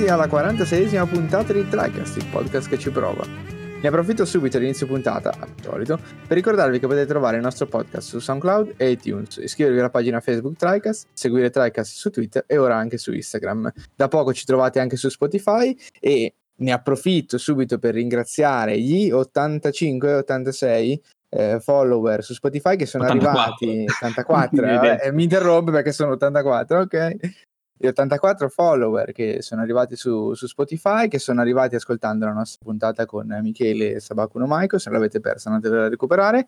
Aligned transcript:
Benvenuti 0.00 0.32
alla 0.32 0.54
46esima 0.54 1.06
puntata 1.06 1.52
di 1.52 1.68
Tricast, 1.68 2.16
il 2.16 2.24
podcast 2.30 2.70
che 2.70 2.78
ci 2.78 2.90
prova. 2.90 3.22
Ne 3.22 3.86
approfitto 3.86 4.24
subito 4.24 4.56
all'inizio 4.56 4.86
puntata, 4.86 5.30
al 5.38 5.52
solito, 5.60 5.98
per 6.26 6.38
ricordarvi 6.38 6.78
che 6.78 6.86
potete 6.86 7.04
trovare 7.04 7.36
il 7.36 7.42
nostro 7.42 7.66
podcast 7.66 8.08
su 8.08 8.18
SoundCloud 8.18 8.76
e 8.78 8.92
iTunes, 8.92 9.36
iscrivervi 9.36 9.78
alla 9.78 9.90
pagina 9.90 10.20
Facebook 10.20 10.56
Tricast, 10.56 11.08
seguire 11.12 11.50
Tricast 11.50 11.92
su 11.92 12.08
Twitter 12.08 12.44
e 12.46 12.56
ora 12.56 12.76
anche 12.76 12.96
su 12.96 13.12
Instagram. 13.12 13.70
Da 13.94 14.08
poco 14.08 14.32
ci 14.32 14.46
trovate 14.46 14.80
anche 14.80 14.96
su 14.96 15.10
Spotify 15.10 15.76
e 16.00 16.32
ne 16.54 16.72
approfitto 16.72 17.36
subito 17.36 17.78
per 17.78 17.92
ringraziare 17.92 18.80
gli 18.80 19.10
85-86 19.10 20.98
eh, 21.28 21.60
follower 21.60 22.24
su 22.24 22.32
Spotify 22.32 22.76
che 22.76 22.86
sono 22.86 23.04
84. 23.04 23.40
arrivati 23.40 23.84
84 23.86 24.66
eh, 25.04 25.12
mi 25.12 25.24
interrompe 25.24 25.70
perché 25.70 25.92
sono 25.92 26.12
84 26.12 26.80
ok 26.80 27.16
gli 27.82 27.86
84 27.86 28.50
follower 28.50 29.10
che 29.10 29.40
sono 29.40 29.62
arrivati 29.62 29.96
su, 29.96 30.34
su, 30.34 30.46
Spotify, 30.46 31.08
che 31.08 31.18
sono 31.18 31.40
arrivati 31.40 31.76
ascoltando 31.76 32.26
la 32.26 32.34
nostra 32.34 32.58
puntata 32.62 33.06
con 33.06 33.26
Michele 33.40 34.00
Sabacuno 34.00 34.44
Maico, 34.46 34.76
se 34.76 34.90
l'avete 34.90 35.18
persa 35.18 35.48
andatevela 35.48 35.86
a 35.86 35.88
recuperare. 35.88 36.46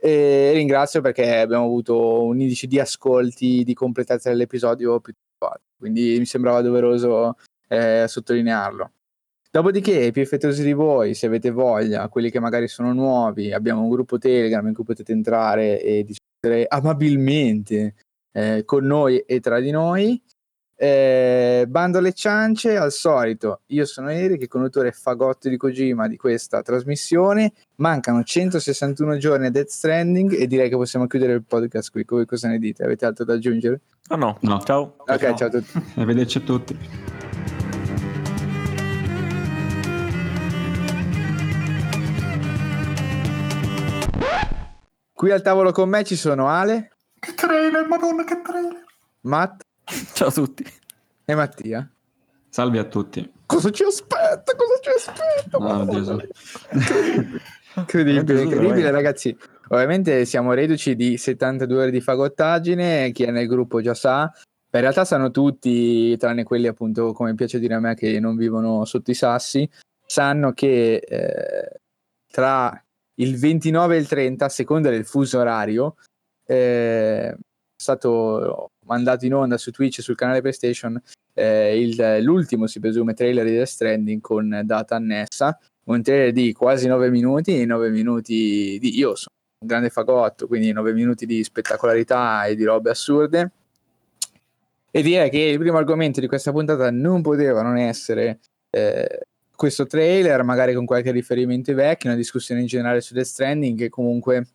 E 0.00 0.52
ringrazio 0.54 1.02
perché 1.02 1.36
abbiamo 1.36 1.64
avuto 1.64 2.24
un 2.24 2.40
indice 2.40 2.66
di 2.66 2.80
ascolti, 2.80 3.62
di 3.62 3.74
completezza 3.74 4.30
dell'episodio 4.30 5.00
più 5.00 5.12
alto, 5.40 5.60
quindi 5.78 6.16
mi 6.18 6.24
sembrava 6.24 6.62
doveroso 6.62 7.36
eh, 7.68 8.06
sottolinearlo. 8.08 8.92
Dopodiché, 9.50 10.10
più 10.12 10.22
effettuosi 10.22 10.62
di 10.62 10.72
voi, 10.72 11.12
se 11.12 11.26
avete 11.26 11.50
voglia, 11.50 12.08
quelli 12.08 12.30
che 12.30 12.40
magari 12.40 12.68
sono 12.68 12.94
nuovi, 12.94 13.52
abbiamo 13.52 13.82
un 13.82 13.90
gruppo 13.90 14.16
Telegram 14.16 14.66
in 14.66 14.72
cui 14.72 14.84
potete 14.84 15.12
entrare 15.12 15.82
e 15.82 16.04
discutere 16.04 16.64
amabilmente 16.66 17.96
eh, 18.32 18.62
con 18.64 18.86
noi 18.86 19.18
e 19.18 19.40
tra 19.40 19.60
di 19.60 19.72
noi. 19.72 20.22
Eh, 20.82 21.66
bando 21.68 21.98
alle 21.98 22.14
ciance, 22.14 22.74
al 22.74 22.90
solito, 22.90 23.60
io 23.66 23.84
sono 23.84 24.08
Eric, 24.10 24.48
conduttore 24.48 24.92
fagotto 24.92 25.50
di 25.50 25.58
Kojima 25.58 26.08
di 26.08 26.16
questa 26.16 26.62
trasmissione. 26.62 27.52
Mancano 27.74 28.22
161 28.22 29.18
giorni 29.18 29.44
a 29.44 29.50
Death 29.50 29.68
Stranding 29.68 30.32
e 30.40 30.46
direi 30.46 30.70
che 30.70 30.76
possiamo 30.76 31.06
chiudere 31.06 31.34
il 31.34 31.44
podcast 31.44 31.90
qui. 31.90 32.06
Voi 32.08 32.24
cosa 32.24 32.48
ne 32.48 32.58
dite? 32.58 32.82
Avete 32.82 33.04
altro 33.04 33.26
da 33.26 33.34
aggiungere? 33.34 33.80
Oh 34.08 34.16
no, 34.16 34.38
no. 34.40 34.58
Ciao. 34.62 34.94
Ok, 34.96 35.18
ciao, 35.18 35.36
ciao 35.36 35.48
a 35.48 35.50
tutti. 35.50 35.82
Arrivederci 35.96 36.38
a 36.38 36.40
tutti. 36.40 36.78
Qui 45.12 45.30
al 45.30 45.42
tavolo 45.42 45.72
con 45.72 45.90
me 45.90 46.04
ci 46.04 46.16
sono 46.16 46.48
Ale. 46.48 46.92
Che 47.18 47.34
trailer, 47.34 47.86
madonna, 47.86 48.24
che 48.24 48.40
trailer. 48.40 48.82
Matt. 49.20 49.68
Ciao 50.14 50.28
a 50.28 50.32
tutti. 50.32 50.64
E 51.24 51.34
Mattia. 51.34 51.88
Salve 52.48 52.78
a 52.78 52.84
tutti. 52.84 53.30
Cosa 53.46 53.70
ci 53.70 53.82
aspetta? 53.82 54.54
Cosa 54.56 54.78
ci 54.80 54.90
aspetta? 54.90 55.56
Oh, 55.56 55.84
Dio 55.84 56.28
incredibile, 57.76 58.42
incredibile, 58.42 58.90
ragazzi. 58.90 59.36
Ovviamente 59.68 60.24
siamo 60.24 60.52
reduci 60.52 60.96
di 60.96 61.16
72 61.16 61.82
ore 61.82 61.90
di 61.90 62.00
fagottaggine. 62.00 63.10
Chi 63.12 63.24
è 63.24 63.30
nel 63.30 63.46
gruppo 63.46 63.80
già 63.80 63.94
sa. 63.94 64.30
In 64.72 64.80
realtà 64.80 65.04
sanno 65.04 65.30
tutti, 65.30 66.16
tranne 66.16 66.44
quelli 66.44 66.68
appunto, 66.68 67.12
come 67.12 67.34
piace 67.34 67.58
dire 67.58 67.74
a 67.74 67.80
me, 67.80 67.94
che 67.94 68.20
non 68.20 68.36
vivono 68.36 68.84
sotto 68.84 69.10
i 69.10 69.14
sassi, 69.14 69.68
sanno 70.06 70.52
che 70.52 70.96
eh, 70.96 71.80
tra 72.30 72.84
il 73.14 73.36
29 73.36 73.96
e 73.96 73.98
il 73.98 74.06
30, 74.06 74.44
a 74.44 74.48
seconda 74.48 74.90
del 74.90 75.04
fuso 75.04 75.40
orario, 75.40 75.96
eh, 76.46 77.30
è 77.30 77.36
stato 77.76 78.69
mandato 78.86 79.24
in 79.26 79.34
onda 79.34 79.58
su 79.58 79.70
Twitch 79.70 80.00
sul 80.00 80.16
canale 80.16 80.40
PlayStation 80.40 81.00
eh, 81.34 81.80
il, 81.80 82.22
l'ultimo, 82.22 82.66
si 82.66 82.80
presume, 82.80 83.14
trailer 83.14 83.44
di 83.44 83.52
Death 83.52 83.68
Stranding 83.68 84.20
con 84.20 84.62
data 84.64 84.96
annessa, 84.96 85.58
un 85.84 86.02
trailer 86.02 86.32
di 86.32 86.52
quasi 86.52 86.86
9 86.86 87.10
minuti, 87.10 87.64
9 87.64 87.90
minuti 87.90 88.78
di... 88.78 88.98
io 88.98 89.14
sono 89.14 89.34
un 89.60 89.66
grande 89.66 89.90
fagotto, 89.90 90.46
quindi 90.46 90.72
9 90.72 90.92
minuti 90.92 91.26
di 91.26 91.42
spettacolarità 91.42 92.44
e 92.44 92.54
di 92.54 92.64
robe 92.64 92.90
assurde. 92.90 93.50
E 94.90 95.02
direi 95.02 95.30
che 95.30 95.38
il 95.38 95.58
primo 95.58 95.78
argomento 95.78 96.20
di 96.20 96.26
questa 96.26 96.50
puntata 96.50 96.90
non 96.90 97.22
poteva 97.22 97.62
non 97.62 97.76
essere 97.76 98.40
eh, 98.70 99.20
questo 99.54 99.86
trailer, 99.86 100.42
magari 100.42 100.74
con 100.74 100.84
qualche 100.84 101.12
riferimento 101.12 101.72
vecchio, 101.74 102.08
una 102.08 102.18
discussione 102.18 102.62
in 102.62 102.66
generale 102.66 103.00
su 103.00 103.14
Death 103.14 103.26
Stranding 103.26 103.78
che 103.78 103.88
comunque 103.88 104.46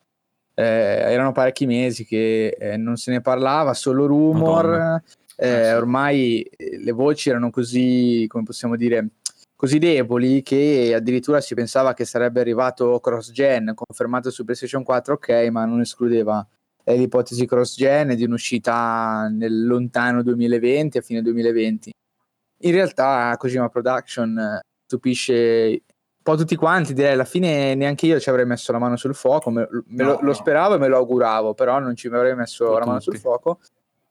eh, 0.58 1.12
erano 1.12 1.32
parecchi 1.32 1.66
mesi 1.66 2.06
che 2.06 2.56
eh, 2.58 2.76
non 2.78 2.96
se 2.96 3.10
ne 3.10 3.20
parlava, 3.20 3.74
solo 3.74 4.06
rumor. 4.06 5.02
Eh, 5.38 5.74
ormai 5.74 6.40
eh, 6.42 6.78
le 6.78 6.92
voci 6.92 7.28
erano 7.28 7.50
così, 7.50 8.24
come 8.26 8.44
possiamo 8.44 8.74
dire, 8.74 9.08
così 9.54 9.78
deboli 9.78 10.42
che 10.42 10.92
addirittura 10.94 11.42
si 11.42 11.54
pensava 11.54 11.92
che 11.92 12.06
sarebbe 12.06 12.40
arrivato 12.40 12.98
cross-gen, 13.00 13.72
confermato 13.74 14.30
su 14.30 14.44
PlayStation 14.44 14.82
4, 14.82 15.14
ok, 15.14 15.48
ma 15.50 15.66
non 15.66 15.80
escludeva 15.80 16.46
eh, 16.84 16.96
l'ipotesi 16.96 17.46
cross-gen 17.46 18.14
di 18.14 18.24
un'uscita 18.24 19.28
nel 19.30 19.66
lontano 19.66 20.22
2020, 20.22 20.98
a 20.98 21.02
fine 21.02 21.20
2020. 21.20 21.92
In 22.60 22.72
realtà 22.72 23.34
Kojima 23.36 23.68
Production 23.68 24.38
eh, 24.38 24.60
stupisce 24.86 25.82
po' 26.26 26.36
tutti 26.36 26.56
quanti, 26.56 26.92
direi 26.92 27.12
alla 27.12 27.24
fine 27.24 27.76
neanche 27.76 28.06
io 28.06 28.18
ci 28.18 28.28
avrei 28.28 28.44
messo 28.44 28.72
la 28.72 28.78
mano 28.78 28.96
sul 28.96 29.14
fuoco, 29.14 29.50
me, 29.50 29.68
me 29.70 30.02
no, 30.02 30.10
lo, 30.14 30.18
lo, 30.22 30.32
speravo 30.32 30.74
e 30.74 30.78
me 30.78 30.88
lo 30.88 30.96
auguravo, 30.96 31.54
però 31.54 31.78
non 31.78 31.94
ci 31.94 32.08
avrei 32.08 32.34
messo 32.34 32.76
la 32.76 32.84
mano 32.84 32.98
sul 32.98 33.16
fuoco. 33.16 33.60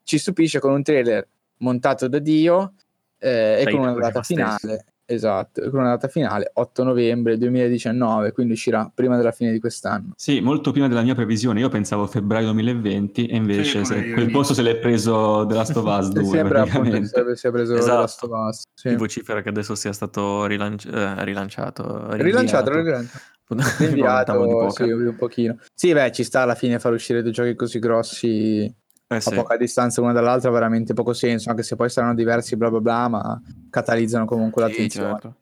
Ci 0.02 0.16
stupisce 0.16 0.58
con 0.58 0.72
un 0.72 0.82
trailer 0.82 1.28
montato 1.58 2.08
da 2.08 2.18
Dio 2.18 2.72
eh, 3.18 3.62
e 3.66 3.70
con 3.70 3.80
una 3.80 3.92
data 3.92 4.22
finale. 4.22 4.86
Esatto, 5.08 5.70
con 5.70 5.80
una 5.80 5.90
data 5.90 6.08
finale 6.08 6.50
8 6.52 6.82
novembre 6.82 7.38
2019, 7.38 8.32
quindi 8.32 8.54
uscirà 8.54 8.90
prima 8.92 9.16
della 9.16 9.30
fine 9.30 9.52
di 9.52 9.60
quest'anno. 9.60 10.14
Sì, 10.16 10.40
molto 10.40 10.72
prima 10.72 10.88
della 10.88 11.02
mia 11.02 11.14
previsione. 11.14 11.60
Io 11.60 11.68
pensavo 11.68 12.08
febbraio 12.08 12.46
2020 12.46 13.26
e 13.26 13.36
invece 13.36 13.84
sì, 13.84 13.94
se, 13.94 14.10
quel 14.10 14.32
posto 14.32 14.52
se 14.52 14.62
l'è 14.62 14.76
preso 14.78 15.46
The 15.46 15.54
Last 15.54 15.76
of 15.76 15.84
Us 15.84 16.08
2. 16.08 16.24
Sembra 16.24 16.62
appunto 16.62 17.36
si 17.36 17.46
è 17.46 17.50
preso 17.52 17.76
esatto. 17.76 17.92
The 17.92 18.00
Last 18.00 18.22
of 18.24 18.30
Us. 18.32 18.62
Sì. 18.74 18.88
Ti 18.88 18.96
vocifera 18.96 19.42
che 19.42 19.48
adesso 19.48 19.76
sia 19.76 19.92
stato 19.92 20.44
rilanci- 20.46 20.88
eh, 20.88 21.24
rilanciato. 21.24 22.12
Rilanciato, 22.16 22.70
rilanciato. 22.72 23.34
Rinviato, 23.78 24.70
sì, 24.70 24.82
un 24.82 25.14
pochino. 25.16 25.58
Sì, 25.72 25.92
beh, 25.92 26.10
ci 26.10 26.24
sta 26.24 26.40
alla 26.42 26.56
fine 26.56 26.80
far 26.80 26.92
uscire 26.92 27.22
due 27.22 27.30
giochi 27.30 27.54
così 27.54 27.78
grossi 27.78 28.74
eh 29.08 29.20
sì. 29.20 29.28
a 29.28 29.32
poca 29.32 29.56
distanza 29.56 30.00
una 30.00 30.12
dall'altra 30.12 30.50
veramente 30.50 30.92
poco 30.92 31.12
senso, 31.12 31.50
anche 31.50 31.62
se 31.62 31.76
poi 31.76 31.88
saranno 31.88 32.14
diversi 32.14 32.56
bla 32.56 32.70
bla 32.70 32.80
bla, 32.80 33.08
ma 33.08 33.42
catalizzano 33.70 34.24
comunque 34.24 34.62
sì, 34.64 34.68
l'attenzione. 34.68 35.18
Certo. 35.20 35.34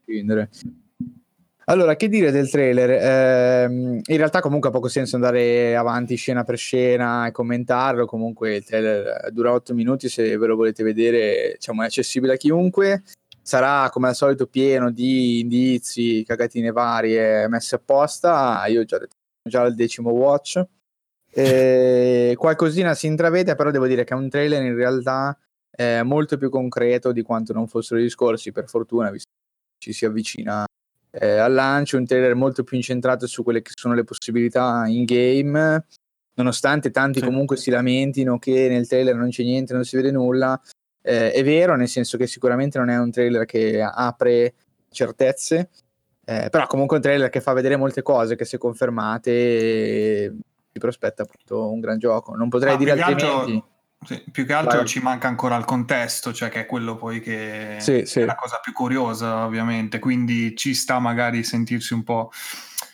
Allora, 1.67 1.97
che 1.97 2.09
dire 2.09 2.31
del 2.31 2.51
trailer? 2.51 2.91
Eh, 2.91 3.65
in 4.05 4.17
realtà 4.19 4.41
comunque 4.41 4.69
ha 4.69 4.73
poco 4.73 4.89
senso 4.89 5.17
andare 5.17 5.75
avanti 5.75 6.15
scena 6.17 6.45
per 6.45 6.59
scena 6.59 7.27
e 7.27 7.31
commentarlo, 7.31 8.05
comunque 8.05 8.57
il 8.57 8.65
trailer 8.65 9.31
dura 9.33 9.53
8 9.53 9.73
minuti, 9.73 10.11
se 10.11 10.37
ve 10.37 10.47
lo 10.47 10.57
volete 10.57 10.83
vedere 10.83 11.53
diciamo, 11.55 11.83
è 11.83 11.87
accessibile 11.87 12.35
a 12.35 12.37
chiunque, 12.37 13.03
sarà 13.41 13.89
come 13.91 14.09
al 14.09 14.15
solito 14.15 14.47
pieno 14.47 14.91
di 14.91 15.41
indizi, 15.41 16.23
cagatine 16.27 16.71
varie 16.71 17.49
messe 17.49 17.77
apposta, 17.77 18.63
io 18.67 18.83
ho 18.83 18.85
già 18.85 18.99
detto 18.99 19.17
già 19.49 19.63
al 19.63 19.75
decimo 19.75 20.11
watch, 20.11 20.63
eh, 21.35 22.35
qualcosina 22.37 22.95
si 22.95 23.07
intravede, 23.07 23.55
però 23.57 23.71
devo 23.71 23.87
dire 23.87 24.05
che 24.05 24.15
è 24.15 24.17
un 24.17 24.29
trailer 24.29 24.63
in 24.63 24.77
realtà 24.77 25.37
eh, 25.77 26.03
molto 26.03 26.37
più 26.37 26.49
concreto 26.49 27.11
di 27.11 27.23
quanto 27.23 27.53
non 27.53 27.67
fossero 27.67 27.99
i 27.99 28.05
discorsi, 28.05 28.53
per 28.53 28.69
fortuna, 28.69 29.11
visto 29.11 29.31
che 29.31 29.87
ci 29.87 29.93
si 29.93 30.05
avvicina 30.05 30.65
eh, 31.11 31.37
al 31.39 31.53
lancio, 31.53 31.97
un 31.97 32.07
trailer 32.07 32.35
molto 32.35 32.63
più 32.63 32.77
incentrato 32.77 33.27
su 33.27 33.43
quelle 33.43 33.63
che 33.63 33.73
sono 33.75 33.95
le 33.95 34.05
possibilità 34.05 34.85
in 34.87 35.05
game, 35.05 35.85
nonostante 36.35 36.91
tanti 36.91 37.19
sì. 37.19 37.25
comunque 37.25 37.57
si 37.57 37.71
lamentino 37.71 38.39
che 38.39 38.69
nel 38.69 38.87
trailer 38.87 39.17
non 39.17 39.31
c'è 39.31 39.43
niente, 39.43 39.75
non 39.75 39.85
si 39.85 39.97
vede 39.97 40.11
nulla. 40.11 40.61
Eh, 41.03 41.33
è 41.33 41.45
vero, 41.45 41.77
nel 41.77 41.89
senso 41.89 42.17
che 42.17 42.27
sicuramente 42.27 42.79
non 42.79 42.89
è 42.89 42.99
un 42.99 43.11
trailer 43.11 43.45
che 43.45 43.83
apre 43.83 44.55
certezze, 44.91 45.71
eh, 46.25 46.49
però 46.51 46.67
comunque 46.67 46.97
un 46.97 47.03
trailer 47.03 47.29
che 47.29 47.41
fa 47.41 47.53
vedere 47.53 47.77
molte 47.77 48.03
cose 48.03 48.37
che 48.37 48.45
se 48.45 48.57
confermate 48.57 50.33
ti 50.75 50.81
prospetta 50.81 51.23
appunto 51.23 51.71
un 51.71 51.79
gran 51.79 52.01
gioco. 52.01 52.35
Non 52.35 52.49
potrei 52.49 52.75
ah, 52.75 52.77
dire 52.77 52.91
altrimenti. 52.91 53.25
Altro, 53.25 53.69
sì, 54.05 54.25
più 54.33 54.45
che 54.45 54.53
altro 54.53 54.79
Vai. 54.79 54.87
ci 54.89 54.99
manca 54.99 55.29
ancora 55.29 55.55
il 55.55 55.65
contesto, 55.65 56.33
cioè 56.33 56.49
che 56.49 56.63
è 56.63 56.67
quello 56.67 56.97
poi 56.97 57.21
che 57.21 57.77
sì, 57.79 58.05
sì. 58.07 58.21
è 58.21 58.25
la 58.25 58.35
cosa 58.35 58.59
più 58.61 58.73
curiosa, 58.73 59.45
ovviamente. 59.45 60.01
Quindi 60.01 60.57
ci 60.57 60.75
sta 60.75 60.99
magari 60.99 61.45
sentirsi 61.45 61.95
un 61.95 62.03
po'. 62.03 62.33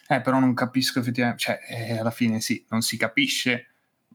Eh, 0.09 0.21
però 0.21 0.39
non 0.39 0.53
capisco 0.53 0.99
effettivamente, 0.99 1.41
cioè, 1.41 1.59
eh, 1.71 1.99
alla 1.99 2.11
fine 2.11 2.43
sì, 2.43 2.63
non 2.69 2.83
si 2.83 2.99
capisce 2.99 3.69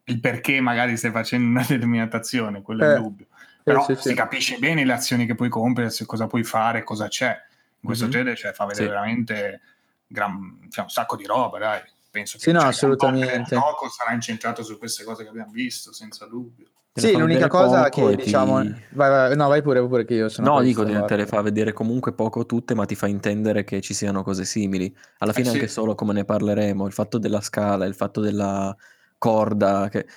il 0.03 0.19
perché 0.19 0.62
magari 0.62 0.95
stai 0.95 1.09
facendo 1.09 1.47
una 1.50 1.65
determinata 1.67 2.17
azione, 2.17 2.62
quello 2.62 2.83
eh, 2.83 2.94
è 2.94 2.95
il 2.97 3.01
dubbio. 3.01 3.25
Però 3.63 3.83
sì, 3.83 3.95
si 3.95 4.13
capisce 4.13 4.59
bene 4.59 4.85
le 4.85 4.94
azioni 4.94 5.25
che 5.25 5.33
puoi 5.33 5.50
compiere, 5.50 5.89
cosa 6.06 6.27
puoi 6.27 6.44
fare, 6.44 6.83
cosa 6.83 7.07
c'è. 7.07 7.35
In 7.79 7.81
questo 7.81 8.06
mm-hmm. 8.06 8.13
genere 8.13 8.35
cioè, 8.35 8.51
fa 8.51 8.65
vedere 8.65 8.89
veramente 8.89 9.62
gran, 10.06 10.67
cioè, 10.69 10.83
un 10.83 10.89
sacco 10.91 11.15
di 11.15 11.25
roba, 11.25 11.57
dai 11.57 11.81
penso 12.15 12.38
che 12.38 12.44
sì, 12.44 12.51
no, 12.51 12.62
assolutamente. 12.62 13.56
il 13.56 13.59
gioco 13.59 13.89
sarà 13.89 14.13
incentrato 14.13 14.63
su 14.63 14.77
queste 14.77 15.03
cose 15.03 15.23
che 15.23 15.29
abbiamo 15.29 15.51
visto, 15.51 15.91
senza 15.91 16.25
dubbio. 16.25 16.67
Sì, 16.94 17.12
l'unica 17.12 17.50
cosa 17.50 17.89
che 17.89 18.15
ti... 18.15 18.23
diciamo... 18.23 18.53
Vai, 18.53 18.79
vai, 18.91 19.35
no, 19.35 19.50
vai 19.50 19.62
pure, 19.62 19.85
pure 19.85 20.06
che 20.06 20.13
io 20.13 20.29
sono... 20.29 20.53
No, 20.53 20.62
dico, 20.62 20.85
te 20.85 21.15
le 21.17 21.25
fa 21.25 21.41
vedere 21.41 21.73
comunque 21.73 22.13
poco 22.13 22.45
tutte, 22.45 22.73
ma 22.73 22.85
ti 22.85 22.95
fa 22.95 23.07
intendere 23.07 23.65
che 23.65 23.81
ci 23.81 23.94
siano 23.94 24.23
cose 24.23 24.45
simili. 24.45 24.95
Alla 25.17 25.33
fine 25.33 25.47
eh, 25.47 25.51
anche 25.51 25.67
sì. 25.67 25.73
solo 25.73 25.94
come 25.94 26.13
ne 26.13 26.23
parleremo, 26.23 26.88
il 26.88 26.94
fatto 26.94 27.17
della 27.17 27.41
scala, 27.41 27.83
il 27.83 27.95
fatto 27.95 28.21
della 28.21 28.73
corda, 29.17 29.89
che 29.89 30.07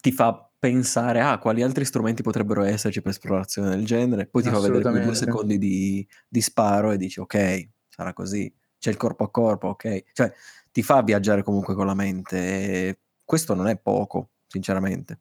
ti 0.00 0.12
fa 0.12 0.48
pensare 0.58 1.20
a 1.20 1.32
ah, 1.32 1.38
quali 1.38 1.62
altri 1.62 1.84
strumenti 1.84 2.22
potrebbero 2.22 2.62
esserci 2.62 3.02
per 3.02 3.10
esplorazione 3.10 3.68
del 3.68 3.84
genere, 3.84 4.26
poi 4.26 4.42
ti 4.42 4.48
fa 4.48 4.60
vedere 4.60 4.80
quei 4.80 5.04
due 5.04 5.14
secondi 5.14 5.58
di, 5.58 6.06
di 6.26 6.40
sparo 6.40 6.90
e 6.90 6.96
dici 6.96 7.20
ok, 7.20 7.68
sarà 7.86 8.14
così, 8.14 8.50
c'è 8.78 8.88
il 8.88 8.96
corpo 8.96 9.24
a 9.24 9.30
corpo, 9.30 9.68
ok, 9.68 10.04
cioè 10.14 10.32
ti 10.74 10.82
fa 10.82 11.02
viaggiare 11.02 11.44
comunque 11.44 11.76
con 11.76 11.86
la 11.86 11.94
mente 11.94 12.36
e 12.36 12.98
questo 13.24 13.54
non 13.54 13.68
è 13.68 13.78
poco, 13.78 14.30
sinceramente. 14.48 15.20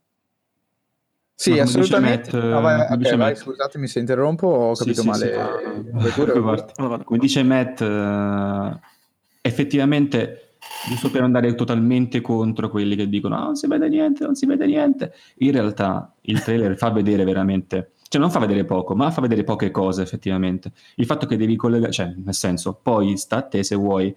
Sì, 1.36 1.60
assolutamente. 1.60 2.36
Matt, 2.36 2.44
no, 2.44 2.62
vai, 2.62 2.82
okay, 2.92 3.18
vai, 3.18 3.36
scusatemi 3.36 3.86
se 3.86 4.00
interrompo, 4.00 4.48
ho 4.48 4.74
capito 4.74 5.02
sì, 5.02 5.08
male. 5.08 5.84
Sì, 6.00 6.10
sì, 6.10 6.26
come 7.06 7.20
dice 7.20 7.44
Matt, 7.44 7.82
uh, 7.82 8.80
effettivamente 9.42 10.56
giusto 10.88 11.12
per 11.12 11.22
andare 11.22 11.54
totalmente 11.54 12.22
contro 12.22 12.70
quelli 12.70 12.96
che 12.96 13.08
dicono 13.08 13.36
ah, 13.36 13.44
non 13.44 13.56
si 13.56 13.68
vede 13.68 13.90
niente, 13.90 14.26
non 14.26 14.34
si 14.34 14.48
vede 14.48 14.66
niente. 14.66 15.14
In 15.38 15.52
realtà 15.52 16.16
il 16.22 16.42
trailer 16.42 16.76
fa 16.78 16.90
vedere 16.90 17.24
veramente, 17.26 17.92
cioè 18.08 18.20
non 18.20 18.32
fa 18.32 18.40
vedere 18.40 18.66
poco, 18.66 18.96
ma 18.96 19.12
fa 19.12 19.22
vedere 19.22 19.44
poche 19.44 19.70
cose 19.70 20.02
effettivamente. 20.02 20.72
Il 20.96 21.06
fatto 21.06 21.28
che 21.28 21.38
devi 21.38 21.56
collegare, 21.56 21.92
cioè 21.92 22.12
nel 22.16 22.34
senso, 22.34 22.80
poi 22.82 23.18
sta 23.18 23.38
a 23.38 23.42
te 23.44 23.64
se 23.64 23.76
vuoi 23.76 24.16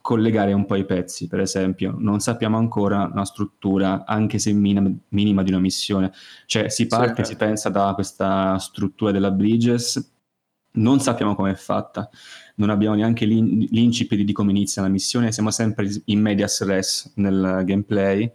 collegare 0.00 0.52
un 0.52 0.66
po' 0.66 0.76
i 0.76 0.84
pezzi, 0.84 1.26
per 1.28 1.40
esempio, 1.40 1.94
non 1.98 2.20
sappiamo 2.20 2.56
ancora 2.56 3.08
una 3.12 3.24
struttura, 3.24 4.04
anche 4.06 4.38
se 4.38 4.52
minima, 4.52 4.90
minima 5.08 5.42
di 5.42 5.50
una 5.50 5.60
missione. 5.60 6.12
Cioè 6.46 6.68
si 6.68 6.86
parte, 6.86 7.24
sì, 7.24 7.32
si 7.32 7.36
pensa 7.36 7.68
da 7.68 7.92
questa 7.94 8.58
struttura 8.58 9.12
della 9.12 9.30
Bridges, 9.30 10.12
non 10.72 11.00
sappiamo 11.00 11.34
come 11.34 11.50
è 11.50 11.54
fatta, 11.54 12.08
non 12.56 12.70
abbiamo 12.70 12.94
neanche 12.94 13.24
l'in- 13.24 13.66
l'incipit 13.70 14.20
di 14.22 14.32
come 14.32 14.50
inizia 14.50 14.82
la 14.82 14.88
missione, 14.88 15.32
siamo 15.32 15.50
sempre 15.50 15.88
in 16.06 16.20
medias 16.20 16.64
res 16.64 17.12
nel 17.16 17.62
gameplay, 17.64 18.30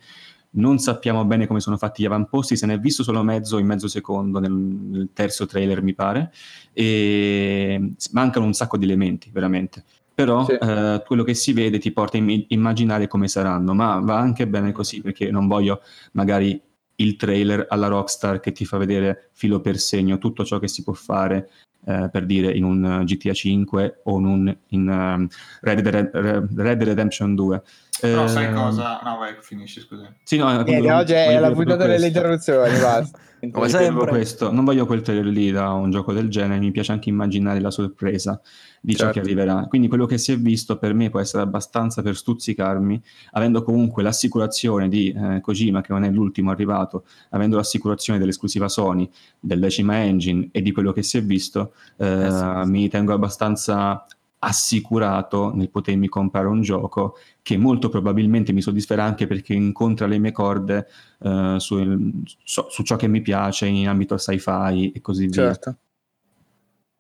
non 0.51 0.77
sappiamo 0.79 1.25
bene 1.25 1.47
come 1.47 1.59
sono 1.59 1.77
fatti 1.77 2.01
gli 2.01 2.06
avamposti, 2.06 2.56
se 2.56 2.65
ne 2.65 2.75
è 2.75 2.79
visto 2.79 3.03
solo 3.03 3.23
mezzo 3.23 3.57
in 3.57 3.65
mezzo 3.65 3.88
secondo 3.88 4.39
nel, 4.39 4.51
nel 4.51 5.09
terzo 5.13 5.45
trailer 5.45 5.81
mi 5.81 5.94
pare, 5.94 6.31
e 6.73 7.94
mancano 8.12 8.45
un 8.45 8.53
sacco 8.53 8.77
di 8.77 8.85
elementi 8.85 9.29
veramente 9.31 9.83
però 10.15 10.45
sì. 10.45 10.53
eh, 10.53 11.03
quello 11.06 11.23
che 11.23 11.33
si 11.33 11.51
vede 11.51 11.77
ti 11.77 11.91
porta 11.91 12.17
a 12.17 12.23
immaginare 12.47 13.07
come 13.07 13.27
saranno, 13.27 13.73
ma 13.73 14.00
va 14.00 14.17
anche 14.17 14.47
bene 14.47 14.71
così 14.71 15.01
perché 15.01 15.29
non 15.29 15.47
voglio 15.47 15.81
magari 16.13 16.59
il 16.97 17.17
trailer 17.17 17.65
alla 17.69 17.88
Rockstar 17.88 18.39
che 18.39 18.53
ti 18.53 18.63
fa 18.63 18.77
vedere 18.77 19.29
filo 19.33 19.59
per 19.59 19.77
segno 19.77 20.17
tutto 20.17 20.45
ciò 20.45 20.59
che 20.59 20.69
si 20.69 20.83
può 20.83 20.94
fare 20.94 21.50
eh, 21.85 22.09
per 22.09 22.25
dire 22.25 22.51
in 22.53 22.63
un 22.63 23.03
GTA 23.06 23.33
5 23.33 24.01
o 24.06 24.17
in, 24.17 24.25
un, 24.25 24.57
in 24.69 24.88
um, 24.88 25.27
Red, 25.62 25.81
Dead, 25.81 26.09
Red, 26.56 26.83
Redemption 26.83 27.35
2. 27.35 27.63
Però 28.00 28.25
eh, 28.25 28.27
sai 28.27 28.53
cosa? 28.53 29.00
No, 29.03 29.18
vai, 29.18 29.36
finisci, 29.39 29.80
scusa. 29.80 30.13
Sì, 30.24 30.38
no, 30.38 30.50
Niente, 30.63 30.92
oggi 30.92 31.13
è 31.13 31.39
la 31.39 31.51
puntata 31.51 31.86
delle 31.86 32.07
interruzioni, 32.07 32.77
basta. 32.80 33.19
Come 33.51 33.69
sempre. 33.69 34.07
Questo. 34.07 34.51
Non 34.51 34.65
voglio 34.65 34.86
quel 34.86 35.01
trailer 35.01 35.25
lì 35.25 35.51
da 35.51 35.71
un 35.74 35.92
gioco 35.92 36.13
del 36.13 36.30
genere, 36.30 36.59
mi 36.59 36.71
piace 36.71 36.92
anche 36.92 37.09
immaginare 37.09 37.59
la 37.59 37.71
sorpresa 37.71 38.39
di 38.81 38.95
certo. 38.95 39.06
ciò 39.06 39.07
che 39.07 39.25
certo. 39.25 39.42
arriverà. 39.42 39.68
Quindi 39.68 39.88
quello 39.88 40.06
che 40.06 40.18
si 40.18 40.31
è 40.31 40.38
visto 40.38 40.77
per 40.77 40.94
me 40.94 41.09
può 41.09 41.19
essere 41.19 41.44
abbastanza 41.44 42.01
per 42.01 42.15
stuzzicarmi, 42.15 43.01
avendo 43.31 43.63
comunque 43.63 44.03
l'assicurazione 44.03 44.89
di 44.89 45.12
eh, 45.12 45.41
Kojima, 45.41 45.81
che 45.81 45.94
non 45.94 46.03
è 46.03 46.09
l'ultimo 46.09 46.51
arrivato, 46.51 47.06
avendo 47.30 47.57
l'assicurazione 47.57 48.19
dell'esclusiva 48.19 48.68
Sony, 48.68 49.09
del 49.39 49.59
decima 49.59 50.03
engine 50.03 50.50
e 50.51 50.62
di 50.62 50.71
quello 50.71 50.91
che 50.91 51.03
si 51.03 51.18
è 51.18 51.24
visto, 51.24 51.74
eh, 51.98 52.25
eh 52.25 52.31
sì, 52.31 52.38
sì. 52.38 52.69
mi 52.69 52.89
tengo 52.89 53.13
abbastanza 53.13 54.06
assicurato 54.45 55.51
nel 55.56 55.69
potermi 55.69 56.07
comprare 56.07 56.47
un 56.47 56.62
gioco 56.62 57.18
che 57.42 57.57
molto 57.57 57.89
probabilmente 57.89 58.53
mi 58.53 58.62
soddisferà 58.62 59.03
anche 59.03 59.25
perché 59.25 59.53
incontra 59.53 60.06
le 60.06 60.19
mie 60.19 60.31
corde 60.31 60.88
uh, 61.19 61.57
su, 61.57 62.21
su, 62.44 62.65
su, 62.69 62.83
ciò 62.83 62.95
che 62.95 63.07
mi 63.07 63.21
piace 63.21 63.65
in 63.65 63.88
ambito 63.88 64.18
sci-fi 64.18 64.92
e 64.92 65.01
così 65.01 65.31
certo. 65.31 65.69
via. 65.71 65.80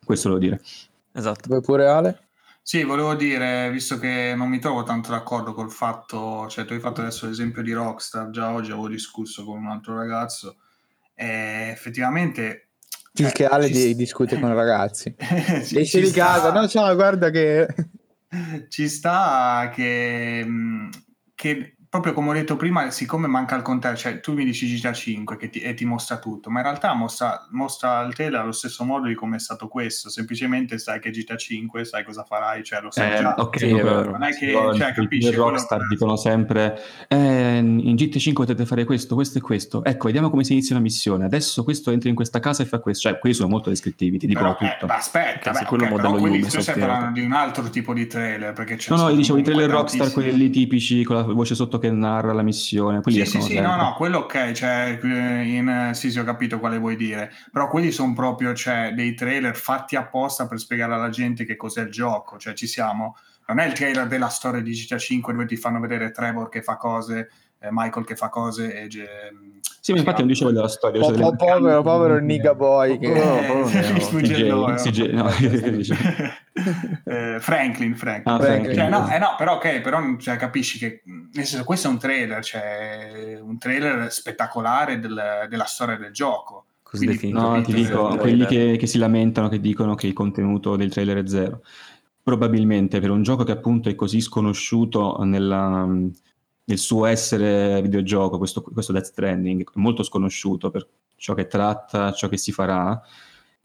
Questo 0.03 0.29
lo 0.29 0.37
dire. 0.37 0.59
Esatto. 1.11 1.47
Vuoi 1.47 1.61
pure 1.61 1.87
Ale? 1.87 2.19
Sì, 2.61 2.83
volevo 2.83 3.13
dire, 3.13 3.69
visto 3.71 3.99
che 3.99 4.33
non 4.35 4.49
mi 4.49 4.57
trovo 4.57 4.81
tanto 4.81 5.11
d'accordo 5.11 5.53
col 5.53 5.71
fatto, 5.71 6.47
cioè 6.49 6.65
tu 6.65 6.73
hai 6.73 6.79
fatto 6.79 7.01
adesso 7.01 7.27
l'esempio 7.27 7.61
di 7.61 7.71
Rockstar, 7.73 8.31
già 8.31 8.51
oggi 8.51 8.71
avevo 8.71 8.87
discusso 8.87 9.45
con 9.45 9.59
un 9.59 9.67
altro 9.67 9.95
ragazzo, 9.95 10.55
e 11.13 11.69
effettivamente 11.71 12.69
il 13.17 13.31
che 13.31 13.45
Ale 13.45 13.69
di, 13.69 13.95
discute 13.95 14.39
con 14.39 14.51
i 14.51 14.55
ragazzi. 14.55 15.15
ci, 15.65 15.79
Esci 15.79 16.01
di 16.01 16.11
casa, 16.11 16.51
no, 16.51 16.67
ciao, 16.67 16.93
guarda 16.95 17.29
che... 17.29 17.67
Ci 18.67 18.89
sta 18.89 19.71
che, 19.73 20.45
che 21.33 21.74
proprio 21.95 22.13
come 22.13 22.29
ho 22.29 22.33
detto 22.33 22.57
prima, 22.57 22.91
siccome 22.91 23.27
manca 23.27 23.55
il 23.55 23.61
contesto, 23.61 23.97
cioè 23.97 24.19
tu 24.19 24.33
mi 24.33 24.43
dici 24.43 24.67
GTA 24.67 24.91
5 24.91 25.37
ti, 25.49 25.59
e 25.61 25.73
ti 25.73 25.85
mostra 25.85 26.17
tutto, 26.17 26.49
ma 26.49 26.59
in 26.59 26.65
realtà 26.65 26.93
mostra, 26.93 27.45
mostra 27.51 28.01
il 28.01 28.13
trailer 28.13 28.41
allo 28.41 28.51
stesso 28.51 28.83
modo 28.83 29.07
di 29.07 29.13
come 29.13 29.37
è 29.37 29.39
stato 29.39 29.69
questo, 29.69 30.09
semplicemente 30.09 30.77
sai 30.77 30.99
che 30.99 31.09
GTA 31.09 31.37
5, 31.37 31.85
sai 31.85 32.03
cosa 32.03 32.23
farai, 32.23 32.63
cioè 32.63 32.81
lo 32.81 32.91
sai 32.91 33.13
eh, 33.13 33.21
già. 33.21 33.35
Ok, 33.37 33.59
sì, 33.59 33.71
non 33.71 34.23
è 34.23 34.35
che, 34.35 34.51
no, 34.51 34.75
cioè, 34.75 34.91
capisci? 34.91 35.31
Rockstar 35.31 35.77
quello... 35.77 35.93
dicono 35.93 36.15
sempre, 36.17 36.81
eh, 37.07 37.57
in 37.57 37.95
GTA 37.95 38.19
5 38.19 38.45
potete 38.45 38.65
fare 38.65 38.83
questo, 38.83 39.15
questo 39.15 39.37
e 39.37 39.41
questo, 39.41 39.83
ecco, 39.83 40.07
vediamo 40.07 40.29
come 40.29 40.43
si 40.43 40.51
inizia 40.51 40.75
una 40.75 40.83
missione, 40.83 41.23
adesso 41.23 41.63
questo 41.63 41.91
entra 41.91 42.09
in 42.09 42.15
questa 42.15 42.41
casa 42.41 42.61
e 42.63 42.65
fa 42.65 42.79
questo, 42.79 43.07
cioè 43.07 43.19
quelli 43.19 43.35
sono 43.35 43.47
molto 43.47 43.69
descrittivi, 43.69 44.17
ti 44.17 44.27
dicono 44.27 44.55
però, 44.55 44.71
tutto. 44.73 44.91
Eh, 44.91 44.97
aspetta, 44.97 45.51
beh, 45.51 45.63
quello 45.63 45.85
okay, 45.85 45.95
modello 45.95 46.17
quelli 46.19 46.43
stai 46.43 46.77
parlando 46.77 47.19
di 47.19 47.25
un 47.25 47.31
altro 47.31 47.69
tipo 47.69 47.93
di 47.93 48.05
trailer, 48.05 48.51
perché 48.51 48.75
c'è 48.75 48.93
No, 48.93 49.01
no, 49.01 49.09
io 49.09 49.15
dicevo 49.15 49.39
i 49.39 49.43
trailer 49.43 49.69
Rockstar, 49.69 50.11
quelli 50.11 50.49
tipici, 50.49 51.03
con 51.05 51.15
la 51.15 51.21
voce 51.21 51.55
sotto 51.55 51.79
che 51.87 51.91
narra 51.91 52.33
la 52.33 52.41
missione. 52.41 53.01
Sì, 53.03 53.25
sì, 53.25 53.41
sì, 53.41 53.59
no, 53.59 53.75
no, 53.75 53.93
quello 53.95 54.19
ok, 54.19 54.51
cioè, 54.51 54.99
in, 55.03 55.91
sì, 55.93 56.11
sì, 56.11 56.19
ho 56.19 56.23
capito 56.23 56.59
quale 56.59 56.77
vuoi 56.77 56.95
dire, 56.95 57.31
però 57.51 57.67
quelli 57.67 57.91
sono 57.91 58.13
proprio 58.13 58.53
cioè, 58.53 58.93
dei 58.93 59.13
trailer 59.13 59.55
fatti 59.55 59.95
apposta 59.95 60.47
per 60.47 60.59
spiegare 60.59 60.93
alla 60.93 61.09
gente 61.09 61.45
che 61.45 61.55
cos'è 61.55 61.81
il 61.81 61.91
gioco, 61.91 62.37
cioè 62.37 62.53
ci 62.53 62.67
siamo, 62.67 63.15
non 63.47 63.59
è 63.59 63.65
il 63.65 63.73
trailer 63.73 64.07
della 64.07 64.29
storia 64.29 64.61
di 64.61 64.71
GTA 64.71 64.97
5 64.97 65.33
dove 65.33 65.45
ti 65.45 65.55
fanno 65.55 65.79
vedere 65.79 66.11
Trevor 66.11 66.49
che 66.49 66.61
fa 66.61 66.77
cose, 66.77 67.19
eh, 67.19 67.29
Michael 67.71 68.05
che 68.05 68.15
fa 68.15 68.29
cose 68.29 68.73
e... 68.73 68.87
Sì, 69.85 69.91
ma 69.91 69.99
infatti 69.99 70.21
non 70.21 70.29
dicevo 70.29 70.51
della 70.51 70.67
storia. 70.67 70.99
Po- 70.99 71.11
po- 71.11 71.35
povero, 71.35 71.83
povero 71.83 72.17
Niga 72.17 72.55
Boy. 72.55 72.97
Che... 72.97 73.13
Franklin, 77.39 77.95
Franklin. 77.95 78.35
Ah, 78.35 78.39
Franklin. 78.39 78.73
Cioè, 78.73 78.89
no, 78.89 79.07
eh, 79.11 79.19
no, 79.19 79.35
però 79.37 79.57
ok, 79.57 79.81
però 79.81 80.01
cioè, 80.17 80.37
capisci 80.37 80.79
che 80.79 81.03
nel 81.05 81.45
senso, 81.45 81.63
questo 81.63 81.87
è 81.87 81.91
un 81.91 81.99
trailer, 81.99 82.43
cioè 82.43 83.37
un 83.39 83.59
trailer 83.59 84.11
spettacolare 84.11 84.99
del, 84.99 85.45
della 85.49 85.65
storia 85.65 85.97
del 85.97 86.11
gioco. 86.11 86.65
Così 86.81 87.05
definito. 87.05 87.39
No, 87.39 87.61
ti 87.61 87.73
dico, 87.73 88.15
quelli 88.15 88.47
che, 88.47 88.77
che 88.79 88.87
si 88.87 88.97
lamentano, 88.97 89.49
che 89.49 89.59
dicono 89.59 89.93
che 89.93 90.07
il 90.07 90.13
contenuto 90.13 90.75
del 90.75 90.89
trailer 90.89 91.23
è 91.23 91.27
zero. 91.27 91.61
Probabilmente 92.23 92.99
per 92.99 93.11
un 93.11 93.21
gioco 93.21 93.43
che 93.43 93.51
appunto 93.51 93.89
è 93.89 93.93
così 93.93 94.19
sconosciuto 94.19 95.23
nella, 95.23 95.87
nel 96.65 96.77
suo 96.77 97.05
essere 97.05 97.81
videogioco, 97.81 98.37
questo, 98.37 98.61
questo 98.61 98.91
Death 98.91 99.05
Stranding, 99.05 99.69
molto 99.75 100.03
sconosciuto 100.03 100.69
per 100.69 100.87
ciò 101.15 101.33
che 101.33 101.47
tratta, 101.47 102.11
ciò 102.11 102.27
che 102.27 102.37
si 102.37 102.51
farà. 102.51 102.99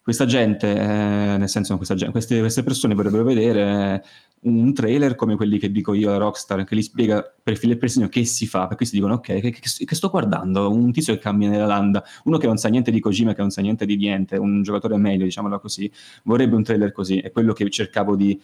Questa 0.03 0.25
gente, 0.25 0.71
eh, 0.71 1.37
nel 1.39 1.49
senso, 1.49 1.77
questa 1.77 1.95
gente, 1.95 2.13
queste, 2.13 2.41
queste, 2.41 2.63
persone 2.63 2.95
vorrebbero 2.95 3.23
vedere 3.23 4.03
un 4.43 4.73
trailer 4.73 5.15
come 5.15 5.37
quelli 5.37 5.59
che 5.59 5.71
dico 5.71 5.93
io 5.93 6.11
a 6.11 6.17
Rockstar, 6.17 6.65
che 6.65 6.75
li 6.75 6.83
spiega 6.83 7.23
per 7.43 7.57
filo 7.57 7.75
e 7.75 7.77
per 7.77 7.91
segno 7.91 8.09
che 8.09 8.25
si 8.25 8.47
fa, 8.47 8.67
perché 8.67 8.87
si 8.87 8.97
dicono, 8.97 9.15
ok, 9.15 9.41
che, 9.41 9.51
che, 9.51 9.61
che, 9.61 9.95
sto 9.95 10.09
guardando? 10.09 10.71
Un 10.71 10.91
tizio 10.91 11.15
che 11.15 11.21
cammina 11.21 11.53
nella 11.53 11.67
landa, 11.67 12.03
uno 12.25 12.39
che 12.39 12.47
non 12.47 12.57
sa 12.57 12.69
niente 12.69 12.91
di 12.91 13.01
Kojima, 13.01 13.35
che 13.35 13.41
non 13.43 13.51
sa 13.51 13.61
niente 13.61 13.85
di 13.87 13.97
niente, 13.97 14.37
un 14.37 14.63
giocatore 14.63 14.97
meglio, 14.97 15.25
diciamolo 15.25 15.61
così, 15.61 15.91
vorrebbe 16.25 16.57
un 16.57 16.63
trailer 16.65 16.93
così, 16.93 17.19
è 17.19 17.31
quello 17.31 17.53
che 17.53 17.69
cercavo 17.71 18.17
di 18.17 18.41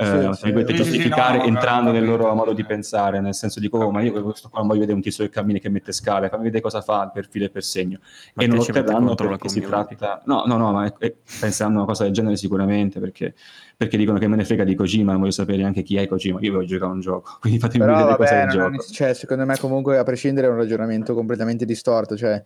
eh, 0.00 0.32
sì, 0.32 0.54
sì, 0.54 0.74
giustificare 0.74 1.40
sì, 1.40 1.50
no, 1.50 1.56
entrando 1.56 1.90
nel 1.90 2.04
loro 2.04 2.32
modo 2.32 2.52
di 2.52 2.64
pensare, 2.64 3.20
nel 3.20 3.34
senso 3.34 3.58
dico, 3.58 3.78
oh, 3.78 3.90
ma 3.90 4.00
io 4.00 4.22
questo 4.22 4.48
qua 4.48 4.60
non 4.60 4.68
voglio 4.68 4.80
vedere 4.80 4.96
un 4.96 5.02
tizio 5.02 5.24
che 5.24 5.30
cammina 5.30 5.58
che 5.58 5.68
mette 5.70 5.90
scale, 5.90 6.28
fammi 6.28 6.44
vedere 6.44 6.62
cosa 6.62 6.82
fa 6.82 7.10
per 7.12 7.26
filo 7.28 7.46
e 7.46 7.50
per 7.50 7.64
segno. 7.64 7.98
Ma 8.34 8.44
e 8.44 8.46
non 8.46 8.58
lo 8.58 8.62
otterranno 8.62 9.16
perché 9.16 9.48
si 9.48 9.60
tratta... 9.60 10.22
No, 10.26 10.44
no, 10.46 10.56
no, 10.56 10.70
ma 10.70 10.84
è, 10.84 10.94
è, 10.98 11.12
penseranno 11.40 11.78
una 11.78 11.84
cosa 11.84 12.04
del 12.04 12.12
genere 12.12 12.36
sicuramente, 12.36 13.00
perché, 13.00 13.34
perché, 13.76 13.96
dicono 13.96 14.18
che 14.18 14.28
me 14.28 14.36
ne 14.36 14.44
frega 14.44 14.62
di 14.62 14.76
Kojima, 14.76 15.10
non 15.10 15.20
voglio 15.20 15.32
sapere 15.32 15.64
anche 15.64 15.82
chi 15.82 15.96
è 15.96 16.06
Kojima, 16.06 16.38
io 16.42 16.52
voglio 16.52 16.66
giocare 16.66 16.92
un 16.92 17.00
gioco, 17.00 17.36
quindi 17.40 17.58
fatemi 17.58 17.84
Però, 17.84 17.96
vedere 17.96 18.12
vabbè, 18.12 18.22
cosa 18.24 18.40
è 18.40 18.44
il 18.44 18.50
gioco. 18.50 18.92
Cioè, 18.92 19.14
secondo 19.14 19.44
me 19.46 19.58
comunque 19.58 19.98
a 19.98 20.04
prescindere 20.04 20.46
è 20.46 20.50
un 20.50 20.58
ragionamento 20.58 21.12
completamente 21.12 21.64
distorto, 21.64 22.16
cioè 22.16 22.40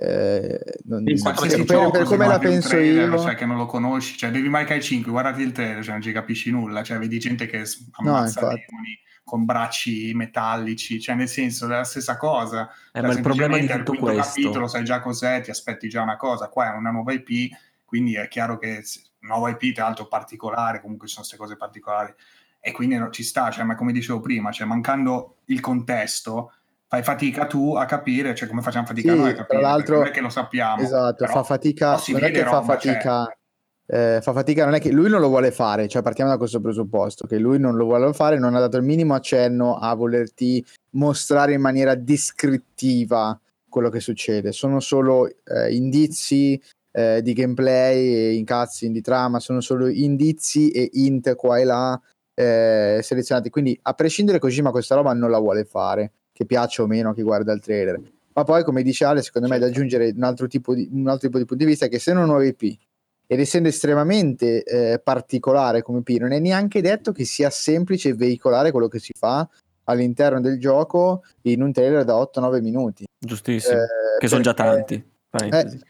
eh, 0.00 0.60
non, 0.84 1.04
sì, 1.06 1.22
per, 1.22 1.64
per, 1.64 1.90
per 1.90 2.02
come 2.04 2.26
la 2.26 2.38
penso 2.38 2.68
trailer, 2.68 3.10
io. 3.10 3.18
cioè 3.18 3.34
che 3.34 3.46
non 3.46 3.56
lo 3.56 3.66
conosci 3.66 4.16
cioè 4.16 4.30
devi 4.30 4.48
Mai 4.48 4.64
Kai 4.64 4.82
5 4.82 5.10
guardati 5.10 5.42
il 5.42 5.52
trailer 5.52 5.82
cioè 5.82 5.92
non 5.92 6.02
ci 6.02 6.12
capisci 6.12 6.50
nulla 6.50 6.82
cioè 6.82 6.98
vedi 6.98 7.18
gente 7.18 7.46
che 7.46 7.64
ammazza 7.92 8.40
no, 8.40 8.48
demoni 8.48 9.00
con 9.28 9.44
bracci 9.44 10.14
metallici, 10.14 10.98
cioè 10.98 11.14
nel 11.14 11.28
senso 11.28 11.66
è 11.66 11.68
la 11.68 11.84
stessa 11.84 12.16
cosa. 12.16 12.66
Eh, 12.66 13.00
Cioè, 13.00 13.02
ma 13.02 13.12
il 13.12 13.20
problema 13.20 13.58
di 13.58 13.66
tutto 13.66 13.94
questo... 13.98 14.22
capitolo 14.22 14.66
sai 14.66 14.84
già 14.84 15.00
cos'è, 15.00 15.42
ti 15.42 15.50
aspetti 15.50 15.86
già 15.90 16.00
una 16.00 16.16
cosa, 16.16 16.48
qua 16.48 16.72
è 16.72 16.76
una 16.76 16.90
nuova 16.90 17.12
IP, 17.12 17.54
quindi 17.84 18.14
è 18.14 18.26
chiaro 18.26 18.56
che 18.56 18.82
nuova 19.20 19.50
IP 19.50 19.74
tra 19.74 19.84
l'altro 19.84 20.08
particolare, 20.08 20.80
comunque 20.80 21.06
ci 21.06 21.12
sono 21.12 21.26
queste 21.26 21.44
cose 21.44 21.58
particolari. 21.58 22.14
E 22.58 22.72
quindi 22.72 22.96
no- 22.96 23.10
ci 23.10 23.22
sta, 23.22 23.50
cioè, 23.50 23.64
ma 23.64 23.74
come 23.74 23.92
dicevo 23.92 24.20
prima, 24.20 24.50
cioè, 24.50 24.66
mancando 24.66 25.36
il 25.46 25.60
contesto 25.60 26.54
fai 26.88 27.02
fatica 27.02 27.46
tu 27.46 27.74
a 27.74 27.84
capire, 27.84 28.34
cioè 28.34 28.48
come 28.48 28.62
facciamo 28.62 28.86
fatica 28.86 29.12
Sì, 29.12 29.18
noi 29.18 29.30
a 29.30 29.34
tra 29.34 29.42
capire, 29.44 29.60
l'altro- 29.62 30.00
perché 30.00 30.00
non 30.00 30.08
è 30.08 30.12
che 30.14 30.20
lo 30.22 30.42
sappiamo. 30.42 30.82
Esatto, 30.82 31.26
fa 31.26 31.42
fatica, 31.42 32.00
non 32.08 32.24
è 32.24 32.30
che 32.30 32.42
fa 32.44 32.50
cioè- 32.50 32.64
fatica, 32.64 33.38
eh, 33.86 34.18
fa 34.22 34.32
fatica, 34.32 34.64
non 34.64 34.74
è 34.74 34.80
che 34.80 34.90
lui 34.90 35.10
non 35.10 35.20
lo 35.20 35.28
vuole 35.28 35.50
fare, 35.50 35.86
cioè 35.86 36.00
partiamo 36.02 36.30
da 36.30 36.38
questo 36.38 36.60
presupposto, 36.60 37.26
che 37.26 37.38
lui 37.38 37.58
non 37.58 37.76
lo 37.76 37.84
vuole 37.84 38.12
fare, 38.14 38.38
non 38.38 38.54
ha 38.54 38.58
dato 38.58 38.78
il 38.78 38.84
minimo 38.84 39.14
accenno 39.14 39.76
a 39.76 39.94
volerti 39.94 40.64
mostrare 40.92 41.52
in 41.52 41.60
maniera 41.60 41.94
descrittiva 41.94 43.38
quello 43.68 43.90
che 43.90 44.00
succede, 44.00 44.52
sono 44.52 44.80
solo 44.80 45.28
eh, 45.28 45.74
indizi 45.74 46.60
eh, 46.90 47.20
di 47.22 47.34
gameplay 47.34 48.14
e 48.14 48.34
incazzi 48.34 48.90
di 48.90 49.02
trama, 49.02 49.40
sono 49.40 49.60
solo 49.60 49.88
indizi 49.88 50.70
e 50.70 50.88
int 50.94 51.34
qua 51.34 51.58
e 51.58 51.64
là 51.64 52.00
eh, 52.34 53.00
selezionati, 53.02 53.50
quindi 53.50 53.78
a 53.82 53.92
prescindere 53.92 54.38
Kojima 54.38 54.70
questa 54.70 54.94
roba 54.94 55.12
non 55.12 55.30
la 55.30 55.38
vuole 55.38 55.64
fare, 55.64 56.12
che 56.38 56.46
piaccia 56.46 56.84
o 56.84 56.86
meno 56.86 57.10
a 57.10 57.14
chi 57.14 57.22
guarda 57.22 57.52
il 57.52 57.60
trailer. 57.60 58.00
Ma 58.32 58.44
poi, 58.44 58.62
come 58.62 58.84
dice 58.84 59.04
Ale, 59.04 59.22
secondo 59.22 59.48
me 59.48 59.56
è 59.56 59.58
da 59.58 59.66
aggiungere 59.66 60.12
un 60.14 60.22
altro 60.22 60.46
tipo 60.46 60.72
di, 60.72 60.88
un 60.92 61.08
altro 61.08 61.26
tipo 61.26 61.38
di 61.38 61.44
punto 61.44 61.64
di 61.64 61.68
vista 61.68 61.86
è 61.86 61.88
che 61.88 61.98
se 61.98 62.12
non 62.12 62.26
nuove 62.26 62.46
IP 62.46 62.78
ed 63.26 63.40
essendo 63.40 63.66
estremamente 63.68 64.62
eh, 64.62 65.00
particolare 65.00 65.82
come 65.82 65.98
IP, 66.04 66.20
non 66.20 66.30
è 66.30 66.38
neanche 66.38 66.80
detto 66.80 67.10
che 67.10 67.24
sia 67.24 67.50
semplice 67.50 68.14
veicolare 68.14 68.70
quello 68.70 68.86
che 68.86 69.00
si 69.00 69.12
fa 69.18 69.48
all'interno 69.84 70.40
del 70.40 70.60
gioco 70.60 71.24
in 71.42 71.60
un 71.60 71.72
trailer 71.72 72.04
da 72.04 72.14
8-9 72.14 72.60
minuti. 72.62 73.04
Giustissimo. 73.18 73.80
Eh, 73.80 73.86
che 74.20 74.28
sono 74.28 74.42
già 74.42 74.54
tanti. 74.54 75.04
Parentesi. 75.28 75.80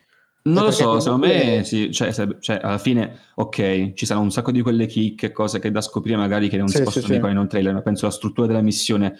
Non 0.44 0.64
lo 0.64 0.70
so, 0.70 0.98
secondo 0.98 1.26
me 1.26 1.62
sì, 1.64 1.92
cioè, 1.92 2.10
cioè, 2.40 2.58
alla 2.62 2.78
fine, 2.78 3.18
ok, 3.34 3.92
ci 3.92 4.06
saranno 4.06 4.24
un 4.24 4.32
sacco 4.32 4.50
di 4.50 4.62
quelle 4.62 4.86
chicche, 4.86 5.30
cose 5.30 5.58
che 5.58 5.70
da 5.70 5.82
scoprire 5.82 6.16
magari 6.16 6.48
che 6.48 6.56
non 6.56 6.68
Sì, 6.68 6.76
si 6.76 6.78
sì, 6.78 6.84
possono 6.84 7.06
sì. 7.06 7.12
dicono 7.12 7.32
in 7.32 7.38
un 7.38 7.48
trailer, 7.48 7.74
ma 7.74 7.82
penso 7.82 8.06
alla 8.06 8.14
struttura 8.14 8.46
della 8.46 8.62
missione 8.62 9.18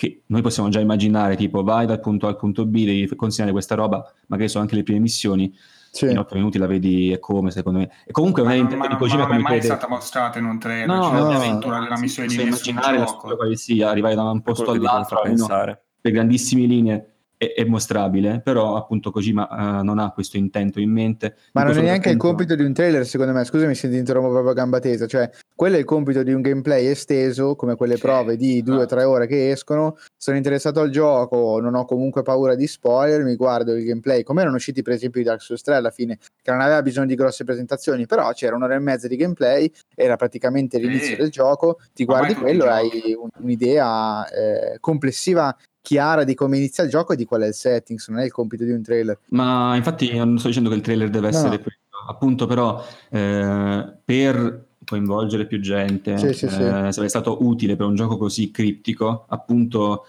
che 0.00 0.22
noi 0.28 0.40
possiamo 0.40 0.70
già 0.70 0.80
immaginare, 0.80 1.36
tipo 1.36 1.62
vai 1.62 1.84
dal 1.84 2.00
punto 2.00 2.24
A 2.26 2.30
al 2.30 2.36
punto 2.36 2.64
B, 2.64 2.86
devi 2.86 3.14
consegnare 3.16 3.52
questa 3.52 3.74
roba, 3.74 4.02
magari 4.28 4.48
sono 4.48 4.62
anche 4.62 4.74
le 4.74 4.82
prime 4.82 4.98
missioni, 4.98 5.54
Sì. 5.92 6.06
in 6.06 6.16
8 6.16 6.36
minuti 6.36 6.56
la 6.56 6.66
vedi 6.66 7.12
e 7.12 7.18
come 7.18 7.50
secondo 7.50 7.80
me. 7.80 7.90
E 8.06 8.10
comunque 8.10 8.42
non 8.42 8.50
Ma 8.50 8.56
ma 8.62 8.66
di 8.70 8.76
non- 8.76 8.88
ma 8.88 8.96
Kojima 8.96 9.16
non 9.18 9.24
è 9.24 9.28
come 9.32 9.42
mai 9.42 9.58
crede- 9.58 9.66
stata 9.66 9.88
mostrata 9.88 10.38
in 10.38 10.46
un 10.46 10.58
trailer, 10.58 10.86
No, 10.86 11.02
cioè 11.02 11.20
no, 11.20 11.28
l'avventura 11.32 11.80
della 11.80 11.98
missione 11.98 12.28
di 12.28 12.40
immaginare 12.40 12.96
la 12.98 13.04
struttura 13.06 13.36
quale 13.36 13.56
sia, 13.56 13.90
arrivare 13.90 14.14
da 14.14 14.22
un 14.22 14.40
posto 14.40 14.70
all'altro, 14.70 15.20
pensare. 15.20 15.82
per 16.00 16.12
grandissime 16.12 16.64
linee 16.64 17.06
è, 17.36 17.52
è 17.56 17.64
mostrabile, 17.64 18.40
però 18.42 18.76
appunto 18.76 19.10
Kojima 19.10 19.80
eh, 19.80 19.82
non 19.82 19.98
ha 19.98 20.10
questo 20.12 20.36
intento 20.38 20.78
in 20.80 20.90
mente. 20.92 21.36
Ma 21.52 21.62
In 21.62 21.68
non 21.68 21.78
è 21.78 21.82
neanche 21.82 22.08
il 22.10 22.16
compito 22.18 22.54
di 22.54 22.62
un 22.62 22.72
trailer, 22.72 23.04
secondo 23.06 23.32
me. 23.32 23.44
Scusami 23.44 23.74
se 23.74 23.88
ti 23.90 23.96
interrompo 23.96 24.30
proprio 24.30 24.50
a 24.50 24.54
gamba 24.54 24.78
tesa. 24.78 25.06
Cioè, 25.06 25.30
quello 25.60 25.76
è 25.76 25.78
il 25.80 25.84
compito 25.84 26.22
di 26.22 26.32
un 26.32 26.40
gameplay 26.40 26.86
esteso, 26.86 27.54
come 27.54 27.76
quelle 27.76 27.96
Sì, 27.96 28.00
prove 28.00 28.36
di 28.38 28.62
due 28.62 28.76
o 28.76 28.78
esatto. 28.78 28.94
tre 28.94 29.04
ore 29.04 29.26
che 29.26 29.50
escono. 29.50 29.98
Sono 30.16 30.38
interessato 30.38 30.80
al 30.80 30.88
gioco, 30.88 31.60
non 31.60 31.74
ho 31.74 31.84
comunque 31.84 32.22
paura 32.22 32.54
di 32.54 32.66
spoiler, 32.66 33.22
mi 33.24 33.36
guardo 33.36 33.74
il 33.74 33.84
gameplay. 33.84 34.22
Come 34.22 34.40
erano 34.40 34.56
usciti, 34.56 34.80
per 34.80 34.94
esempio, 34.94 35.20
i 35.20 35.24
Dark 35.24 35.42
Souls 35.42 35.60
3 35.60 35.74
alla 35.74 35.90
fine, 35.90 36.16
che 36.40 36.50
non 36.50 36.62
aveva 36.62 36.80
bisogno 36.80 37.08
di 37.08 37.14
grosse 37.14 37.44
presentazioni, 37.44 38.06
però 38.06 38.32
c'era 38.32 38.56
un'ora 38.56 38.74
e 38.74 38.78
mezza 38.78 39.06
di 39.06 39.16
gameplay, 39.16 39.70
era 39.94 40.16
praticamente 40.16 40.78
l'inizio 40.78 41.08
Sì. 41.08 41.16
del 41.16 41.28
gioco. 41.28 41.78
Ti 41.92 42.06
guardi 42.06 42.32
quello 42.36 42.64
e 42.64 42.68
hai 42.70 43.14
un- 43.20 43.28
un'idea 43.42 44.26
eh, 44.30 44.78
complessiva. 44.80 45.54
Chiara 45.82 46.24
di 46.24 46.34
come 46.34 46.56
inizia 46.56 46.84
il 46.84 46.88
gioco 46.90 47.12
e 47.12 47.16
di 47.16 47.26
qual 47.26 47.42
è 47.42 47.46
il 47.48 47.52
settings, 47.54 48.08
non 48.08 48.20
è 48.20 48.24
il 48.24 48.32
compito 48.32 48.64
di 48.64 48.70
un 48.70 48.80
trailer. 48.82 49.18
Ma 49.32 49.76
infatti 49.76 50.16
non 50.16 50.38
sto 50.38 50.48
dicendo 50.48 50.70
che 50.70 50.76
il 50.76 50.80
trailer 50.80 51.10
deve 51.10 51.28
No. 51.30 51.36
essere 51.36 51.58
quello, 51.58 51.76
appunto 52.08 52.46
però 52.46 52.82
eh, 53.10 53.92
per 54.02 54.68
coinvolgere 54.90 55.46
più 55.46 55.60
gente, 55.60 56.18
Sì, 56.18 56.32
sì, 56.32 56.44
eh, 56.46 56.48
sì. 56.50 56.56
sarebbe 56.58 57.08
stato 57.08 57.38
utile 57.46 57.76
per 57.76 57.86
un 57.86 57.94
gioco 57.94 58.16
così 58.18 58.50
criptico, 58.50 59.24
appunto 59.28 60.06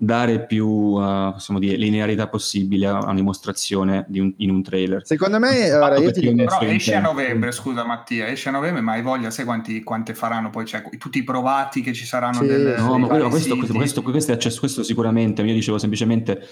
dare 0.00 0.46
più, 0.46 0.96
eh, 0.96 1.30
possiamo 1.32 1.58
dire, 1.58 1.76
linearità 1.76 2.28
possibile 2.28 2.86
a 2.86 3.02
una 3.02 3.14
dimostrazione 3.14 4.04
di 4.06 4.20
un- 4.20 4.32
in 4.36 4.50
un 4.50 4.62
trailer. 4.62 5.04
Secondo 5.04 5.40
me, 5.40 5.70
allora, 5.70 5.96
io 5.98 6.12
ti 6.12 6.20
dico, 6.20 6.36
Però 6.36 6.60
esce 6.60 6.94
a 6.94 7.00
novembre, 7.00 7.50
scusa 7.50 7.84
Mattia, 7.84 8.28
esce 8.28 8.50
a 8.50 8.52
novembre, 8.52 8.80
ma 8.80 8.92
hai 8.92 9.02
voglia, 9.02 9.30
sai 9.30 9.44
quanti, 9.44 9.82
quante 9.82 10.14
faranno 10.14 10.50
poi? 10.50 10.66
Cioè, 10.66 10.84
tutti 10.98 11.18
i 11.18 11.24
provati 11.24 11.80
che 11.80 11.94
ci 11.94 12.04
saranno 12.04 12.42
Sì. 12.42 12.46
nel, 12.46 12.74
No, 12.78 12.96
ma 12.98 13.06
quello- 13.08 13.28
questo, 13.28 13.56
questo, 13.56 13.74
questo, 13.74 14.02
questo 14.02 14.30
è 14.30 14.34
accesso, 14.36 14.60
questo 14.60 14.82
sicuramente. 14.84 15.42
Io 15.42 15.52
dicevo 15.54 15.78
semplicemente, 15.78 16.32
eh, 16.38 16.46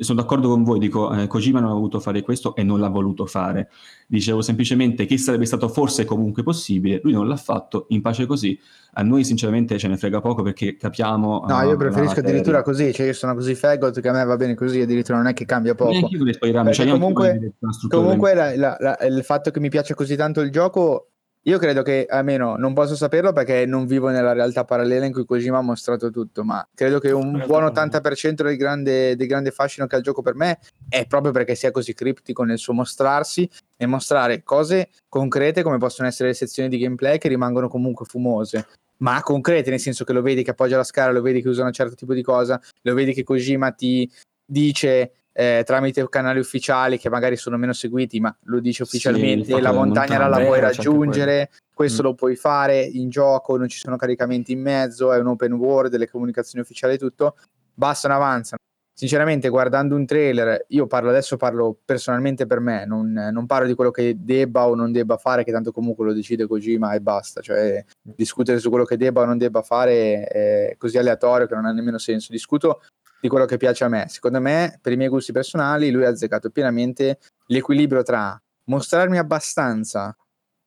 sono 0.00 0.20
d'accordo 0.20 0.48
con 0.48 0.62
voi, 0.64 0.78
dico, 0.78 1.12
eh, 1.12 1.26
Kojima 1.26 1.60
non 1.60 1.70
ha 1.70 1.74
voluto 1.74 2.00
fare 2.00 2.22
questo 2.22 2.54
e 2.56 2.62
non 2.62 2.80
l'ha 2.80 2.88
voluto 2.88 3.26
fare. 3.26 3.68
Dicevo 4.06 4.40
semplicemente 4.42 5.06
che 5.06 5.18
sarebbe 5.18 5.44
stato 5.44 5.68
forse 5.68 6.04
comunque 6.04 6.42
possibile, 6.42 7.00
lui 7.02 7.12
non 7.12 7.28
l'ha 7.28 7.36
fatto, 7.36 7.86
in 7.90 8.00
pace 8.00 8.26
così. 8.26 8.58
A 8.94 9.02
noi 9.02 9.22
sinceramente 9.22 9.78
ce 9.78 9.86
ne 9.88 9.96
frega 9.96 10.20
poco 10.20 10.42
perché 10.42 10.76
capiamo... 10.76 11.44
No, 11.46 11.60
eh, 11.60 11.64
io 11.64 11.70
la 11.70 11.76
preferisco 11.76 12.20
addirittura 12.20 12.62
così, 12.62 12.92
cioè 12.92 13.06
io 13.06 13.12
sono 13.12 13.34
così 13.34 13.54
faggot 13.54 14.00
che 14.00 14.08
a 14.08 14.12
me 14.12 14.24
va 14.24 14.36
bene 14.36 14.54
così, 14.54 14.80
addirittura 14.80 15.18
non 15.18 15.26
è 15.28 15.34
che 15.34 15.44
cambia 15.44 15.74
poco. 15.74 15.90
Neanche 15.90 16.12
io 16.12 16.18
vorrei 16.18 16.34
spoilerarmi, 16.34 16.70
Perché 16.70 16.84
cioè 16.84 16.92
comunque- 16.98 17.52
Comunque 17.88 18.34
la- 18.34 18.56
la- 18.56 18.76
la- 18.80 18.98
il 19.06 19.22
fatto 19.22 19.50
che 19.50 19.60
mi 19.60 19.68
piace 19.68 19.94
così 19.94 20.16
tanto 20.16 20.40
il 20.40 20.50
gioco, 20.50 21.10
io 21.48 21.56
credo 21.56 21.82
che 21.82 22.04
almeno 22.06 22.56
non 22.56 22.74
posso 22.74 22.94
saperlo 22.94 23.32
perché 23.32 23.64
non 23.64 23.86
vivo 23.86 24.10
nella 24.10 24.34
realtà 24.34 24.64
parallela 24.64 25.06
in 25.06 25.14
cui 25.14 25.24
Kojima 25.24 25.56
ha 25.56 25.62
mostrato 25.62 26.10
tutto, 26.10 26.44
ma 26.44 26.66
credo 26.74 26.98
che 26.98 27.10
un 27.10 27.42
buon 27.46 27.72
parallela. 27.72 28.00
80% 28.00 28.42
del 28.42 28.56
grande, 28.58 29.16
del 29.16 29.26
grande 29.26 29.50
fascino 29.50 29.86
che 29.86 29.94
ha 29.94 29.98
il 29.98 30.04
gioco 30.04 30.20
per 30.20 30.34
me 30.34 30.58
è 30.90 31.06
proprio 31.06 31.32
perché 31.32 31.54
sia 31.54 31.70
così 31.70 31.94
criptico 31.94 32.42
nel 32.42 32.58
suo 32.58 32.74
mostrarsi 32.74 33.48
e 33.78 33.86
mostrare 33.86 34.42
cose 34.42 34.90
concrete 35.08 35.62
come 35.62 35.78
possono 35.78 36.06
essere 36.06 36.28
le 36.28 36.34
sezioni 36.34 36.68
di 36.68 36.76
gameplay 36.76 37.16
che 37.16 37.28
rimangono 37.28 37.68
comunque 37.68 38.04
fumose. 38.04 38.66
Ma 38.98 39.22
concrete, 39.22 39.70
nel 39.70 39.80
senso 39.80 40.04
che 40.04 40.12
lo 40.12 40.20
vedi 40.20 40.42
che 40.42 40.50
appoggia 40.50 40.76
la 40.76 40.84
scala, 40.84 41.12
lo 41.12 41.22
vedi 41.22 41.40
che 41.40 41.48
usa 41.48 41.64
un 41.64 41.72
certo 41.72 41.94
tipo 41.94 42.12
di 42.12 42.22
cosa, 42.22 42.60
lo 42.82 42.92
vedi 42.92 43.14
che 43.14 43.24
Kojima 43.24 43.70
ti 43.72 44.10
dice 44.44 45.12
eh, 45.38 45.62
tramite 45.64 46.08
canali 46.08 46.40
ufficiali 46.40 46.98
che 46.98 47.08
magari 47.08 47.36
sono 47.36 47.56
meno 47.56 47.72
seguiti, 47.72 48.18
ma 48.18 48.36
lo 48.46 48.58
dice 48.58 48.84
Sì, 48.84 48.96
ufficialmente, 48.96 49.50
fatto 49.52 49.62
la 49.62 49.72
montagna 49.72 50.18
montagna. 50.18 50.28
la 50.40 50.44
puoi 50.44 50.58
raggiungere, 50.60 51.50
questo 51.72 52.02
Mm. 52.02 52.06
lo 52.06 52.14
puoi 52.14 52.34
fare 52.34 52.80
in 52.82 53.08
gioco, 53.08 53.56
non 53.56 53.68
ci 53.68 53.78
sono 53.78 53.94
caricamenti 53.96 54.50
in 54.50 54.60
mezzo, 54.60 55.12
è 55.12 55.18
un 55.20 55.28
open 55.28 55.52
world, 55.52 55.94
le 55.94 56.10
comunicazioni 56.10 56.64
ufficiali 56.64 56.94
e 56.94 56.98
tutto, 56.98 57.36
bastano, 57.72 58.14
avanzano. 58.14 58.56
Sinceramente, 58.98 59.48
guardando 59.48 59.94
un 59.94 60.04
trailer, 60.06 60.64
io 60.70 60.88
parlo 60.88 61.10
adesso, 61.10 61.36
parlo 61.36 61.78
personalmente 61.84 62.44
per 62.48 62.58
me, 62.58 62.84
non, 62.84 63.12
non 63.12 63.46
parlo 63.46 63.68
di 63.68 63.74
quello 63.74 63.92
che 63.92 64.16
debba 64.18 64.66
o 64.66 64.74
non 64.74 64.90
debba 64.90 65.16
fare, 65.18 65.44
che 65.44 65.52
tanto 65.52 65.70
comunque 65.70 66.04
lo 66.04 66.12
decide 66.12 66.48
Kojima 66.48 66.94
e 66.94 67.00
basta. 67.00 67.40
Cioè, 67.40 67.84
discutere 68.02 68.58
su 68.58 68.70
quello 68.70 68.84
che 68.84 68.96
debba 68.96 69.22
o 69.22 69.24
non 69.24 69.38
debba 69.38 69.62
fare 69.62 70.24
è 70.24 70.74
così 70.78 70.98
aleatorio 70.98 71.46
che 71.46 71.54
non 71.54 71.66
ha 71.66 71.70
nemmeno 71.72 71.98
senso. 71.98 72.32
Discuto 72.32 72.82
di 73.20 73.28
quello 73.28 73.44
che 73.44 73.56
piace 73.56 73.84
a 73.84 73.88
me. 73.88 74.06
Secondo 74.08 74.40
me, 74.40 74.78
per 74.80 74.92
i 74.92 74.96
miei 74.96 75.08
gusti 75.08 75.32
personali, 75.32 75.90
lui 75.90 76.04
ha 76.04 76.10
azzeccato 76.10 76.50
pienamente 76.50 77.18
l'equilibrio 77.46 78.02
tra 78.02 78.40
mostrarmi 78.64 79.18
abbastanza 79.18 80.16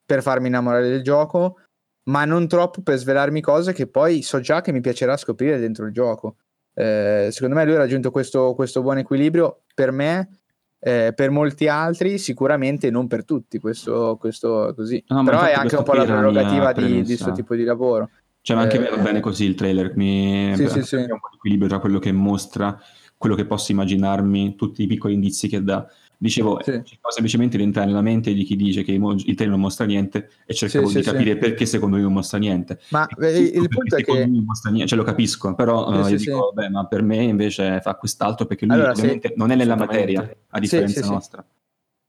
per 0.05 0.22
farmi 0.22 0.48
innamorare 0.48 0.89
del 0.89 1.03
gioco, 1.03 1.60
ma 2.03 2.25
non 2.25 2.48
troppo 2.48 2.81
per 2.81 2.98
svelarmi 2.98 3.41
cose 3.41 3.74
che 3.74 3.88
poi 3.88 4.22
so 4.22 4.39
già 4.39 4.62
che 4.62 4.72
mi 4.72 4.81
piacerà 4.81 5.15
scoprire 5.17 5.60
dentro 5.60 5.86
il 5.86 5.93
gioco. 5.93 6.38
Eh, 6.74 7.29
secondo 7.31 7.55
me 7.55 7.65
lui 7.65 7.75
ha 7.75 7.79
raggiunto 7.79 8.12
questo, 8.12 8.53
questo 8.53 8.81
buon 8.81 8.98
equilibrio 8.98 9.63
per 9.74 9.91
me, 9.91 10.39
eh, 10.79 11.13
per 11.15 11.29
molti 11.29 11.67
altri, 11.67 12.17
sicuramente 12.17 12.89
non 12.89 13.08
per 13.08 13.24
tutti. 13.24 13.60
Questo, 13.60 14.17
questo 14.20 14.74
così. 14.75 15.01
No, 15.08 15.24
Però 15.24 15.43
è 15.43 15.53
anche 15.53 15.75
un 15.75 15.84
po' 15.84 15.93
la 15.93 16.05
prerogativa 16.05 16.74
di, 16.74 17.03
di 17.03 17.05
questo 17.05 17.31
tipo 17.31 17.55
di 17.55 17.63
lavoro. 17.63 18.10
Cioè, 18.43 18.55
ma 18.55 18.63
anche 18.63 18.75
Eh, 18.75 18.79
a 18.79 18.81
me 18.81 18.89
va 18.98 19.03
bene 19.03 19.19
così 19.19 19.45
il 19.45 19.55
trailer, 19.55 19.95
mi 19.95 20.53
Sì, 20.55 20.67
sì, 20.67 20.81
sì. 20.83 20.95
un 20.95 21.07
po' 21.19 21.29
di 21.29 21.36
equilibrio 21.36 21.67
tra 21.69 21.79
quello 21.79 22.00
che 22.00 22.12
mostra, 22.12 22.79
quello 23.17 23.36
che 23.36 23.45
posso 23.45 23.71
immaginarmi, 23.71 24.55
tutti 24.55 24.81
i 24.83 24.88
piccoli 24.88 25.13
indizi 25.13 25.48
che 25.48 25.63
dà. 25.63 25.88
Dicevo, 26.17 26.57
Sì. 26.63 26.71
cercavo 26.83 27.12
semplicemente 27.12 27.57
di 27.57 27.63
entrare 27.63 27.88
nella 27.88 28.01
mente 28.01 28.33
di 28.33 28.43
chi 28.43 28.55
dice 28.55 28.83
che 28.83 28.91
il 28.93 29.01
il 29.01 29.21
trailer 29.36 29.50
non 29.50 29.60
mostra 29.60 29.86
niente 29.86 30.29
e 30.45 30.53
cercavo 30.55 30.88
Sì, 30.88 30.98
di 30.98 31.03
sì, 31.03 31.10
sì. 31.10 31.15
capire 31.15 31.38
perché 31.38 31.65
secondo 31.67 31.95
lui 31.95 32.05
non 32.05 32.13
mostra 32.13 32.38
niente. 32.39 32.79
Ma 32.89 33.07
eh, 33.07 33.38
il 33.39 33.51
perché 33.51 33.67
punto 33.67 33.95
è 33.95 34.00
secondo 34.00 34.21
che 34.24 34.27
non 34.27 34.43
mostra 34.43 34.69
niente, 34.71 34.89
cioè 34.89 34.98
lo 35.00 35.05
capisco, 35.05 35.53
però 35.55 35.91
Sì, 35.93 36.00
eh, 36.00 36.03
sì, 36.03 36.12
io 36.12 36.17
sì. 36.17 36.25
dico, 36.25 36.51
beh, 36.53 36.69
ma 36.69 36.86
per 36.88 37.01
me 37.03 37.17
invece 37.24 37.79
fa 37.81 37.95
quest'altro 37.95 38.45
perché 38.48 38.65
lui 38.65 38.74
Allora, 38.75 38.91
ovviamente 38.91 39.33
non 39.36 39.51
è 39.51 39.55
nella 39.55 39.75
materia, 39.75 40.36
a 40.50 40.60
differenza 40.60 41.00
sì, 41.00 41.05
sì. 41.05 41.12
nostra. 41.12 41.45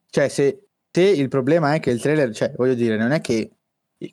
Cioè, 0.09 0.29
se, 0.29 0.65
se 0.91 1.03
il 1.03 1.29
problema 1.29 1.75
è 1.75 1.81
che 1.81 1.91
il 1.91 2.01
trailer, 2.01 2.35
cioè, 2.35 2.53
voglio 2.57 2.75
dire, 2.75 2.97
non 2.97 3.13
è 3.13 3.21
che 3.21 3.51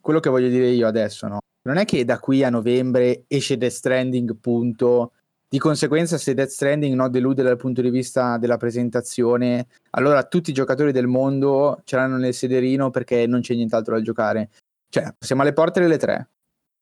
quello 0.02 0.20
che 0.20 0.30
voglio 0.30 0.48
dire 0.50 0.68
io 0.70 0.88
adesso, 0.88 1.28
no? 1.28 1.40
Non 1.70 1.78
è 1.78 1.86
che 1.86 2.04
da 2.04 2.18
qui 2.18 2.44
a 2.44 2.50
novembre 2.50 3.26
esce 3.28 3.56
Death 3.56 3.74
Stranding, 3.74 4.36
punto. 4.42 5.12
Di 5.48 5.60
conseguenza, 5.60 6.18
se 6.18 6.34
Death 6.34 6.50
Stranding 6.50 6.96
non 6.96 7.12
delude 7.12 7.44
dal 7.44 7.58
punto 7.58 7.84
di 7.84 7.92
vista 7.92 8.40
della 8.40 8.58
presentazione, 8.58 9.68
allora 9.92 10.24
tutti 10.24 10.50
i 10.50 10.54
giocatori 10.54 10.92
del 10.92 11.06
mondo 11.06 11.80
ce 11.84 11.96
l'hanno 11.96 12.18
nel 12.18 12.34
sederino 12.34 12.90
perché 12.90 13.28
non 13.28 13.42
c'è 13.42 13.54
nient'altro 13.54 13.94
da 13.94 14.02
giocare. 14.02 14.50
Cioè, 14.90 15.14
siamo 15.20 15.44
alle 15.44 15.54
porte 15.54 15.80
delle 15.80 16.00
tre. 16.00 16.30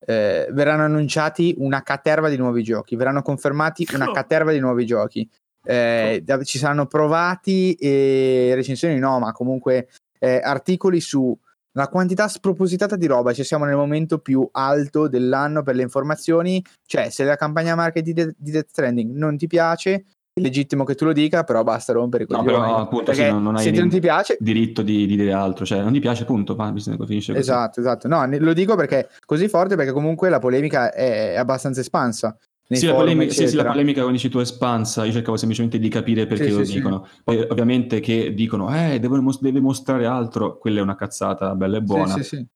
eh, 0.06 0.48
verranno 0.52 0.84
annunciati 0.84 1.54
una 1.58 1.84
caterva 1.84 2.30
di 2.30 2.38
nuovi 2.38 2.64
giochi, 2.64 2.96
verranno 2.96 3.22
confermati 3.22 3.86
una 3.94 4.10
caterva 4.14 4.54
di 4.54 4.60
nuovi 4.60 4.86
giochi. 4.86 5.30
Eh, 5.66 6.24
ci 6.44 6.60
saranno 6.60 6.86
provati 6.86 7.74
e 7.74 8.54
recensioni 8.56 8.98
no, 9.00 9.20
ma 9.20 9.34
comunque 9.34 9.90
eh, 10.18 10.40
articoli 10.42 11.02
su 11.02 11.38
la 11.78 11.88
quantità 11.90 12.28
spropositata 12.28 12.96
di 12.96 13.06
roba, 13.06 13.34
ci 13.34 13.44
siamo 13.44 13.64
nel 13.66 13.76
momento 13.76 14.18
più 14.18 14.48
alto 14.52 15.08
dell'anno 15.08 15.62
per 15.62 15.76
le 15.76 15.84
informazioni, 15.84 16.64
cioè 16.88 17.12
se 17.12 17.24
la 17.24 17.36
campagna 17.36 17.76
marketing 17.76 18.16
di, 18.16 18.24
De- 18.26 18.36
di 18.36 18.52
Death 18.52 18.70
Stranding 18.70 19.16
non 19.16 19.38
ti 19.38 19.46
piace, 19.46 20.06
è 20.34 20.40
legittimo 20.40 20.84
che 20.84 20.96
tu 20.96 21.06
lo 21.06 21.14
dica, 21.14 21.44
però 21.44 21.64
basta 21.64 21.94
rompere 21.94 22.24
i 22.24 22.28
No, 22.30 22.42
però 22.42 22.78
appunto 22.78 23.14
sì, 23.14 23.30
non, 23.30 23.44
non 23.44 23.58
hai 23.58 23.64
se 23.64 23.72
non 23.72 23.90
ti 23.90 24.00
piace 24.00 24.38
diritto 24.40 24.82
di, 24.82 25.06
di, 25.06 25.16
dire 25.16 25.34
altro, 25.34 25.66
cioè 25.66 25.84
non 25.84 25.94
ti 25.94 26.00
piace 26.00 26.24
appunto, 26.24 26.56
ma 26.56 26.72
bisogna 26.72 26.98
finisce 27.06 27.32
così. 27.34 27.44
Esatto, 27.44 27.80
esatto. 27.80 28.08
No, 28.08 28.26
lo 28.26 28.54
dico 28.54 28.76
perché 28.76 29.10
così 29.24 29.48
forte 29.48 29.76
perché 29.76 29.92
comunque 29.92 30.30
la 30.30 30.40
polemica 30.40 30.92
è 30.92 31.36
abbastanza 31.36 31.82
espansa. 31.82 32.36
Sì 32.70 32.86
la, 32.86 32.96
polemica, 32.96 33.32
sì, 33.32 33.48
sì, 33.48 33.56
la 33.56 33.64
polemica, 33.64 34.02
come 34.02 34.14
dici 34.14 34.28
tu, 34.28 34.40
espansa. 34.40 35.06
Io 35.06 35.14
cercavo 35.14 35.38
semplicemente 35.38 35.80
di 35.80 35.88
capire 35.88 36.28
perché 36.28 36.50
sì, 36.50 36.58
lo 36.58 36.66
sì, 36.66 36.74
dicono. 36.74 37.08
Poi, 37.24 37.40
ovviamente, 37.40 38.02
che 38.02 38.34
dicono, 38.34 38.74
eh, 38.76 39.00
deve, 39.00 39.22
deve, 39.40 39.60
mostrare 39.62 40.06
altro. 40.06 40.58
Quella 40.58 40.80
è 40.80 40.82
una 40.82 40.96
cazzata 40.96 41.56
bella 41.56 41.78
e 41.78 41.82
buona. 41.82 42.16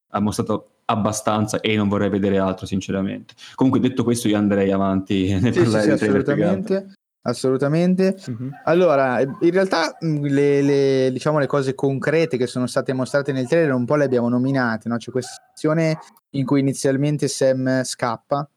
Ha 0.09 0.19
mostrato 0.19 0.71
abbastanza 0.85 1.61
e 1.61 1.77
non 1.77 1.87
vorrei 1.87 2.09
vedere 2.09 2.39
altro, 2.39 2.65
sinceramente. 2.65 3.35
Comunque, 3.55 3.79
detto 3.79 4.03
questo, 4.03 4.27
io 4.27 4.37
andrei 4.37 4.71
avanti 4.71 5.31
nel 5.39 5.53
parlare 5.53 5.85
di 5.85 5.91
assolutamente. 5.91 6.93
Assolutamente. 7.23 8.17
Uh-huh. 8.27 8.49
Allora, 8.65 9.21
in 9.21 9.51
realtà 9.51 9.95
le, 10.01 10.61
le, 10.61 11.09
diciamo, 11.13 11.39
le 11.39 11.47
cose 11.47 11.73
concrete 11.73 12.35
che 12.35 12.47
sono 12.47 12.67
state 12.67 12.91
mostrate 12.91 13.31
nel 13.31 13.47
trailer 13.47 13.73
un 13.73 13.85
po' 13.85 13.95
le 13.95 14.05
abbiamo 14.05 14.27
nominate. 14.27 14.89
No? 14.89 14.97
C'è 14.97 15.11
questa 15.11 15.35
sezione 15.53 15.97
in 16.31 16.45
cui 16.45 16.59
inizialmente 16.59 17.29
Sam 17.29 17.83
scappa 17.83 18.49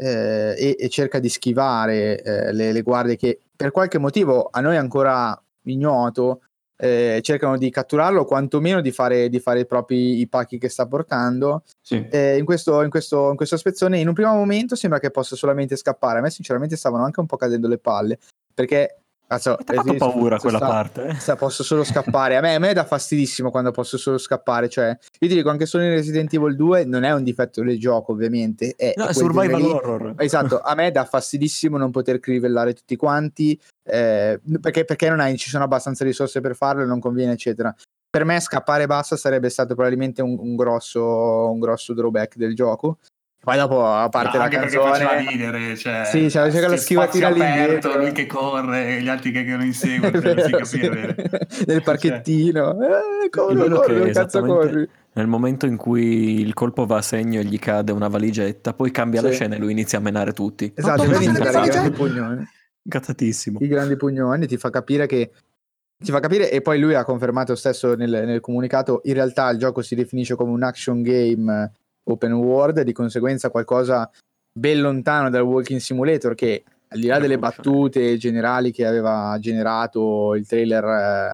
eh, 0.00 0.54
e, 0.56 0.76
e, 0.78 0.88
cerca 0.88 1.18
di 1.18 1.28
schivare 1.28 2.22
eh, 2.22 2.52
le, 2.52 2.72
le, 2.72 2.82
guardie 2.82 3.16
che 3.16 3.38
per 3.54 3.70
qualche 3.70 3.98
motivo 3.98 4.48
a 4.50 4.60
noi 4.60 4.76
ancora 4.76 5.38
ignoto 5.64 6.40
eh, 6.76 7.20
cercano 7.22 7.58
di 7.58 7.68
catturarlo 7.68 8.22
o 8.22 8.24
quantomeno 8.24 8.80
di 8.80 8.90
fare, 8.90 9.28
di 9.28 9.38
fare 9.38 9.60
i 9.60 9.66
propri 9.66 10.20
i 10.20 10.26
pacchi 10.26 10.56
che 10.56 10.70
sta 10.70 10.86
portando 10.86 11.64
sì. 11.82 12.06
Eh, 12.10 12.38
in, 12.38 12.46
questo, 12.46 12.82
in, 12.82 12.88
questo, 12.88 13.28
in 13.28 13.36
questo 13.36 13.58
spezzone 13.58 13.98
in 13.98 14.08
un 14.08 14.14
primo 14.14 14.32
momento 14.32 14.74
sembra 14.74 14.98
che 14.98 15.10
possa 15.10 15.36
solamente 15.36 15.76
scappare 15.76 16.20
a 16.20 16.22
me 16.22 16.30
sinceramente 16.30 16.76
stavano 16.76 17.04
anche 17.04 17.20
un 17.20 17.26
po' 17.26 17.36
cadendo 17.36 17.68
le 17.68 17.78
palle 17.78 18.18
perché 18.54 19.02
Mi 19.30 19.36
ha 19.36 19.82
fatto 19.82 19.94
paura 19.94 20.38
quella 20.38 20.58
sta, 20.58 20.66
parte. 20.66 21.06
Eh? 21.06 21.14
Sta, 21.14 21.36
posso 21.36 21.62
solo 21.62 21.84
scappare. 21.84 22.36
A 22.36 22.40
me, 22.40 22.56
a 22.56 22.58
me 22.58 22.72
dà 22.72 22.84
fastidissimo 22.84 23.52
quando 23.52 23.70
posso 23.70 23.96
solo 23.96 24.18
scappare. 24.18 24.68
Cioè, 24.68 24.88
io 24.88 25.28
ti 25.28 25.34
dico, 25.34 25.50
anche 25.50 25.66
solo 25.66 25.84
in 25.84 25.90
Resident 25.90 26.34
Evil 26.34 26.56
2 26.56 26.84
non 26.84 27.04
è 27.04 27.12
un 27.12 27.22
difetto 27.22 27.62
del 27.62 27.78
gioco, 27.78 28.10
ovviamente. 28.10 28.74
È, 28.76 28.92
no, 28.96 29.06
è 29.06 29.12
survival 29.12 29.62
horror. 29.62 30.14
Esatto, 30.18 30.58
a 30.64 30.74
me 30.74 30.90
dà 30.90 31.04
fastidissimo 31.04 31.76
non 31.76 31.92
poter 31.92 32.18
crivellare 32.18 32.72
tutti 32.74 32.96
quanti. 32.96 33.60
Eh, 33.84 34.40
perché, 34.60 34.84
perché 34.84 35.08
non 35.08 35.20
hai, 35.20 35.36
ci 35.36 35.48
sono 35.48 35.62
abbastanza 35.62 36.04
risorse 36.04 36.40
per 36.40 36.56
farlo, 36.56 36.84
non 36.84 36.98
conviene, 36.98 37.32
eccetera. 37.32 37.72
Per 38.10 38.24
me 38.24 38.40
scappare 38.40 38.86
basta 38.86 39.16
sarebbe 39.16 39.48
stato 39.48 39.74
probabilmente 39.74 40.22
un, 40.22 40.36
un, 40.40 40.56
grosso, 40.56 41.48
un 41.48 41.60
grosso 41.60 41.94
drawback 41.94 42.34
del 42.34 42.56
gioco. 42.56 42.98
Poi 43.42 43.56
dopo, 43.56 43.86
a 43.86 44.08
parte 44.10 44.36
no, 44.36 44.44
la 44.44 44.50
canzone... 44.50 44.90
faceva 44.90 45.16
ridere, 45.16 45.74
cioè... 45.74 46.04
Sì, 46.04 46.26
c'è 46.26 46.50
cioè, 46.50 46.68
la 46.68 46.76
schivatina 46.76 47.28
aperto, 47.28 47.96
lui 47.96 48.12
che 48.12 48.26
corre, 48.26 49.00
gli 49.00 49.08
altri 49.08 49.32
che, 49.32 49.44
che 49.44 49.56
lo 49.56 49.62
inseguono, 49.62 50.20
cioè, 50.20 50.64
si 50.64 50.78
capire. 50.78 51.16
Nel 51.66 51.82
parchettino, 51.82 52.76
cioè... 52.78 53.24
eh, 53.24 53.30
corri, 53.30 53.70
corri, 53.70 54.12
cazzo 54.12 54.42
corri. 54.42 54.86
Nel 55.12 55.26
momento 55.26 55.64
in 55.64 55.76
cui 55.76 56.40
il 56.40 56.52
colpo 56.52 56.84
va 56.84 56.98
a 56.98 57.02
segno 57.02 57.40
e 57.40 57.44
gli 57.44 57.58
cade 57.58 57.92
una 57.92 58.08
valigetta, 58.08 58.74
poi 58.74 58.90
cambia 58.90 59.20
sì. 59.20 59.26
la 59.26 59.32
scena 59.32 59.54
e 59.54 59.58
lui 59.58 59.72
inizia 59.72 59.98
a 59.98 60.02
menare 60.02 60.32
tutti. 60.32 60.70
Esatto, 60.74 61.04
vedi 61.04 61.24
i 61.24 61.32
grandi 61.32 61.90
pugnoni. 61.90 62.46
Incazzatissimo. 62.82 63.58
I 63.62 63.68
grandi 63.68 63.96
pugnoni 63.96 64.46
ti 64.46 64.58
fa 64.58 64.68
capire 64.68 65.06
che 65.06 65.30
ti 65.96 66.10
fa 66.10 66.20
capire 66.20 66.50
e 66.50 66.60
poi 66.60 66.78
lui 66.78 66.94
ha 66.94 67.04
confermato 67.04 67.54
stesso 67.54 67.94
nel, 67.94 68.10
nel, 68.10 68.40
comunicato 68.40 69.00
in 69.04 69.14
realtà 69.14 69.50
il 69.50 69.58
gioco 69.58 69.82
si 69.82 69.94
definisce 69.94 70.34
come 70.34 70.50
un 70.50 70.62
action 70.62 71.02
game 71.02 71.72
open 72.10 72.32
world 72.32 72.78
e 72.78 72.84
di 72.84 72.92
conseguenza 72.92 73.50
qualcosa 73.50 74.10
ben 74.52 74.80
lontano 74.80 75.30
dal 75.30 75.42
walking 75.42 75.80
simulator 75.80 76.34
che 76.34 76.64
al 76.88 76.98
di 76.98 77.06
là 77.06 77.18
delle 77.18 77.38
battute 77.38 78.16
generali 78.16 78.72
che 78.72 78.84
aveva 78.84 79.36
generato 79.38 80.34
il 80.34 80.46
trailer 80.46 80.84
eh, 80.84 81.30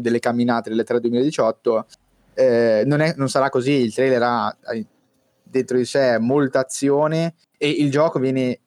delle 0.00 0.20
camminate 0.20 0.70
delle 0.70 0.84
3 0.84 1.00
2018 1.00 1.86
eh, 2.34 2.82
non, 2.86 3.00
è, 3.00 3.14
non, 3.16 3.28
sarà 3.28 3.50
così. 3.50 3.72
Il 3.72 3.94
trailer 3.94 4.22
ha 4.22 4.56
dentro 5.42 5.76
di 5.76 5.84
sé 5.84 6.18
molta 6.18 6.60
azione 6.60 7.34
e 7.58 7.68
il 7.68 7.90
gioco 7.90 8.18
viene 8.18 8.60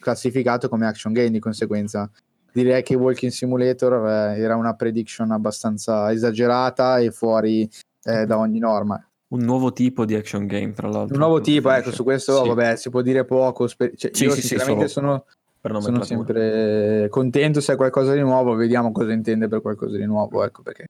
classificato 0.00 0.68
come 0.68 0.86
action 0.86 1.12
game 1.12 1.30
di 1.30 1.38
conseguenza. 1.38 2.10
Direi 2.52 2.82
che 2.82 2.96
Walking 2.96 3.30
Simulator 3.30 4.06
eh, 4.08 4.40
era 4.40 4.56
una 4.56 4.74
prediction 4.74 5.30
abbastanza 5.30 6.10
esagerata 6.10 6.98
e 6.98 7.10
fuori 7.10 7.68
eh, 8.04 8.26
da 8.26 8.38
ogni 8.38 8.58
norma 8.58 9.07
un 9.28 9.40
nuovo 9.40 9.72
tipo 9.72 10.04
di 10.04 10.14
action 10.14 10.46
game, 10.46 10.72
tra 10.72 10.88
l'altro. 10.88 11.14
Un 11.14 11.20
nuovo 11.20 11.40
tipo, 11.40 11.70
ecco, 11.70 11.92
su 11.92 12.02
questo 12.02 12.42
sì. 12.42 12.48
vabbè, 12.48 12.76
si 12.76 12.90
può 12.90 13.02
dire 13.02 13.24
poco. 13.24 13.66
Sper- 13.66 13.96
cioè, 13.96 14.10
sì, 14.14 14.24
io 14.24 14.30
sì, 14.30 14.40
sinceramente 14.40 14.88
sono, 14.88 15.24
sono 15.60 16.02
sempre 16.02 17.08
contento 17.10 17.60
se 17.60 17.74
è 17.74 17.76
qualcosa 17.76 18.14
di 18.14 18.20
nuovo, 18.20 18.54
vediamo 18.54 18.92
cosa 18.92 19.12
intende 19.12 19.48
per 19.48 19.60
qualcosa 19.60 19.96
di 19.96 20.06
nuovo, 20.06 20.44
ecco 20.44 20.62
perché. 20.62 20.86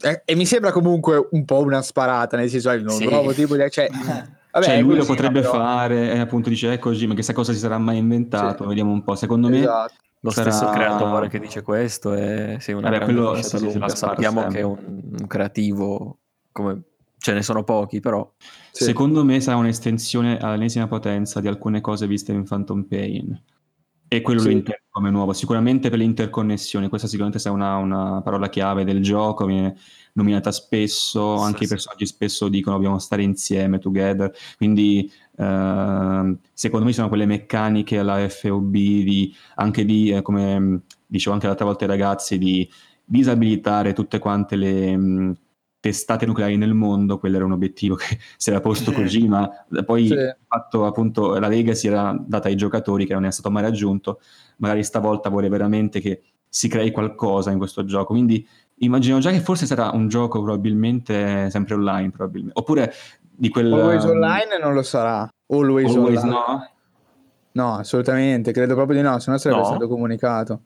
E, 0.00 0.22
e 0.24 0.34
mi 0.34 0.46
sembra 0.46 0.72
comunque 0.72 1.28
un 1.30 1.44
po' 1.44 1.60
una 1.60 1.82
sparata, 1.82 2.36
nel 2.36 2.48
senso, 2.48 2.70
è 2.70 2.76
un 2.76 2.96
nuovo 3.08 3.32
tipo 3.32 3.56
di... 3.56 3.70
Cioè, 3.70 3.88
vabbè, 4.52 4.64
cioè 4.64 4.80
lui 4.80 4.96
lo 4.96 5.04
potrebbe 5.04 5.40
però... 5.40 5.52
fare 5.52 6.12
e 6.12 6.18
appunto 6.18 6.48
dice, 6.48 6.72
è 6.72 6.78
così, 6.78 7.06
ma 7.06 7.14
chissà 7.14 7.32
cosa 7.32 7.52
si 7.52 7.58
sarà 7.58 7.78
mai 7.78 7.98
inventato, 7.98 8.66
vediamo 8.66 8.92
un 8.92 9.02
po'. 9.02 9.14
Secondo 9.14 9.48
esatto. 9.50 9.92
me... 9.92 10.02
Lo 10.24 10.30
sarà... 10.30 10.50
stesso 10.50 10.72
creatore 10.72 11.28
che 11.28 11.38
dice 11.38 11.60
questo 11.60 12.14
è 12.14 12.56
sì, 12.58 12.72
una 12.72 12.88
Vabbè, 12.88 13.04
quello, 13.04 13.34
sì, 13.42 13.58
sì, 13.58 13.82
sappiamo 13.88 14.46
che 14.46 14.60
è 14.60 14.62
un, 14.62 14.78
un 15.18 15.26
creativo 15.26 16.20
come 16.50 16.80
ce 17.18 17.32
ne 17.32 17.42
sono 17.42 17.64
pochi, 17.64 18.00
però. 18.00 18.30
Sì. 18.70 18.84
Secondo 18.84 19.24
me 19.24 19.40
sarà 19.40 19.56
un'estensione 19.56 20.38
all'ennesima 20.38 20.86
potenza 20.86 21.40
di 21.40 21.48
alcune 21.48 21.80
cose 21.80 22.06
viste 22.06 22.32
in 22.32 22.44
Phantom 22.44 22.82
Pain. 22.84 23.42
E 24.06 24.20
quello 24.20 24.40
sì. 24.40 24.46
lo 24.46 24.52
intendo 24.52 24.82
come 24.90 25.10
nuovo. 25.10 25.32
Sicuramente 25.32 25.90
per 25.90 25.98
l'interconnessione, 25.98 26.88
questa 26.88 27.08
sicuramente 27.08 27.40
sarà 27.40 27.54
una, 27.54 27.76
una, 27.76 28.22
parola 28.22 28.48
chiave 28.48 28.84
del 28.84 29.02
gioco, 29.02 29.46
viene 29.46 29.76
nominata 30.12 30.52
spesso, 30.52 31.38
sì, 31.38 31.44
anche 31.44 31.64
i 31.64 31.66
personaggi 31.66 32.06
spesso 32.06 32.48
dicono 32.48 32.76
dobbiamo 32.76 32.98
stare 32.98 33.22
insieme, 33.22 33.78
together. 33.78 34.32
Quindi 34.56 35.10
uh, 35.36 36.38
secondo 36.52 36.84
me 36.84 36.92
sono 36.92 37.08
quelle 37.08 37.26
meccaniche 37.26 37.98
alla 37.98 38.28
FOB, 38.28 38.70
di, 38.72 39.34
anche 39.56 39.84
di, 39.84 40.10
eh, 40.10 40.22
come 40.22 40.82
dicevo 41.06 41.34
anche 41.34 41.46
l'altra 41.46 41.64
volta 41.64 41.84
ai 41.84 41.90
ragazzi, 41.90 42.38
di 42.38 42.68
disabilitare 43.04 43.92
tutte 43.94 44.18
quante 44.18 44.56
le... 44.56 44.96
Mh, 44.96 45.36
testate 45.84 46.24
nucleari 46.24 46.56
nel 46.56 46.72
mondo, 46.72 47.18
quello 47.18 47.36
era 47.36 47.44
un 47.44 47.52
obiettivo 47.52 47.94
che 47.94 48.18
si 48.38 48.48
era 48.48 48.60
posto 48.60 48.90
sì. 48.90 48.96
Kojima, 48.96 49.66
poi 49.84 50.06
sì. 50.06 50.16
fatto 50.46 50.86
appunto 50.86 51.38
la 51.38 51.46
Lega 51.46 51.74
si 51.74 51.88
era 51.88 52.16
data 52.18 52.48
ai 52.48 52.56
giocatori 52.56 53.04
che 53.04 53.12
non 53.12 53.26
è 53.26 53.30
stato 53.30 53.50
mai 53.50 53.62
raggiunto, 53.62 54.18
magari 54.56 54.82
stavolta 54.82 55.28
vuole 55.28 55.50
veramente 55.50 56.00
che 56.00 56.22
si 56.48 56.68
crei 56.68 56.90
qualcosa 56.90 57.50
in 57.50 57.58
questo 57.58 57.84
gioco, 57.84 58.14
quindi 58.14 58.46
immagino 58.76 59.18
già 59.18 59.30
che 59.30 59.40
forse 59.40 59.66
sarà 59.66 59.90
un 59.90 60.08
gioco 60.08 60.42
probabilmente 60.42 61.50
sempre 61.50 61.74
online, 61.74 62.08
probabilmente. 62.08 62.58
oppure 62.58 62.90
di 63.20 63.50
quel... 63.50 63.70
Always 63.70 64.04
online 64.04 64.58
non 64.58 64.72
lo 64.72 64.82
sarà, 64.82 65.28
always, 65.48 65.94
always 65.94 66.22
online. 66.22 66.32
no? 66.32 66.68
No, 67.52 67.74
assolutamente, 67.74 68.52
credo 68.52 68.74
proprio 68.74 68.96
di 68.96 69.06
no, 69.06 69.18
se 69.18 69.30
no 69.30 69.36
sarebbe 69.36 69.60
no. 69.60 69.66
stato 69.66 69.86
comunicato. 69.86 70.60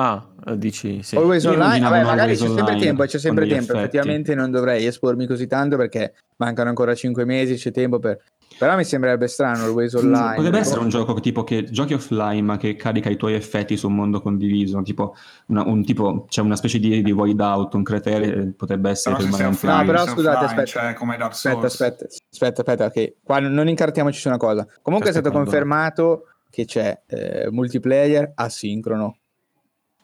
Ah, 0.00 0.24
eh, 0.46 0.56
dici 0.56 1.02
sì. 1.02 1.16
Always 1.16 1.44
online, 1.44 1.80
vabbè, 1.80 2.04
magari 2.04 2.36
c'è 2.36 2.46
sempre 2.46 2.76
tempo, 2.76 3.04
c'è 3.04 3.18
sempre 3.18 3.48
tempo. 3.48 3.72
Effetti. 3.72 3.78
Effettivamente 3.78 4.34
non 4.36 4.52
dovrei 4.52 4.86
espormi 4.86 5.26
così 5.26 5.48
tanto 5.48 5.76
perché 5.76 6.14
mancano 6.36 6.68
ancora 6.68 6.94
5 6.94 7.24
mesi, 7.24 7.56
c'è 7.56 7.72
tempo 7.72 7.98
per... 7.98 8.22
Però 8.56 8.76
mi 8.76 8.84
sembrerebbe 8.84 9.26
strano 9.26 9.64
Always 9.64 9.96
mm, 9.96 9.98
online. 9.98 10.34
Potrebbe 10.36 10.58
essere 10.58 10.80
un 10.80 10.88
gioco 10.88 11.18
tipo 11.18 11.42
che 11.42 11.64
giochi 11.64 11.94
offline 11.94 12.42
ma 12.42 12.56
che 12.56 12.76
carica 12.76 13.10
i 13.10 13.16
tuoi 13.16 13.34
effetti 13.34 13.76
su 13.76 13.88
un 13.88 13.96
mondo 13.96 14.20
condiviso, 14.20 14.80
tipo 14.82 15.16
una, 15.48 15.64
un 15.64 15.84
tipo, 15.84 16.22
c'è 16.22 16.26
cioè 16.28 16.44
una 16.44 16.56
specie 16.56 16.78
di, 16.78 17.02
di 17.02 17.10
void 17.10 17.40
out, 17.40 17.74
un 17.74 17.82
cratere, 17.82 18.54
potrebbe 18.56 18.90
essere 18.90 19.16
però 19.16 19.28
permanente. 19.28 19.66
No, 19.66 19.84
però 19.84 20.06
scusate, 20.06 20.44
offline, 20.44 20.62
aspetta, 20.62 20.64
cioè 20.64 20.94
come 20.94 21.16
Dark 21.16 21.34
Souls. 21.34 21.64
aspetta, 21.64 22.04
aspetta, 22.04 22.24
aspetta, 22.30 22.60
aspetta, 22.60 22.84
ok. 22.84 23.14
Qua 23.24 23.40
non 23.40 23.68
incartiamoci 23.68 24.20
su 24.20 24.28
una 24.28 24.36
cosa. 24.36 24.64
Comunque 24.80 25.08
è 25.08 25.12
stato 25.12 25.32
confermato 25.32 26.26
che 26.50 26.64
c'è 26.66 27.02
eh, 27.06 27.48
multiplayer 27.50 28.32
asincrono 28.36 29.16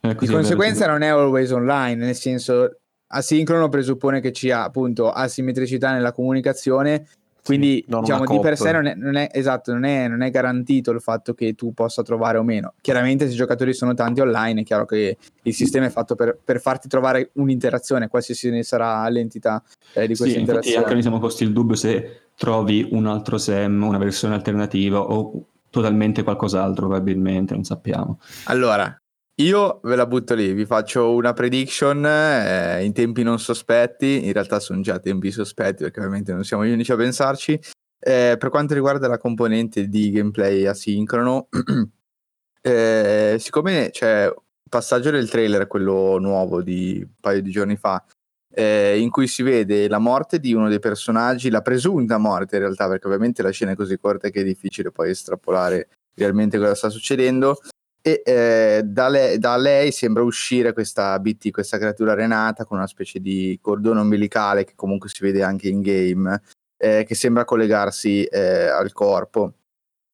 eh, 0.04 0.14
di 0.18 0.26
conseguenza 0.26 0.86
non 0.86 1.00
è 1.00 1.08
always 1.08 1.50
online, 1.50 2.04
nel 2.04 2.14
senso 2.14 2.78
asincrono 3.06 3.68
presuppone 3.68 4.20
che 4.20 4.32
ci 4.32 4.46
sia 4.46 4.64
appunto 4.64 5.10
asimmetricità 5.10 5.92
nella 5.92 6.12
comunicazione, 6.12 7.06
quindi 7.42 7.84
sì, 7.86 7.98
diciamo 8.00 8.24
di 8.26 8.40
per 8.40 8.56
sé 8.56 8.72
non 8.72 8.86
è, 8.86 8.94
non 8.94 9.16
è 9.16 9.28
esatto, 9.32 9.72
non 9.72 9.84
è, 9.84 10.08
non 10.08 10.22
è, 10.22 10.30
garantito 10.30 10.90
il 10.90 11.00
fatto 11.00 11.34
che 11.34 11.54
tu 11.54 11.72
possa 11.72 12.02
trovare 12.02 12.38
o 12.38 12.42
meno. 12.42 12.74
Chiaramente 12.80 13.26
se 13.26 13.32
i 13.32 13.36
giocatori 13.36 13.72
sono 13.72 13.94
tanti 13.94 14.20
online 14.20 14.62
è 14.62 14.64
chiaro 14.64 14.84
che 14.84 15.16
il 15.42 15.54
sistema 15.54 15.86
è 15.86 15.90
fatto 15.90 16.14
per, 16.14 16.38
per 16.42 16.60
farti 16.60 16.88
trovare 16.88 17.30
un'interazione, 17.34 18.08
qualsiasi 18.08 18.50
ne 18.50 18.62
sarà 18.62 19.06
l'entità 19.08 19.62
eh, 19.92 20.06
di 20.06 20.16
questa 20.16 20.34
sì, 20.34 20.40
interazione. 20.40 20.78
Anche 20.78 20.92
noi 20.92 21.02
siamo 21.02 21.18
posti 21.18 21.44
il 21.44 21.52
dubbio 21.52 21.76
se 21.76 22.28
trovi 22.36 22.88
un 22.90 23.06
altro 23.06 23.38
Sam, 23.38 23.82
una 23.82 23.98
versione 23.98 24.34
alternativa 24.34 25.00
o 25.00 25.46
totalmente 25.70 26.22
qualcos'altro 26.22 26.86
probabilmente, 26.86 27.54
non 27.54 27.64
sappiamo. 27.64 28.20
Allora, 28.44 28.96
io 29.36 29.80
ve 29.82 29.96
la 29.96 30.06
butto 30.06 30.34
lì, 30.34 30.52
vi 30.52 30.64
faccio 30.64 31.12
una 31.12 31.32
prediction 31.32 32.06
eh, 32.06 32.84
in 32.84 32.92
tempi 32.92 33.24
non 33.24 33.40
sospetti, 33.40 34.26
in 34.26 34.32
realtà 34.32 34.60
sono 34.60 34.80
già 34.80 35.00
tempi 35.00 35.32
sospetti 35.32 35.82
perché 35.82 35.98
ovviamente 35.98 36.32
non 36.32 36.44
siamo 36.44 36.64
gli 36.64 36.70
unici 36.70 36.92
a 36.92 36.96
pensarci. 36.96 37.58
Eh, 37.98 38.36
per 38.38 38.50
quanto 38.50 38.74
riguarda 38.74 39.08
la 39.08 39.18
componente 39.18 39.88
di 39.88 40.10
gameplay 40.10 40.66
asincrono, 40.66 41.48
eh, 42.62 43.36
siccome 43.40 43.88
c'è 43.90 44.26
un 44.26 44.34
passaggio 44.68 45.10
del 45.10 45.28
trailer, 45.28 45.66
quello 45.66 46.18
nuovo 46.18 46.62
di 46.62 47.00
un 47.02 47.14
paio 47.18 47.42
di 47.42 47.50
giorni 47.50 47.76
fa, 47.76 48.04
eh, 48.52 49.00
in 49.00 49.10
cui 49.10 49.26
si 49.26 49.42
vede 49.42 49.88
la 49.88 49.98
morte 49.98 50.38
di 50.38 50.52
uno 50.52 50.68
dei 50.68 50.78
personaggi, 50.78 51.50
la 51.50 51.62
presunta 51.62 52.18
morte 52.18 52.56
in 52.56 52.62
realtà, 52.62 52.86
perché 52.86 53.06
ovviamente 53.06 53.42
la 53.42 53.50
scena 53.50 53.72
è 53.72 53.76
così 53.76 53.98
corta 53.98 54.28
che 54.28 54.42
è 54.42 54.44
difficile 54.44 54.92
poi 54.92 55.10
estrapolare 55.10 55.88
realmente 56.14 56.56
cosa 56.58 56.74
sta 56.76 56.88
succedendo. 56.90 57.58
E 58.06 58.20
eh, 58.22 58.82
da, 58.84 59.08
lei, 59.08 59.38
da, 59.38 59.56
lei, 59.56 59.90
sembra 59.90 60.22
uscire 60.22 60.74
questa 60.74 61.18
BT, 61.18 61.50
questa 61.50 61.78
creatura 61.78 62.12
renata 62.12 62.66
con 62.66 62.76
una 62.76 62.86
specie 62.86 63.18
di 63.18 63.58
cordone 63.62 64.00
ombelicale 64.00 64.64
che 64.64 64.74
comunque 64.76 65.08
si 65.08 65.22
vede 65.22 65.42
anche 65.42 65.68
in 65.68 65.80
game, 65.80 66.42
eh, 66.76 67.04
che 67.06 67.14
sembra 67.14 67.46
collegarsi 67.46 68.24
eh, 68.24 68.66
al 68.66 68.92
corpo. 68.92 69.54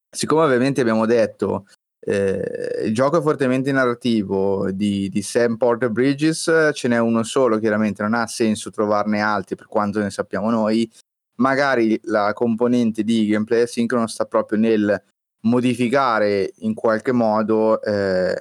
Siccome 0.09 0.45
ovviamente 0.45 0.81
abbiamo 0.81 1.05
detto 1.05 1.67
eh, 2.03 2.85
il 2.85 2.95
gioco 2.95 3.19
è 3.19 3.23
fortemente 3.23 3.73
narrativo 3.73 4.71
di, 4.71 5.09
di, 5.09 5.21
Sam 5.21 5.57
Porter 5.57 5.91
Bridges, 5.91 6.71
ce 6.73 6.89
n'è 6.89 6.99
uno 6.99 7.25
solo, 7.25 7.59
chiaramente 7.59 8.03
non 8.03 8.15
ha 8.15 8.27
senso 8.27 8.71
trovarne 8.71 9.21
altri 9.21 9.57
per 9.57 9.67
quanto 9.67 9.99
ne 9.99 10.11
sappiamo 10.11 10.49
noi. 10.51 10.89
Magari 11.37 11.99
la 12.05 12.33
componente 12.35 13.03
di 13.03 13.27
gameplay 13.27 13.63
asincrono 13.63 14.07
sta 14.07 14.27
proprio 14.27 14.59
nel 14.59 15.03
modificare 15.43 16.53
in 16.59 16.75
qualche 16.75 17.13
modo 17.13 17.81
eh, 17.83 18.35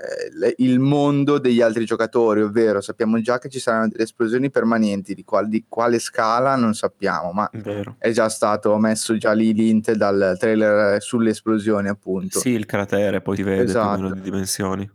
il 0.58 0.80
mondo 0.80 1.38
degli 1.38 1.62
altri 1.62 1.86
giocatori, 1.86 2.42
ovvero 2.42 2.82
sappiamo 2.82 3.22
già 3.22 3.38
che 3.38 3.50
ci 3.50 3.60
saranno 3.60 3.88
delle 3.90 4.04
esplosioni 4.04 4.50
permanenti, 4.50 5.14
di, 5.14 5.24
qual, 5.24 5.48
di 5.48 5.66
quale 5.68 6.00
scala 6.00 6.56
non 6.56 6.74
sappiamo, 6.74 7.32
ma 7.32 7.50
Vero. 7.54 7.96
è 7.98 8.12
già 8.12 8.28
stato 8.30 8.78
messo 8.78 9.18
già 9.18 9.32
lì 9.32 9.54
l'int 9.54 9.92
dal 9.94 10.36
trailer 10.38 11.02
sulle 11.02 11.32
esplosioni 11.32 11.88
appunto. 11.88 12.40
Sì, 12.40 12.50
il 12.50 12.66
cratere 12.66 13.22
poi 13.22 13.36
si 13.38 13.44
vede 13.44 13.64
esatto. 13.64 14.14
di 14.14 14.22
dimensioni. 14.22 14.90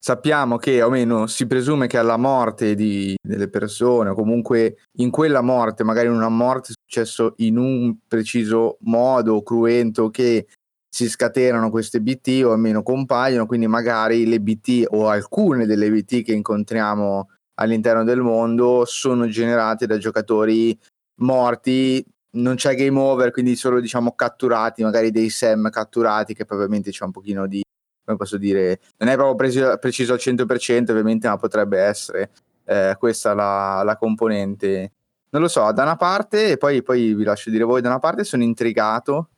Sappiamo 0.00 0.58
che, 0.58 0.80
o 0.80 0.90
meno, 0.90 1.26
si 1.26 1.46
presume 1.48 1.88
che 1.88 1.98
alla 1.98 2.16
morte 2.16 2.76
di, 2.76 3.16
delle 3.20 3.48
persone, 3.48 4.10
o 4.10 4.14
comunque 4.14 4.76
in 4.98 5.10
quella 5.10 5.42
morte, 5.42 5.82
magari 5.82 6.06
in 6.06 6.12
una 6.12 6.28
morte 6.28 6.72
successo 6.72 7.34
in 7.38 7.58
un 7.58 7.96
preciso 8.06 8.78
modo 8.82 9.42
cruento 9.42 10.08
che 10.08 10.46
si 10.88 11.08
scatenano 11.08 11.70
queste 11.70 12.00
BT 12.00 12.42
o 12.44 12.52
almeno 12.52 12.82
compaiono, 12.82 13.46
quindi 13.46 13.66
magari 13.66 14.26
le 14.26 14.40
BT 14.40 14.86
o 14.88 15.08
alcune 15.08 15.66
delle 15.66 15.90
BT 15.90 16.22
che 16.22 16.32
incontriamo 16.32 17.30
all'interno 17.60 18.04
del 18.04 18.20
mondo 18.20 18.84
sono 18.84 19.26
generate 19.28 19.86
da 19.86 19.98
giocatori 19.98 20.78
morti, 21.20 22.04
non 22.32 22.54
c'è 22.54 22.74
game 22.74 22.98
over, 22.98 23.30
quindi 23.30 23.56
solo 23.56 23.80
diciamo 23.80 24.12
catturati, 24.12 24.82
magari 24.82 25.10
dei 25.10 25.28
SEM 25.28 25.70
catturati 25.70 26.34
che 26.34 26.44
probabilmente 26.44 26.90
c'è 26.90 27.04
un 27.04 27.10
pochino 27.10 27.46
di 27.46 27.62
come 28.08 28.16
posso 28.16 28.38
dire, 28.38 28.80
non 28.96 29.10
è 29.10 29.14
proprio 29.16 29.34
preciso, 29.34 29.76
preciso 29.76 30.14
al 30.14 30.18
100% 30.18 30.90
ovviamente, 30.92 31.28
ma 31.28 31.36
potrebbe 31.36 31.78
essere 31.78 32.30
eh, 32.64 32.96
questa 32.98 33.34
la, 33.34 33.82
la 33.84 33.98
componente. 33.98 34.92
Non 35.30 35.42
lo 35.42 35.48
so, 35.48 35.70
da 35.72 35.82
una 35.82 35.96
parte, 35.96 36.52
e 36.52 36.56
poi, 36.56 36.82
poi 36.82 37.12
vi 37.12 37.22
lascio 37.22 37.50
dire 37.50 37.64
voi, 37.64 37.82
da 37.82 37.88
una 37.90 37.98
parte 37.98 38.24
sono 38.24 38.42
intrigato 38.42 39.28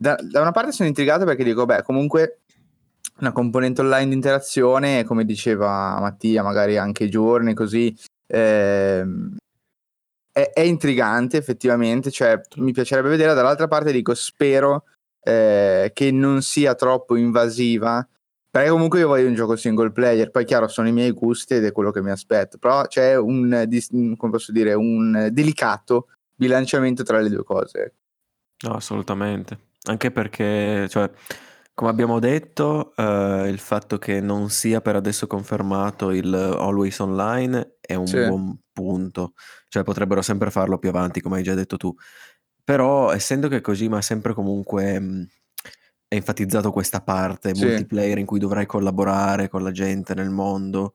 da, 0.00 0.16
da, 0.18 0.40
una 0.40 0.50
parte 0.50 0.72
sono 0.72 0.88
intrigato 0.88 1.26
perché 1.26 1.44
dico, 1.44 1.66
beh, 1.66 1.82
comunque 1.82 2.38
una 3.18 3.32
componente 3.32 3.82
online 3.82 4.08
di 4.08 4.14
interazione, 4.14 5.04
come 5.04 5.26
diceva 5.26 5.98
Mattia, 6.00 6.42
magari 6.42 6.78
anche 6.78 7.04
i 7.04 7.10
giorni 7.10 7.52
così, 7.52 7.94
ehm, 8.26 9.36
è, 10.32 10.52
è, 10.54 10.60
intrigante 10.62 11.36
effettivamente, 11.36 12.10
cioè 12.10 12.40
mi 12.56 12.72
piacerebbe 12.72 13.10
vedere, 13.10 13.34
dall'altra 13.34 13.68
parte 13.68 13.92
dico, 13.92 14.14
spero 14.14 14.84
eh, 15.22 15.90
che 15.92 16.10
non 16.10 16.40
sia 16.40 16.74
troppo 16.74 17.16
invasiva, 17.16 18.06
perché 18.50 18.70
comunque 18.70 19.00
io 19.00 19.08
voglio 19.08 19.28
un 19.28 19.34
gioco 19.34 19.54
single 19.54 19.92
player, 19.92 20.30
poi 20.30 20.46
chiaro 20.46 20.66
sono 20.66 20.88
i 20.88 20.92
miei 20.92 21.10
gusti 21.10 21.52
ed 21.52 21.66
è 21.66 21.72
quello 21.72 21.90
che 21.90 22.00
mi 22.00 22.10
aspetto, 22.10 22.56
però 22.56 22.86
c'è 22.86 23.18
un, 23.18 23.68
come 24.16 24.32
posso 24.32 24.50
dire, 24.50 24.72
un 24.72 25.28
delicato 25.30 26.08
bilanciamento 26.34 27.02
tra 27.02 27.20
le 27.20 27.28
due 27.28 27.44
cose. 27.44 27.96
No, 28.62 28.72
assolutamente. 28.72 29.68
Anche 29.88 30.10
perché, 30.10 30.86
cioè, 30.90 31.10
come 31.72 31.88
abbiamo 31.88 32.18
detto, 32.18 32.94
eh, 32.96 33.48
il 33.48 33.58
fatto 33.58 33.96
che 33.96 34.20
non 34.20 34.50
sia 34.50 34.82
per 34.82 34.94
adesso 34.94 35.26
confermato 35.26 36.10
il 36.10 36.34
Always 36.34 36.98
Online 36.98 37.76
è 37.80 37.94
un 37.94 38.18
Sì. 38.18 38.18
buon 38.20 38.58
punto. 38.72 39.32
Cioè, 39.68 39.82
potrebbero 39.82 40.20
sempre 40.20 40.50
farlo 40.50 40.78
più 40.78 40.90
avanti, 40.90 41.22
come 41.22 41.38
hai 41.38 41.42
già 41.42 41.54
detto 41.54 41.78
tu. 41.78 41.94
Però, 42.62 43.10
essendo 43.12 43.48
che 43.48 43.62
Kojima 43.62 43.98
ha 43.98 44.02
sempre 44.02 44.34
comunque 44.34 45.00
mh, 45.00 45.26
enfatizzato 46.08 46.72
questa 46.72 47.00
parte 47.02 47.54
Sì. 47.54 47.84
multiplayer 47.84 48.18
in 48.18 48.26
cui 48.26 48.38
dovrai 48.38 48.66
collaborare 48.66 49.48
con 49.48 49.62
la 49.62 49.70
gente 49.72 50.14
nel 50.14 50.30
mondo, 50.30 50.94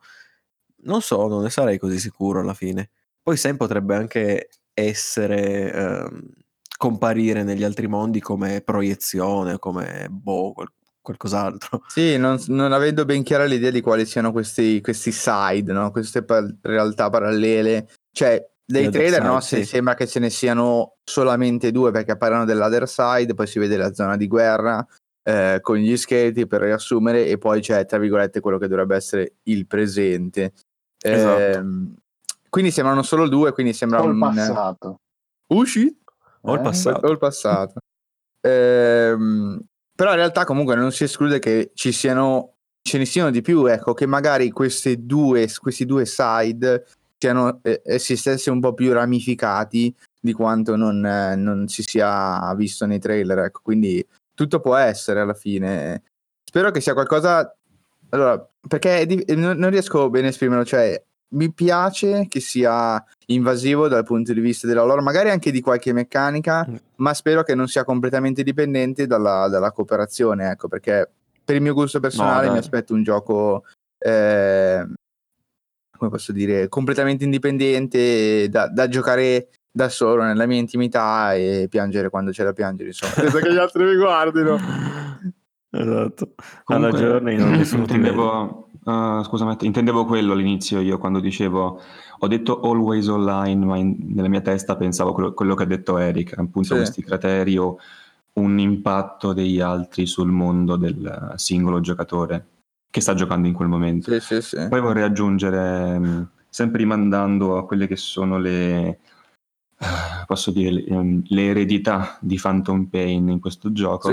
non 0.83 1.01
so, 1.01 1.27
non 1.27 1.43
ne 1.43 1.49
sarei 1.49 1.79
così 1.79 1.99
sicuro 1.99 2.41
alla 2.41 2.53
fine. 2.55 2.91
Poi 3.23 3.37
Sam 3.37 3.57
potrebbe 3.57 3.95
anche 3.95 4.49
essere 4.73 5.73
ehm, 5.73 6.29
comparire 6.77 7.43
negli 7.43 7.63
altri 7.63 7.87
mondi 7.87 8.19
come 8.19 8.61
proiezione, 8.61 9.57
come 9.59 10.07
boh, 10.09 10.51
qual- 10.53 10.71
qualcos'altro. 11.01 11.83
Sì, 11.87 12.17
non, 12.17 12.41
non, 12.47 12.73
avendo 12.73 13.05
ben 13.05 13.23
chiara 13.23 13.45
l'idea 13.45 13.71
di 13.71 13.81
quali 13.81 14.05
siano 14.05 14.31
questi, 14.31 14.81
questi 14.81 15.11
side, 15.11 15.71
no? 15.71 15.91
queste 15.91 16.23
pa- 16.23 16.45
realtà 16.61 17.09
parallele. 17.09 17.87
Cioè, 18.11 18.43
dei 18.65 18.89
trailer 18.89 19.21
side, 19.21 19.27
no? 19.27 19.39
sì. 19.41 19.63
sembra 19.63 19.93
che 19.93 20.07
ce 20.07 20.19
ne 20.19 20.31
siano 20.31 20.95
solamente 21.03 21.71
due 21.71 21.91
perché 21.91 22.17
parlano 22.17 22.45
dell'other 22.45 22.87
side, 22.87 23.35
poi 23.35 23.45
si 23.45 23.59
vede 23.59 23.77
la 23.77 23.93
zona 23.93 24.17
di 24.17 24.27
guerra 24.27 24.85
eh, 25.23 25.59
con 25.61 25.77
gli 25.77 25.95
scheletri 25.95 26.47
per 26.47 26.61
riassumere 26.61 27.27
e 27.27 27.37
poi 27.37 27.61
c'è, 27.61 27.85
tra 27.85 27.99
virgolette, 27.99 28.39
quello 28.39 28.57
che 28.57 28.67
dovrebbe 28.67 28.95
essere 28.95 29.35
il 29.43 29.67
presente. 29.67 30.53
Esatto. 30.99 31.39
Eh, 31.39 31.63
quindi 32.49 32.71
sembrano 32.71 33.03
solo 33.03 33.27
due, 33.27 33.51
quindi 33.51 33.73
sembra 33.73 34.01
un... 34.01 34.17
passato. 34.17 35.01
Usci? 35.47 35.95
O 36.45 36.53
il 36.53 36.59
eh, 36.59 36.63
passato. 36.63 37.07
O 37.07 37.11
il 37.11 37.17
passato. 37.17 37.79
Ehm, 38.41 39.59
però 39.95 40.11
in 40.11 40.17
realtà 40.17 40.43
comunque 40.43 40.75
non 40.75 40.91
si 40.91 41.03
esclude 41.03 41.39
che 41.39 41.71
ci 41.73 41.91
siano, 41.91 42.55
ce 42.81 42.97
ne 42.97 43.05
siano 43.05 43.31
di 43.31 43.41
più, 43.41 43.65
ecco, 43.65 43.93
che 43.93 44.05
magari 44.05 44.51
questi 44.51 45.05
due, 45.05 45.49
questi 45.59 45.85
due 45.85 46.05
side 46.05 46.85
siano 47.17 47.59
eh, 47.63 47.81
essi 47.85 48.15
stessi 48.15 48.49
un 48.49 48.59
po' 48.59 48.73
più 48.73 48.91
ramificati 48.91 49.93
di 50.19 50.33
quanto 50.33 50.75
non, 50.75 51.05
eh, 51.05 51.35
non, 51.35 51.67
si 51.67 51.81
sia 51.81 52.53
visto 52.55 52.85
nei 52.85 52.99
trailer, 52.99 53.39
ecco, 53.39 53.61
quindi 53.63 54.05
tutto 54.33 54.59
può 54.59 54.75
essere 54.75 55.21
alla 55.21 55.33
fine. 55.33 56.03
Spero 56.43 56.71
che 56.71 56.81
sia 56.81 56.93
qualcosa... 56.93 57.55
Allora, 58.09 58.47
perché 58.67 59.05
di... 59.05 59.23
non, 59.35 59.57
non 59.57 59.69
riesco 59.69 60.09
bene 60.09 60.27
a 60.27 60.29
esprimerlo, 60.29 60.65
cioè 60.65 61.01
mi 61.29 61.51
piace 61.51 62.27
che 62.29 62.39
sia 62.39 63.03
invasivo 63.27 63.87
dal 63.87 64.05
punto 64.05 64.33
di 64.33 64.39
vista 64.39 64.67
della 64.67 64.83
lore, 64.83 65.01
magari 65.01 65.29
anche 65.29 65.51
di 65.51 65.61
qualche 65.61 65.93
meccanica, 65.93 66.65
mm. 66.69 66.75
ma 66.97 67.13
spero 67.13 67.43
che 67.43 67.55
non 67.55 67.67
sia 67.67 67.83
completamente 67.83 68.43
dipendente 68.43 69.07
dalla, 69.07 69.47
dalla 69.49 69.71
cooperazione, 69.71 70.51
ecco, 70.51 70.67
perché 70.67 71.09
per 71.43 71.55
il 71.55 71.61
mio 71.61 71.73
gusto 71.73 71.99
personale 71.99 72.47
no, 72.47 72.53
mi 72.53 72.57
aspetto 72.57 72.93
un 72.93 73.03
gioco, 73.03 73.63
eh, 73.97 74.85
come 75.97 76.11
posso 76.11 76.31
dire, 76.31 76.67
completamente 76.67 77.23
indipendente, 77.23 78.49
da, 78.49 78.67
da, 78.67 78.87
giocare 78.87 79.49
da 79.71 79.89
solo 79.89 80.23
nella 80.23 80.45
mia 80.45 80.57
intimità 80.57 81.33
e 81.33 81.67
piangere 81.69 82.09
quando 82.09 82.31
c'è 82.31 82.43
da 82.43 82.53
piangere, 82.53 82.89
insomma, 82.89 83.13
senza 83.29 83.39
che 83.39 83.53
gli 83.53 83.57
altri 83.57 83.83
mi 83.83 83.95
guardino. 83.95 84.57
Esatto, 85.77 86.35
alla 86.65 86.89
giorni 86.91 87.35
non 87.35 87.51
nessuno 87.59 87.81
intendevo, 87.81 88.64
uh, 88.85 89.23
scusa, 89.23 89.55
intendevo 89.59 90.05
quello 90.05 90.33
all'inizio 90.33 90.79
io 90.79 90.97
quando 90.97 91.19
dicevo 91.19 91.81
ho 92.19 92.27
detto 92.27 92.61
always 92.61 93.07
online, 93.07 93.65
ma 93.65 93.77
in, 93.77 93.97
nella 94.13 94.29
mia 94.29 94.41
testa 94.41 94.75
pensavo 94.77 95.11
quello, 95.11 95.33
quello, 95.33 95.55
che 95.55 95.63
ha 95.63 95.67
detto 95.67 95.97
Eric, 95.97 96.37
appunto 96.37 96.69
sì. 96.69 96.75
questi 96.75 97.03
crateri 97.03 97.57
o 97.57 97.77
un 98.33 98.59
impatto 98.59 99.33
degli 99.33 99.59
altri 99.59 100.05
sul 100.05 100.31
mondo 100.31 100.75
del 100.75 101.33
singolo 101.35 101.79
giocatore 101.79 102.47
che 102.89 103.01
sta 103.01 103.13
giocando 103.13 103.47
in 103.47 103.53
quel 103.53 103.67
momento. 103.67 104.09
Sì, 104.11 104.19
sì, 104.19 104.41
sì. 104.41 104.67
Poi 104.69 104.79
vorrei 104.79 105.03
aggiungere, 105.03 105.99
mm, 105.99 106.21
sempre 106.49 106.77
rimandando 106.79 107.57
a 107.57 107.65
quelle 107.65 107.87
che 107.87 107.97
sono 107.97 108.37
le, 108.37 108.99
posso 110.25 110.51
dire, 110.51 110.71
le, 110.71 110.85
ehm, 110.85 111.23
le 111.27 111.45
eredità 111.45 112.17
di 112.21 112.39
Phantom 112.41 112.85
Pain 112.85 113.27
in 113.27 113.39
questo 113.41 113.73
gioco. 113.73 114.09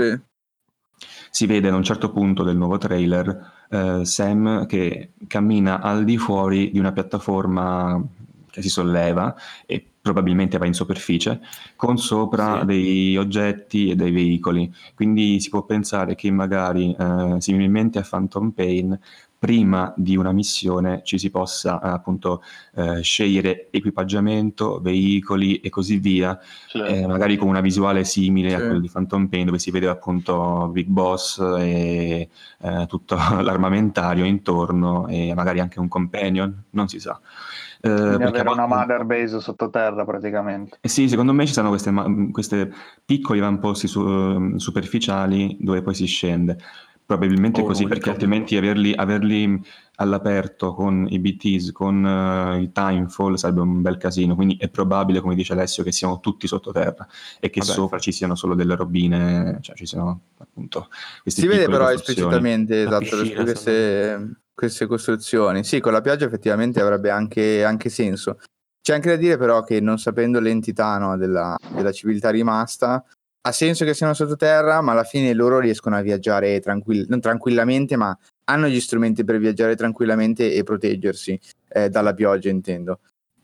Si 1.29 1.45
vede 1.45 1.69
a 1.69 1.75
un 1.75 1.83
certo 1.83 2.11
punto 2.11 2.43
del 2.43 2.57
nuovo 2.57 2.77
trailer 2.77 3.62
eh, 3.73 4.05
Sam 4.05 4.65
che 4.67 5.11
cammina 5.27 5.81
al 5.81 6.03
di 6.03 6.17
fuori 6.17 6.71
di 6.71 6.79
una 6.79 6.91
piattaforma 6.91 8.01
che 8.49 8.61
si 8.61 8.69
solleva 8.69 9.35
e 9.65 9.83
probabilmente 10.03 10.57
va 10.57 10.65
in 10.65 10.73
superficie, 10.73 11.39
con 11.75 11.97
sopra 11.97 12.59
Sì. 12.59 12.65
dei 12.65 13.17
oggetti 13.17 13.89
e 13.89 13.95
dei 13.95 14.11
veicoli. 14.11 14.71
Quindi 14.93 15.39
si 15.39 15.49
può 15.49 15.63
pensare 15.63 16.13
che 16.15 16.29
magari, 16.29 16.93
eh, 16.97 17.35
similmente 17.39 17.99
a 17.99 18.05
Phantom 18.07 18.51
Pain, 18.51 18.99
prima 19.43 19.93
di 19.97 20.15
una 20.15 20.31
missione 20.31 21.01
ci 21.03 21.17
si 21.17 21.29
possa 21.29 21.81
eh, 21.81 21.89
appunto 21.89 22.41
eh, 22.75 23.01
scegliere 23.01 23.67
equipaggiamento, 23.71 24.79
veicoli 24.79 25.59
e 25.59 25.69
così 25.69 25.97
via, 25.97 26.39
eh, 26.71 27.05
magari 27.05 27.35
con 27.35 27.49
una 27.49 27.59
visuale 27.59 28.05
simile 28.05 28.53
a 28.55 28.59
Sì. 28.59 28.65
quella 28.65 28.79
di 28.79 28.89
Phantom 28.89 29.27
Pain, 29.27 29.45
dove 29.45 29.59
si 29.59 29.69
vede 29.71 29.87
appunto 29.89 30.69
Big 30.71 30.87
Boss 30.87 31.39
e 31.59 32.29
eh, 32.59 32.85
tutto 32.87 33.15
l'armamentario 33.41 34.23
intorno 34.23 35.07
e 35.07 35.33
magari 35.35 35.59
anche 35.59 35.79
un 35.79 35.89
companion, 35.89 36.63
non 36.71 36.87
si 36.87 36.99
sa. 36.99 37.19
Eh, 37.81 37.89
Quindi 37.99 38.17
perché 38.17 38.39
a 38.39 38.41
avere 38.41 38.49
una 38.49 38.65
mother 38.67 39.03
base 39.03 39.39
sottoterra 39.41 40.05
praticamente. 40.05 40.79
eh 40.85 40.89
sì, 40.89 41.07
secondo 41.07 41.31
me 41.33 41.45
ci 41.47 41.53
sono 41.53 41.69
queste 41.69 42.71
piccoli 43.05 43.39
avamposti 43.39 43.87
su- 43.87 44.57
superficiali 44.57 45.55
dove 45.61 45.81
poi 45.81 45.93
si 45.95 46.05
scende. 46.05 46.57
Probabilmente 47.13 47.61
O 47.61 47.65
così, 47.65 47.85
perché 47.85 48.09
altrimenti 48.09 48.57
averli, 48.57 48.91
averli 48.95 49.61
all'aperto 49.97 50.73
con 50.73 51.05
i 51.07 51.19
BTs, 51.19 51.71
con 51.71 52.03
eh, 52.03 52.59
il 52.59 52.71
timefall 52.71 53.35
sarebbe 53.35 53.61
un 53.61 53.83
bel 53.83 53.97
casino. 53.97 54.33
Quindi 54.33 54.57
è 54.59 54.67
probabile, 54.69 55.19
come 55.19 55.35
dice 55.35 55.53
Alessio, 55.53 55.83
che 55.83 55.91
siano 55.91 56.19
tutti 56.19 56.47
sottoterra 56.47 57.07
e 57.39 57.51
che 57.51 57.59
Vabbè. 57.59 57.71
sopra 57.71 57.99
ci 57.99 58.11
siano 58.11 58.33
solo 58.33 58.55
delle 58.55 58.75
robine, 58.75 59.59
cioè 59.61 59.75
ci 59.75 59.85
siano 59.85 60.21
appunto 60.39 60.89
questi 61.21 61.41
Si 61.41 61.47
vede 61.47 61.67
però 61.67 61.85
costruzioni. 61.85 62.33
esplicitamente 62.33 62.81
esatto, 62.81 63.17
piscina, 63.21 63.43
queste, 63.43 64.31
queste 64.55 64.85
costruzioni. 64.87 65.63
Sì, 65.63 65.79
con 65.79 65.91
la 65.91 66.01
pioggia 66.01 66.25
effettivamente 66.25 66.81
avrebbe 66.81 67.11
anche, 67.11 67.63
anche 67.63 67.89
senso. 67.89 68.39
C'è 68.81 68.95
anche 68.95 69.09
da 69.09 69.15
dire 69.17 69.37
però 69.37 69.63
che 69.63 69.79
non 69.79 69.99
sapendo 69.99 70.39
l'entità 70.39 70.97
no, 70.97 71.15
della, 71.15 71.55
della 71.75 71.91
civiltà 71.91 72.31
rimasta, 72.31 73.05
ha 73.45 73.51
senso 73.51 73.83
che 73.83 73.93
siano 73.93 74.13
sottoterra, 74.13 74.79
ma 74.81 74.93
alla 74.93 75.03
fine 75.03 75.33
loro 75.33 75.59
riescono 75.59 75.97
a 75.97 76.01
viaggiare 76.01 76.59
tranquill- 76.61 77.07
non 77.09 77.19
tranquillamente, 77.19 77.97
ma 77.97 78.17
hanno 78.45 78.67
gli 78.67 78.79
strumenti 78.79 79.23
per 79.25 79.37
viaggiare 79.37 79.75
tranquillamente 79.75 80.53
e 80.53 80.63
proteggersi 80.63 81.37
eh, 81.75 81.89
dalla 81.89 82.13
pioggia, 82.13 82.49
intendo. 82.49 82.99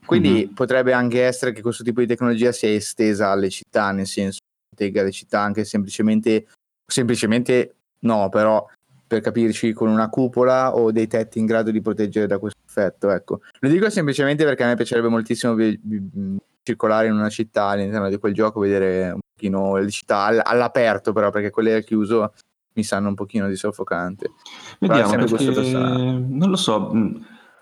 Quindi 0.06 0.46
Mhm. 0.46 0.54
potrebbe 0.54 0.92
anche 0.94 1.22
essere 1.24 1.52
che 1.52 1.60
questo 1.62 1.82
tipo 1.84 2.00
di 2.00 2.06
tecnologia 2.06 2.50
sia 2.52 2.70
estesa 2.70 3.28
alle 3.28 3.50
città, 3.50 3.90
nel 3.92 4.06
senso 4.06 4.38
protegga 4.74 5.02
le 5.02 5.10
città 5.10 5.40
anche 5.40 5.64
semplicemente, 5.64 6.46
semplicemente 6.86 7.74
no, 8.00 8.28
però 8.30 8.66
per 9.06 9.20
capirci 9.20 9.72
con 9.72 9.88
una 9.88 10.08
cupola 10.08 10.74
o 10.76 10.92
dei 10.92 11.08
tetti 11.08 11.38
in 11.40 11.46
grado 11.46 11.70
di 11.70 11.80
proteggere 11.82 12.26
da 12.26 12.38
questo 12.38 12.60
effetto. 12.66 13.10
Ecco. 13.10 13.40
Lo 13.58 13.68
dico 13.68 13.90
semplicemente 13.90 14.44
perché 14.44 14.62
a 14.62 14.68
me 14.68 14.76
piacerebbe 14.76 15.08
moltissimo 15.08 15.54
vi- 15.54 15.78
vi- 15.82 16.38
circolare 16.62 17.08
in 17.08 17.14
una 17.14 17.28
città 17.28 17.64
all'interno 17.66 18.08
di 18.08 18.18
quel 18.18 18.32
gioco, 18.32 18.60
vedere 18.60 19.10
un 19.10 19.18
pochino 19.40 19.76
le 19.76 19.90
città 19.90 20.24
all- 20.24 20.42
all'aperto, 20.44 21.12
però 21.12 21.30
perché 21.30 21.50
quelle 21.50 21.74
al 21.74 21.84
chiuso 21.84 22.34
mi 22.74 22.84
sanno 22.84 23.08
un 23.08 23.14
pochino 23.14 23.48
di 23.48 23.56
soffocante. 23.56 24.32
Vediamo, 24.78 25.16
perché 25.16 25.50
non 25.50 26.50
lo 26.50 26.56
so, 26.56 26.92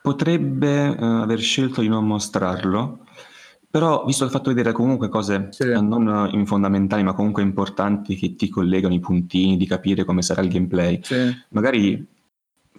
potrebbe 0.03 0.97
eh, 0.97 1.05
aver 1.05 1.39
scelto 1.39 1.81
di 1.81 1.89
non 1.89 2.05
mostrarlo, 2.07 3.05
però 3.71 4.05
visto 4.05 4.25
che 4.25 4.31
ha 4.31 4.37
fatto 4.37 4.51
vedere 4.51 4.73
comunque 4.73 5.09
cose 5.09 5.49
Sì. 5.51 5.63
eh, 5.63 5.81
non 5.81 6.29
in 6.33 6.47
fondamentali, 6.47 7.03
ma 7.03 7.15
comunque 7.15 7.43
importanti 7.43 8.17
che 8.17 8.35
ti 8.35 8.49
collegano 8.49 8.95
i 8.95 9.01
puntini, 9.01 9.57
di 9.57 9.67
capire 9.67 10.05
come 10.05 10.23
sarà 10.23 10.43
il 10.43 10.49
gameplay, 10.49 11.01
Sì. 11.03 11.35
magari 11.51 12.07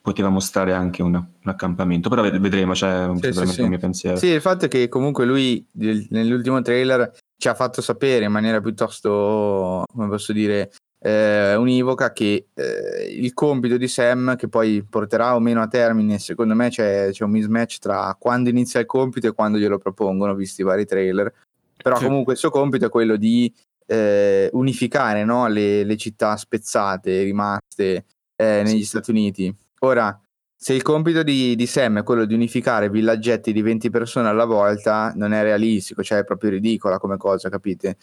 poteva 0.02 0.30
mostrare 0.30 0.74
anche 0.74 1.04
un, 1.04 1.14
un 1.14 1.28
accampamento, 1.44 2.10
però 2.10 2.22
ved- 2.22 2.40
vedremo, 2.40 2.74
cioè 2.74 3.10
Sì, 3.16 3.34
sì, 3.34 3.62
il 3.62 3.68
mio 3.68 3.80
pensiero. 3.80 4.18
Sì, 4.18 4.28
il 4.28 4.42
fatto 4.42 4.66
è 4.66 4.68
che 4.68 4.88
comunque 4.88 5.26
lui 5.26 5.66
nell'ultimo 5.72 6.62
trailer 6.62 7.12
ci 7.40 7.48
ha 7.48 7.56
fatto 7.56 7.82
sapere 7.82 8.26
in 8.26 8.32
maniera 8.34 8.60
piuttosto, 8.60 9.86
come 9.90 10.10
posso 10.10 10.34
dire, 10.34 10.72
eh, 11.02 11.56
univoca 11.56 12.12
che 12.12 12.48
eh, 12.54 13.16
il 13.18 13.34
compito 13.34 13.78
di 13.78 13.88
Sam, 13.88 14.36
che 14.36 14.50
poi 14.50 14.84
porterà 14.84 15.36
o 15.36 15.40
meno 15.40 15.62
a 15.62 15.68
termine, 15.70 16.20
secondo 16.20 16.54
me 16.54 16.68
c'è, 16.68 17.12
c'è 17.12 17.24
un 17.24 17.32
mismatch 17.32 17.78
tra 17.80 18.14
quando 18.20 18.50
inizia 18.50 18.82
il 18.82 18.86
compito 18.86 19.28
e 19.28 19.32
quando 19.32 19.58
glielo 19.58 19.78
propongono, 19.78 20.36
visti 20.36 20.60
i 20.62 20.66
vari 20.66 20.86
trailer. 20.86 21.34
Però 21.82 21.96
Sì. 21.96 22.04
comunque 22.04 22.34
il 22.34 22.40
suo 22.40 22.50
compito 22.50 22.88
è 22.88 22.90
quello 22.90 23.16
di 23.16 23.52
eh, 23.86 24.50
unificare 24.52 25.24
no, 25.24 25.48
le, 25.48 25.86
le 25.86 25.96
città 25.96 26.36
spezzate, 26.36 27.24
rimaste 27.24 28.04
eh, 28.36 28.64
negli 28.64 28.84
Stati 28.84 29.12
Uniti. 29.12 29.56
Ora, 29.80 30.22
se 30.62 30.74
il 30.74 30.82
compito 30.82 31.24
di, 31.24 31.56
di 31.56 31.66
Sam 31.66 32.00
è 32.00 32.04
quello 32.04 32.26
di 32.26 32.34
unificare 32.34 32.90
villaggetti 32.90 33.54
di 33.54 33.62
20 33.62 33.90
persone 33.90 34.28
alla 34.28 34.44
volta, 34.44 35.14
non 35.16 35.32
è 35.32 35.42
realistico, 35.42 36.04
cioè 36.04 36.18
è 36.18 36.24
proprio 36.26 36.50
ridicola 36.50 37.00
come 37.00 37.16
cosa, 37.16 37.48
capite? 37.48 37.96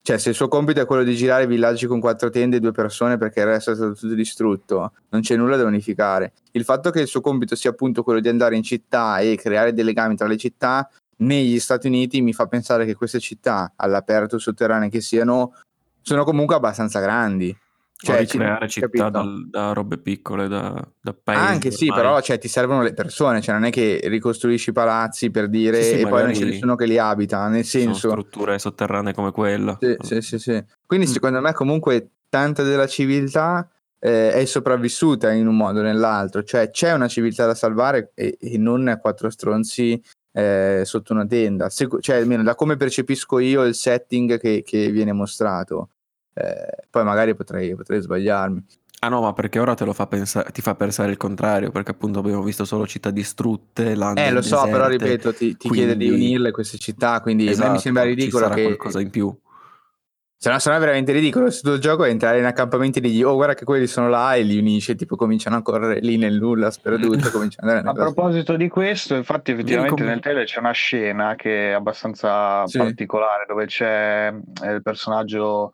Cioè, 0.00 0.16
se 0.16 0.30
il 0.30 0.34
suo 0.34 0.48
compito 0.48 0.80
è 0.80 0.86
quello 0.86 1.02
di 1.02 1.14
girare 1.14 1.46
villaggi 1.46 1.86
con 1.86 2.00
quattro 2.00 2.30
tende 2.30 2.56
e 2.56 2.60
due 2.60 2.72
persone 2.72 3.18
perché 3.18 3.40
il 3.40 3.46
resto 3.46 3.72
è 3.72 3.74
stato 3.74 3.92
tutto 3.92 4.14
distrutto, 4.14 4.92
non 5.10 5.20
c'è 5.20 5.36
nulla 5.36 5.58
da 5.58 5.64
unificare. 5.64 6.32
Il 6.52 6.64
fatto 6.64 6.88
che 6.88 7.02
il 7.02 7.08
suo 7.08 7.20
compito 7.20 7.54
sia 7.54 7.68
appunto 7.68 8.02
quello 8.02 8.20
di 8.20 8.28
andare 8.28 8.56
in 8.56 8.62
città 8.62 9.18
e 9.18 9.36
creare 9.36 9.74
dei 9.74 9.84
legami 9.84 10.16
tra 10.16 10.26
le 10.26 10.38
città, 10.38 10.88
negli 11.18 11.58
Stati 11.58 11.88
Uniti 11.88 12.22
mi 12.22 12.32
fa 12.32 12.46
pensare 12.46 12.86
che 12.86 12.94
queste 12.94 13.20
città, 13.20 13.74
all'aperto 13.76 14.38
sotterranee 14.38 14.88
che 14.88 15.02
siano, 15.02 15.52
sono 16.00 16.24
comunque 16.24 16.54
abbastanza 16.54 17.00
grandi. 17.00 17.54
Cioè, 18.00 18.26
ci- 18.26 18.36
creare 18.38 18.68
città 18.68 18.86
capito? 18.86 19.10
dal- 19.10 19.48
da 19.50 19.72
robe 19.72 19.98
piccole, 19.98 20.46
da, 20.46 20.86
da 21.00 21.12
paesi. 21.20 21.42
Anche 21.42 21.70
sì, 21.72 21.88
ormai. 21.88 22.00
però 22.02 22.20
cioè, 22.20 22.38
ti 22.38 22.46
servono 22.46 22.82
le 22.82 22.94
persone, 22.94 23.40
cioè 23.40 23.54
non 23.54 23.64
è 23.64 23.70
che 23.70 24.00
ricostruisci 24.04 24.70
palazzi 24.70 25.32
per 25.32 25.48
dire 25.48 25.82
Sì, 25.82 25.96
sì, 25.96 26.00
e 26.02 26.08
poi 26.08 26.22
non 26.22 26.32
c'è 26.32 26.44
nessuno 26.44 26.76
che 26.76 26.86
li 26.86 26.96
abita, 26.96 27.48
nel 27.48 27.64
senso... 27.64 28.08
strutture 28.10 28.56
sotterranee 28.60 29.12
come 29.14 29.32
quella. 29.32 29.76
Sì, 29.80 29.96
sì, 30.00 30.20
sì, 30.20 30.38
sì. 30.38 30.64
Quindi 30.86 31.06
Mm. 31.06 31.10
secondo 31.10 31.40
me 31.40 31.52
comunque 31.52 32.10
tanta 32.28 32.62
della 32.62 32.86
civiltà 32.86 33.68
eh, 33.98 34.30
è 34.30 34.44
sopravvissuta 34.44 35.32
in 35.32 35.48
un 35.48 35.56
modo 35.56 35.80
o 35.80 35.82
nell'altro, 35.82 36.44
cioè 36.44 36.70
c'è 36.70 36.92
una 36.92 37.08
civiltà 37.08 37.46
da 37.46 37.54
salvare 37.56 38.12
e, 38.14 38.36
e 38.40 38.58
non 38.58 38.96
quattro 39.00 39.28
stronzi 39.28 40.00
eh, 40.30 40.82
sotto 40.84 41.12
una 41.12 41.26
tenda, 41.26 41.68
cioè 41.68 42.16
almeno 42.16 42.44
da 42.44 42.54
come 42.54 42.76
percepisco 42.76 43.40
io 43.40 43.64
il 43.64 43.74
setting 43.74 44.38
che, 44.38 44.62
che 44.64 44.90
viene 44.90 45.12
mostrato. 45.12 45.88
Eh, 46.34 46.86
poi 46.90 47.04
magari 47.04 47.34
potrei, 47.34 47.74
potrei 47.74 48.00
sbagliarmi. 48.00 48.64
Ah 49.00 49.08
no, 49.08 49.20
ma 49.20 49.32
perché 49.32 49.60
ora 49.60 49.74
te 49.74 49.84
lo 49.84 49.92
fa 49.92 50.08
pensare, 50.08 50.50
ti 50.50 50.60
fa 50.60 50.74
pensare 50.74 51.10
il 51.12 51.16
contrario, 51.16 51.70
perché 51.70 51.92
appunto 51.92 52.18
abbiamo 52.18 52.42
visto 52.42 52.64
solo 52.64 52.84
città 52.86 53.10
distrutte, 53.10 53.94
lande 53.94 54.24
Eh, 54.26 54.32
lo 54.32 54.42
so, 54.42 54.60
però 54.64 54.86
deserte, 54.88 55.04
ripeto, 55.04 55.32
ti, 55.34 55.56
ti 55.56 55.70
chiede 55.70 55.96
di 55.96 56.06
quindi- 56.08 56.24
unirle 56.26 56.50
queste 56.50 56.78
città, 56.78 57.20
quindi 57.20 57.44
a 57.44 57.46
me 57.50 57.52
mi 57.52 57.52
Esatto, 57.52 57.78
sembra 57.78 58.02
ci 58.02 58.08
ridicolo 58.08 58.42
sarà 58.44 58.54
che... 58.56 58.62
qualcosa 58.64 59.00
in 59.00 59.10
più. 59.10 59.32
Se 60.40 60.50
no, 60.50 60.58
se 60.60 60.70
no 60.70 60.76
è 60.76 60.78
veramente 60.78 61.10
ridicolo. 61.12 61.50
Se 61.50 61.62
tutto 61.62 61.74
il 61.74 61.80
gioco 61.80 62.04
è 62.04 62.10
entrare 62.10 62.38
in 62.38 62.44
accampamenti 62.44 62.98
e 62.98 63.02
digli, 63.02 63.22
oh, 63.24 63.34
guarda 63.34 63.54
che 63.54 63.64
quelli 63.64 63.86
sono 63.88 64.08
là 64.08 64.34
e 64.34 64.42
li 64.42 64.56
unisce, 64.58 64.94
tipo 64.94 65.16
cominciano 65.16 65.56
a 65.56 65.62
correre 65.62 65.98
lì 66.00 66.16
nel 66.16 66.34
nulla, 66.38 66.70
sperduto, 66.70 67.30
cominciano 67.30 67.70
A 67.70 67.74
nella- 67.74 67.92
proposito 67.92 68.56
di 68.56 68.68
questo, 68.68 69.14
infatti, 69.16 69.50
effettivamente 69.52 70.02
nel 70.04 70.20
trailer 70.20 70.44
c'è 70.44 70.58
una 70.60 70.70
scena 70.72 71.34
che 71.34 71.70
è 71.70 71.72
abbastanza 71.72 72.64
Sì. 72.68 72.78
particolare 72.78 73.46
dove 73.48 73.66
c'è 73.66 74.32
eh, 74.62 74.72
il 74.72 74.82
personaggio, 74.82 75.72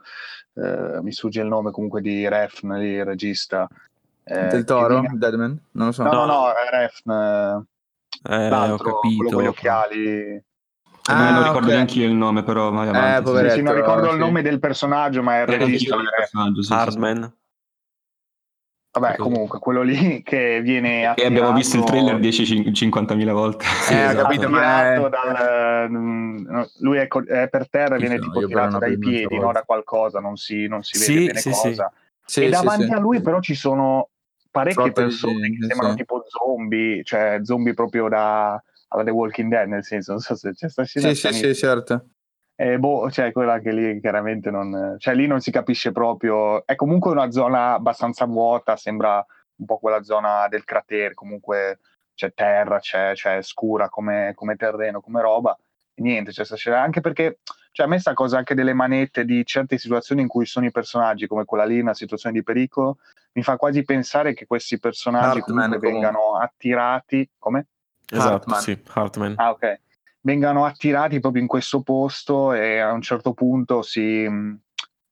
eh, 0.55 1.01
mi 1.03 1.12
sfugge 1.12 1.40
il 1.40 1.47
nome 1.49 1.71
comunque 1.71 2.01
di 2.01 2.29
Refn, 2.29 2.73
il 2.77 3.05
regista. 3.05 3.69
eh, 4.27 4.47
Del 4.47 4.64
toro, 4.64 5.01
viene- 5.01 5.19
Deadman? 5.19 5.59
Non 5.73 5.87
lo 5.88 5.93
so. 5.93 6.03
No, 6.03 6.12
no, 6.12 6.27
No. 6.27 6.45
Refn, 6.71 7.11
eh, 7.11 7.64
Eh, 8.27 8.47
ho 8.47 8.49
l'altro, 8.49 9.01
capito. 9.01 9.35
con 9.35 9.43
gli 9.43 9.47
occhiali. 9.47 10.07
Eh, 10.07 10.43
Ah, 11.07 11.33
non 11.33 11.43
ricordo 11.45 11.67
ok. 11.67 11.73
neanche 11.75 11.99
io 11.99 12.07
il 12.07 12.14
nome, 12.14 12.43
però 12.43 12.71
vai 12.71 12.88
avanti. 12.88 13.17
sì. 13.19 13.23
poveretto. 13.25 13.53
Sì, 13.53 13.59
sì, 13.59 13.64
non 13.64 13.75
ricordo 13.75 14.07
sì. 14.07 14.12
il 14.12 14.19
nome 14.19 14.40
del 14.43 14.59
personaggio, 14.59 15.23
ma 15.23 15.37
è 15.38 15.43
il 15.43 15.49
Eh, 15.51 15.59
regista. 15.59 15.97
di. 15.97 16.75
Hardman. 16.75 17.37
Vabbè, 19.00 19.16
comunque, 19.16 19.59
quello 19.59 19.83
lì 19.83 20.22
che 20.22 20.61
viene 20.62 21.00
E 21.00 21.04
attirato... 21.04 21.33
abbiamo 21.33 21.52
visto 21.52 21.76
il 21.76 21.85
trailer 21.85 22.18
10-50.000 22.20 23.33
volte. 23.33 23.64
Sì, 23.64 23.92
Eh, 23.92 23.96
esatto. 23.96 24.22
capito, 24.22 24.48
ma 24.48 24.94
è... 24.94 25.09
dal, 25.09 25.90
mm, 25.90 26.62
lui 26.78 26.98
è, 26.98 27.09
co- 27.09 27.24
è 27.24 27.48
per 27.48 27.68
terra 27.68 27.96
e 27.96 27.98
Sì, 27.98 28.07
viene 28.07 28.18
no, 28.18 28.30
tipo 28.30 28.46
tirato 28.46 28.78
dai 28.78 28.96
piedi, 28.96 29.37
no, 29.37 29.50
da 29.50 29.62
qualcosa, 29.62 30.20
non 30.20 30.37
si, 30.37 30.68
non 30.68 30.85
si 30.85 30.98
vede 30.98 31.18
Sì, 31.18 31.26
bene 31.26 31.40
sì, 31.40 31.52
sì. 31.52 31.68
cosa. 31.68 31.92
Sì, 32.24 32.40
e 32.40 32.44
sì, 32.46 32.50
davanti 32.50 32.87
sì. 32.87 32.92
a 32.92 32.98
lui 32.98 33.20
però 33.20 33.40
ci 33.40 33.54
sono 33.54 34.11
parecchie 34.50 34.85
di 34.85 34.92
persone 34.92 35.50
che 35.50 35.66
sembrano 35.66 35.92
sì. 35.92 35.98
tipo 35.98 36.24
zombie, 36.28 37.02
cioè 37.02 37.40
zombie 37.42 37.74
proprio 37.74 38.09
da 38.09 38.62
alla 38.88 39.02
The 39.02 39.11
Walking 39.11 39.50
Dead, 39.50 39.68
nel 39.68 39.85
senso, 39.85 40.12
non 40.12 40.20
so 40.20 40.37
se 40.37 40.52
c'è 40.52 40.68
sta 40.68 40.85
scena 40.85 41.09
Sì, 41.09 41.14
sì, 41.16 41.33
sì, 41.33 41.54
certo. 41.54 42.11
Eh, 42.57 42.79
boh, 42.79 43.11
cioè 43.11 43.33
quella 43.33 43.59
che 43.59 43.73
lì 43.73 44.01
chiaramente 44.01 44.51
non... 44.51 44.97
Cioè 44.99 45.14
lì 45.14 45.27
non 45.27 45.40
si 45.40 45.51
capisce 45.51 45.93
proprio... 45.93 46.64
È 46.64 46.75
comunque 46.77 47.11
una 47.11 47.31
zona 47.31 47.75
abbastanza 47.75 48.25
vuota, 48.27 48.77
sembra 48.77 49.25
un 49.57 49.67
po' 49.67 49.79
quella 49.79 50.03
zona 50.03 50.47
del 50.49 50.64
cratere, 50.64 51.14
comunque 51.14 51.81
c'è 52.14 52.33
terra, 52.33 52.79
c'è, 52.79 53.12
c'è 53.14 53.43
scura 53.43 53.88
come, 53.88 54.33
come 54.35 54.57
terreno, 54.57 55.01
come 55.01 55.21
roba. 55.21 55.57
E 55.95 56.03
niente, 56.03 56.31
c'è 56.31 56.45
sta 56.45 56.57
scena. 56.57 56.81
Anche 56.81 57.01
perché, 57.01 57.38
cioè 57.73 57.87
a 57.87 57.88
me 57.88 57.99
sta 57.99 58.14
cosa 58.14 58.38
anche 58.38 58.55
delle 58.55 58.73
manette 58.73 59.25
di 59.25 59.45
certe 59.45 59.79
situazioni 59.79 60.23
in 60.23 60.29
cui 60.29 60.47
sono 60.47 60.67
i 60.67 60.71
personaggi, 60.71 61.27
come 61.27 61.45
quella 61.45 61.64
lì, 61.64 61.81
una 61.81 61.95
situazione 61.95 62.37
di 62.37 62.45
pericolo, 62.45 62.99
mi 63.33 63.43
fa 63.43 63.57
quasi 63.57 63.83
pensare 63.85 64.33
che 64.33 64.47
questi 64.47 64.79
personaggi 64.79 65.38
Hartman, 65.38 65.71
comunque 65.71 65.79
comunque. 65.79 65.90
vengano 65.90 66.38
attirati... 66.38 67.29
Come? 67.37 67.67
Esatto, 68.09 68.33
Hartman. 68.33 68.61
sì, 68.61 68.83
Hartman. 68.93 69.35
Ah, 69.38 69.51
ok. 69.51 69.81
Vengano 70.25 70.65
attirati 70.65 71.21
proprio 71.21 71.43
in 71.43 71.49
questo 71.49 71.83
posto 71.83 72.53
e 72.53 72.79
a 72.79 72.93
un 72.93 73.03
certo 73.03 73.33
punto 73.35 73.83
si... 73.83 74.29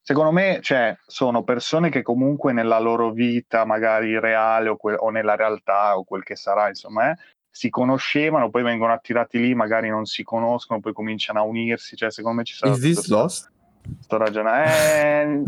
Secondo 0.04 0.32
me, 0.32 0.58
cioè, 0.62 0.96
sono 1.06 1.44
persone 1.44 1.88
che 1.88 2.02
comunque 2.02 2.52
nella 2.52 2.80
loro 2.80 3.12
vita, 3.12 3.64
magari 3.64 4.18
reale 4.18 4.70
o, 4.70 4.76
que- 4.76 4.96
o 4.98 5.10
nella 5.10 5.36
realtà 5.36 5.96
o 5.96 6.02
quel 6.02 6.24
che 6.24 6.34
sarà, 6.34 6.66
insomma, 6.68 7.12
eh, 7.12 7.16
si 7.48 7.70
conoscevano, 7.70 8.50
poi 8.50 8.64
vengono 8.64 8.92
attirati 8.92 9.38
lì, 9.38 9.54
magari 9.54 9.88
non 9.90 10.04
si 10.06 10.24
conoscono, 10.24 10.80
poi 10.80 10.92
cominciano 10.92 11.38
a 11.38 11.42
unirsi. 11.42 11.94
Cioè, 11.94 12.10
secondo 12.10 12.38
me 12.38 12.44
ci 12.44 12.54
sarà. 12.54 12.72
Is 12.72 12.80
this 12.80 13.08
lost? 13.08 13.52
Sto 14.00 14.16
ragionando. 14.16 14.70
Eh, 14.70 15.42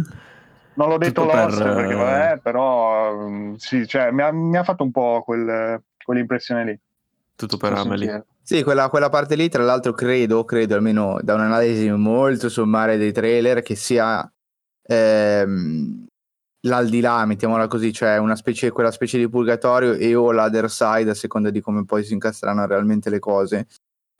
non 0.75 0.89
l'ho 0.89 0.99
detto 0.99 1.23
Tutto 1.23 1.35
lost 1.37 1.63
per, 1.63 1.75
perché, 1.75 1.93
eh, 1.93 1.97
vabbè, 1.97 2.39
però 2.39 3.29
mm, 3.29 3.55
sì, 3.55 3.89
cioè, 3.89 4.13
mi, 4.13 4.23
ha, 4.23 4.31
mi 4.31 4.57
ha 4.57 4.63
fatto 4.63 4.85
un 4.85 4.93
po' 4.93 5.23
quel, 5.25 5.83
quell'impressione 6.05 6.65
lì. 6.65 6.81
Tutto 7.37 7.57
per 7.57 7.73
Amelie. 7.73 7.99
sincero. 8.07 8.27
Sì, 8.43 8.63
quella, 8.63 8.89
quella 8.91 9.09
parte 9.09 9.37
lì, 9.37 9.49
tra 9.49 9.63
l'altro, 9.63 9.93
credo, 9.93 10.45
credo 10.45 10.75
almeno 10.75 11.19
da 11.23 11.35
un'analisi 11.35 11.91
molto 11.91 12.49
sommaria 12.49 12.97
dei 12.99 13.11
trailer, 13.13 13.63
che 13.63 13.75
sia 13.75 14.31
ehm, 14.87 16.07
l'aldilà, 16.67 17.25
mettiamola 17.25 17.67
così, 17.69 17.93
cioè 17.93 18.19
una 18.19 18.37
specie, 18.37 18.71
quella 18.71 18.91
specie 18.91 19.17
di 19.19 19.29
purgatorio 19.29 19.95
e 19.95 20.15
o 20.15 20.31
l'other 20.31 20.71
side, 20.71 21.11
a 21.11 21.15
seconda 21.15 21.49
di 21.51 21.61
come 21.63 21.85
poi 21.87 22.05
si 22.05 22.13
incastreranno 22.13 22.67
realmente 22.67 23.09
le 23.11 23.19
cose. 23.19 23.67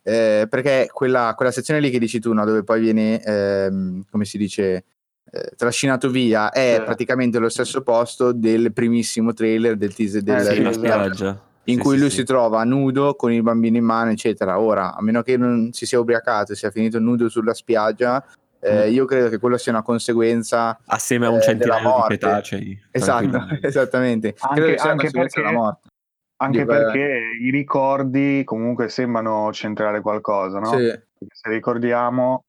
Eh, 0.03 0.47
perché 0.49 0.89
quella, 0.93 1.33
quella 1.37 1.51
sezione 1.51 1.81
lì 1.81 1.91
che 1.91 1.99
dici 1.99 2.19
tu, 2.21 2.33
no, 2.33 2.45
dove 2.45 2.63
poi 2.65 2.81
viene, 2.81 3.23
ehm, 3.23 4.05
come 4.11 4.25
si 4.25 4.39
dice, 4.39 4.85
eh, 5.31 5.51
trascinato 5.57 6.09
via, 6.11 6.51
è 6.51 6.77
Sì. 6.79 6.85
praticamente 6.85 7.39
lo 7.39 7.49
stesso 7.51 7.83
posto 7.83 8.33
del 8.33 8.73
primissimo 8.73 9.33
trailer 9.35 9.77
del 9.77 9.95
teaser 9.95 10.23
del, 10.23 10.37
Eh, 10.37 10.41
Sì, 10.41 10.55
sì, 10.55 10.63
la 10.63 10.69
esatto. 10.71 10.87
spiaggia. 10.87 11.43
In 11.67 11.77
Sì, 11.77 11.81
cui 11.81 11.95
sì, 11.95 12.01
lui 12.01 12.11
sì. 12.11 12.17
si 12.17 12.25
trova 12.25 12.63
nudo 12.65 13.15
con 13.15 13.33
il 13.33 13.43
bambino 13.43 13.77
in 13.77 13.85
mano, 13.85 14.11
eccetera. 14.11 14.59
Ora, 14.59 14.95
a 14.95 15.03
meno 15.03 15.23
che 15.23 15.37
non 15.37 15.73
si 15.73 15.87
sia 15.87 15.99
ubriacato 15.99 16.53
e 16.53 16.57
sia 16.57 16.71
finito 16.71 16.99
nudo 16.99 17.29
sulla 17.29 17.55
spiaggia, 17.55 18.25
eh, 18.61 18.89
Mm. 18.89 18.93
io 18.93 19.05
credo 19.07 19.29
che 19.29 19.39
quello 19.39 19.57
sia 19.59 19.73
una 19.73 19.83
conseguenza. 19.83 20.79
Assieme 20.87 21.27
a 21.27 21.31
un 21.31 21.39
eh, 21.39 21.43
centinaio 21.43 21.81
della 21.81 21.91
di 21.93 21.97
morte. 21.99 22.15
cetacei. 22.19 22.83
Esatto, 22.91 23.47
esattamente. 23.63 24.35
Anche- 24.39 24.55
credo 24.55 24.71
che 24.73 24.79
sia 24.79 24.93
una 24.93 25.03
anche 25.03 25.11
perché- 25.11 25.41
della 25.41 25.53
morte. 25.53 25.89
Anche 26.37 26.59
Dico, 26.61 26.73
eh, 26.73 26.77
perché 26.77 27.21
i 27.41 27.51
ricordi 27.51 28.43
comunque 28.45 28.89
sembrano 28.89 29.53
centrare 29.53 30.01
qualcosa, 30.01 30.59
no? 30.59 30.67
sì, 30.67 30.77
Perché 30.89 31.35
se 31.35 31.49
ricordiamo 31.49 32.43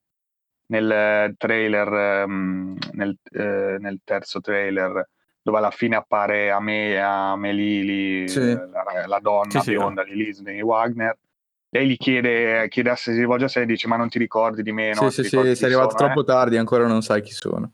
nel 0.67 1.35
trailer, 1.37 1.93
ehm, 1.93 2.77
nel, 2.93 3.15
eh, 3.31 3.77
nel 3.79 3.99
terzo 4.03 4.41
trailer, 4.41 5.07
dove 5.45 5.59
alla 5.59 5.69
fine 5.69 5.95
appare 5.95 6.49
a 6.49 6.59
me, 6.59 6.99
a 6.99 7.35
Melili, 7.35 8.27
Sì. 8.27 8.39
eh, 8.39 8.67
la, 8.67 9.05
la 9.05 9.19
donna 9.19 9.51
Sì, 9.51 9.59
sì, 9.59 9.71
bionda 9.71 10.03
di 10.03 10.15
Lisney 10.15 10.59
Wagner, 10.61 11.15
lei 11.69 11.87
gli 11.87 11.97
chiede, 11.97 12.67
chiede 12.67 12.89
a 12.89 12.95
sé, 12.95 13.13
si 13.13 13.19
rivolge 13.19 13.45
a 13.45 13.47
sé 13.47 13.61
e 13.61 13.65
dice 13.67 13.87
ma 13.87 13.95
non 13.95 14.09
ti 14.09 14.17
ricordi 14.17 14.63
di 14.63 14.71
me, 14.71 14.91
sì, 14.95 15.03
no? 15.03 15.09
sì, 15.11 15.23
sì, 15.23 15.37
chi 15.37 15.55
sei 15.55 15.65
arrivato 15.65 15.89
sono, 15.89 15.99
eh?" 15.99 16.07
troppo 16.07 16.23
tardi, 16.23 16.57
ancora 16.57 16.87
non 16.87 17.03
sai 17.03 17.21
chi 17.21 17.31
sono. 17.31 17.71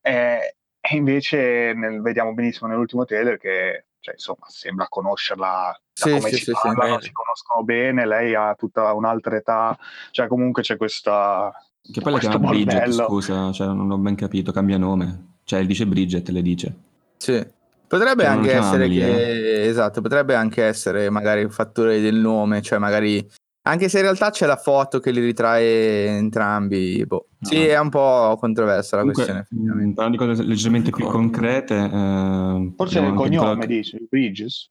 Eh, 0.00 0.56
e 0.80 0.96
invece 0.96 1.74
nel- 1.74 2.00
vediamo 2.00 2.32
benissimo 2.32 2.68
nell'ultimo 2.70 3.04
trailer 3.04 3.36
che 3.36 3.84
cioè, 4.00 4.14
insomma, 4.14 4.46
sembra 4.48 4.86
conoscerla 4.88 5.78
da 5.94 6.06
Sì, 6.06 6.16
come 6.16 6.30
sì, 6.30 6.36
si 6.38 6.44
sì, 6.44 6.44
sì, 6.44 6.50
parlano, 6.54 6.86
bene. 6.94 7.02
si 7.02 7.12
conoscono 7.12 7.62
bene, 7.62 8.06
lei 8.06 8.34
ha 8.34 8.54
tutta 8.54 8.92
un'altra 8.94 9.36
età, 9.36 9.78
cioè 10.10 10.26
comunque 10.28 10.62
c'è 10.62 10.76
questa... 10.76 11.52
Che 11.92 12.00
poi 12.00 12.12
la 12.12 12.18
chiama 12.18 12.38
Bridget, 12.38 12.90
scusa, 12.90 13.52
cioè 13.52 13.66
non 13.68 13.90
ho 13.90 13.98
ben 13.98 14.16
capito, 14.16 14.50
cambia 14.50 14.78
nome. 14.78 15.34
Cioè 15.44 15.64
dice 15.66 15.86
Bridget, 15.86 16.28
le 16.30 16.42
dice. 16.42 16.74
Sì. 17.22 17.46
Potrebbe 17.86 18.24
anche 18.26 18.52
essere 18.52 18.84
Amelie, 18.86 19.04
che, 19.06 19.62
esatto, 19.68 20.00
potrebbe 20.00 20.34
anche 20.34 20.64
essere 20.64 21.08
magari 21.10 21.44
un 21.44 21.50
fattore 21.50 22.00
del 22.00 22.16
nome, 22.16 22.62
cioè 22.62 22.78
magari, 22.78 23.24
anche 23.64 23.88
se 23.90 23.98
in 23.98 24.04
realtà 24.04 24.30
c'è 24.30 24.46
la 24.46 24.56
foto 24.56 24.98
che 24.98 25.10
li 25.12 25.20
ritrae 25.20 26.06
entrambi, 26.06 27.04
boh. 27.06 27.28
Sì, 27.42 27.58
No. 27.58 27.64
è 27.64 27.78
un 27.78 27.90
po' 27.90 28.36
controversa 28.40 28.96
la 28.96 29.02
Comunque, 29.02 29.24
questione, 29.46 29.92
parlando 29.94 30.10
di 30.10 30.30
cose 30.30 30.42
leggermente 30.42 30.90
più 30.90 31.04
concrete, 31.04 31.74
eh, 31.76 32.72
Forse 32.76 32.98
abbiamo 32.98 33.14
il 33.14 33.20
cognome 33.28 33.48
Nicola- 33.50 33.66
dice, 33.66 33.98
Bridges. 34.08 34.68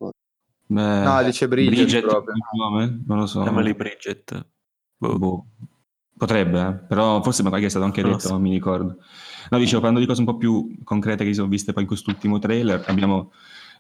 Beh, 0.66 1.04
No, 1.04 1.24
dice 1.24 1.48
Bridget, 1.48 2.02
proprio. 2.06 2.34
il 2.34 2.42
nome? 2.60 3.02
Non 3.06 3.20
lo 3.20 3.28
so. 3.28 3.46
Emily 3.46 3.74
Bridget. 3.76 4.46
Boh. 4.98 5.18
Boh. 5.20 5.46
Potrebbe, 6.18 6.60
eh, 6.62 6.74
però 6.88 7.22
forse 7.24 7.44
magari 7.44 7.66
è 7.66 7.70
stato 7.70 7.86
anche 7.86 8.02
detto, 8.04 8.30
non 8.30 8.42
mi 8.42 8.52
ricordo. 8.52 8.98
No, 9.52 9.58
dicevo, 9.58 9.82
parlando 9.82 10.00
di 10.00 10.06
cose 10.08 10.22
un 10.22 10.28
po' 10.28 10.38
più 10.38 10.78
concrete 10.86 11.24
che 11.26 11.32
si 11.32 11.36
sono 11.36 11.50
viste 11.50 11.74
poi 11.74 11.82
in 11.84 11.88
quest'ultimo 11.90 12.40
trailer, 12.40 12.86
abbiamo, 12.88 13.32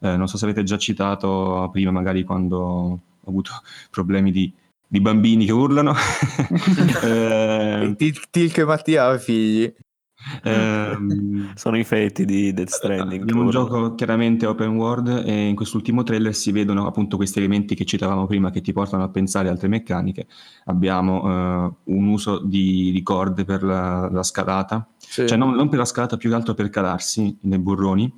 eh, 0.01 0.17
non 0.17 0.27
so 0.27 0.35
se 0.37 0.43
avete 0.43 0.63
già 0.63 0.77
citato 0.77 1.69
prima, 1.71 1.91
magari 1.91 2.23
quando 2.25 2.57
ho 2.57 2.99
avuto 3.29 3.51
problemi 3.89 4.31
di, 4.31 4.51
di 4.85 4.99
bambini 4.99 5.45
che 5.45 5.53
urlano. 5.53 5.93
Eh, 7.03 7.93
Til- 7.97 8.29
Tilk 8.29 8.57
e 8.57 8.65
Mattia 8.65 9.05
ha 9.05 9.17
figli. 9.17 9.73
ehm, 10.43 11.53
Sono 11.55 11.77
i 11.77 11.83
fetti 11.83 12.25
di 12.25 12.53
Death 12.53 12.69
Stranding. 12.69 13.21
Abbiamo 13.21 13.43
un 13.43 13.49
gioco 13.49 13.95
chiaramente 13.95 14.45
open 14.45 14.75
world 14.75 15.23
e 15.25 15.47
in 15.47 15.55
quest'ultimo 15.55 16.03
trailer 16.03 16.35
si 16.35 16.51
vedono 16.51 16.85
appunto 16.85 17.15
questi 17.15 17.39
elementi 17.39 17.75
che 17.75 17.85
citavamo 17.85 18.27
prima 18.27 18.51
che 18.51 18.61
ti 18.61 18.73
portano 18.73 19.03
a 19.03 19.09
pensare 19.09 19.47
a 19.47 19.51
altre 19.51 19.67
meccaniche. 19.69 20.27
Abbiamo 20.65 21.23
eh, 21.23 21.73
un 21.85 22.07
uso 22.07 22.39
di, 22.39 22.91
di 22.91 23.01
corde 23.03 23.45
per 23.45 23.63
la, 23.63 24.09
la 24.11 24.23
scalata, 24.23 24.87
Sì. 25.11 25.27
cioè 25.27 25.37
non, 25.37 25.51
non 25.55 25.67
per 25.67 25.77
la 25.79 25.83
scalata, 25.83 26.15
più 26.15 26.29
che 26.29 26.35
altro 26.35 26.53
per 26.53 26.69
calarsi 26.69 27.37
nei 27.41 27.59
burroni. 27.59 28.09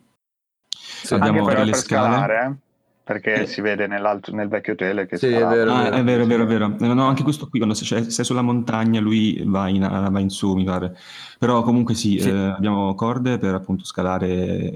Sì. 0.69 1.15
abbiamo 1.15 1.39
Anche 1.39 1.55
delle 1.55 1.71
per 1.71 1.79
scale. 1.79 2.07
scalare, 2.13 2.45
eh? 2.45 2.55
perché 3.03 3.33
Eh. 3.41 3.45
si 3.47 3.61
vede 3.61 3.87
nell'altro- 3.87 4.35
nel 4.35 4.47
vecchio 4.47 4.75
tele 4.75 5.07
che 5.07 5.17
Sì, 5.17 5.25
è 5.27 5.43
vero. 5.45 5.73
Ah, 5.73 5.89
è 5.89 6.03
vero, 6.03 6.23
è 6.23 6.27
vero, 6.27 6.43
è 6.43 6.45
vero. 6.45 6.75
Eh, 6.79 6.93
No, 6.93 7.05
anche 7.07 7.23
questo 7.23 7.47
qui, 7.49 7.57
quando 7.57 7.75
sei, 7.75 8.11
sei 8.11 8.23
sulla 8.23 8.43
montagna, 8.43 8.99
lui 9.01 9.41
va 9.43 9.67
in, 9.69 9.81
va 9.81 10.19
in 10.19 10.29
su, 10.29 10.53
mi 10.53 10.63
pare. 10.65 10.95
Però 11.39 11.63
comunque 11.63 11.95
sì, 11.95 12.19
Sì. 12.19 12.29
eh, 12.29 12.31
abbiamo 12.49 12.93
corde 12.93 13.39
per 13.39 13.55
appunto 13.55 13.83
scalare 13.85 14.27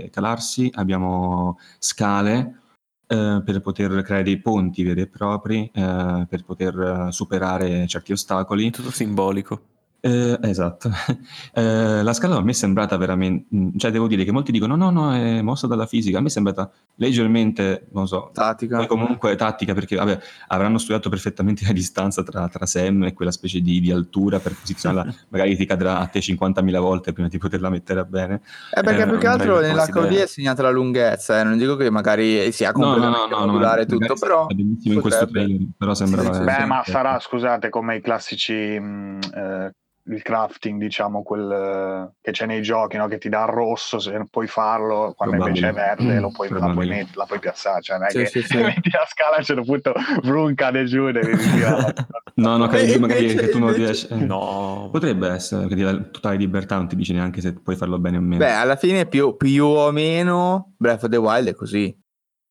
e 0.05 0.09
calarsi, 0.09 0.71
abbiamo 0.73 1.59
scale 1.77 2.61
eh, 3.07 3.41
per 3.45 3.61
poter 3.61 4.01
creare 4.01 4.23
dei 4.23 4.41
ponti 4.41 4.83
veri 4.83 5.01
e 5.01 5.07
propri, 5.07 5.69
eh, 5.73 6.25
per 6.27 6.43
poter 6.43 7.07
superare 7.11 7.85
certi 7.87 8.11
ostacoli. 8.11 8.71
Tutto 8.71 8.91
simbolico. 8.91 9.61
Eh, 9.99 10.37
esatto. 10.41 10.89
Eh, 11.57 12.03
la 12.03 12.13
scala 12.13 12.35
a 12.35 12.41
me 12.41 12.51
è 12.51 12.53
sembrata 12.53 12.97
veramente, 12.97 13.47
cioè 13.77 13.89
devo 13.89 14.05
dire 14.07 14.23
che 14.23 14.31
molti 14.31 14.51
dicono 14.51 14.75
no, 14.75 14.91
no, 14.91 15.13
è 15.13 15.41
mossa 15.41 15.65
dalla 15.65 15.87
fisica, 15.87 16.19
a 16.19 16.21
me 16.21 16.27
è 16.27 16.29
sembrata 16.29 16.69
leggermente, 16.95 17.87
non 17.93 18.07
so, 18.07 18.29
Tattica. 18.31 18.77
poi 18.77 18.85
comunque 18.85 19.35
tattica 19.35 19.73
perché 19.73 19.95
vabbè, 19.95 20.19
avranno 20.49 20.77
studiato 20.77 21.09
perfettamente 21.09 21.65
la 21.65 21.71
distanza 21.71 22.21
tra, 22.21 22.47
tra 22.47 22.65
Sam 22.67 23.05
e 23.05 23.13
quella 23.13 23.31
specie 23.31 23.59
di, 23.59 23.79
di 23.79 23.91
altura 23.91 24.39
per 24.39 24.53
posizionarla, 24.53 25.13
magari 25.29 25.55
ti 25.55 25.65
cadrà 25.65 25.97
a 25.97 26.05
te 26.05 26.19
50.000 26.19 26.79
volte 26.79 27.11
prima 27.11 27.27
di 27.27 27.39
poterla 27.39 27.69
mettere 27.69 28.05
bene. 28.05 28.41
Eh, 28.75 28.81
perché 28.81 29.01
Eh, 29.01 29.07
più 29.07 29.17
che 29.17 29.27
altro 29.27 29.59
nell'HOD 29.59 30.13
è 30.13 30.27
segnata 30.27 30.61
la 30.61 30.71
lunghezza, 30.71 31.39
eh, 31.39 31.43
non 31.43 31.57
dico 31.57 31.75
che 31.75 31.89
magari 31.89 32.51
sia 32.51 32.71
No, 32.75 32.95
no, 32.95 33.09
no, 33.09 33.27
completamente 33.29 33.93
no, 33.95 33.99
no, 33.99 34.05
tutto, 34.07 34.13
però 34.19 34.45
in 34.49 35.01
questo 35.01 35.27
trailer, 35.27 35.67
però 35.75 35.95
sembrava... 35.95 36.33
Sì, 36.33 36.39
sì, 36.39 36.45
Beh, 36.45 36.65
ma 36.65 36.83
sarà, 36.85 37.19
scusate, 37.19 37.69
come 37.69 37.95
i 37.95 38.01
classici 38.01 38.53
mh, 38.53 39.19
eh, 39.33 39.71
il 40.09 40.21
crafting, 40.21 40.79
diciamo, 40.79 41.21
quel 41.23 41.51
eh, 41.51 42.15
che 42.21 42.31
c'è 42.31 42.45
nei 42.45 42.61
giochi, 42.61 42.97
no? 42.97 43.07
che 43.07 43.17
ti 43.17 43.29
dà 43.29 43.41
il 43.43 43.49
rosso 43.49 43.99
se 43.99 44.11
non 44.11 44.27
puoi 44.29 44.47
farlo, 44.47 45.13
quando 45.17 45.35
invece 45.35 45.67
è 45.69 45.73
Probabile. 45.73 46.05
verde 46.05 46.19
lo 46.21 46.31
puoi, 46.31 46.47
la, 46.49 46.55
puoi 46.59 46.69
Probabile. 46.71 46.95
met- 46.95 47.15
la 47.15 47.25
puoi 47.25 47.39
piazzare, 47.39 47.81
cioè 47.81 47.97
non 47.97 48.07
è 48.07 48.09
Sì, 48.11 48.17
che 48.19 48.25
sì, 48.27 48.41
sì. 48.41 48.57
metti 48.63 48.89
la 48.91 49.05
scala 49.07 49.35
a 49.35 49.37
un 49.39 49.43
certo 49.43 49.63
punto 49.63 49.93
Vroom 50.23 50.53
cade 50.55 50.85
giù 50.85 51.07
e 51.07 51.11
devi 51.11 51.35
ritirarla. 51.35 51.93
No, 52.37 52.55
no, 52.55 52.69
E 52.71 52.85
che 52.85 52.99
magari 52.99 53.21
invece- 53.31 53.45
che 53.47 53.49
tu 53.49 53.57
non 53.57 53.69
invece- 53.73 53.83
riesci... 54.07 54.07
eh. 54.13 54.25
No. 54.25 54.89
Potrebbe 54.91 55.27
essere, 55.29 55.65
che 55.67 55.73
ti 55.73 55.81
dà 55.81 55.97
totale 56.03 56.37
libertà, 56.37 56.75
non 56.77 56.87
ti 56.87 56.95
dice 56.95 57.11
neanche 57.13 57.41
se 57.41 57.53
puoi 57.53 57.75
farlo 57.75 57.97
bene 57.97 58.17
o 58.17 58.21
meno. 58.21 58.37
Beh, 58.45 58.51
alla 58.51 58.75
fine 58.75 59.07
più, 59.07 59.35
più 59.37 59.65
o 59.65 59.89
meno 59.91 60.73
Breath 60.77 61.03
of 61.05 61.09
the 61.09 61.17
Wild 61.17 61.47
è 61.47 61.55
così. 61.55 61.97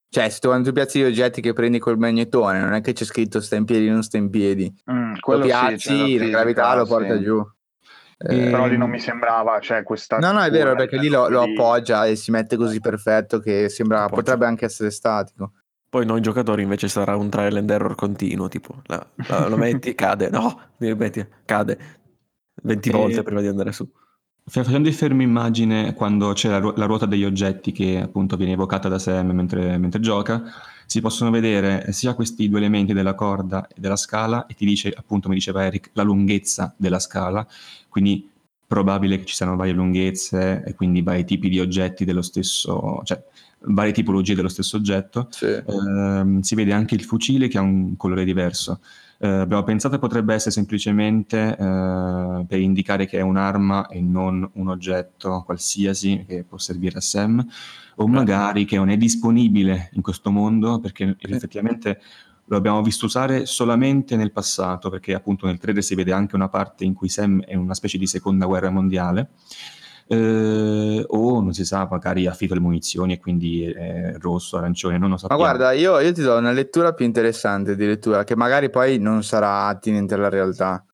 Cioè, 0.09 0.29
se 0.29 0.39
tu 0.39 0.49
quando 0.49 0.69
tu 0.69 0.75
piazzi 0.75 1.01
gli 1.01 1.05
oggetti 1.05 1.41
che 1.41 1.53
prendi 1.53 1.79
col 1.79 1.99
magnettone, 1.99 2.61
non 2.61 2.73
è 2.73 2.81
che 2.81 2.93
c'è 2.93 3.05
scritto 3.05 3.41
sta 3.41 3.57
in 3.57 3.65
piedi, 3.65 3.89
non 3.89 4.03
sta 4.03 4.17
in 4.17 4.31
piedi. 4.31 4.73
Mm, 4.91 5.15
Lo 5.27 5.41
sì, 5.41 5.47
piazzi, 5.47 5.77
c'è 5.89 5.93
la 5.97 6.05
fisica, 6.05 6.25
gravità 6.27 6.75
lo 6.77 6.87
porta 6.87 7.17
sì. 7.17 7.23
giù. 7.23 7.39
E- 8.19 8.47
Eh, 8.47 8.51
Però 8.51 8.67
lì 8.67 8.79
non 8.79 8.89
mi 8.89 8.99
sembrava, 8.99 9.59
cioè 9.61 9.83
questa... 9.83 10.17
No, 10.19 10.33
no, 10.33 10.41
è 10.41 10.51
vero, 10.51 10.75
perché 10.75 10.97
lì 10.97 11.09
lo, 11.09 11.29
lo 11.29 11.43
appoggia 11.43 12.07
e 12.07 12.17
si 12.17 12.31
mette 12.31 12.57
così 12.57 12.81
perfetto 12.81 13.41
che 13.41 13.69
sembra, 13.69 14.05
Appoggia. 14.05 14.15
potrebbe 14.23 14.47
anche 14.47 14.65
essere 14.65 14.91
statico. 14.91 15.53
Poi 15.89 16.07
noi 16.07 16.21
giocatori 16.23 16.63
invece 16.63 16.89
sarà 16.89 17.15
un 17.17 17.29
trial 17.29 17.57
and 17.57 17.69
error 17.71 17.95
continuo, 17.95 18.49
tipo 18.49 18.81
la- 18.87 19.07
la- 19.29 19.49
lo 19.49 19.57
metti, 19.57 19.95
cade, 19.95 20.31
no, 20.31 20.61
li 20.79 20.89
rimetti, 20.89 21.27
cade 21.45 21.79
20 22.63 22.89
E- 22.89 22.93
volte 22.93 23.23
prima 23.23 23.41
di 23.43 23.47
andare 23.49 23.73
su. 23.73 23.87
Fa- 24.49 24.63
Facendo 24.63 24.89
il 24.89 24.95
fermo 24.95 25.23
immagine 25.23 25.93
quando 25.95 26.33
c'è 26.33 26.49
la, 26.49 26.59
ru- 26.59 26.77
la 26.77 26.87
ruota 26.87 27.05
degli 27.07 27.25
oggetti 27.25 27.73
che 27.73 28.01
appunto 28.01 28.37
viene 28.37 28.53
evocata 28.53 28.89
da 28.89 28.99
Sam 28.99 29.31
mentre, 29.33 29.77
mentre 29.77 30.01
gioca, 30.01 30.43
si 30.87 31.01
possono 31.01 31.31
vedere 31.31 31.93
sia 31.93 32.15
questi 32.15 32.49
due 32.49 32.59
elementi 32.59 32.93
della 32.93 33.15
corda 33.15 33.67
e 33.67 33.75
della 33.77 33.97
scala 33.97 34.47
e 34.47 34.55
ti 34.55 34.65
dice 34.65 34.93
appunto, 34.97 35.29
mi 35.29 35.35
diceva 35.35 35.65
Eric, 35.65 35.91
la 35.95 36.05
lunghezza 36.05 36.73
della 36.77 37.01
scala, 37.01 37.45
quindi 37.89 38.29
probabile 38.67 39.19
che 39.19 39.25
ci 39.25 39.35
siano 39.35 39.57
varie 39.57 39.73
lunghezze 39.73 40.63
e 40.65 40.75
quindi 40.75 41.03
vari 41.03 41.25
tipi 41.25 41.49
di 41.49 41.61
oggetti 41.61 42.05
dello 42.05 42.23
stesso, 42.23 43.01
cioè 43.05 43.23
varie 43.69 43.93
tipologie 43.93 44.35
dello 44.35 44.49
stesso 44.49 44.77
oggetto. 44.77 45.29
Sì. 45.31 45.47
Ehm, 45.47 46.41
si 46.41 46.55
vede 46.55 46.73
anche 46.73 46.95
il 46.95 47.03
fucile 47.03 47.49
che 47.49 47.59
ha 47.59 47.63
un 47.63 47.97
colore 47.97 48.25
diverso. 48.25 48.81
Eh, 49.19 49.29
abbiamo 49.29 49.63
pensato 49.63 49.95
che 49.95 50.01
potrebbe 50.01 50.35
essere 50.35 50.51
semplicemente 50.51 51.57
eh, 51.57 52.45
per 52.47 52.61
indicare 52.61 53.07
che 53.07 53.19
è 53.19 53.23
un'arma 53.23 53.87
e 53.89 54.01
non 54.01 54.49
un 54.55 54.69
oggetto 54.69 55.43
qualsiasi 55.45 56.25
che 56.29 56.45
può 56.45 56.59
servire 56.59 56.99
a 56.99 57.01
Sam, 57.01 57.47
o 57.99 58.07
magari 58.07 58.67
che 58.67 58.77
non 58.77 58.91
è 58.91 58.97
disponibile 58.99 59.89
in 59.95 60.03
questo 60.03 60.31
mondo 60.31 60.81
perché 60.81 61.17
effettivamente 61.19 62.01
lo 62.49 62.57
abbiamo 62.57 62.83
visto 62.83 63.07
usare 63.07 63.47
solamente 63.47 64.17
nel 64.17 64.33
passato, 64.33 64.89
perché 64.89 65.15
appunto 65.15 65.47
nel 65.47 65.59
trailer 65.59 65.83
si 65.83 65.95
vede 65.95 66.13
anche 66.13 66.37
una 66.37 66.49
parte 66.49 66.85
in 66.85 66.95
cui 66.95 67.09
Sam 67.09 67.43
è 67.43 67.55
una 67.55 67.75
specie 67.75 67.99
di 67.99 68.07
seconda 68.07 68.47
guerra 68.47 68.71
mondiale. 68.71 69.31
Eh, 70.09 71.05
o 71.05 71.41
non 71.41 71.53
si 71.53 71.65
sa, 71.65 71.89
magari 71.91 72.27
ha 72.27 72.33
finito 72.33 72.55
le 72.55 72.61
munizioni 72.61 73.15
e 73.15 73.19
quindi 73.19 73.65
è 73.65 74.15
rosso, 74.19 74.57
arancione, 74.57 74.99
non 74.99 75.09
lo 75.09 75.15
Ma 75.15 75.19
sappiamo. 75.19 75.43
guarda, 75.43 75.73
io, 75.73 75.99
io 75.99 76.13
ti 76.13 76.23
do 76.23 76.37
una 76.37 76.53
lettura 76.53 76.95
più 76.95 77.05
interessante 77.05 77.73
addirittura, 77.73 78.23
che 78.23 78.37
magari 78.37 78.71
poi 78.71 78.99
non 78.99 79.25
sarà 79.25 79.67
attinente 79.67 80.15
alla 80.15 80.29
realtà. 80.29 80.85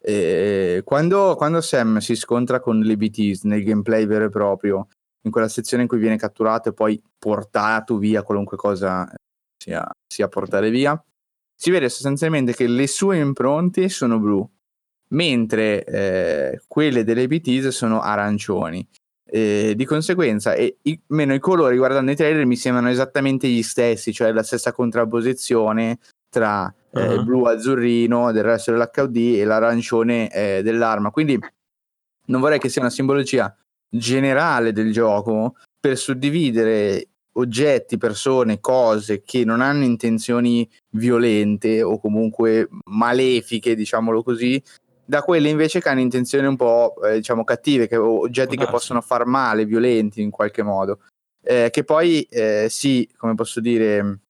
E 0.00 0.82
quando, 0.84 1.34
quando 1.36 1.60
Sam 1.62 1.98
si 1.98 2.14
scontra 2.14 2.60
con 2.60 2.80
le 2.80 2.96
BTs 2.96 3.44
nel 3.44 3.64
gameplay 3.64 4.06
vero 4.06 4.26
e 4.26 4.28
proprio, 4.28 4.88
in 5.22 5.30
quella 5.30 5.48
sezione 5.48 5.84
in 5.84 5.88
cui 5.88 5.98
viene 5.98 6.16
catturato 6.16 6.68
e 6.68 6.72
poi 6.72 7.02
portato 7.18 7.96
via 7.96 8.22
qualunque 8.22 8.56
cosa 8.56 9.10
sia, 9.58 9.86
sia 10.06 10.28
portare 10.28 10.70
via, 10.70 11.02
si 11.54 11.70
vede 11.70 11.88
sostanzialmente 11.88 12.54
che 12.54 12.66
le 12.66 12.86
sue 12.86 13.18
impronte 13.18 13.88
sono 13.88 14.18
blu, 14.18 14.48
mentre 15.08 15.84
eh, 15.84 16.62
quelle 16.66 17.04
delle 17.04 17.26
BTs 17.26 17.68
sono 17.68 18.00
arancioni. 18.00 18.86
E 19.30 19.74
di 19.76 19.84
conseguenza, 19.84 20.54
e, 20.54 20.78
i, 20.82 20.98
meno 21.08 21.34
i 21.34 21.38
colori 21.38 21.76
guardando 21.76 22.10
i 22.10 22.16
trailer 22.16 22.46
mi 22.46 22.56
sembrano 22.56 22.88
esattamente 22.88 23.48
gli 23.48 23.62
stessi, 23.62 24.12
cioè 24.12 24.32
la 24.32 24.42
stessa 24.42 24.72
contrapposizione 24.72 25.98
tra 26.30 26.72
eh, 26.90 27.16
Uh-huh. 27.16 27.22
blu 27.22 27.44
azzurrino 27.44 28.32
del 28.32 28.44
resto 28.44 28.72
dell'HUD 28.72 29.16
e 29.16 29.44
l'arancione 29.44 30.32
eh, 30.32 30.62
dell'arma. 30.62 31.10
Quindi 31.10 31.38
non 32.26 32.40
vorrei 32.40 32.58
che 32.58 32.70
sia 32.70 32.80
una 32.80 32.90
simbologia 32.90 33.54
generale 33.90 34.72
del 34.72 34.90
gioco 34.92 35.56
per 35.78 35.96
suddividere 35.98 37.08
oggetti, 37.38 37.98
persone, 37.98 38.60
cose 38.60 39.22
che 39.22 39.44
non 39.44 39.60
hanno 39.60 39.84
intenzioni 39.84 40.68
violente 40.90 41.82
o 41.82 41.98
comunque 41.98 42.68
malefiche, 42.84 43.74
diciamolo 43.74 44.22
così, 44.22 44.62
da 45.04 45.22
quelle 45.22 45.48
invece 45.48 45.80
che 45.80 45.88
hanno 45.88 46.00
intenzioni 46.00 46.46
un 46.46 46.56
po' 46.56 46.94
eh, 47.02 47.14
diciamo 47.14 47.44
cattive, 47.44 47.88
che, 47.88 47.96
oggetti 47.96 48.56
che 48.56 48.66
possono 48.66 49.00
far 49.00 49.24
male, 49.24 49.64
violenti 49.64 50.20
in 50.20 50.30
qualche 50.30 50.62
modo. 50.62 51.00
Eh, 51.42 51.70
che 51.70 51.84
poi 51.84 52.22
eh, 52.24 52.66
sì, 52.68 53.08
come 53.16 53.34
posso 53.34 53.60
dire, 53.60 54.20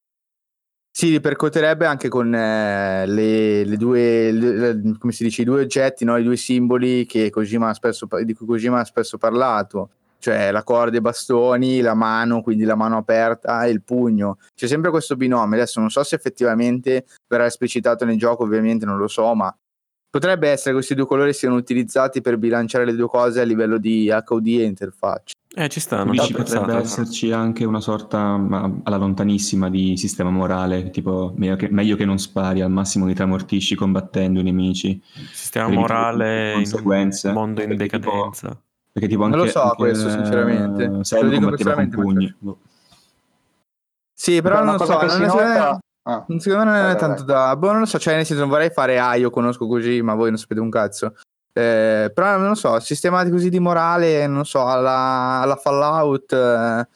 si 0.90 1.11
ripercuoterebbe 1.11 1.86
anche 1.86 2.09
con 2.09 2.32
eh, 2.34 3.06
le, 3.06 3.64
le 3.64 3.76
due, 3.76 4.30
le- 4.30 4.96
come 4.98 5.12
si 5.12 5.24
dice, 5.24 5.42
i 5.42 5.44
due 5.44 5.62
oggetti, 5.62 6.04
no? 6.04 6.16
i 6.16 6.22
due 6.22 6.36
simboli 6.36 7.06
che 7.06 7.30
Kojima 7.30 7.72
spesso, 7.74 8.06
di 8.22 8.34
cui 8.34 8.46
Kojima 8.46 8.80
ha 8.80 8.84
spesso 8.84 9.18
parlato, 9.18 9.90
cioè 10.18 10.50
la 10.50 10.62
corda 10.62 10.96
e 10.96 10.98
i 10.98 11.02
bastoni, 11.02 11.80
la 11.80 11.94
mano, 11.94 12.42
quindi 12.42 12.64
la 12.64 12.74
mano 12.74 12.96
aperta 12.96 13.64
e 13.64 13.70
il 13.70 13.82
pugno. 13.82 14.38
C'è 14.54 14.66
sempre 14.66 14.90
questo 14.90 15.16
binomio, 15.16 15.56
adesso 15.56 15.80
non 15.80 15.90
so 15.90 16.02
se 16.02 16.14
effettivamente 16.14 17.06
verrà 17.26 17.46
esplicitato 17.46 18.04
nel 18.04 18.18
gioco, 18.18 18.44
ovviamente 18.44 18.84
non 18.84 18.96
lo 18.96 19.08
so, 19.08 19.34
ma 19.34 19.54
potrebbe 20.10 20.48
essere 20.48 20.70
che 20.70 20.76
questi 20.76 20.94
due 20.94 21.06
colori 21.06 21.32
siano 21.32 21.56
utilizzati 21.56 22.20
per 22.20 22.38
bilanciare 22.38 22.84
le 22.84 22.94
due 22.94 23.08
cose 23.08 23.40
a 23.40 23.44
livello 23.44 23.78
di 23.78 24.10
HUD 24.10 24.46
e 24.46 24.64
interfaccia. 24.64 25.34
Eh, 25.54 25.68
ci 25.68 25.80
sta, 25.80 26.04
non 26.04 26.12
Dici 26.12 26.34
potrebbe 26.34 26.76
esserci 26.76 27.32
anche 27.32 27.64
una 27.64 27.80
sorta, 27.80 28.36
ma 28.36 28.70
alla 28.84 28.96
lontanissima, 28.96 29.70
di 29.70 29.96
sistema 29.96 30.30
morale, 30.30 30.90
tipo 30.90 31.32
meglio 31.36 31.56
che, 31.56 31.68
meglio 31.70 31.96
che 31.96 32.04
non 32.04 32.18
spari, 32.18 32.60
al 32.60 32.70
massimo 32.70 33.06
li 33.06 33.14
tramortisci 33.14 33.74
combattendo 33.74 34.40
i 34.40 34.42
nemici. 34.42 35.02
Sistema 35.32 35.68
morale, 35.68 36.52
conseguenze. 36.54 37.28
in 37.28 37.34
mondo 37.34 37.62
in 37.62 37.70
tipo- 37.70 37.82
decadenza. 37.82 38.62
Perché 38.99 39.09
tipo 39.09 39.22
Non 39.26 39.32
anche, 39.34 39.44
lo 39.44 39.51
so 39.51 39.62
anche, 39.62 39.76
questo, 39.76 40.11
sinceramente. 40.11 40.84
eh, 40.84 41.01
Te 41.03 41.22
lo 41.22 41.28
dico 41.28 41.49
personalmente, 41.51 41.96
pugni. 41.96 42.34
Boh. 42.38 42.59
Sì, 44.12 44.42
però 44.42 44.57
Una 44.62 44.64
non 44.70 44.76
cosa 44.76 45.09
so, 45.09 45.18
non 45.18 45.26
nota... 45.26 45.78
Ah. 46.03 46.24
Secondo 46.38 46.64
me 46.64 46.80
non 46.80 46.90
è 46.90 46.96
tanto 46.96 47.24
vai. 47.24 47.26
da. 47.26 47.57
Boh, 47.57 47.70
non 47.70 47.80
lo 47.80 47.86
so, 47.86 47.99
cioè 47.99 48.14
nel 48.16 48.24
senso 48.24 48.40
non 48.40 48.51
vorrei 48.51 48.70
fare 48.70 48.99
ah, 48.99 49.14
io 49.14 49.28
conosco 49.30 49.66
così, 49.66 50.01
ma 50.01 50.14
voi 50.14 50.30
non 50.30 50.38
sapete 50.38 50.61
un 50.61 50.70
cazzo. 50.70 51.14
Eh, 51.53 52.11
però 52.14 52.38
non 52.38 52.49
lo 52.49 52.55
so, 52.55 52.80
sistemati 52.80 53.30
così 53.30 53.51
di 53.51 53.59
morale, 53.61 54.26
non 54.26 54.46
so, 54.46 54.64
alla, 54.66 55.40
alla 55.42 55.57
Fallout. 55.57 56.32
eh, 56.32 56.88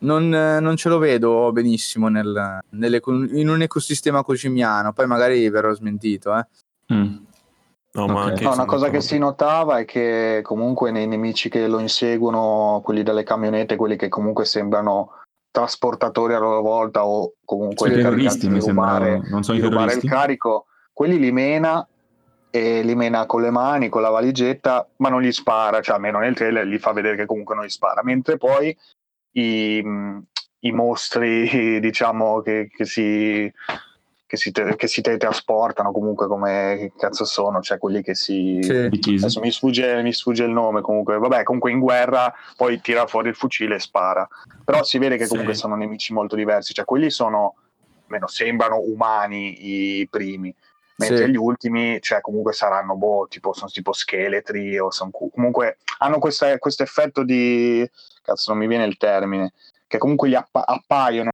non, 0.00 0.28
non 0.28 0.76
ce 0.76 0.88
lo 0.88 0.98
vedo 0.98 1.50
benissimo 1.52 2.08
nel, 2.08 2.58
in 2.70 3.48
un 3.48 3.62
ecosistema 3.62 4.22
cosimiano. 4.22 4.92
Poi 4.92 5.06
magari 5.06 5.48
verrò 5.48 5.72
smentito, 5.74 6.36
eh. 6.36 6.46
Mm. 6.92 7.16
No, 7.92 8.06
ma 8.06 8.24
Ok. 8.24 8.30
anche 8.30 8.44
No, 8.44 8.52
una 8.52 8.66
cosa 8.66 8.88
che 8.88 9.00
si 9.00 9.18
notava 9.18 9.78
è 9.78 9.84
che 9.84 10.40
comunque 10.42 10.92
nei 10.92 11.08
nemici 11.08 11.48
che 11.48 11.66
lo 11.66 11.80
inseguono, 11.80 12.80
quelli 12.84 13.02
delle 13.02 13.24
camionette, 13.24 13.76
quelli 13.76 13.96
che 13.96 14.08
comunque 14.08 14.44
sembrano 14.44 15.14
trasportatori 15.50 16.34
a 16.34 16.38
loro 16.38 16.60
volta 16.60 17.04
o 17.04 17.34
comunque 17.44 17.88
i 17.88 17.94
terroristi 17.94 18.48
mi 18.48 18.60
rubare, 18.60 19.20
non 19.28 19.42
sono 19.42 19.58
di 19.58 19.64
i 19.64 19.66
rubare 19.66 19.86
terroristi? 19.86 20.06
il 20.06 20.12
carico, 20.12 20.66
quelli 20.92 21.18
li 21.18 21.32
mena 21.32 21.84
e 22.50 22.82
li 22.82 22.94
mena 22.94 23.26
con 23.26 23.42
le 23.42 23.50
mani, 23.50 23.88
con 23.88 24.02
la 24.02 24.10
valigetta, 24.10 24.88
ma 24.96 25.08
non 25.08 25.22
gli 25.22 25.32
spara, 25.32 25.80
cioè 25.80 25.96
almeno 25.96 26.20
nel 26.20 26.34
trailer 26.34 26.66
gli 26.66 26.78
fa 26.78 26.92
vedere 26.92 27.16
che 27.16 27.26
comunque 27.26 27.56
non 27.56 27.64
gli 27.64 27.70
spara, 27.70 28.02
mentre 28.04 28.36
poi 28.36 28.76
i, 29.32 29.84
i 30.60 30.72
mostri, 30.72 31.78
diciamo, 31.80 32.40
che, 32.40 32.68
che 32.72 32.84
si 32.84 33.52
che 34.30 34.36
si, 34.36 34.52
te- 34.52 34.76
che 34.76 34.86
si 34.86 35.00
teletrasportano 35.00 35.90
comunque 35.90 36.28
come 36.28 36.76
che 36.78 36.92
cazzo 36.96 37.24
sono, 37.24 37.60
cioè 37.60 37.78
quelli 37.78 38.00
che 38.00 38.14
si 38.14 38.60
Sì. 38.62 38.88
Adesso 39.18 39.40
mi 39.40 39.50
sfugge, 39.50 40.00
mi 40.02 40.12
sfugge 40.12 40.44
il 40.44 40.50
nome 40.52 40.82
comunque. 40.82 41.18
Vabbè, 41.18 41.42
comunque 41.42 41.72
in 41.72 41.80
guerra 41.80 42.32
poi 42.56 42.80
tira 42.80 43.08
fuori 43.08 43.28
il 43.30 43.34
fucile 43.34 43.74
e 43.74 43.78
spara. 43.80 44.28
Però 44.64 44.84
si 44.84 44.98
vede 44.98 45.16
che 45.16 45.26
comunque 45.26 45.54
Sì. 45.54 45.60
sono 45.60 45.74
nemici 45.74 46.12
molto 46.12 46.36
diversi. 46.36 46.72
Cioè, 46.72 46.84
quelli 46.84 47.10
sono, 47.10 47.56
almeno 48.04 48.28
sembrano 48.28 48.78
umani 48.78 49.98
i 49.98 50.06
primi. 50.08 50.54
Mentre 50.98 51.24
Sì. 51.24 51.30
gli 51.32 51.36
ultimi, 51.36 51.98
cioè, 52.00 52.20
comunque 52.20 52.52
saranno 52.52 52.94
boh, 52.94 53.26
tipo, 53.28 53.52
sono 53.52 53.68
tipo 53.68 53.92
scheletri 53.92 54.78
o 54.78 54.92
sono 54.92 55.10
comunque 55.10 55.78
hanno 55.98 56.20
questo 56.20 56.44
effetto 56.84 57.24
di 57.24 57.84
cazzo, 58.22 58.52
non 58.52 58.60
mi 58.60 58.68
viene 58.68 58.84
il 58.84 58.96
termine, 58.96 59.54
che 59.88 59.98
comunque 59.98 60.28
gli 60.28 60.34
appa- 60.36 60.64
appaiono, 60.64 61.30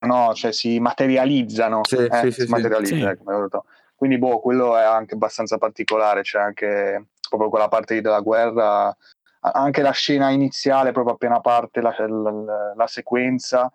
no? 0.00 0.32
Cioè 0.34 0.52
si 0.52 0.78
materializzano. 0.78 1.80
Sì, 1.82 1.96
eh, 1.96 2.08
sì, 2.10 2.30
si 2.30 2.40
sì, 2.40 2.46
sì. 2.46 2.50
materializza, 2.50 2.94
Sì. 2.94 3.02
mi 3.02 3.10
è 3.10 3.16
venuto. 3.24 3.64
Quindi, 3.94 4.18
boh, 4.18 4.40
quello 4.40 4.76
è 4.76 4.82
anche 4.82 5.14
abbastanza 5.14 5.58
particolare. 5.58 6.22
C'è 6.22 6.38
anche 6.40 7.06
proprio 7.28 7.50
quella 7.50 7.68
parte 7.68 7.94
lì 7.94 8.00
della 8.00 8.20
guerra, 8.20 8.96
anche 9.40 9.82
la 9.82 9.90
scena 9.92 10.30
iniziale, 10.30 10.92
proprio 10.92 11.14
appena 11.14 11.40
parte 11.40 11.80
la, 11.80 11.94
la- 11.98 12.72
la 12.74 12.86
sequenza, 12.86 13.70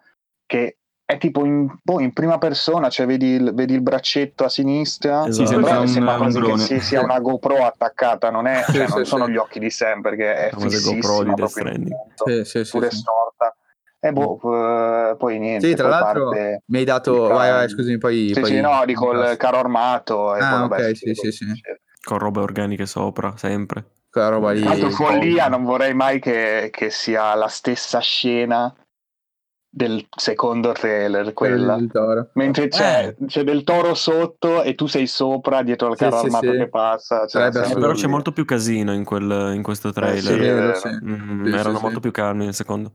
che 0.46 0.78
è 1.06 1.20
tipo 1.20 1.46
in, 1.46 1.72
boh, 1.84 2.00
in 2.00 2.12
prima 2.14 2.40
persona, 2.40 2.90
cioè 2.90 3.06
vedi 3.06 3.28
il, 3.36 3.54
vedi 3.54 3.76
il 3.76 3.82
braccetto 3.82 4.44
a 4.44 4.50
sinistra. 4.50 5.28
Esatto. 5.28 5.48
Sembra 5.48 5.80
un- 5.80 5.88
sembra 5.88 6.14
un 6.14 6.32
quasi 6.32 6.68
che 6.68 6.80
sia 6.82 7.02
una 7.04 7.20
GoPro 7.20 7.64
attaccata, 7.64 8.32
non, 8.32 8.48
è, 8.48 8.64
Sì, 8.64 8.74
cioè, 8.74 8.88
sì, 8.88 8.94
non 8.96 9.06
sono 9.06 9.26
sì. 9.26 9.32
gli 9.32 9.38
occhi 9.38 9.60
di 9.60 9.70
Sam 9.70 10.02
perché 10.02 10.48
è 10.48 10.50
Famose 10.50 10.78
fississima 10.78 10.96
GoPro 11.02 11.24
di 11.24 11.34
Death 11.36 11.52
proprio 11.54 11.74
punto, 11.74 12.24
Sì, 12.26 12.44
sì, 12.46 12.66
sì, 12.66 12.72
pure 12.72 12.90
sì. 12.90 12.98
storta. 12.98 13.55
E 14.06 14.12
boh, 14.12 14.40
eh, 14.44 15.16
poi 15.18 15.40
niente. 15.40 15.68
Sì, 15.68 15.74
tra 15.76 15.88
l'altro 15.88 16.30
parte 16.30 16.64
mi 16.68 16.78
hai 16.78 16.84
dato. 16.84 17.26
il 17.28 17.34
Vai, 17.34 17.50
vai, 17.50 17.70
scusami, 17.70 17.98
poi. 17.98 18.32
Sì, 18.34 18.40
poi- 18.40 18.50
sì, 18.52 18.62
no, 18.62 18.84
dico 18.86 19.12
il 19.12 19.36
carro 19.38 19.58
armato. 19.58 20.36
E 20.36 20.42
Ah, 20.42 20.50
poi, 20.50 20.60
vabbè, 20.60 20.76
ok, 20.76 20.88
le 20.88 20.96
sì, 20.96 21.14
sì, 21.14 21.32
sì. 21.32 21.46
Con 22.04 22.20
robe 22.20 22.40
organiche 22.42 22.86
sopra, 22.86 23.34
sempre. 23.36 23.86
Quella 24.12 24.30
roba 24.30 24.52
lì. 24.52 24.62
L'altro, 24.64 24.92
follia, 24.92 25.48
non 25.48 25.64
vorrei 25.64 25.96
mai 25.96 26.20
che, 26.20 26.70
che 26.72 26.92
sia 26.92 27.34
la 27.34 27.48
stessa 27.48 28.00
scena 28.00 28.72
del 29.68 30.06
secondo 30.16 30.72
trailer, 30.72 31.34
quella. 31.34 31.76
del 31.76 31.90
toro. 31.92 32.30
Mentre 32.34 32.68
c'è, 32.68 33.16
Eh. 33.18 33.26
c'è 33.26 33.44
del 33.44 33.64
toro 33.64 33.96
sotto 33.96 34.62
e 34.62 34.76
tu 34.76 34.86
sei 34.86 35.08
sopra 35.08 35.64
dietro 35.64 35.88
al 35.88 35.98
Sì, 35.98 36.04
carro 36.04 36.20
sì, 36.20 36.26
armato 36.26 36.52
sì. 36.52 36.58
che 36.58 36.70
passa. 36.70 37.26
Cioè, 37.26 37.48
Eh, 37.48 37.74
però 37.74 37.94
c'è 37.94 38.08
molto 38.08 38.32
più 38.32 38.46
casino 38.46 38.94
in, 38.94 39.04
quel- 39.04 39.54
in 39.56 39.64
questo 39.64 39.88
Eh, 39.90 39.92
sì, 39.92 40.28
trailer. 40.28 40.38
vero, 40.40 40.74
sì. 40.76 40.90
Mm, 41.04 41.46
Sì, 41.48 41.54
erano 41.58 41.78
sì. 41.78 41.82
molto 41.84 42.00
più 42.00 42.12
calmi 42.12 42.46
nel 42.46 42.54
secondo. 42.54 42.92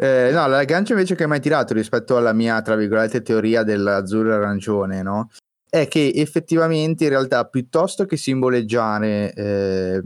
Eh, 0.00 0.30
no, 0.32 0.46
l'aggancio 0.46 0.92
invece 0.92 1.16
che 1.16 1.24
hai 1.24 1.40
tirato 1.40 1.74
rispetto 1.74 2.16
alla 2.16 2.32
mia, 2.32 2.62
tra 2.62 2.76
virgolette, 2.76 3.20
teoria 3.20 3.64
dell'azzurro 3.64 4.30
e 4.30 4.34
arancione, 4.34 5.02
no? 5.02 5.28
È 5.68 5.88
che 5.88 6.12
effettivamente 6.14 7.04
in 7.04 7.10
realtà 7.10 7.44
piuttosto 7.46 8.06
che 8.06 8.16
simboleggiare 8.16 9.32
eh, 9.34 10.02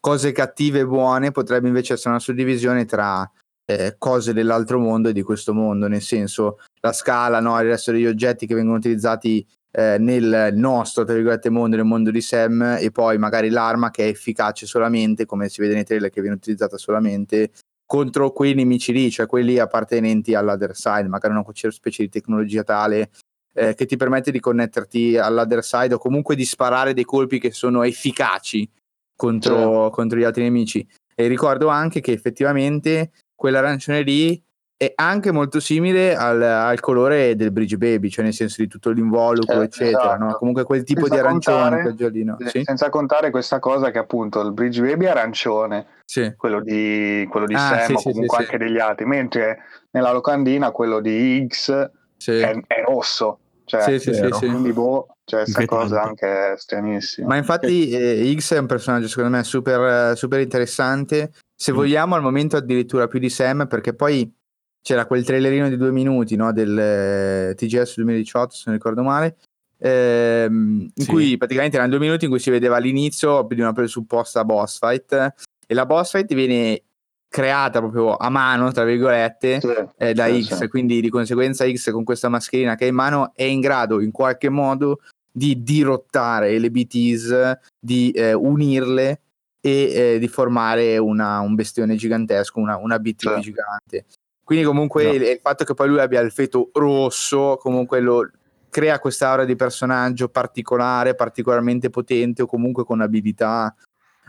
cose 0.00 0.32
cattive 0.32 0.80
e 0.80 0.86
buone, 0.86 1.30
potrebbe 1.30 1.68
invece 1.68 1.92
essere 1.92 2.10
una 2.10 2.18
suddivisione 2.18 2.86
tra 2.86 3.30
eh, 3.66 3.94
cose 3.98 4.32
dell'altro 4.32 4.80
mondo 4.80 5.10
e 5.10 5.12
di 5.12 5.22
questo 5.22 5.54
mondo, 5.54 5.86
nel 5.86 6.02
senso 6.02 6.58
la 6.80 6.92
scala, 6.92 7.38
no? 7.38 7.58
il 7.60 7.68
resto 7.68 7.92
degli 7.92 8.06
oggetti 8.06 8.46
che 8.48 8.54
vengono 8.54 8.78
utilizzati 8.78 9.46
eh, 9.70 9.96
nel 9.98 10.50
nostro, 10.54 11.04
tra 11.04 11.14
virgolette, 11.14 11.50
mondo, 11.50 11.76
nel 11.76 11.84
mondo 11.84 12.10
di 12.10 12.20
Sam, 12.20 12.78
e 12.80 12.90
poi 12.90 13.16
magari 13.16 13.48
l'arma 13.48 13.90
che 13.90 14.06
è 14.06 14.08
efficace 14.08 14.66
solamente, 14.66 15.24
come 15.24 15.48
si 15.48 15.60
vede 15.60 15.74
nei 15.74 15.84
trailer, 15.84 16.10
che 16.10 16.20
viene 16.20 16.36
utilizzata 16.36 16.76
solamente 16.76 17.52
contro 17.88 18.32
quei 18.32 18.52
nemici 18.52 18.92
lì, 18.92 19.10
cioè 19.10 19.24
quelli 19.24 19.58
appartenenti 19.58 20.34
all'other 20.34 20.76
side, 20.76 21.08
magari 21.08 21.32
una 21.32 21.44
specie 21.70 22.02
di 22.02 22.10
tecnologia 22.10 22.62
tale 22.62 23.08
eh, 23.54 23.74
che 23.74 23.86
ti 23.86 23.96
permette 23.96 24.30
di 24.30 24.40
connetterti 24.40 25.16
all'other 25.16 25.64
side 25.64 25.94
o 25.94 25.98
comunque 25.98 26.36
di 26.36 26.44
sparare 26.44 26.92
dei 26.92 27.04
colpi 27.04 27.38
che 27.38 27.50
sono 27.50 27.82
efficaci 27.84 28.70
contro, 29.16 29.86
sì. 29.86 29.90
contro 29.92 30.18
gli 30.18 30.24
altri 30.24 30.42
nemici. 30.42 30.86
E 31.14 31.28
ricordo 31.28 31.68
anche 31.68 32.02
che 32.02 32.12
effettivamente 32.12 33.10
quell'arancione 33.34 34.02
lì 34.02 34.40
è 34.78 34.92
anche 34.94 35.32
molto 35.32 35.58
simile 35.58 36.14
al, 36.14 36.40
al, 36.40 36.78
colore 36.78 37.34
del 37.34 37.50
Bridge 37.50 37.76
Baby, 37.76 38.08
cioè 38.08 38.22
nel 38.22 38.32
senso 38.32 38.62
di 38.62 38.68
tutto 38.68 38.90
l'involucro, 38.90 39.60
eh, 39.60 39.64
eccetera. 39.64 40.14
Esatto. 40.14 40.24
No? 40.24 40.32
Comunque 40.34 40.62
quel 40.62 40.84
tipo 40.84 41.06
senza 41.06 41.14
di 41.14 41.20
arancione, 41.20 41.82
contare, 41.82 41.94
giallino. 41.96 42.36
Sì? 42.46 42.62
Senza 42.62 42.88
contare 42.88 43.30
questa 43.30 43.58
cosa 43.58 43.90
che 43.90 43.98
appunto 43.98 44.40
il 44.40 44.52
Bridge 44.52 44.80
Baby 44.80 45.06
è 45.06 45.08
arancione, 45.08 45.86
sì. 46.04 46.32
quello 46.36 46.60
di, 46.60 47.26
quello 47.28 47.46
di 47.46 47.54
ah, 47.54 47.58
Sam, 47.58 47.86
sì, 47.86 47.92
o 47.94 48.12
comunque 48.12 48.38
anche 48.38 48.56
degli 48.56 48.78
altri, 48.78 49.04
mentre 49.04 49.58
nella 49.90 50.12
locandina 50.12 50.70
quello 50.70 51.00
di 51.00 51.44
X 51.48 51.72
è, 51.72 52.60
è, 52.64 52.82
rosso. 52.86 53.40
Cioè, 53.64 53.82
sì, 53.82 53.98
sì, 53.98 54.14
sì, 54.14 54.46
quindi 54.46 54.72
boh, 54.72 55.08
cioè 55.24 55.42
questa 55.42 55.64
cosa 55.64 56.02
anche 56.02 56.54
stranissima. 56.56 57.26
Ma 57.26 57.36
infatti 57.36 57.90
eh, 57.90 58.32
X 58.38 58.54
è 58.54 58.58
un 58.58 58.66
personaggio 58.66 59.08
secondo 59.08 59.36
me 59.36 59.42
super, 59.42 60.16
super 60.16 60.38
interessante, 60.38 61.32
se 61.52 61.72
mm. 61.72 61.74
vogliamo 61.74 62.14
al 62.14 62.22
momento 62.22 62.56
addirittura 62.56 63.08
più 63.08 63.18
di 63.18 63.28
Sam, 63.28 63.66
perché 63.66 63.92
poi 63.92 64.37
c'era 64.82 65.06
quel 65.06 65.24
trailerino 65.24 65.68
di 65.68 65.76
due 65.76 65.90
minuti 65.90 66.36
no, 66.36 66.52
del 66.52 66.78
eh, 66.78 67.54
TGS 67.54 67.96
2018, 67.96 68.54
se 68.54 68.62
non 68.66 68.76
ricordo 68.76 69.02
male, 69.02 69.36
ehm, 69.78 70.90
in 70.94 71.04
sì. 71.04 71.10
cui 71.10 71.36
praticamente 71.36 71.76
erano 71.76 71.90
due 71.90 72.00
minuti 72.00 72.24
in 72.24 72.30
cui 72.30 72.40
si 72.40 72.50
vedeva 72.50 72.78
l'inizio 72.78 73.46
di 73.48 73.60
una 73.60 73.72
presupposta 73.72 74.44
boss 74.44 74.78
fight 74.78 75.34
e 75.66 75.74
la 75.74 75.86
boss 75.86 76.12
fight 76.12 76.32
viene 76.34 76.82
creata 77.28 77.78
proprio 77.80 78.16
a 78.16 78.30
mano, 78.30 78.72
tra 78.72 78.84
virgolette, 78.84 79.60
sì, 79.60 79.74
eh, 79.98 80.14
da 80.14 80.26
sì, 80.26 80.44
X, 80.44 80.54
sì. 80.54 80.68
quindi 80.68 81.00
di 81.00 81.10
conseguenza 81.10 81.70
X 81.70 81.90
con 81.90 82.04
questa 82.04 82.28
mascherina 82.28 82.74
che 82.74 82.86
è 82.86 82.88
in 82.88 82.94
mano 82.94 83.32
è 83.34 83.44
in 83.44 83.60
grado 83.60 84.00
in 84.00 84.10
qualche 84.10 84.48
modo 84.48 85.00
di 85.30 85.62
dirottare 85.62 86.58
le 86.58 86.70
BTs, 86.70 87.58
di 87.78 88.10
eh, 88.10 88.32
unirle 88.32 89.20
e 89.60 90.14
eh, 90.14 90.18
di 90.18 90.28
formare 90.28 90.98
una, 90.98 91.40
un 91.40 91.54
bestione 91.54 91.96
gigantesco, 91.96 92.58
una, 92.58 92.76
una 92.76 92.98
BT 92.98 93.38
gigante. 93.40 94.06
Quindi 94.48 94.64
comunque 94.64 95.04
no. 95.04 95.12
il, 95.12 95.22
il, 95.24 95.40
fatto 95.42 95.62
che 95.64 95.74
poi 95.74 95.88
lui 95.88 96.00
abbia 96.00 96.20
il 96.22 96.32
feto 96.32 96.70
rosso 96.72 97.58
comunque 97.60 98.00
lo 98.00 98.30
crea 98.70 98.98
questa 98.98 99.28
aura 99.28 99.44
di 99.44 99.54
personaggio 99.56 100.30
particolare, 100.30 101.14
particolarmente 101.14 101.90
potente 101.90 102.40
o 102.40 102.46
comunque 102.46 102.82
con 102.82 103.02
abilità 103.02 103.74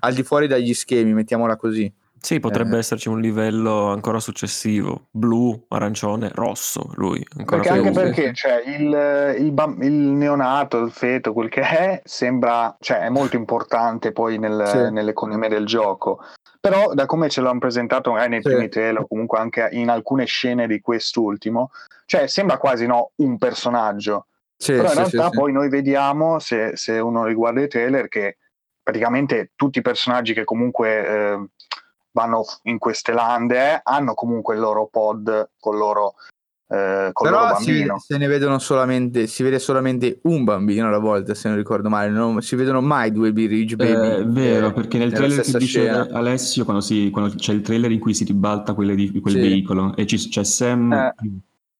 al 0.01 0.13
di 0.13 0.21
fuori 0.23 0.47
dagli 0.47 0.73
schemi, 0.73 1.13
mettiamola 1.13 1.55
così. 1.55 1.89
Sì, 2.21 2.39
potrebbe 2.39 2.75
eh. 2.75 2.79
esserci 2.79 3.07
un 3.07 3.21
livello 3.21 3.87
ancora 3.87 4.19
successivo, 4.19 5.07
blu, 5.09 5.65
arancione, 5.69 6.29
rosso, 6.33 6.91
lui. 6.95 7.25
Ancora 7.37 7.61
perché 7.61 7.77
anche 7.77 7.91
perché 7.91 8.33
cioè, 8.33 8.61
il, 8.65 9.35
il, 9.39 9.77
il, 9.81 9.93
neonato, 9.93 10.79
il 10.79 10.91
feto, 10.91 11.31
quel 11.33 11.49
che 11.49 11.61
è, 11.61 12.01
sembra, 12.03 12.75
cioè, 12.79 12.99
è 12.99 13.09
molto 13.09 13.37
importante 13.37 14.11
poi 14.11 14.37
nel, 14.37 14.63
sì. 14.67 14.91
nell'economia 14.91 15.47
del 15.47 15.65
gioco. 15.65 16.19
Però 16.59 16.93
da 16.93 17.05
come 17.05 17.29
ce 17.29 17.39
l'hanno 17.39 17.59
presentato 17.59 18.11
magari 18.11 18.31
nei 18.31 18.41
sì. 18.41 18.49
primi 18.49 18.67
trailer 18.67 19.01
o 19.01 19.07
comunque 19.07 19.39
anche 19.39 19.69
in 19.71 19.89
alcune 19.89 20.25
scene 20.25 20.67
di 20.67 20.81
quest'ultimo, 20.81 21.71
cioè 22.05 22.27
sembra 22.27 22.57
quasi 22.57 22.85
no, 22.85 23.11
un 23.15 23.37
personaggio. 23.37 24.25
Sì, 24.57 24.73
Però 24.73 24.89
in 24.89 24.95
realtà 24.95 25.29
poi 25.29 25.53
noi 25.53 25.69
vediamo, 25.69 26.37
se, 26.39 26.71
se, 26.75 26.99
uno 26.99 27.23
riguarda 27.23 27.61
i 27.61 27.69
trailer, 27.69 28.09
che 28.09 28.37
praticamente 28.83 29.51
tutti 29.55 29.79
i 29.79 29.83
personaggi 29.83 30.33
che 30.33 30.43
comunque... 30.43 31.07
Eh, 31.07 31.47
vanno 32.11 32.43
in 32.63 32.77
queste 32.77 33.13
lande 33.13 33.79
hanno 33.83 34.13
comunque 34.13 34.55
il 34.55 34.61
loro 34.61 34.87
pod 34.87 35.51
con 35.59 35.77
loro 35.77 36.15
eh, 36.71 37.09
con 37.13 37.27
Però 37.27 37.57
si, 37.57 37.83
se 37.97 38.17
ne 38.17 38.27
vedono 38.27 38.59
solamente, 38.59 39.25
si 39.25 39.41
vede 39.41 39.57
solamente 39.57 40.19
un 40.23 40.43
bambino 40.43 40.87
alla 40.87 40.99
volta, 40.99 41.33
se 41.33 41.47
non 41.47 41.57
ricordo 41.57 41.89
male, 41.89 42.11
non 42.11 42.43
si 42.43 42.55
vedono 42.55 42.79
mai 42.79 43.11
due 43.11 43.33
Bridge 43.33 43.75
Baby. 43.75 44.07
Eh, 44.07 44.17
è 44.17 44.25
vero, 44.25 44.71
perché 44.71 44.99
nel 44.99 45.11
trailer 45.11 45.41
che 45.41 45.57
dice 45.57 45.65
scena. 45.65 46.07
Alessio, 46.11 46.65
quando, 46.65 46.83
si, 46.83 47.09
quando, 47.09 47.33
c'è 47.35 47.53
il 47.53 47.61
trailer 47.61 47.89
in 47.89 47.99
cui 47.99 48.13
si 48.13 48.23
ribalta 48.23 48.75
quelle 48.75 48.93
di, 48.93 49.19
quel 49.19 49.33
sì. 49.33 49.39
veicolo 49.39 49.95
e 49.95 50.05
ci, 50.05 50.17
c'è 50.29 50.43
Sam, 50.43 50.93
eh. 50.93 51.13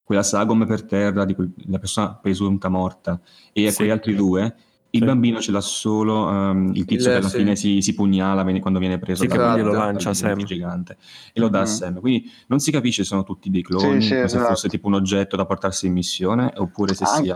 quella 0.03 0.23
sagome 0.23 0.65
per 0.65 0.83
terra, 0.83 1.23
di 1.23 1.35
quel, 1.35 1.53
la 1.67 1.77
persona 1.77 2.15
presunta 2.15 2.67
morta, 2.67 3.21
e 3.53 3.69
sì. 3.69 3.75
quegli 3.75 3.91
altri 3.91 4.15
due 4.15 4.55
il 4.91 4.99
sì. 5.01 5.05
bambino 5.05 5.39
ce 5.39 5.51
l'ha 5.51 5.61
solo 5.61 6.25
um, 6.25 6.71
il 6.73 6.85
tizio 6.85 7.09
il, 7.09 7.13
che 7.13 7.19
alla 7.19 7.29
sì. 7.29 7.37
fine 7.37 7.55
si, 7.55 7.81
si 7.81 7.93
pugnala 7.93 8.43
quando 8.59 8.79
viene 8.79 8.97
preso 8.97 9.21
sì, 9.21 9.27
da 9.27 9.55
lo 9.57 9.71
lancia 9.71 10.13
Sam. 10.13 10.43
gigante 10.43 10.97
e 11.31 11.39
lo 11.39 11.47
dà 11.47 11.59
mm-hmm. 11.59 11.67
a 11.67 11.69
Sam. 11.69 11.99
Quindi 11.99 12.31
non 12.47 12.59
si 12.59 12.71
capisce 12.71 13.03
se 13.03 13.09
sono 13.09 13.23
tutti 13.23 13.49
dei 13.49 13.61
cloni, 13.61 14.01
se 14.01 14.23
esatto. 14.23 14.47
fosse 14.47 14.69
tipo 14.69 14.87
un 14.87 14.95
oggetto 14.95 15.35
da 15.35 15.45
portarsi 15.45 15.87
in 15.87 15.93
missione 15.93 16.51
oppure 16.55 16.93
se 16.93 17.03
ah. 17.03 17.07
sia 17.07 17.35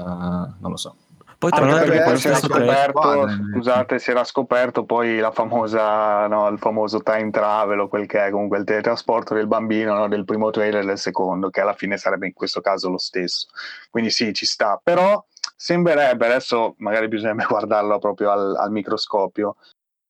non 0.59 0.71
lo 0.71 0.77
so. 0.77 0.95
Poi 1.43 1.51
tra 1.51 1.65
l'altro 1.65 2.15
si 2.15 2.27
era 2.27 2.37
scoperto, 2.37 3.27
scusate, 3.51 3.99
si 3.99 4.11
era 4.11 4.23
scoperto 4.23 4.85
poi 4.85 5.17
la 5.17 5.31
famosa, 5.31 6.25
no, 6.27 6.47
il 6.47 6.57
famoso 6.57 7.01
time 7.01 7.31
travel 7.31 7.81
o 7.81 7.89
quel 7.89 8.05
che 8.05 8.27
è, 8.27 8.31
comunque 8.31 8.59
il 8.59 8.63
teletrasporto 8.63 9.33
del 9.33 9.47
bambino 9.47 9.93
no, 9.93 10.07
del 10.07 10.23
primo 10.23 10.51
trailer 10.51 10.83
e 10.83 10.85
del 10.85 10.97
secondo, 10.97 11.49
che 11.49 11.59
alla 11.59 11.73
fine 11.73 11.97
sarebbe 11.97 12.27
in 12.27 12.33
questo 12.33 12.61
caso 12.61 12.89
lo 12.89 12.97
stesso. 12.97 13.47
Quindi 13.89 14.09
sì, 14.09 14.31
ci 14.31 14.45
sta. 14.45 14.79
Però 14.81 15.21
sembrerebbe, 15.63 16.25
adesso 16.25 16.75
magari 16.79 17.07
bisognerebbe 17.07 17.45
guardarlo 17.47 17.97
proprio 17.97 18.31
al, 18.31 18.53
al 18.57 18.71
microscopio, 18.71 19.55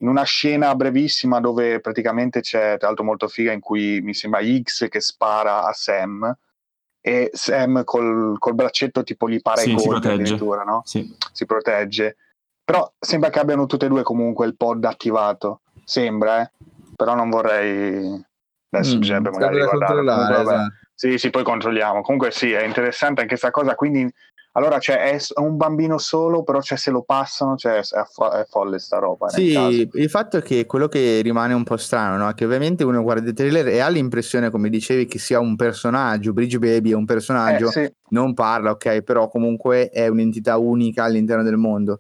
in 0.02 0.08
una 0.08 0.24
scena 0.24 0.74
brevissima 0.74 1.40
dove 1.40 1.80
praticamente 1.80 2.42
c'è, 2.42 2.78
tra 2.80 2.88
l'altro 2.88 3.06
molto 3.06 3.28
figa, 3.28 3.52
in 3.52 3.60
cui 3.60 4.02
mi 4.02 4.16
sembra 4.16 4.42
X 4.44 4.90
che 4.90 5.00
spara 5.00 5.66
a 5.66 5.72
Sam 5.72 6.36
e 7.00 7.30
Sam 7.34 7.84
col, 7.84 8.38
col 8.40 8.56
braccetto 8.56 9.04
tipo 9.04 9.30
gli 9.30 9.42
pare 9.42 9.62
sì, 9.62 9.76
colpi 9.76 10.08
addirittura, 10.08 10.64
no? 10.64 10.82
Sì. 10.86 11.16
Si 11.32 11.46
protegge. 11.46 12.18
Però 12.66 12.92
sembra 12.98 13.30
che 13.30 13.40
abbiano 13.40 13.68
tutte 13.68 13.86
e 13.86 13.90
due 13.90 14.02
comunque 14.02 14.48
il 14.48 14.58
pod 14.58 14.84
attivato. 14.86 15.62
Sembra, 15.84 16.42
eh? 16.42 16.52
Però 16.96 17.14
non 17.14 17.30
vorrei... 17.30 18.26
Adesso 18.72 18.96
mm, 18.96 19.00
bisognerebbe 19.00 19.30
magari 19.30 19.60
guardare. 19.60 20.42
Esatto. 20.42 20.74
Sì, 20.96 21.18
sì, 21.18 21.30
poi 21.30 21.44
controlliamo. 21.44 22.02
Comunque 22.02 22.32
sì, 22.32 22.52
è 22.52 22.64
interessante 22.64 23.22
anche 23.22 23.38
questa 23.38 23.52
cosa, 23.52 23.76
quindi 23.76 24.12
allora 24.56 24.80
cioè, 24.80 24.98
è 24.98 25.18
un 25.36 25.58
bambino 25.58 25.98
solo, 25.98 26.44
però 26.44 26.62
cioè, 26.62 26.78
se 26.78 26.92
lo 26.92 27.02
passano 27.02 27.56
cioè, 27.56 27.80
è, 27.80 28.04
fo- 28.10 28.32
è, 28.32 28.46
folle 28.48 28.78
sta 28.78 29.00
roba. 29.00 29.30
Sì, 29.30 29.90
il 29.92 30.10
fatto 30.10 30.38
è 30.38 30.42
che 30.42 30.66
quello 30.66 30.88
che 30.88 31.22
rimane 31.22 31.54
un 31.54 31.64
po' 31.64 31.78
strano, 31.78 32.18
no? 32.18 32.32
che 32.34 32.46
ovviamente 32.46 32.84
uno 32.84 33.02
guarda 33.02 33.30
il 33.30 33.36
trailer 33.36 33.68
e 33.68 33.80
ha 33.80 33.88
l'impressione, 33.88 34.52
come 34.52 34.70
dicevi, 34.70 35.06
che 35.06 35.18
sia 35.18 35.40
un 35.40 35.56
personaggio, 35.56 36.34
Bridge 36.34 36.60
Baby 36.60 36.92
è 36.92 36.96
un 36.96 37.06
personaggio, 37.06 37.70
eh, 37.70 37.72
sì. 37.72 37.94
non 38.10 38.36
parla, 38.36 38.72
ok, 38.72 39.02
però 39.02 39.28
comunque 39.28 39.90
è 39.90 40.08
un'entità 40.08 40.58
unica 40.58 41.04
all'interno 41.04 41.44
del 41.44 41.58
mondo 41.58 42.00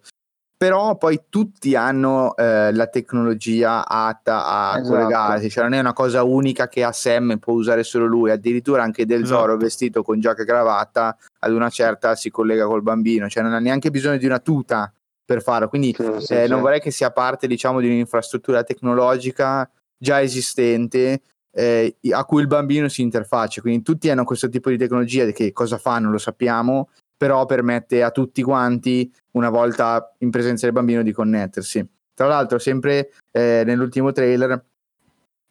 però 0.64 0.96
poi 0.96 1.24
tutti 1.28 1.76
hanno 1.76 2.38
eh, 2.38 2.72
la 2.72 2.88
tecnologia 2.88 3.86
atta 3.86 4.46
a 4.46 4.78
esatto. 4.78 4.96
collegarsi, 4.96 5.50
cioè 5.50 5.66
non 5.66 5.74
è 5.74 5.80
una 5.80 5.92
cosa 5.92 6.24
unica 6.24 6.70
che 6.70 6.86
a 6.86 6.94
Sam 6.94 7.38
può 7.38 7.52
usare 7.52 7.84
solo 7.84 8.06
lui, 8.06 8.32
addirittura 8.32 8.82
anche 8.82 9.06
Del 9.06 9.26
Zoro 9.26 9.48
esatto. 9.48 9.58
vestito 9.58 10.04
con 10.04 10.22
giacca 10.22 10.44
e 10.44 10.46
cravatta 10.46 11.18
ad 11.44 11.54
una 11.54 11.70
certa 11.70 12.16
si 12.16 12.30
collega 12.30 12.66
col 12.66 12.82
bambino, 12.82 13.30
cioè 13.30 13.44
non 13.44 13.54
ha 13.54 13.60
neanche 13.60 13.92
bisogno 13.92 14.18
di 14.18 14.26
una 14.26 14.40
tuta 14.40 14.94
per 15.26 15.42
farlo, 15.42 15.68
quindi 15.70 15.96
sì, 15.98 16.06
sì, 16.20 16.34
eh, 16.34 16.48
non 16.48 16.62
vorrei 16.62 16.80
che 16.80 16.92
sia 16.92 17.12
parte 17.12 17.48
diciamo 17.48 17.80
di 17.80 17.88
un'infrastruttura 17.88 18.64
tecnologica 18.64 19.70
già 19.98 20.22
esistente 20.22 21.22
eh, 21.56 21.96
a 22.12 22.26
cui 22.26 22.42
il 22.42 22.48
bambino 22.48 22.90
si 22.90 23.02
interfaccia, 23.02 23.62
quindi 23.62 23.84
tutti 23.84 24.10
hanno 24.10 24.26
questo 24.26 24.50
tipo 24.50 24.70
di 24.70 24.78
tecnologia 24.78 25.26
che 25.28 25.52
cosa 25.52 25.78
fanno 25.78 26.10
lo 26.10 26.18
sappiamo 26.18 26.90
però 27.24 27.46
permette 27.46 28.04
a 28.04 28.12
tutti 28.12 28.42
quanti, 28.42 29.10
una 29.32 29.50
volta 29.50 30.14
in 30.18 30.30
presenza 30.30 30.66
del 30.66 30.76
bambino, 30.76 31.04
di 31.04 31.14
connettersi. 31.14 31.88
Tra 32.14 32.28
l'altro, 32.28 32.60
sempre 32.60 33.12
eh, 33.32 33.64
nell'ultimo 33.66 34.12
trailer, 34.12 34.62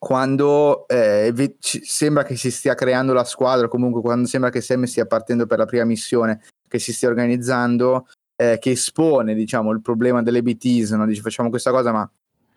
quando 0.03 0.89
eh, 0.89 1.33
sembra 1.61 2.25
che 2.25 2.35
si 2.35 2.51
stia 2.51 2.75
creando 2.75 3.13
la 3.13 3.23
squadra, 3.23 3.69
comunque 3.69 4.01
quando 4.01 4.27
sembra 4.27 4.51
che 4.51 4.61
Sam 4.61 4.83
stia 4.83 5.07
partendo 5.07 5.47
per 5.47 5.59
la 5.59 5.65
prima 5.65 5.85
missione, 5.85 6.43
che 6.67 6.81
si 6.81 6.93
stia 6.93 7.09
organizzando, 7.09 8.09
eh, 8.35 8.59
che 8.59 8.73
espone 8.73 9.33
diciamo, 9.33 9.71
il 9.71 9.81
problema 9.81 10.21
delle 10.21 10.43
BTs, 10.43 10.91
no? 10.91 11.07
dice 11.07 11.21
facciamo 11.21 11.51
questa 11.51 11.71
cosa, 11.71 11.93
ma 11.93 12.11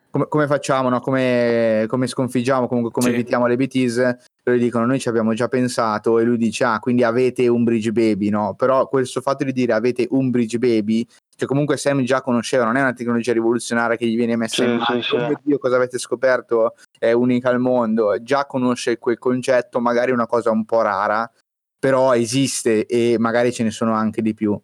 come, 0.09 0.25
come 0.27 0.47
facciamo, 0.47 0.89
no? 0.89 0.99
come, 1.01 1.85
come, 1.87 2.07
sconfiggiamo, 2.07 2.67
comunque 2.67 2.91
come 2.91 3.09
sì. 3.09 3.13
evitiamo 3.13 3.45
le 3.45 3.57
BTs, 3.57 4.15
loro 4.43 4.57
dicono 4.57 4.87
noi 4.87 4.99
ci 4.99 5.09
abbiamo 5.09 5.35
già 5.35 5.47
pensato 5.47 6.17
e 6.17 6.23
lui 6.23 6.37
dice 6.37 6.63
ah 6.63 6.79
quindi 6.79 7.03
avete 7.03 7.47
un 7.47 7.63
bridge 7.63 7.91
baby, 7.91 8.29
no? 8.29 8.55
Però 8.55 8.87
questo 8.87 9.21
fatto 9.21 9.43
di 9.43 9.51
dire 9.51 9.73
avete 9.73 10.07
un 10.09 10.31
bridge 10.31 10.57
baby, 10.57 11.05
che 11.35 11.45
comunque 11.45 11.77
Sam 11.77 12.03
già 12.03 12.21
conosceva, 12.21 12.63
non 12.63 12.77
è 12.77 12.81
una 12.81 12.93
tecnologia 12.93 13.33
rivoluzionaria 13.33 13.97
che 13.97 14.07
gli 14.07 14.15
viene 14.15 14.37
messa 14.37 14.63
sì, 14.63 14.69
in 14.69 14.77
mano, 14.77 15.01
sì, 15.01 15.15
oh 15.15 15.39
Dio 15.43 15.57
cosa 15.57 15.75
avete 15.75 15.97
scoperto 15.97 16.75
è 16.97 17.11
unica 17.11 17.49
al 17.49 17.59
mondo, 17.59 18.21
già 18.21 18.45
conosce 18.45 18.97
quel 18.97 19.17
concetto, 19.17 19.79
magari 19.79 20.11
una 20.11 20.27
cosa 20.27 20.51
un 20.51 20.63
po' 20.63 20.81
rara, 20.81 21.29
però 21.77 22.15
esiste 22.15 22.85
e 22.85 23.17
magari 23.19 23.51
ce 23.51 23.63
ne 23.63 23.71
sono 23.71 23.93
anche 23.93 24.21
di 24.21 24.33
più. 24.33 24.59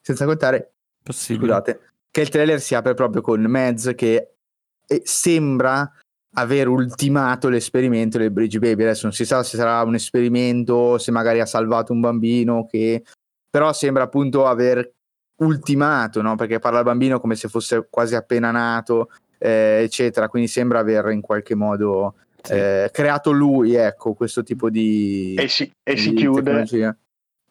Senza 0.00 0.24
contare 0.24 0.72
Possibile. 1.02 1.46
scusate, 1.46 1.80
che 2.10 2.20
il 2.22 2.28
trailer 2.30 2.60
si 2.60 2.74
apre 2.74 2.94
proprio 2.94 3.20
con 3.20 3.42
Mez 3.42 3.92
che 3.94 4.36
sembra 5.02 5.90
aver 6.36 6.68
ultimato 6.68 7.48
l'esperimento 7.48 8.18
del 8.18 8.30
Bridge 8.30 8.58
Baby. 8.58 8.82
Adesso 8.82 9.04
non 9.04 9.12
si 9.12 9.24
sa 9.24 9.42
se 9.42 9.56
sarà 9.56 9.82
un 9.82 9.94
esperimento, 9.94 10.98
se 10.98 11.10
magari 11.10 11.40
ha 11.40 11.46
salvato 11.46 11.92
un 11.92 12.00
bambino, 12.00 12.66
che... 12.66 13.04
però 13.48 13.72
sembra 13.72 14.04
appunto 14.04 14.46
aver 14.46 14.92
ultimato, 15.36 16.22
no? 16.22 16.36
perché 16.36 16.58
parla 16.58 16.78
al 16.78 16.84
bambino 16.84 17.20
come 17.20 17.34
se 17.34 17.48
fosse 17.48 17.86
quasi 17.90 18.14
appena 18.14 18.50
nato, 18.50 19.10
eh, 19.38 19.80
eccetera. 19.82 20.28
Quindi 20.28 20.48
sembra 20.48 20.78
aver 20.78 21.10
in 21.10 21.20
qualche 21.20 21.54
modo 21.54 22.14
Sì. 22.42 22.52
eh, 22.52 22.90
creato 22.92 23.30
lui, 23.30 23.74
ecco, 23.74 24.14
questo 24.14 24.42
tipo 24.42 24.70
di... 24.70 25.34
E 25.38 25.48
si, 25.48 25.70
e 25.82 25.96
si 25.96 26.12
chiude, 26.12 26.42
tecnologia. 26.42 26.96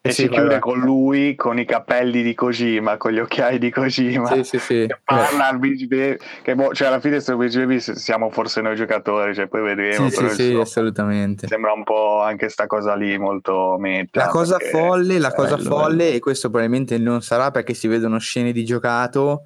E 0.06 0.10
Sì, 0.10 0.22
si 0.22 0.28
vai, 0.28 0.36
chiude 0.36 0.50
vai. 0.50 0.60
con 0.60 0.80
lui 0.80 1.34
con 1.34 1.58
i 1.58 1.64
capelli 1.64 2.22
di 2.22 2.34
Kojima, 2.34 2.98
con 2.98 3.12
gli 3.12 3.18
occhiali 3.20 3.58
di 3.58 3.70
Kojima. 3.70 4.26
Sì, 4.26 4.44
sì, 4.44 4.58
sì. 4.58 4.84
Che 4.86 5.00
parla 5.02 5.48
al 5.48 5.58
Beach 5.58 5.86
Baby, 5.86 6.16
che 6.42 6.54
boh, 6.54 6.74
cioè 6.74 6.88
alla 6.88 7.00
fine 7.00 7.20
Beach 7.20 7.56
Baby 7.56 7.80
siamo 7.80 8.28
forse 8.28 8.60
noi 8.60 8.76
giocatori, 8.76 9.34
cioè 9.34 9.46
poi 9.46 9.62
vedremo. 9.62 10.10
Sì, 10.10 10.16
sì, 10.16 10.28
sì, 10.28 10.54
assolutamente. 10.60 11.46
Sembra 11.46 11.72
un 11.72 11.84
po' 11.84 12.20
anche 12.20 12.50
sta 12.50 12.66
cosa 12.66 12.94
lì 12.94 13.16
molto 13.16 13.76
meta. 13.78 14.24
La 14.24 14.28
cosa 14.28 14.58
folle, 14.58 15.18
la 15.18 15.32
cosa 15.32 15.56
bello, 15.56 15.68
folle, 15.70 16.12
e 16.12 16.18
questo 16.18 16.50
probabilmente 16.50 16.98
non 16.98 17.22
sarà 17.22 17.50
perché 17.50 17.72
si 17.72 17.88
vedono 17.88 18.18
scene 18.18 18.52
di 18.52 18.62
giocato 18.62 19.44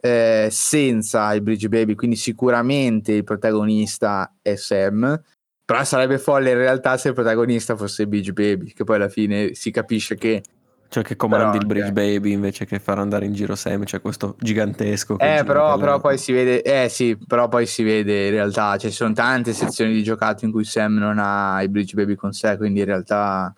eh, 0.00 0.46
senza 0.52 1.34
il 1.34 1.42
Bridge 1.42 1.68
Baby, 1.68 1.96
quindi 1.96 2.14
sicuramente 2.14 3.10
il 3.10 3.24
protagonista 3.24 4.36
è 4.40 4.54
Sam. 4.54 5.20
Però 5.66 5.82
sarebbe 5.82 6.18
folle 6.18 6.50
in 6.52 6.58
realtà 6.58 6.96
se 6.96 7.08
il 7.08 7.14
protagonista 7.14 7.74
fosse 7.74 8.02
il 8.02 8.08
Bridge 8.08 8.32
Baby, 8.32 8.72
che 8.72 8.84
poi 8.84 8.96
alla 8.96 9.08
fine 9.08 9.52
si 9.54 9.72
capisce 9.72 10.14
che 10.14 10.40
Cioè 10.88 11.02
che 11.02 11.16
comandi 11.16 11.58
Però, 11.58 11.60
il 11.60 11.66
Bridge 11.66 11.86
ok. 11.88 11.92
Baby 11.92 12.30
invece 12.30 12.66
che 12.66 12.78
far 12.78 13.00
andare 13.00 13.24
in 13.24 13.32
giro 13.32 13.56
Sam, 13.56 13.82
c'è 13.82 14.00
questo 14.00 14.36
gigantesco. 14.38 15.16
che 15.16 15.38
Eh, 15.38 15.42
però, 15.44 15.72
per 15.72 15.80
però 15.80 15.98
poi 15.98 16.18
si 16.18 16.30
vede, 16.32 16.62
eh 16.62 16.88
sì, 16.88 17.18
però 17.18 17.48
poi 17.48 17.66
si 17.66 17.82
vede 17.82 18.26
in 18.26 18.30
realtà, 18.30 18.76
cioè, 18.76 18.90
ci 18.90 18.96
sono 18.96 19.12
tante 19.12 19.52
sezioni 19.52 19.92
di 19.92 20.04
giocato 20.04 20.44
in 20.44 20.52
cui 20.52 20.62
Sam 20.62 20.98
non 20.98 21.18
ha 21.18 21.60
i 21.62 21.68
Bridge 21.68 21.96
Baby 21.96 22.14
con 22.14 22.32
sé, 22.32 22.56
quindi 22.56 22.78
in 22.78 22.86
realtà 22.86 23.52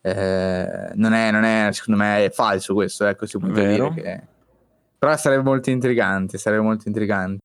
eh, 0.00 0.90
non, 0.94 1.12
è, 1.12 1.30
non 1.30 1.44
è, 1.44 1.68
secondo 1.72 2.00
me 2.00 2.24
è 2.24 2.30
falso 2.30 2.72
questo, 2.72 3.04
ecco, 3.04 3.26
si 3.26 3.36
può 3.38 3.48
Vero. 3.48 3.90
dire 3.90 4.02
che... 4.02 4.22
Però 4.98 5.14
sarebbe 5.18 5.42
molto 5.42 5.68
intrigante, 5.68 6.38
sarebbe 6.38 6.62
molto 6.62 6.88
intrigante. 6.88 7.40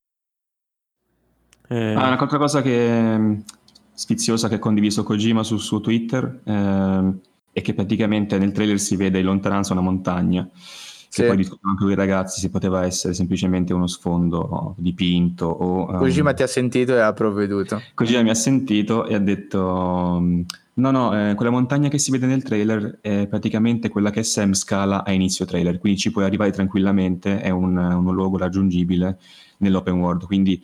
Eh, 1.67 1.93
Ah, 1.93 2.07
una 2.07 2.17
altra 2.17 2.37
cosa 2.37 2.61
che 2.61 3.41
sfiziosa 3.97 4.47
che 4.47 4.55
ha 4.55 4.59
condiviso 4.59 5.01
Kojima 5.01 5.41
sul 5.41 5.59
suo 5.59 5.81
Twitter 5.81 6.41
ehm, 6.43 7.19
è 7.51 7.61
che 7.63 7.73
praticamente 7.73 8.37
nel 8.37 8.51
trailer 8.51 8.79
si 8.79 8.95
vede 8.95 9.17
in 9.17 9.25
lontananza 9.25 9.73
una 9.73 9.81
montagna. 9.81 10.47
Che 10.47 11.23
Sì. 11.23 11.25
poi 11.25 11.37
discutono 11.37 11.71
anche 11.71 11.83
con 11.83 11.91
i 11.91 11.95
ragazzi 11.95 12.39
se 12.39 12.51
poteva 12.51 12.85
essere 12.85 13.15
semplicemente 13.15 13.73
uno 13.73 13.87
sfondo 13.87 14.75
dipinto 14.77 15.47
o 15.47 15.89
ehm, 15.89 15.97
Kojima 15.97 16.33
ti 16.33 16.43
ha 16.43 16.47
sentito 16.47 16.93
e 16.93 16.99
ha 16.99 17.11
provveduto. 17.13 17.81
Kojima 17.95 18.21
mi 18.21 18.29
ha 18.29 18.35
sentito 18.35 19.07
e 19.07 19.15
ha 19.15 19.19
detto: 19.19 20.19
mm, 20.21 20.41
No, 20.75 20.91
no, 20.91 21.29
eh, 21.29 21.33
quella 21.33 21.49
montagna 21.49 21.89
che 21.89 21.97
si 21.97 22.11
vede 22.11 22.27
nel 22.27 22.43
trailer 22.43 22.99
è 23.01 23.25
praticamente 23.27 23.89
quella 23.89 24.11
che 24.11 24.21
Sam 24.21 24.53
scala 24.53 25.03
a 25.03 25.11
inizio 25.11 25.45
trailer, 25.45 25.79
quindi 25.79 25.97
ci 25.97 26.11
puoi 26.11 26.25
arrivare 26.25 26.51
tranquillamente, 26.51 27.41
è 27.41 27.49
un, 27.49 27.75
uno 27.75 28.11
luogo 28.11 28.37
raggiungibile 28.37 29.17
nell'open 29.57 29.95
world. 29.95 30.25
Quindi 30.25 30.63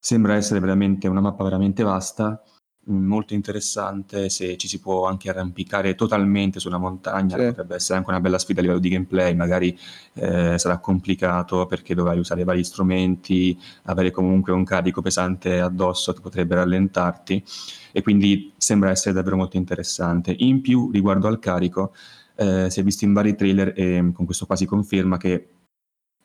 sembra 0.00 0.34
essere 0.34 0.58
veramente 0.60 1.06
una 1.08 1.20
mappa 1.20 1.44
veramente 1.44 1.82
vasta, 1.82 2.42
mm, 2.90 3.06
molto 3.06 3.34
interessante. 3.34 4.28
Se 4.30 4.56
ci 4.56 4.66
si 4.66 4.80
può 4.80 5.06
anche 5.06 5.28
arrampicare 5.28 5.94
totalmente 5.94 6.58
sulla 6.58 6.78
montagna, 6.78 7.36
Sì. 7.36 7.44
potrebbe 7.48 7.74
essere 7.76 7.98
anche 7.98 8.10
una 8.10 8.20
bella 8.20 8.38
sfida 8.38 8.60
a 8.60 8.62
livello 8.62 8.80
di 8.80 8.88
gameplay. 8.88 9.34
Magari 9.34 9.78
eh, 10.14 10.58
sarà 10.58 10.78
complicato 10.78 11.66
perché 11.66 11.94
dovrai 11.94 12.18
usare 12.18 12.44
vari 12.44 12.64
strumenti, 12.64 13.56
avere 13.84 14.10
comunque 14.10 14.52
un 14.52 14.64
carico 14.64 15.02
pesante 15.02 15.60
addosso 15.60 16.12
che 16.14 16.20
potrebbe 16.20 16.54
rallentarti 16.56 17.44
e 17.92 18.02
quindi 18.02 18.52
sembra 18.56 18.90
essere 18.90 19.14
davvero 19.14 19.36
molto 19.36 19.56
interessante. 19.58 20.34
In 20.38 20.60
più, 20.62 20.90
riguardo 20.90 21.28
al 21.28 21.38
carico, 21.38 21.92
eh, 22.36 22.70
si 22.70 22.80
è 22.80 22.82
visto 22.82 23.04
in 23.04 23.12
vari 23.12 23.34
trailer 23.36 23.74
e 23.76 24.10
con 24.14 24.24
questo 24.24 24.46
qua 24.46 24.56
si 24.56 24.64
conferma 24.64 25.18
che 25.18 25.48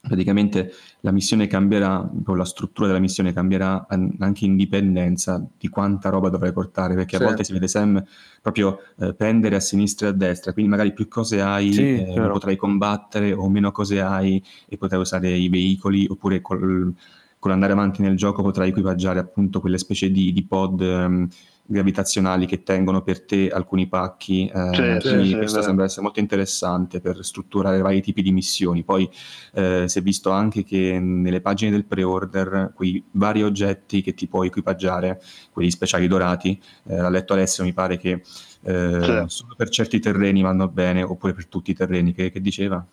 praticamente 0.07 0.71
la 1.01 1.11
missione 1.11 1.47
cambierà, 1.47 2.09
la 2.25 2.45
struttura 2.45 2.87
della 2.87 2.99
missione 2.99 3.33
cambierà 3.33 3.85
an- 3.87 4.15
anche 4.19 4.45
in 4.45 4.55
dipendenza 4.55 5.43
di 5.57 5.67
quanta 5.69 6.09
roba 6.09 6.29
dovrai 6.29 6.51
portare, 6.53 6.95
perché 6.95 7.15
Sì. 7.15 7.17
a 7.17 7.19
volte 7.19 7.43
si 7.43 7.53
vede 7.53 7.67
Sam 7.67 8.03
proprio 8.41 8.79
eh, 8.97 9.13
pendere 9.13 9.55
a 9.55 9.59
sinistra 9.59 10.07
e 10.07 10.09
a 10.11 10.13
destra, 10.13 10.53
quindi 10.53 10.71
magari 10.71 10.93
più 10.93 11.07
cose 11.07 11.41
hai 11.41 11.75
Sì, 11.75 11.81
eh, 11.93 12.29
potrai 12.29 12.55
combattere 12.55 13.33
o 13.33 13.49
meno 13.49 13.71
cose 13.71 14.01
hai 14.01 14.41
e 14.67 14.77
potrai 14.77 14.99
usare 14.99 15.29
i 15.31 15.49
veicoli 15.49 16.05
oppure 16.09 16.41
col, 16.41 16.93
con 17.39 17.51
l'andare 17.51 17.73
avanti 17.73 18.01
nel 18.01 18.15
gioco 18.15 18.41
potrai 18.41 18.69
equipaggiare 18.69 19.19
appunto 19.19 19.59
quelle 19.59 19.77
specie 19.77 20.09
di, 20.11 20.33
di 20.33 20.43
pod 20.45 20.81
ehm, 20.81 21.27
gravitazionali 21.65 22.45
che 22.45 22.63
tengono 22.63 23.01
per 23.01 23.21
te 23.25 23.49
alcuni 23.49 23.87
pacchi. 23.87 24.47
eh, 24.47 24.99
sì, 25.01 25.07
quindi 25.07 25.29
sì, 25.29 25.35
questo 25.35 25.53
vero. 25.55 25.65
sembra 25.65 25.85
essere 25.85 26.01
molto 26.03 26.19
interessante 26.19 27.01
per 27.01 27.23
strutturare 27.23 27.81
vari 27.81 28.01
tipi 28.01 28.21
di 28.21 28.31
missioni. 28.31 28.83
Poi 28.83 29.09
eh, 29.53 29.85
si 29.87 29.99
è 29.99 30.01
visto 30.01 30.31
anche 30.31 30.63
che 30.63 30.99
nelle 30.99 31.41
pagine 31.41 31.71
del 31.71 31.85
pre-order 31.85 32.71
quei 32.75 33.03
vari 33.11 33.43
oggetti 33.43 34.01
che 34.01 34.13
ti 34.13 34.27
puoi 34.27 34.47
equipaggiare, 34.47 35.21
quelli 35.51 35.71
speciali 35.71 36.07
dorati, 36.07 36.61
eh, 36.87 36.97
l'ha 36.97 37.09
letto 37.09 37.33
Alessio, 37.33 37.63
mi 37.63 37.73
pare 37.73 37.97
che 37.97 38.21
eh, 38.61 39.23
solo 39.27 39.53
per 39.55 39.69
certi 39.69 39.99
terreni 39.99 40.41
vanno 40.41 40.67
bene 40.67 41.03
oppure 41.03 41.33
per 41.33 41.47
tutti 41.47 41.71
i 41.71 41.75
terreni. 41.75 42.13
Che, 42.13 42.31
che 42.31 42.41
diceva? 42.41 42.85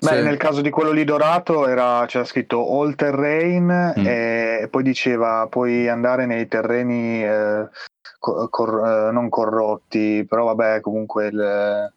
Beh, 0.00 0.16
Sì. 0.18 0.22
nel 0.22 0.36
caso 0.36 0.60
di 0.60 0.70
quello 0.70 0.90
lì 0.92 1.04
dorato 1.04 1.66
era, 1.66 2.04
c'era 2.06 2.24
scritto 2.24 2.66
all 2.80 2.94
terrain 2.94 3.94
Mm. 3.98 4.04
e 4.06 4.68
poi 4.70 4.82
diceva 4.82 5.46
puoi 5.50 5.88
andare 5.88 6.26
nei 6.26 6.46
terreni 6.48 7.22
eh, 7.24 7.68
co- 8.18 8.48
cor- 8.48 9.08
eh, 9.08 9.12
non 9.12 9.28
corrotti, 9.28 10.24
però 10.28 10.44
vabbè 10.46 10.80
comunque 10.80 11.26
il- 11.28 11.92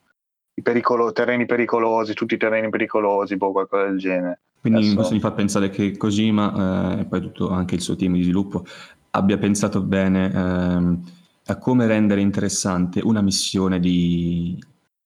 i 0.56 0.62
pericolo- 0.62 1.12
terreni 1.12 1.45
pericolosi, 1.45 2.14
tutti 2.14 2.34
i 2.36 2.38
terreni 2.38 2.70
pericolosi, 2.70 3.38
boh, 3.38 3.52
qualcosa 3.52 3.86
del 3.86 3.97
genere. 3.97 4.39
Quindi 4.60 4.80
Adesso- 4.80 4.95
questo 4.95 5.14
mi 5.14 5.20
fa 5.22 5.32
pensare 5.32 5.70
che 5.70 5.95
Kojima 5.95 6.97
eh, 6.97 7.00
e 7.02 7.06
poi 7.06 7.22
tutto 7.22 7.50
anche 7.50 7.76
il 7.76 7.82
suo 7.82 7.95
team 7.95 8.14
di 8.14 8.24
sviluppo 8.24 8.66
abbia 9.12 9.38
pensato 9.38 9.82
bene 9.82 10.32
ehm, 10.34 11.04
a 11.47 11.58
come 11.58 11.88
rendere 11.88 12.20
interessante 12.22 13.00
una 13.02 13.22
missione 13.22 13.80
di, 13.80 14.62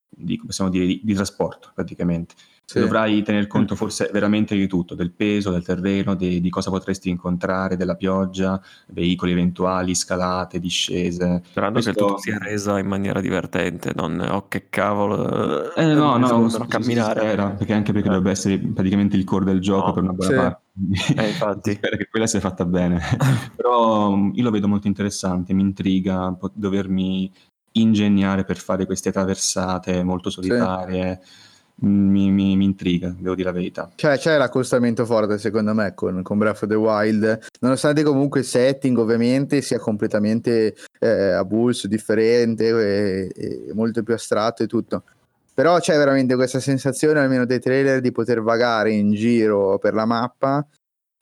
di, 0.09 0.39
dire, 0.69 0.85
di, 0.85 1.01
di 1.03 1.13
trasporto 1.13 1.71
praticamente. 1.73 2.33
Sì. 2.65 2.79
Dovrai 2.79 3.21
tener 3.23 3.45
conto 3.45 3.75
forse 3.75 4.09
veramente 4.11 4.55
di 4.55 4.67
tutto, 4.67 4.95
del 4.95 5.11
peso, 5.11 5.51
del 5.51 5.63
terreno, 5.65 6.15
di, 6.15 6.39
di 6.39 6.49
cosa 6.49 6.71
potresti 6.71 7.09
incontrare, 7.09 7.75
della 7.75 7.95
pioggia, 7.95 8.59
veicoli 8.87 9.33
eventuali, 9.33 9.93
scalate, 9.93 10.59
discese. 10.59 11.41
Sperando 11.45 11.79
che 11.79 11.85
Questo- 11.91 12.05
tutto 12.05 12.17
sia 12.19 12.37
resa 12.39 12.79
in 12.79 12.87
maniera 12.87 13.19
divertente, 13.19 13.91
non 13.93 14.19
oh 14.27 14.47
che 14.47 14.69
cavolo. 14.69 15.73
Eh, 15.75 15.93
no, 15.93 16.17
no, 16.17 16.25
devono 16.25 16.49
si- 16.49 16.55
si 16.61 16.67
camminare. 16.67 17.19
spera, 17.19 17.49
perché 17.49 17.73
anche 17.73 17.91
perché 17.91 18.07
Eh. 18.07 18.11
dovrebbe 18.11 18.31
essere 18.31 18.57
praticamente 18.57 19.17
il 19.17 19.23
core 19.25 19.45
del 19.45 19.59
gioco 19.59 19.87
No, 19.87 19.93
per 19.93 20.03
una 20.03 20.13
buona 20.13 20.31
sì. 20.31 20.35
parte. 20.37 21.21
Eh, 21.21 21.27
infatti. 21.27 21.69
si 21.71 21.75
spera 21.75 21.97
che 21.97 22.07
quella 22.09 22.27
sia 22.27 22.39
fatta 22.39 22.65
bene. 22.65 22.99
Però 23.57 24.15
mh, 24.15 24.31
io 24.35 24.43
lo 24.43 24.49
vedo 24.51 24.67
molto 24.69 24.87
interessante, 24.87 25.53
mi 25.53 25.61
intriga 25.61 26.35
dovermi 26.53 27.29
ingegnare 27.75 28.43
per 28.45 28.57
fare 28.57 28.85
queste 28.85 29.11
traversate 29.11 30.03
molto 30.03 30.29
solitarie. 30.29 31.19
Mi, 31.75 32.31
mi- 32.31 32.55
mi 32.55 32.65
intriga, 32.65 33.13
devo 33.17 33.35
dire 33.35 33.49
la 33.49 33.53
verità. 33.53 33.91
Cioè, 33.95 34.17
c'è 34.17 34.37
l'accostamento 34.37 35.05
forte 35.05 35.37
secondo 35.37 35.73
me 35.73 35.93
con, 35.93 36.21
con 36.21 36.37
Breath 36.37 36.63
of 36.63 36.69
the 36.69 36.75
Wild, 36.75 37.39
nonostante 37.59 38.03
comunque 38.03 38.41
il 38.41 38.45
setting 38.45 38.97
ovviamente 38.97 39.61
sia 39.61 39.79
completamente 39.79 40.75
eh, 40.99 41.31
avulso, 41.31 41.87
differente 41.87 42.67
e, 42.67 43.31
e 43.35 43.73
molto 43.73 44.01
più 44.03 44.13
astratto 44.13 44.63
e 44.63 44.67
tutto. 44.67 45.03
Però 45.53 45.77
c'è 45.79 45.97
veramente 45.97 46.35
questa 46.35 46.59
sensazione, 46.59 47.19
almeno 47.19 47.45
dei 47.45 47.59
trailer, 47.59 48.01
di 48.01 48.11
poter 48.11 48.41
vagare 48.41 48.91
in 48.91 49.11
giro 49.13 49.77
per 49.77 49.93
la 49.93 50.05
mappa 50.05 50.65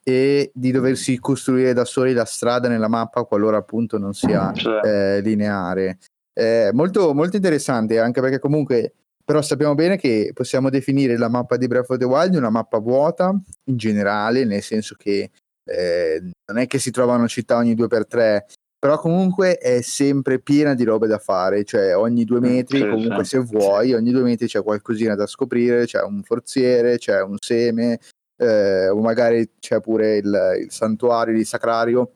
e 0.03 0.51
di 0.53 0.71
doversi 0.71 1.19
costruire 1.19 1.73
da 1.73 1.85
soli 1.85 2.13
la 2.13 2.25
strada 2.25 2.67
nella 2.67 2.87
mappa 2.87 3.23
qualora 3.23 3.57
appunto 3.57 3.97
non 3.97 4.13
sia 4.13 4.51
eh, 4.83 5.21
lineare. 5.21 5.99
Eh, 6.33 6.69
molto, 6.71 7.13
molto 7.13 7.35
interessante, 7.35 7.99
anche 7.99 8.21
perché 8.21 8.39
comunque 8.39 8.93
però 9.24 9.41
sappiamo 9.41 9.76
bene 9.76 9.97
che 9.97 10.32
possiamo 10.34 10.69
definire 10.69 11.17
la 11.17 11.30
mappa 11.30 11.57
di 11.57 11.67
Breath 11.67 11.89
of 11.89 11.97
the 11.97 12.05
Wild 12.05 12.36
una 12.36 12.49
mappa 12.49 12.80
vuota 12.80 13.36
in 13.65 13.78
generale, 13.78 14.45
nel 14.45 14.61
senso 14.61 14.95
che 14.97 15.32
eh, 15.63 16.22
non 16.45 16.57
è 16.57 16.67
che 16.67 16.80
si 16.80 16.91
trovano 16.91 17.28
città 17.28 17.57
ogni 17.57 17.76
due 17.76 17.88
per 17.88 18.07
tre, 18.07 18.45
però 18.82 18.97
comunque 18.97 19.57
è 19.57 19.82
sempre 19.82 20.39
piena 20.39 20.74
di 20.74 20.84
robe 20.84 21.05
da 21.05 21.19
fare, 21.19 21.63
cioè 21.63 21.95
ogni 21.95 22.26
due 22.26 22.39
metri, 22.39 22.80
sì, 22.80 22.89
comunque 22.89 23.24
se 23.26 23.38
vuoi, 23.39 23.93
ogni 23.93 24.11
due 24.11 24.24
metri 24.24 24.47
c'è 24.47 24.63
qualcosina 24.63 25.13
da 25.13 25.28
scoprire, 25.28 25.86
c'è 25.86 26.01
un 26.01 26.24
forziere, 26.24 26.97
c'è 26.97 27.22
un 27.22 27.36
seme, 27.39 27.99
eh, 28.38 28.89
o 28.89 28.99
magari 28.99 29.51
c'è 29.59 29.80
pure 29.82 30.17
il, 30.17 30.57
il 30.63 30.72
santuario, 30.72 31.38
il 31.38 31.45
sacrario, 31.45 32.11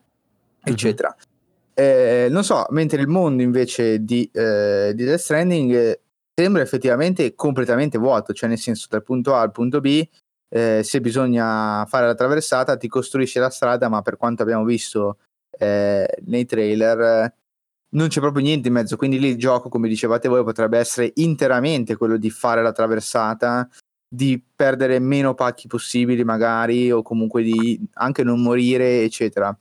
eccetera. 0.62 1.14
Eh, 1.72 2.26
non 2.30 2.42
so, 2.42 2.66
mentre 2.70 3.00
il 3.00 3.06
mondo 3.06 3.42
invece 3.42 4.02
di, 4.02 4.28
eh, 4.32 4.92
di 4.92 5.04
Death 5.04 5.20
Stranding 5.20 5.72
eh, 5.72 6.00
sembra 6.38 6.60
effettivamente 6.60 7.34
completamente 7.34 7.96
vuoto, 7.96 8.34
cioè 8.34 8.48
nel 8.48 8.58
senso 8.58 8.86
dal 8.90 9.02
punto 9.02 9.34
A 9.34 9.40
al 9.40 9.52
punto 9.52 9.80
B, 9.80 10.06
eh, 10.48 10.82
se 10.84 11.00
bisogna 11.00 11.84
fare 11.86 12.06
la 12.06 12.14
traversata 12.14 12.76
ti 12.76 12.88
costruisci 12.88 13.38
la 13.38 13.48
strada, 13.48 13.88
ma 13.88 14.02
per 14.02 14.16
quanto 14.18 14.42
abbiamo 14.42 14.64
visto 14.64 15.18
eh, 15.58 16.06
nei 16.26 16.44
trailer 16.44 17.34
non 17.88 18.08
c'è 18.08 18.20
proprio 18.20 18.42
niente 18.42 18.68
in 18.68 18.74
mezzo, 18.74 18.96
quindi 18.96 19.18
lì 19.18 19.28
il 19.28 19.38
gioco, 19.38 19.70
come 19.70 19.88
dicevate 19.88 20.28
voi, 20.28 20.44
potrebbe 20.44 20.78
essere 20.78 21.12
interamente 21.14 21.96
quello 21.96 22.18
di 22.18 22.28
fare 22.28 22.62
la 22.62 22.72
traversata, 22.72 23.66
di 24.06 24.42
perdere 24.54 24.98
meno 24.98 25.32
pacchi 25.34 25.66
possibili 25.68 26.22
magari, 26.22 26.92
o 26.92 27.00
comunque 27.00 27.42
di 27.42 27.80
anche 27.94 28.22
non 28.22 28.42
morire, 28.42 29.02
eccetera. 29.02 29.58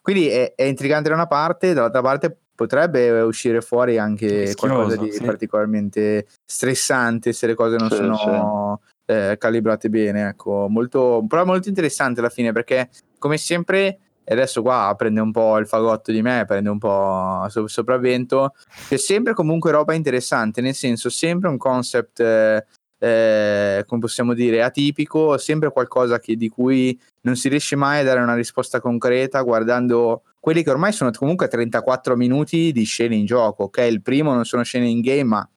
Quindi 0.00 0.28
è, 0.28 0.54
è 0.54 0.62
intrigante 0.62 1.08
da 1.08 1.16
una 1.16 1.26
parte, 1.26 1.72
dall'altra 1.72 2.02
parte 2.02 2.38
potrebbe 2.56 3.20
uscire 3.20 3.60
fuori 3.60 3.98
anche 3.98 4.26
Rischioso, 4.26 4.74
qualcosa 4.74 4.96
di 4.96 5.12
sì. 5.12 5.22
particolarmente 5.22 6.26
stressante 6.44 7.32
se 7.32 7.46
le 7.46 7.54
cose 7.54 7.76
non 7.76 7.88
sì, 7.88 7.96
sono 7.96 8.80
sì. 8.82 9.12
Eh, 9.12 9.36
calibrate 9.38 9.88
bene. 9.88 10.30
Ecco, 10.30 10.66
molto, 10.68 11.24
però 11.28 11.44
molto 11.44 11.68
interessante 11.68 12.18
alla 12.18 12.30
fine 12.30 12.50
perché, 12.50 12.88
come 13.18 13.36
sempre, 13.36 13.98
e 14.24 14.32
adesso 14.32 14.60
qua 14.62 14.92
prende 14.98 15.20
un 15.20 15.30
po' 15.30 15.56
il 15.58 15.68
fagotto 15.68 16.10
di 16.10 16.20
me, 16.20 16.44
prende 16.48 16.68
un 16.68 16.78
po' 16.78 17.46
il 17.46 17.68
sopravvento. 17.70 18.54
C'è 18.88 18.96
sempre 18.96 19.34
comunque 19.34 19.70
roba 19.70 19.94
interessante, 19.94 20.60
nel 20.60 20.74
senso, 20.74 21.08
sempre 21.10 21.48
un 21.48 21.56
concept, 21.58 22.18
eh, 22.18 22.66
eh, 22.98 23.84
come 23.86 24.00
possiamo 24.00 24.34
dire, 24.34 24.64
atipico, 24.64 25.38
sempre 25.38 25.70
qualcosa 25.70 26.18
che, 26.18 26.34
di 26.34 26.48
cui 26.48 26.98
non 27.20 27.36
si 27.36 27.48
riesce 27.48 27.76
mai 27.76 28.00
a 28.00 28.04
dare 28.04 28.20
una 28.20 28.34
risposta 28.34 28.80
concreta 28.80 29.40
guardando 29.42 30.22
quelli 30.46 30.62
che 30.62 30.70
ormai 30.70 30.92
sono 30.92 31.10
comunque 31.10 31.48
34 31.48 32.14
minuti 32.14 32.70
di 32.70 32.84
scene 32.84 33.16
in 33.16 33.24
gioco. 33.24 33.64
Ok, 33.64 33.78
il 33.78 34.00
primo 34.00 34.32
non 34.32 34.44
sono 34.44 34.62
scene 34.62 34.86
in 34.86 35.00
game, 35.00 35.24
ma 35.24 35.50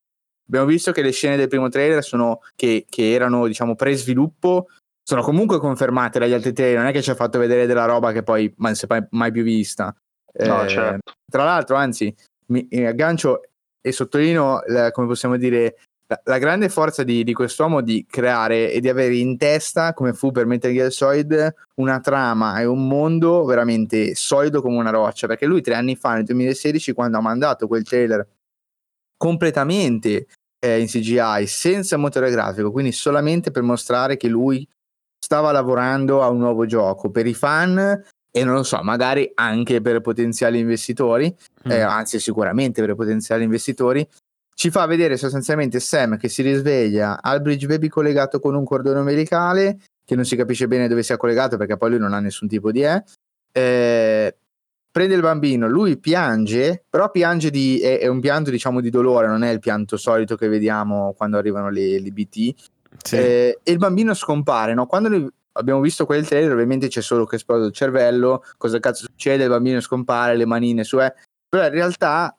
abbiamo 0.47 0.65
visto 0.65 0.91
che 0.91 1.03
le 1.03 1.11
scene 1.11 1.37
del 1.37 1.47
primo 1.47 1.69
trailer 1.69 2.03
sono 2.03 2.39
che, 2.55 2.87
che 2.89 3.11
erano, 3.11 3.45
diciamo, 3.45 3.75
pre-sviluppo 3.75 4.65
sono 5.03 5.21
comunque 5.21 5.59
confermate 5.59 6.17
dagli 6.17 6.33
altri 6.33 6.53
trailer, 6.53 6.79
non 6.79 6.87
è 6.87 6.91
che 6.91 7.03
ci 7.03 7.11
ha 7.11 7.15
fatto 7.15 7.37
vedere 7.37 7.67
della 7.67 7.85
roba 7.85 8.11
che 8.11 8.23
poi 8.23 8.51
non 8.57 8.73
si 8.73 8.87
è 8.87 9.07
mai 9.11 9.31
più 9.31 9.43
vista. 9.43 9.95
No, 10.39 10.63
eh, 10.63 10.67
certo. 10.67 11.13
Tra 11.31 11.43
l'altro, 11.43 11.75
anzi, 11.75 12.11
mi, 12.47 12.67
mi 12.71 12.87
aggancio 12.87 13.41
e 13.79 13.91
sottolineo, 13.91 14.61
la, 14.69 14.89
come 14.89 15.05
possiamo 15.05 15.37
dire, 15.37 15.75
la, 16.09 16.21
la 16.23 16.37
grande 16.39 16.69
forza 16.69 17.03
di, 17.03 17.23
di, 17.23 17.33
quest'uomo 17.33 17.81
di 17.81 18.05
creare 18.09 18.71
e 18.71 18.79
di 18.79 18.89
avere 18.89 19.15
in 19.15 19.37
testa, 19.37 19.93
come 19.93 20.13
fu 20.13 20.31
per 20.31 20.47
Metal 20.47 20.71
Gear 20.71 20.91
Solid, 20.91 21.53
una 21.75 21.99
trama 21.99 22.59
e 22.59 22.65
un 22.65 22.87
mondo 22.87 23.45
veramente 23.45 24.15
solido 24.15 24.61
come 24.61 24.77
una 24.77 24.89
roccia, 24.89 25.27
perché 25.27 25.45
lui 25.45 25.61
tre 25.61 25.75
anni 25.75 25.95
fa, 25.95 26.15
nel 26.15 26.23
2016, 26.23 26.93
quando 26.93 27.17
ha 27.17 27.21
mandato 27.21 27.67
quel 27.67 27.83
trailer 27.83 28.27
completamente 29.17 30.25
eh, 30.59 30.79
in 30.79 30.87
CGI, 30.87 31.45
senza 31.45 31.95
motore 31.97 32.31
grafico, 32.31 32.71
quindi 32.71 32.91
solamente 32.91 33.51
per 33.51 33.61
mostrare 33.61 34.17
che 34.17 34.27
lui 34.27 34.67
stava 35.19 35.51
lavorando 35.51 36.23
a 36.23 36.29
un 36.29 36.39
nuovo 36.39 36.65
gioco 36.65 37.11
per 37.11 37.27
i 37.27 37.35
fan 37.35 38.03
e 38.31 38.43
non 38.43 38.55
lo 38.55 38.63
so, 38.63 38.81
magari 38.81 39.29
anche 39.35 39.81
per 39.81 40.01
potenziali 40.01 40.59
investitori, 40.59 41.35
mm. 41.67 41.71
eh, 41.71 41.81
anzi 41.81 42.19
sicuramente 42.19 42.83
per 42.83 42.95
potenziali 42.95 43.43
investitori, 43.43 44.07
ci 44.59 44.71
fa 44.71 44.85
vedere 44.87 45.15
sostanzialmente 45.15 45.79
Sam 45.79 46.17
che 46.17 46.27
si 46.27 46.41
risveglia 46.41 47.21
al 47.21 47.41
Bridge 47.41 47.65
Baby 47.65 47.87
collegato 47.87 48.41
con 48.41 48.55
un 48.55 48.65
cordone 48.65 48.99
umbilicale, 48.99 49.79
che 50.03 50.15
non 50.15 50.25
si 50.25 50.35
capisce 50.35 50.67
bene 50.67 50.89
dove 50.89 51.01
sia 51.01 51.15
collegato 51.15 51.55
perché 51.55 51.77
poi 51.77 51.91
lui 51.91 51.99
non 51.99 52.11
ha 52.11 52.19
nessun 52.19 52.49
tipo 52.49 52.69
di 52.69 52.83
E. 52.83 53.01
Eh, 53.53 54.35
prende 54.91 55.15
il 55.15 55.21
bambino, 55.21 55.69
lui 55.69 55.97
piange, 55.97 56.83
però 56.89 57.09
piange 57.09 57.51
di, 57.51 57.79
è, 57.79 57.99
è, 57.99 58.07
un 58.07 58.19
pianto 58.19 58.51
diciamo 58.51 58.81
di 58.81 58.89
dolore, 58.89 59.27
non 59.27 59.43
è 59.43 59.49
il 59.49 59.59
pianto 59.59 59.95
solito 59.95 60.35
che 60.35 60.49
vediamo 60.49 61.13
quando 61.15 61.37
arrivano 61.37 61.69
le, 61.69 61.97
le 61.97 62.11
BT, 62.11 62.53
sì. 63.01 63.15
Eh, 63.15 63.59
e 63.63 63.71
il 63.71 63.77
bambino 63.77 64.13
scompare, 64.13 64.73
no? 64.73 64.87
Quando 64.87 65.31
abbiamo 65.53 65.79
visto 65.79 66.05
quel 66.05 66.27
trailer, 66.27 66.51
ovviamente 66.51 66.89
c'è 66.89 67.01
solo 67.01 67.23
che 67.25 67.37
esplode 67.37 67.67
il 67.67 67.73
cervello, 67.73 68.43
cosa 68.57 68.77
cazzo 68.81 69.05
succede, 69.05 69.43
il 69.43 69.49
bambino 69.49 69.79
scompare, 69.79 70.35
le 70.35 70.45
manine 70.45 70.83
su, 70.83 70.99
eh. 70.99 71.13
però 71.47 71.63
in 71.63 71.71
realtà 71.71 72.35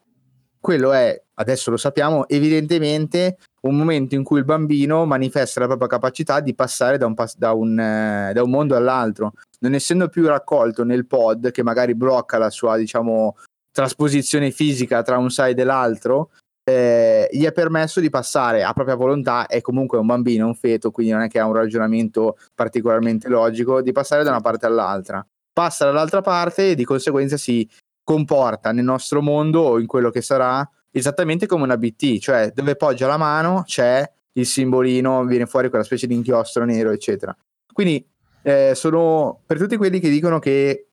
quello 0.60 0.92
è, 0.92 1.18
adesso 1.40 1.70
lo 1.70 1.76
sappiamo, 1.78 2.28
evidentemente 2.28 3.38
un 3.62 3.76
momento 3.76 4.14
in 4.14 4.22
cui 4.22 4.38
il 4.38 4.44
bambino 4.44 5.06
manifesta 5.06 5.60
la 5.60 5.66
propria 5.66 5.88
capacità 5.88 6.40
di 6.40 6.54
passare 6.54 6.98
da 6.98 7.06
un, 7.06 7.14
da 7.36 7.52
un, 7.52 7.78
eh, 7.78 8.32
da 8.32 8.42
un 8.42 8.50
mondo 8.50 8.76
all'altro, 8.76 9.32
non 9.60 9.74
essendo 9.74 10.08
più 10.08 10.26
raccolto 10.26 10.84
nel 10.84 11.06
pod 11.06 11.50
che 11.50 11.62
magari 11.62 11.94
blocca 11.94 12.38
la 12.38 12.50
sua, 12.50 12.76
diciamo, 12.76 13.36
trasposizione 13.72 14.50
fisica 14.50 15.02
tra 15.02 15.18
un 15.18 15.30
side 15.30 15.60
e 15.60 15.64
l'altro, 15.64 16.30
eh, 16.62 17.28
gli 17.32 17.44
è 17.44 17.52
permesso 17.52 18.00
di 18.00 18.10
passare 18.10 18.62
a 18.62 18.72
propria 18.72 18.94
volontà, 18.94 19.46
è 19.46 19.60
comunque 19.62 19.98
un 19.98 20.06
bambino, 20.06 20.46
un 20.46 20.54
feto, 20.54 20.90
quindi 20.90 21.12
non 21.12 21.22
è 21.22 21.28
che 21.28 21.38
ha 21.38 21.46
un 21.46 21.54
ragionamento 21.54 22.36
particolarmente 22.54 23.28
logico, 23.28 23.80
di 23.80 23.92
passare 23.92 24.24
da 24.24 24.30
una 24.30 24.40
parte 24.40 24.66
all'altra. 24.66 25.26
Passa 25.52 25.86
dall'altra 25.86 26.20
parte 26.20 26.70
e 26.70 26.74
di 26.74 26.84
conseguenza 26.84 27.36
si 27.36 27.68
comporta 28.04 28.72
nel 28.72 28.84
nostro 28.84 29.22
mondo 29.22 29.60
o 29.60 29.78
in 29.78 29.86
quello 29.86 30.10
che 30.10 30.22
sarà 30.22 30.68
esattamente 30.90 31.46
come 31.46 31.64
una 31.64 31.76
BT, 31.76 32.18
cioè 32.18 32.52
dove 32.54 32.76
poggia 32.76 33.06
la 33.06 33.16
mano 33.16 33.62
c'è 33.64 34.08
il 34.32 34.46
simbolino, 34.46 35.24
viene 35.24 35.46
fuori 35.46 35.68
quella 35.68 35.84
specie 35.84 36.06
di 36.06 36.14
inchiostro 36.14 36.64
nero, 36.64 36.90
eccetera. 36.90 37.36
Quindi 37.72 38.04
eh, 38.42 38.72
sono 38.74 39.40
per 39.44 39.58
tutti 39.58 39.76
quelli 39.76 40.00
che 40.00 40.08
dicono 40.08 40.38
che 40.38 40.86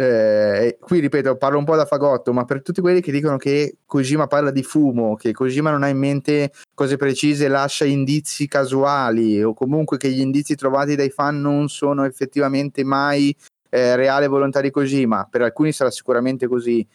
eh, 0.00 0.78
qui 0.80 1.00
ripeto, 1.00 1.36
parlo 1.36 1.58
un 1.58 1.64
po' 1.64 1.74
da 1.74 1.84
fagotto, 1.84 2.32
ma 2.32 2.44
per 2.44 2.62
tutti 2.62 2.80
quelli 2.80 3.00
che 3.00 3.10
dicono 3.10 3.36
che 3.36 3.78
Kojima 3.84 4.28
parla 4.28 4.52
di 4.52 4.62
fumo, 4.62 5.16
che 5.16 5.32
Kojima 5.32 5.72
non 5.72 5.82
ha 5.82 5.88
in 5.88 5.98
mente 5.98 6.52
cose 6.72 6.96
precise, 6.96 7.48
lascia 7.48 7.84
indizi 7.84 8.46
casuali 8.46 9.42
o 9.42 9.54
comunque 9.54 9.96
che 9.96 10.08
gli 10.10 10.20
indizi 10.20 10.54
trovati 10.54 10.94
dai 10.94 11.10
fan 11.10 11.40
non 11.40 11.68
sono 11.68 12.04
effettivamente 12.04 12.84
mai 12.84 13.36
eh, 13.70 13.96
reale 13.96 14.28
volontà 14.28 14.60
di 14.60 14.70
Kojima, 14.70 15.26
per 15.28 15.42
alcuni 15.42 15.72
sarà 15.72 15.90
sicuramente 15.90 16.46
così, 16.46 16.86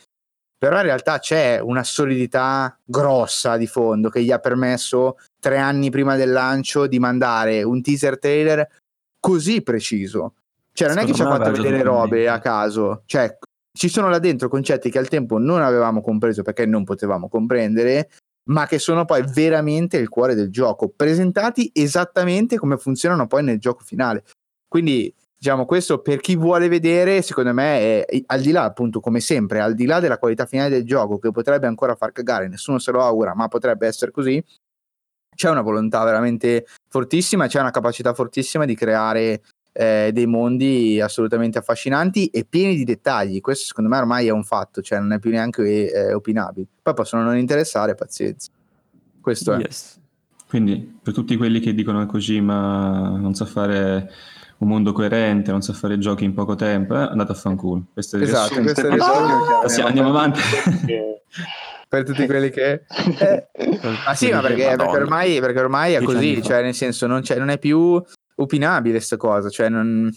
però 0.64 0.78
in 0.78 0.84
realtà 0.84 1.20
c'è 1.20 1.60
una 1.60 1.84
solidità 1.84 2.80
grossa 2.86 3.58
di 3.58 3.68
fondo 3.68 4.08
che 4.08 4.24
gli 4.24 4.32
ha 4.32 4.40
permesso 4.40 5.18
tre 5.38 5.58
anni 5.58 5.90
prima 5.90 6.16
del 6.16 6.32
lancio 6.32 6.88
di 6.88 7.00
mandare 7.00 7.64
un 7.64 7.82
teaser 7.82 8.18
trailer 8.18 8.66
così 9.20 9.62
preciso. 9.62 10.36
Cioè, 10.72 10.88
non 10.88 11.00
Secondo 11.00 11.02
è 11.02 11.06
che 11.06 11.14
ci 11.14 11.22
ha 11.22 11.38
fatto 11.38 11.52
vedere 11.52 11.84
robe 11.84 12.30
a 12.30 12.40
caso, 12.40 13.04
cioè, 13.08 13.38
ci 13.78 13.90
sono 13.90 14.08
là 14.08 14.20
dentro 14.20 14.48
concetti 14.48 14.90
che 14.90 15.00
al 15.00 15.10
tempo 15.10 15.38
non 15.38 15.62
avevamo 15.62 16.02
compreso 16.02 16.44
perché 16.44 16.66
non 16.66 16.86
potevamo 16.86 17.28
comprendere, 17.28 18.12
ma 18.50 18.66
che 18.66 18.80
sono 18.80 19.04
poi 19.04 19.22
veramente 19.34 19.98
il 19.98 20.08
cuore 20.08 20.34
del 20.34 20.50
gioco, 20.50 20.88
presentati 20.88 21.72
esattamente 21.74 22.58
come 22.58 22.78
funzionano 22.78 23.28
poi 23.28 23.44
nel 23.44 23.60
gioco 23.60 23.84
finale. 23.84 24.24
Quindi, 24.66 25.14
diciamo, 25.44 25.66
questo 25.66 26.00
per 26.00 26.22
chi 26.22 26.38
vuole 26.38 26.70
vedere, 26.70 27.22
secondo 27.22 27.54
me, 27.54 28.06
è, 28.06 28.24
al 28.28 28.40
di 28.40 28.52
là, 28.52 28.64
appunto, 28.64 29.02
come 29.02 29.20
sempre, 29.20 29.60
al 29.60 29.74
di 29.76 29.86
là 29.86 30.00
della 30.00 30.18
qualità 30.18 30.46
finale 30.46 30.70
del 30.70 30.86
gioco, 30.86 31.20
che 31.20 31.32
potrebbe 31.32 31.68
ancora 31.68 31.96
far 31.96 32.14
cagare, 32.14 32.48
nessuno 32.48 32.80
se 32.80 32.94
lo 32.94 33.02
augura, 33.02 33.36
ma 33.36 33.50
potrebbe 33.50 33.86
essere 33.86 34.12
così, 34.12 34.42
c'è 35.36 35.50
una 35.50 35.60
volontà 35.60 36.02
veramente 36.06 36.66
fortissima, 36.88 37.48
c'è 37.48 37.60
una 37.60 37.72
capacità 37.72 38.14
fortissima 38.14 38.64
di 38.64 38.74
creare 38.74 39.42
eh, 39.74 40.12
dei 40.14 40.28
mondi 40.28 41.02
assolutamente 41.02 41.58
affascinanti 41.58 42.28
e 42.28 42.46
pieni 42.46 42.78
di 42.78 42.86
dettagli. 42.86 43.42
Questo 43.42 43.66
secondo 43.66 43.90
me 43.90 43.98
ormai 43.98 44.28
è 44.28 44.32
un 44.32 44.46
fatto, 44.46 44.82
cioè 44.82 45.00
non 45.00 45.12
è 45.12 45.20
più 45.20 45.32
neanche 45.32 45.92
eh, 45.92 46.14
opinabile. 46.14 46.68
Poi 46.82 46.94
possono 46.94 47.22
non 47.24 47.38
interessare, 47.38 47.96
pazienza. 47.96 48.50
Questo 49.20 49.56
yes. 49.56 49.96
è. 49.98 50.02
Quindi 50.48 51.00
per 51.02 51.14
tutti 51.14 51.36
quelli 51.36 51.60
che 51.60 51.74
dicono 51.74 52.00
che 52.00 52.06
Kojima 52.06 53.18
non 53.18 53.34
sa 53.34 53.46
fare 53.46 54.10
un 54.64 54.70
mondo 54.70 54.92
coerente, 54.92 55.52
non 55.52 55.62
sa 55.62 55.74
fare 55.74 55.98
giochi 56.00 56.24
in 56.24 56.34
poco 56.34 56.56
tempo, 56.56 56.96
eh, 56.96 57.02
andate 57.04 57.32
a 57.32 57.36
fanculo. 57.36 57.86
Questo 57.94 58.16
è 58.16 58.20
il 58.20 58.26
esatto, 58.26 58.62
questo 58.62 58.88
è 58.88 58.94
il 58.94 59.00
ah, 59.02 59.68
sì, 59.68 59.82
andiamo 59.82 60.10
avanti. 60.10 60.40
per 61.88 62.04
tutti 62.04 62.26
quelli 62.26 62.50
che... 62.50 62.86
Eh. 63.20 63.48
Ma 64.06 64.16
sì, 64.16 64.32
ma 64.32 64.42
perché, 64.42 64.74
perché, 64.76 64.98
ormai, 64.98 65.40
perché 65.40 65.60
ormai 65.60 65.94
è 65.94 66.02
così, 66.02 66.42
cioè 66.42 66.64
nel 66.64 66.74
senso 66.74 67.06
non, 67.06 67.22
non 67.38 67.50
è 67.50 67.60
più 67.60 68.02
opinabile 68.36 68.96
questa 68.96 69.18
cosa, 69.18 69.50
cioè 69.50 69.70
non... 69.70 70.12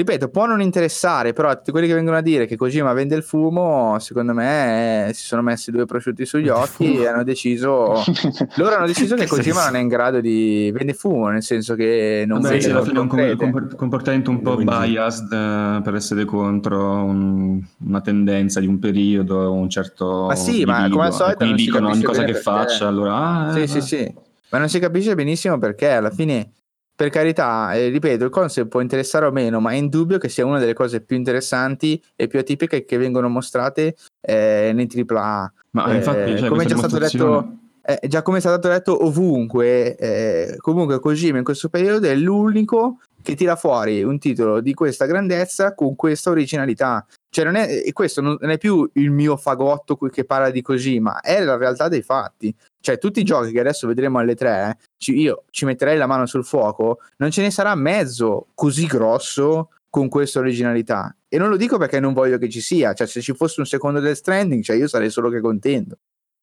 Ripeto, 0.00 0.30
può 0.30 0.46
non 0.46 0.62
interessare, 0.62 1.34
però 1.34 1.54
tutti 1.54 1.70
quelli 1.72 1.86
che 1.86 1.92
vengono 1.92 2.16
a 2.16 2.22
dire 2.22 2.46
che 2.46 2.56
Kojima 2.56 2.90
vende 2.94 3.16
il 3.16 3.22
fumo, 3.22 3.98
secondo 3.98 4.32
me 4.32 5.08
eh, 5.08 5.12
si 5.12 5.26
sono 5.26 5.42
messi 5.42 5.70
due 5.70 5.84
prosciutti 5.84 6.24
sugli 6.24 6.48
occhi 6.48 6.96
e 6.96 7.06
hanno 7.06 7.22
deciso 7.22 8.02
loro 8.56 8.76
hanno 8.76 8.86
deciso 8.86 9.14
che 9.14 9.26
Kojima 9.26 9.66
non 9.66 9.76
è 9.76 9.80
in 9.80 9.88
grado 9.88 10.22
di 10.22 10.70
vendere 10.72 10.96
fumo, 10.96 11.28
nel 11.28 11.42
senso 11.42 11.74
che 11.74 12.24
non 12.26 12.40
Vabbè, 12.40 12.56
vede 12.56 12.70
alla 12.70 12.80
un 12.98 13.08
com- 13.08 13.76
comportamento 13.76 14.30
un 14.30 14.40
po' 14.40 14.54
Quindi... 14.54 14.72
biased 14.74 15.32
uh, 15.32 15.82
per 15.82 15.94
essere 15.94 16.24
contro 16.24 16.80
un, 16.82 17.62
una 17.84 18.00
tendenza 18.00 18.58
di 18.58 18.66
un 18.66 18.78
periodo, 18.78 19.52
un 19.52 19.68
certo 19.68 20.28
Ma 20.28 20.34
sì, 20.34 20.64
ma 20.64 20.88
come 20.88 21.04
al 21.04 21.12
solito 21.12 21.44
quindi 21.44 21.64
dicono 21.64 21.90
ogni 21.90 22.02
cosa 22.02 22.24
che 22.24 22.32
faccia, 22.32 22.88
allora 22.88 23.48
ah, 23.48 23.52
Sì, 23.52 23.60
eh, 23.60 23.66
sì, 23.66 23.80
sì. 23.82 24.14
Ma 24.48 24.56
non 24.56 24.70
si 24.70 24.78
capisce 24.78 25.14
benissimo 25.14 25.58
perché 25.58 25.90
alla 25.90 26.10
fine 26.10 26.52
per 27.00 27.08
carità, 27.08 27.72
eh, 27.72 27.88
ripeto, 27.88 28.24
il 28.24 28.30
concept 28.30 28.68
può 28.68 28.82
interessare 28.82 29.24
o 29.24 29.30
meno, 29.30 29.58
ma 29.58 29.70
è 29.70 29.76
indubbio 29.76 30.18
che 30.18 30.28
sia 30.28 30.44
una 30.44 30.58
delle 30.58 30.74
cose 30.74 31.00
più 31.00 31.16
interessanti 31.16 31.98
e 32.14 32.26
più 32.26 32.38
atipiche 32.38 32.84
che 32.84 32.98
vengono 32.98 33.30
mostrate 33.30 33.96
eh, 34.20 34.72
nei 34.74 34.86
AAA. 34.86 35.52
Ma 35.70 35.86
eh, 35.86 35.96
infatti, 35.96 36.36
cioè, 36.36 36.48
come 36.50 36.64
è 36.64 36.66
già 36.66 36.76
stato 36.76 36.98
detto 36.98 37.58
eh, 37.82 38.06
già 38.06 38.20
come 38.20 38.36
è 38.36 38.40
stato 38.40 38.68
detto 38.68 39.06
ovunque, 39.06 39.96
eh, 39.96 40.56
comunque 40.58 41.00
Kojima 41.00 41.38
in 41.38 41.44
questo 41.44 41.70
periodo 41.70 42.06
è 42.06 42.14
l'unico 42.14 42.98
che 43.22 43.34
tira 43.34 43.56
fuori 43.56 44.02
un 44.02 44.18
titolo 44.18 44.60
di 44.60 44.74
questa 44.74 45.06
grandezza 45.06 45.74
con 45.74 45.96
questa 45.96 46.28
originalità. 46.28 47.06
Cioè, 47.30 47.46
non 47.46 47.54
è, 47.54 47.82
e 47.82 47.92
questo 47.94 48.20
non 48.20 48.50
è 48.50 48.58
più 48.58 48.88
il 48.94 49.10
mio 49.10 49.38
fagotto 49.38 49.96
che 49.96 50.24
parla 50.24 50.50
di 50.50 50.60
Kojima, 50.60 51.20
è 51.20 51.42
la 51.42 51.56
realtà 51.56 51.88
dei 51.88 52.02
fatti. 52.02 52.54
Cioè, 52.78 52.98
tutti 52.98 53.20
i 53.20 53.24
giochi 53.24 53.52
che 53.52 53.60
adesso 53.60 53.86
vedremo 53.86 54.18
alle 54.18 54.34
tre, 54.34 54.76
ci, 55.00 55.18
io 55.18 55.44
ci 55.50 55.64
metterei 55.64 55.96
la 55.96 56.06
mano 56.06 56.26
sul 56.26 56.44
fuoco, 56.44 56.98
non 57.16 57.30
ce 57.30 57.40
ne 57.40 57.50
sarà 57.50 57.74
mezzo 57.74 58.48
così 58.54 58.86
grosso 58.86 59.70
con 59.88 60.08
questa 60.10 60.40
originalità. 60.40 61.16
E 61.26 61.38
non 61.38 61.48
lo 61.48 61.56
dico 61.56 61.78
perché 61.78 62.00
non 62.00 62.12
voglio 62.12 62.36
che 62.36 62.50
ci 62.50 62.60
sia, 62.60 62.92
cioè 62.92 63.06
se 63.06 63.22
ci 63.22 63.32
fosse 63.32 63.60
un 63.60 63.66
secondo 63.66 63.98
Death 63.98 64.16
Stranding, 64.16 64.62
cioè 64.62 64.76
io 64.76 64.86
sarei 64.88 65.08
solo 65.08 65.30
che 65.30 65.40
contento. 65.40 65.96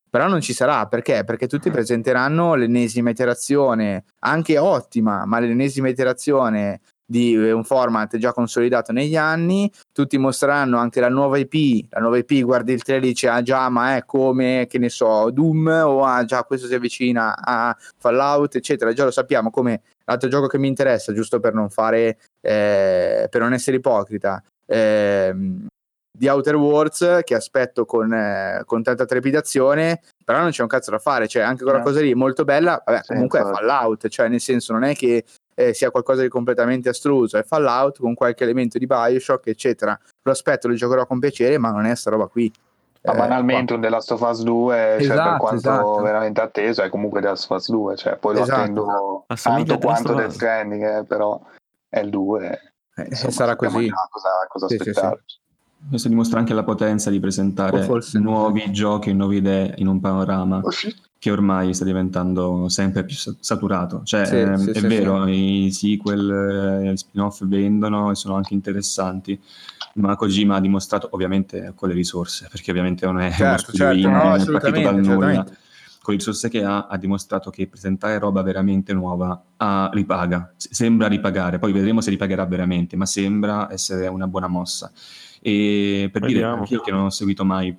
Però 0.09 0.27
non 0.27 0.41
ci 0.41 0.53
sarà, 0.53 0.87
perché? 0.87 1.23
Perché 1.23 1.47
tutti 1.47 1.69
presenteranno 1.69 2.55
l'ennesima 2.55 3.11
iterazione, 3.11 4.05
anche 4.19 4.57
ottima, 4.57 5.25
ma 5.25 5.39
l'ennesima 5.39 5.89
iterazione 5.89 6.81
di 7.09 7.33
eh, 7.33 7.51
un 7.51 7.63
format 7.63 8.17
già 8.17 8.33
consolidato 8.33 8.91
negli 8.91 9.15
anni, 9.15 9.71
tutti 9.93 10.17
mostreranno 10.17 10.77
anche 10.77 10.99
la 10.99 11.07
nuova 11.07 11.37
IP, 11.37 11.85
la 11.91 12.01
nuova 12.01 12.17
IP 12.17 12.41
guardi 12.41 12.73
il 12.73 12.83
trailer 12.83 13.05
e 13.05 13.07
dice 13.07 13.29
ah 13.29 13.41
già 13.41 13.69
ma 13.69 13.95
è 13.95 14.03
come 14.05 14.67
che 14.69 14.77
ne 14.77 14.89
so 14.89 15.31
Doom 15.31 15.67
o 15.67 16.03
ah 16.03 16.25
già 16.25 16.43
questo 16.43 16.67
si 16.67 16.75
avvicina 16.75 17.35
a 17.37 17.75
Fallout 17.97 18.55
eccetera, 18.55 18.91
già 18.91 19.05
lo 19.05 19.11
sappiamo 19.11 19.49
come 19.49 19.81
l'altro 20.03 20.27
gioco 20.27 20.47
che 20.47 20.57
mi 20.57 20.67
interessa 20.67 21.13
giusto 21.13 21.39
per 21.39 21.53
non 21.53 21.69
fare 21.69 22.17
eh, 22.41 23.27
per 23.29 23.41
non 23.41 23.53
essere 23.53 23.77
ipocrita 23.77 24.43
eh, 24.65 25.33
di 26.17 26.27
Outer 26.27 26.55
Worlds 26.55 27.19
che 27.23 27.35
aspetto 27.35 27.85
con, 27.85 28.11
eh, 28.11 28.63
con, 28.65 28.81
tanta 28.81 29.05
trepidazione, 29.05 30.01
però 30.25 30.39
non 30.39 30.49
c'è 30.49 30.63
un 30.63 30.67
cazzo 30.67 30.89
da 30.89 30.97
fare, 30.97 31.27
cioè 31.27 31.43
anche 31.43 31.61
quella 31.61 31.77
no. 31.77 31.83
cosa 31.83 32.01
lì 32.01 32.15
molto 32.15 32.43
bella, 32.43 32.81
vabbè, 32.83 33.01
sì, 33.03 33.13
comunque 33.13 33.39
infatti. 33.39 33.55
è 33.55 33.59
Fallout, 33.59 34.07
cioè 34.07 34.27
nel 34.27 34.41
senso 34.41 34.73
non 34.73 34.83
è 34.83 34.95
che 34.95 35.23
eh, 35.59 35.73
sia 35.73 35.89
qualcosa 35.89 36.21
di 36.21 36.29
completamente 36.29 36.89
astruso, 36.89 37.35
è 37.35 37.43
Fallout 37.43 37.97
con 37.97 38.13
qualche 38.13 38.43
elemento 38.43 38.77
di 38.77 38.85
Bioshock, 38.85 39.47
eccetera. 39.47 39.99
Lo 40.21 40.31
aspetto, 40.31 40.67
lo 40.67 40.75
giocherò 40.75 41.07
con 41.07 41.17
piacere, 41.17 41.57
ma 41.57 41.71
non 41.71 41.85
è 41.85 41.95
sta 41.95 42.11
roba 42.11 42.27
qui. 42.27 42.53
Ma 43.01 43.13
eh, 43.13 43.17
banalmente 43.17 43.73
un 43.73 43.81
The 43.81 43.89
Last 43.89 44.11
of 44.11 44.21
Us 44.21 44.43
2, 44.43 44.97
esatto, 44.97 45.03
cioè, 45.03 45.07
per 45.07 45.15
esatto, 45.15 45.37
quanto 45.39 45.57
esatto. 45.57 46.01
veramente 46.01 46.41
atteso, 46.41 46.83
è 46.83 46.89
comunque 46.89 47.21
The 47.21 47.27
Last 47.27 47.49
of 47.49 47.57
Us 47.57 47.69
2, 47.71 47.95
cioè, 47.95 48.17
poi 48.17 48.35
lo 48.35 48.41
esatto. 48.43 48.61
attendo 48.61 49.25
tanto 49.25 49.77
quanto 49.79 50.13
Death 50.13 50.31
Stranding, 50.31 50.97
eh, 50.99 51.03
però 51.05 51.41
è 51.89 51.99
il 52.01 52.09
2. 52.11 52.61
Eh, 52.95 53.05
insomma, 53.09 53.31
sarà 53.31 53.55
così. 53.55 53.89
Cosa, 53.89 54.29
cosa 54.47 54.67
sì. 54.67 54.77
Sì, 54.79 54.93
sì. 54.93 55.01
Questo 55.89 56.07
dimostra 56.07 56.37
anche 56.37 56.53
la 56.53 56.63
potenza 56.63 57.09
di 57.09 57.19
presentare 57.19 57.87
nuovi 58.13 58.71
giochi, 58.71 59.11
nuove 59.13 59.37
idee 59.37 59.73
in 59.77 59.87
un 59.87 59.99
panorama 59.99 60.59
oh. 60.61 60.69
Che 61.19 61.31
ormai 61.31 61.73
sta 61.73 61.83
diventando 61.83 62.69
sempre 62.69 63.03
più 63.03 63.15
saturato. 63.39 64.01
Cioè, 64.03 64.25
sì, 64.25 64.35
ehm, 64.35 64.55
sì, 64.55 64.69
è 64.71 64.81
vero, 64.81 65.25
i 65.27 65.69
sequel, 65.71 66.83
eh, 66.83 66.91
gli 66.91 66.97
spin-off 66.97 67.43
vendono 67.45 68.11
e 68.11 68.15
sono 68.15 68.35
anche 68.35 68.53
interessanti, 68.53 69.39
ma 69.95 70.15
Kojima 70.15 70.55
ha 70.55 70.59
dimostrato, 70.59 71.09
ovviamente 71.11 71.73
con 71.75 71.89
le 71.89 71.95
risorse, 71.95 72.47
perché 72.51 72.71
ovviamente 72.71 73.05
non 73.05 73.19
è 73.19 73.31
certo, 73.31 73.71
uno 73.73 73.91
studio 73.91 74.09
certo, 74.09 74.51
no, 74.51 74.59
partito 74.59 74.81
dal 74.81 75.01
nulla. 75.01 75.43
Con 75.43 76.15
le 76.15 76.21
risorse 76.21 76.47
che 76.47 76.63
ha, 76.63 76.87
ha 76.87 76.97
dimostrato 76.97 77.49
che 77.49 77.67
presentare 77.67 78.17
roba 78.17 78.41
veramente 78.41 78.93
nuova 78.93 79.43
ah, 79.57 79.89
ripaga, 79.91 80.53
sembra 80.55 81.07
ripagare, 81.07 81.59
poi 81.59 81.73
vedremo 81.73 81.99
se 81.99 82.11
ripagherà 82.11 82.45
veramente, 82.45 82.95
ma 82.95 83.05
sembra 83.05 83.69
essere 83.71 84.07
una 84.07 84.27
buona 84.27 84.47
mossa. 84.47 84.89
E 85.41 86.09
per 86.11 86.21
Vediamo. 86.21 86.63
dire, 86.63 86.75
io 86.75 86.81
che 86.81 86.91
non 86.91 87.05
ho 87.05 87.09
seguito 87.09 87.43
mai 87.43 87.75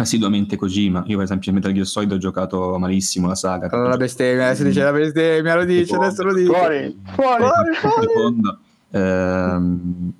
assiduamente 0.00 0.56
Kojima, 0.56 1.02
io 1.06 1.16
per 1.16 1.24
esempio 1.24 1.50
in 1.50 1.56
Metal 1.56 1.72
Gear 1.72 1.86
Solid 1.86 2.12
ho 2.12 2.18
giocato 2.18 2.78
malissimo 2.78 3.26
la 3.26 3.34
saga. 3.34 3.68
Allora 3.70 3.90
la 3.90 3.96
bestemmia, 3.96 4.54
si 4.54 4.64
dice 4.64 4.82
la 4.82 4.92
bestemmia, 4.92 5.56
lo 5.56 5.64
dice, 5.64 5.94
adesso 5.94 6.22
lo 6.22 6.34
dice. 6.34 6.52
Fuori, 6.52 7.00
fuori, 7.14 7.44
fuori. 7.74 8.06
fuori. 8.06 8.58
Ehm, 8.90 10.12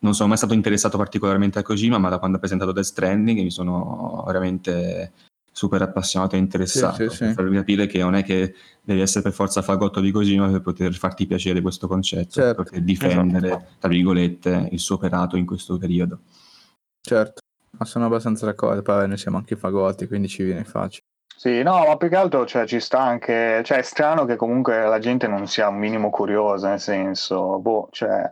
non 0.00 0.14
sono 0.14 0.28
mai 0.28 0.36
stato 0.36 0.52
interessato 0.52 0.98
particolarmente 0.98 1.58
a 1.58 1.62
Kojima, 1.62 1.96
ma 1.98 2.08
da 2.08 2.18
quando 2.18 2.36
ha 2.36 2.40
presentato 2.40 2.72
Death 2.72 2.84
Stranding 2.86 3.40
mi 3.40 3.50
sono 3.50 4.22
veramente 4.26 5.12
super 5.50 5.80
appassionato 5.80 6.34
e 6.34 6.38
interessato. 6.38 7.08
Sì, 7.08 7.16
sì, 7.16 7.24
per 7.24 7.34
farvi 7.34 7.54
capire 7.54 7.86
che 7.86 7.98
non 8.00 8.16
è 8.16 8.24
che 8.24 8.54
devi 8.82 9.00
essere 9.00 9.22
per 9.22 9.32
forza 9.32 9.62
fagotto 9.62 10.00
di 10.00 10.10
Cosimo 10.10 10.50
per 10.50 10.60
poter 10.60 10.92
farti 10.92 11.26
piacere 11.26 11.60
questo 11.60 11.86
concetto, 11.86 12.32
certo. 12.32 12.64
per 12.64 12.82
difendere, 12.82 13.46
esatto. 13.46 13.64
tra 13.78 13.88
virgolette, 13.88 14.68
il 14.72 14.80
suo 14.80 14.96
operato 14.96 15.36
in 15.36 15.46
questo 15.46 15.78
periodo. 15.78 16.18
Certo, 17.00 17.42
ma 17.78 17.84
sono 17.84 18.06
abbastanza 18.06 18.46
d'accordo, 18.46 18.82
poi 18.82 19.08
noi 19.08 19.18
siamo 19.18 19.36
anche 19.36 19.56
fagotti, 19.56 20.06
quindi 20.06 20.28
ci 20.28 20.42
viene 20.42 20.64
facile. 20.64 21.06
Sì, 21.36 21.62
no, 21.62 21.84
ma 21.86 21.96
più 21.96 22.08
che 22.08 22.16
altro 22.16 22.46
cioè, 22.46 22.66
ci 22.66 22.80
sta 22.80 23.00
anche, 23.00 23.62
cioè 23.64 23.78
è 23.78 23.82
strano 23.82 24.24
che 24.24 24.36
comunque 24.36 24.86
la 24.86 24.98
gente 24.98 25.26
non 25.26 25.46
sia 25.46 25.68
un 25.68 25.76
minimo 25.76 26.10
curiosa, 26.10 26.68
nel 26.70 26.80
senso, 26.80 27.58
boh, 27.58 27.88
cioè, 27.90 28.30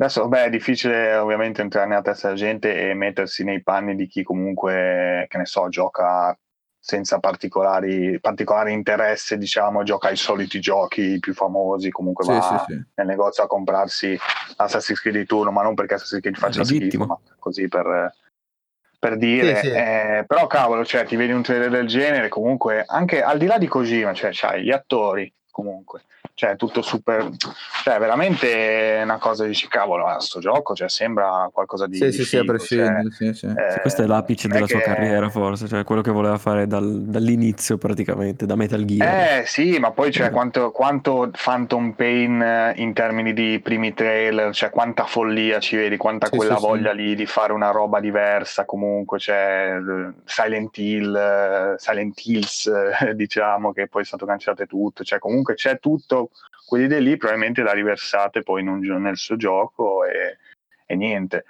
Adesso, 0.00 0.28
beh, 0.28 0.44
è 0.44 0.50
difficile 0.50 1.14
ovviamente 1.16 1.60
entrare 1.60 1.86
nella 1.86 2.00
testa 2.00 2.28
della 2.28 2.38
gente 2.38 2.88
e 2.88 2.94
mettersi 2.94 3.44
nei 3.44 3.62
panni 3.62 3.94
di 3.94 4.06
chi 4.06 4.22
comunque, 4.22 5.26
che 5.28 5.36
ne 5.36 5.44
so, 5.44 5.68
gioca 5.68 6.34
senza 6.78 7.18
particolari, 7.18 8.18
particolari 8.18 8.72
interesse, 8.72 9.36
diciamo, 9.36 9.82
gioca 9.82 10.08
ai 10.08 10.16
soliti 10.16 10.58
giochi 10.58 11.18
più 11.20 11.34
famosi, 11.34 11.90
comunque 11.90 12.24
sì, 12.24 12.30
va 12.30 12.64
sì, 12.66 12.72
sì. 12.72 12.82
nel 12.94 13.06
negozio 13.06 13.44
a 13.44 13.46
comprarsi 13.46 14.18
Assassin's 14.56 15.00
Creed 15.02 15.18
di 15.18 15.26
turno, 15.26 15.50
ma 15.50 15.62
non 15.62 15.74
perché 15.74 15.94
Assassin's 15.94 16.22
Creed 16.22 16.36
faccia 16.38 16.64
schifo, 16.64 17.04
ma 17.04 17.18
così 17.38 17.68
per, 17.68 18.10
per 19.00 19.16
dire. 19.16 19.60
Eh, 19.62 20.24
però 20.26 20.46
cavolo, 20.46 20.84
cioè, 20.84 21.04
ti 21.04 21.16
vedi 21.16 21.32
un 21.32 21.42
trailer 21.42 21.70
del 21.70 21.88
genere, 21.88 22.28
comunque, 22.28 22.84
anche 22.86 23.22
al 23.22 23.38
di 23.38 23.46
là 23.46 23.58
di 23.58 23.66
Kojima, 23.66 24.12
cioè, 24.12 24.30
c'hai 24.32 24.62
gli 24.62 24.70
attori, 24.70 25.32
comunque, 25.50 26.02
cioè 26.40 26.56
tutto 26.56 26.80
super, 26.80 27.28
cioè 27.84 27.98
veramente 27.98 28.98
una 29.02 29.18
cosa 29.18 29.44
dici 29.44 29.68
cavolo, 29.68 30.06
a 30.06 30.20
sto 30.20 30.40
gioco, 30.40 30.74
cioè 30.74 30.88
sembra 30.88 31.50
qualcosa 31.52 31.86
di... 31.86 31.98
Sì, 31.98 32.12
sì, 32.12 32.24
sì, 32.24 32.38
a 32.38 32.44
prescindere, 32.44 33.10
cioè, 33.10 33.34
sì, 33.34 33.34
sì. 33.34 33.46
Eh, 33.46 33.80
questo 33.82 34.04
è 34.04 34.06
l'apice 34.06 34.48
della 34.48 34.66
sua 34.66 34.80
carriera 34.80 35.28
forse, 35.28 35.68
cioè 35.68 35.84
quello 35.84 36.00
che 36.00 36.10
voleva 36.10 36.38
fare 36.38 36.66
dal, 36.66 37.02
dall'inizio 37.02 37.76
praticamente, 37.76 38.46
da 38.46 38.56
Metal 38.56 38.82
Gear. 38.86 39.42
Eh 39.42 39.44
sì, 39.44 39.78
ma 39.78 39.90
poi 39.90 40.10
cioè, 40.10 40.30
quanto, 40.30 40.70
quanto 40.70 41.30
Phantom 41.30 41.92
Pain 41.92 42.40
eh, 42.40 42.72
in 42.76 42.94
termini 42.94 43.34
di 43.34 43.60
primi 43.62 43.92
trailer, 43.92 44.54
cioè 44.54 44.70
quanta 44.70 45.04
follia 45.04 45.58
ci 45.58 45.76
vedi, 45.76 45.98
quanta 45.98 46.28
sì, 46.28 46.38
quella 46.38 46.54
voglia 46.54 46.92
lì 46.92 47.14
di 47.14 47.26
fare 47.26 47.52
una 47.52 47.70
roba 47.70 48.00
diversa 48.00 48.64
comunque, 48.64 49.18
cioè 49.18 49.76
Silent 50.24 50.78
Hill, 50.78 51.74
Silent 51.76 52.18
Hills 52.24 52.70
diciamo 53.12 53.72
che 53.74 53.88
poi 53.88 54.00
è 54.00 54.06
stato 54.06 54.24
cancellato 54.24 54.64
tutto, 54.64 55.04
cioè 55.04 55.18
comunque 55.18 55.52
c'è 55.52 55.78
tutto 55.78 56.29
quelle 56.70 56.84
idee 56.84 57.00
lì 57.00 57.16
probabilmente 57.16 57.62
la 57.62 57.72
riversate 57.72 58.44
poi 58.44 58.64
un, 58.64 58.78
nel 58.78 59.16
suo 59.16 59.34
gioco 59.34 60.04
e, 60.04 60.38
e 60.86 60.94
niente. 60.94 61.46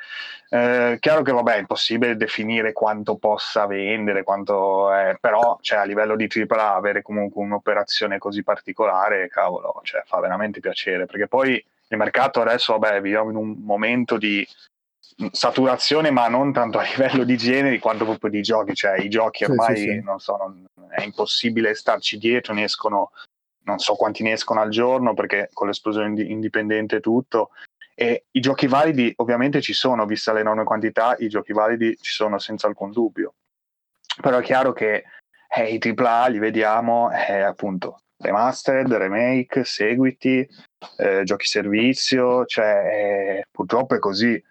Eh, 0.48 0.96
chiaro 0.98 1.20
che 1.20 1.30
vabbè 1.30 1.56
è 1.56 1.58
impossibile 1.58 2.16
definire 2.16 2.72
quanto 2.72 3.16
possa 3.16 3.66
vendere, 3.66 4.22
quanto 4.22 4.90
è, 4.90 5.18
però 5.20 5.58
cioè, 5.60 5.80
a 5.80 5.84
livello 5.84 6.16
di 6.16 6.26
AAA 6.26 6.74
avere 6.74 7.02
comunque 7.02 7.42
un'operazione 7.42 8.16
così 8.16 8.42
particolare, 8.42 9.28
cavolo, 9.28 9.80
cioè, 9.82 10.02
fa 10.06 10.20
veramente 10.20 10.60
piacere, 10.60 11.04
perché 11.04 11.28
poi 11.28 11.62
il 11.88 11.96
mercato 11.98 12.40
adesso, 12.40 12.78
vabbè, 12.78 13.02
viviamo 13.02 13.28
in 13.28 13.36
un 13.36 13.56
momento 13.58 14.16
di 14.16 14.46
saturazione, 15.32 16.10
ma 16.10 16.28
non 16.28 16.50
tanto 16.50 16.78
a 16.78 16.82
livello 16.82 17.24
di 17.24 17.36
generi 17.36 17.78
quanto 17.78 18.06
proprio 18.06 18.30
di 18.30 18.40
giochi, 18.40 18.74
cioè 18.74 18.98
i 18.98 19.10
giochi 19.10 19.44
ormai 19.44 19.76
sì, 19.76 19.82
sì, 19.82 19.88
sì. 19.90 20.00
non 20.02 20.18
so, 20.18 20.36
non, 20.38 20.64
è 20.88 21.02
impossibile 21.02 21.74
starci 21.74 22.16
dietro, 22.16 22.54
ne 22.54 22.64
escono 22.64 23.10
non 23.64 23.78
so 23.78 23.94
quanti 23.94 24.22
ne 24.22 24.32
escono 24.32 24.60
al 24.60 24.70
giorno 24.70 25.14
perché 25.14 25.50
con 25.52 25.66
l'esplosione 25.66 26.20
indipendente 26.22 26.96
e 26.96 27.00
tutto. 27.00 27.50
E 27.94 28.24
i 28.30 28.40
giochi 28.40 28.66
validi 28.66 29.12
ovviamente 29.16 29.60
ci 29.60 29.74
sono, 29.74 30.06
vista 30.06 30.32
l'enorme 30.32 30.64
quantità, 30.64 31.16
i 31.18 31.28
giochi 31.28 31.52
validi 31.52 31.96
ci 32.00 32.12
sono 32.12 32.38
senza 32.38 32.66
alcun 32.66 32.92
dubbio. 32.92 33.34
Però 34.20 34.38
è 34.38 34.42
chiaro 34.42 34.72
che 34.72 35.04
eh, 35.48 35.68
i 35.68 35.80
AAA 35.82 36.28
li 36.28 36.38
vediamo 36.38 37.10
eh, 37.12 37.40
appunto 37.40 38.00
remastered, 38.20 38.92
remake, 38.92 39.64
seguiti, 39.64 40.46
eh, 40.98 41.22
giochi 41.24 41.46
servizio, 41.46 42.44
cioè 42.44 43.38
eh, 43.40 43.44
purtroppo 43.50 43.94
è 43.94 43.98
così 43.98 44.42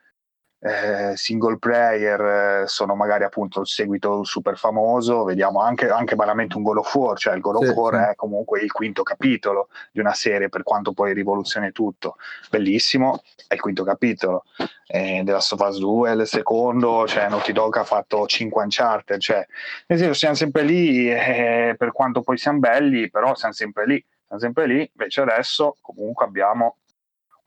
eh, 0.62 1.14
single 1.16 1.58
player 1.58 2.64
eh, 2.64 2.68
sono 2.68 2.96
magari 2.96 3.24
appunto 3.24 3.62
il 3.62 3.68
seguito 3.68 4.24
super 4.24 4.58
famoso, 4.58 5.24
vediamo 5.24 5.62
anche, 5.62 5.90
anche 5.90 6.16
banalmente 6.16 6.58
un 6.58 6.64
God 6.64 6.78
of 6.78 6.94
War, 6.96 7.18
cioè 7.18 7.36
il 7.36 7.42
God 7.42 7.56
of 7.64 7.70
War 7.70 7.94
sì. 7.94 8.12
è 8.12 8.16
comunque 8.16 8.60
il 8.60 8.72
quinto 8.72 9.04
capitolo 9.04 9.70
di 9.92 10.00
una 10.00 10.14
serie 10.14 10.50
per 10.50 10.64
quanto 10.64 10.92
poi 10.92 11.14
rivoluzioni 11.14 11.72
tutto, 11.72 12.18
bellissimo, 12.50 13.24
è 13.48 13.54
il 13.54 13.62
quinto 13.62 13.84
capitolo, 13.84 14.44
eh, 14.88 15.22
della 15.24 15.38
Last 15.38 15.54
of 15.54 15.62
Us 15.62 15.80
2 15.80 16.12
il 16.12 16.28
secondo, 16.28 17.08
cioè 17.08 17.30
Naughty 17.30 17.54
Dog 17.54 17.78
ha 17.78 17.84
fatto 17.86 18.28
5 18.28 18.64
Uncharted, 18.64 19.20
cioè 19.20 19.46
nel 19.88 19.98
senso 19.98 20.14
siamo 20.14 20.36
sempre 20.36 20.64
lì, 20.64 21.10
eh, 21.10 21.76
per 21.78 21.94
quanto 21.94 22.22
poi 22.22 22.38
siamo 22.38 22.60
belli, 22.60 23.10
però 23.10 23.34
siamo 23.36 23.54
sempre 23.54 23.86
lì, 23.86 24.06
siamo 24.28 24.42
sempre 24.42 24.68
lì, 24.68 24.92
invece 24.92 25.22
adesso 25.22 25.78
comunque 25.82 26.26
abbiamo 26.26 26.76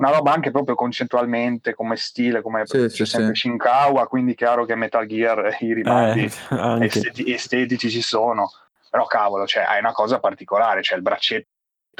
una 0.03 0.11
roba 0.11 0.33
anche 0.33 0.51
proprio 0.51 0.75
concettualmente 0.75 1.75
come 1.75 1.97
stile, 1.97 2.43
come 2.43 2.67
sì, 2.67 2.79
c'è 2.79 2.89
sì, 2.89 3.07
sempre 3.07 3.35
sì. 3.35 3.43
Shinkawa, 3.43 4.09
quindi 4.09 4.35
chiaro 4.35 4.65
che 4.65 4.75
Metal 4.75 5.07
Gear 5.07 5.57
i 5.61 5.73
rimandi 5.73 6.25
eh, 6.25 6.31
esteti- 6.85 7.33
estetici 7.33 7.89
ci 7.89 8.03
sono, 8.03 8.51
però 8.91 9.07
cavolo, 9.07 9.47
cioè, 9.47 9.63
hai 9.63 9.79
una 9.79 9.93
cosa 9.93 10.19
particolare, 10.19 10.83
cioè 10.83 10.97
il 10.97 11.03
braccetto 11.03 11.47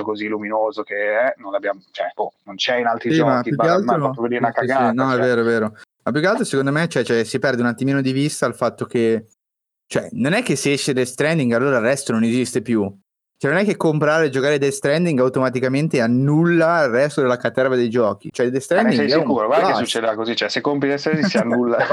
così 0.03 0.27
luminoso 0.27 0.83
che 0.83 0.97
è, 0.97 1.35
non, 1.37 1.53
l'abbiamo, 1.53 1.81
cioè, 1.93 2.11
oh, 2.15 2.33
non 2.45 2.57
c'è 2.57 2.79
in 2.79 2.87
altri 2.87 3.13
Sì, 3.13 3.23
ma 3.23 3.37
giochi, 3.37 3.49
più 3.51 3.59
che 3.59 3.67
ma, 3.67 3.73
altro- 3.73 3.99
ma 3.99 4.11
proprio 4.11 4.27
lì 4.27 4.37
una 4.39 4.53
sì, 4.53 4.61
sì, 4.61 4.67
cagata. 4.67 4.93
no, 4.93 5.09
è 5.09 5.15
cioè. 5.15 5.25
vero, 5.25 5.41
è 5.41 5.45
vero. 5.45 5.77
Ma 6.05 6.11
più 6.11 6.21
che 6.21 6.27
altro, 6.27 6.45
secondo 6.45 6.73
me, 6.73 6.89
cioè, 6.89 7.05
cioè, 7.05 7.23
si 7.23 7.39
perde 7.39 7.63
un 7.63 7.69
attimino 7.69 8.01
di 8.01 8.11
vista 8.11 8.47
il 8.47 8.55
fatto 8.55 8.85
che, 8.85 9.29
cioè, 9.87 10.09
non 10.13 10.33
è 10.33 10.43
che 10.43 10.57
se 10.57 10.73
esce 10.73 10.93
Death 10.93 11.07
Stranding 11.07 11.53
allora 11.53 11.77
il 11.77 11.85
resto 11.85 12.11
non 12.11 12.25
esiste 12.25 12.63
più. 12.63 12.93
Cioè, 13.43 13.51
non 13.51 13.59
è 13.59 13.65
che 13.65 13.77
comprare 13.77 14.27
e 14.27 14.31
giocare 14.31 14.57
Death 14.57 14.73
Stranding 14.75 15.19
automaticamente 15.19 16.01
annulla 16.01 16.85
il 16.85 16.91
resto 16.91 17.23
della 17.23 17.37
caterva 17.37 17.75
dei 17.75 17.91
giochi. 17.91 18.29
Cioè, 18.31 18.49
Death 18.51 18.71
Ma 18.71 18.83
ne 18.83 18.93
Stranding 18.93 19.01
sei 19.01 19.11
è 19.11 19.15
un 19.17 19.21
sicuro? 19.23 19.47
Guarda 19.49 19.67
che 19.67 19.75
succederà 19.79 20.15
così, 20.15 20.37
cioè 20.37 20.49
se 20.49 20.61
compri 20.61 20.89
le 20.91 20.99
serie 20.99 21.25
si 21.25 21.39
annulla. 21.39 21.79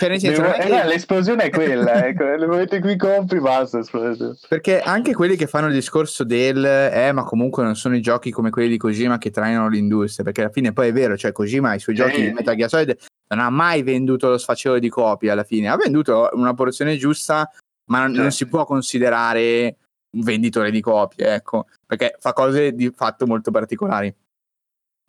Cioè, 0.00 0.08
nel 0.08 0.18
senso, 0.18 0.42
è 0.42 0.64
Eh, 0.64 0.66
che- 0.66 0.84
l'esplosione 0.86 1.44
è 1.44 1.50
quella, 1.50 2.06
ecco, 2.06 2.24
nel 2.24 2.48
momento 2.48 2.74
in 2.74 2.80
cui 2.80 2.96
compri 2.96 3.38
basta 3.38 3.78
esplosione. 3.78 4.34
Perché 4.48 4.80
anche 4.80 5.14
quelli 5.14 5.36
che 5.36 5.46
fanno 5.46 5.68
il 5.68 5.74
discorso 5.74 6.24
del 6.24 6.64
eh, 6.64 7.12
ma 7.12 7.22
comunque 7.22 7.62
non 7.62 7.76
sono 7.76 7.94
i 7.94 8.00
giochi 8.00 8.32
come 8.32 8.50
quelli 8.50 8.68
di 8.70 8.78
Kojima 8.78 9.18
che 9.18 9.30
trainano 9.30 9.68
l'industria, 9.68 10.24
perché 10.24 10.40
alla 10.40 10.50
fine 10.50 10.72
poi 10.72 10.88
è 10.88 10.92
vero, 10.92 11.16
cioè 11.16 11.30
Kojima 11.30 11.74
i 11.74 11.78
suoi 11.78 11.94
Sì. 11.94 12.02
giochi 12.02 12.20
di 12.22 12.32
Metal 12.32 12.56
Gear 12.56 12.68
Solid 12.68 12.96
non 13.28 13.38
ha 13.44 13.50
mai 13.50 13.84
venduto 13.84 14.28
lo 14.28 14.38
sfacelo 14.38 14.80
di 14.80 14.88
copie 14.88 15.30
alla 15.30 15.44
fine, 15.44 15.68
ha 15.68 15.76
venduto 15.76 16.30
una 16.32 16.52
porzione 16.54 16.96
giusta, 16.96 17.48
ma 17.90 18.00
non, 18.00 18.14
Sì. 18.14 18.20
non 18.20 18.30
si 18.32 18.48
può 18.48 18.64
considerare 18.64 19.76
un 20.12 20.22
venditore 20.22 20.70
di 20.70 20.80
copie, 20.80 21.34
ecco, 21.34 21.66
perché 21.86 22.16
fa 22.18 22.32
cose 22.32 22.72
di 22.72 22.90
fatto 22.94 23.26
molto 23.26 23.50
particolari. 23.50 24.14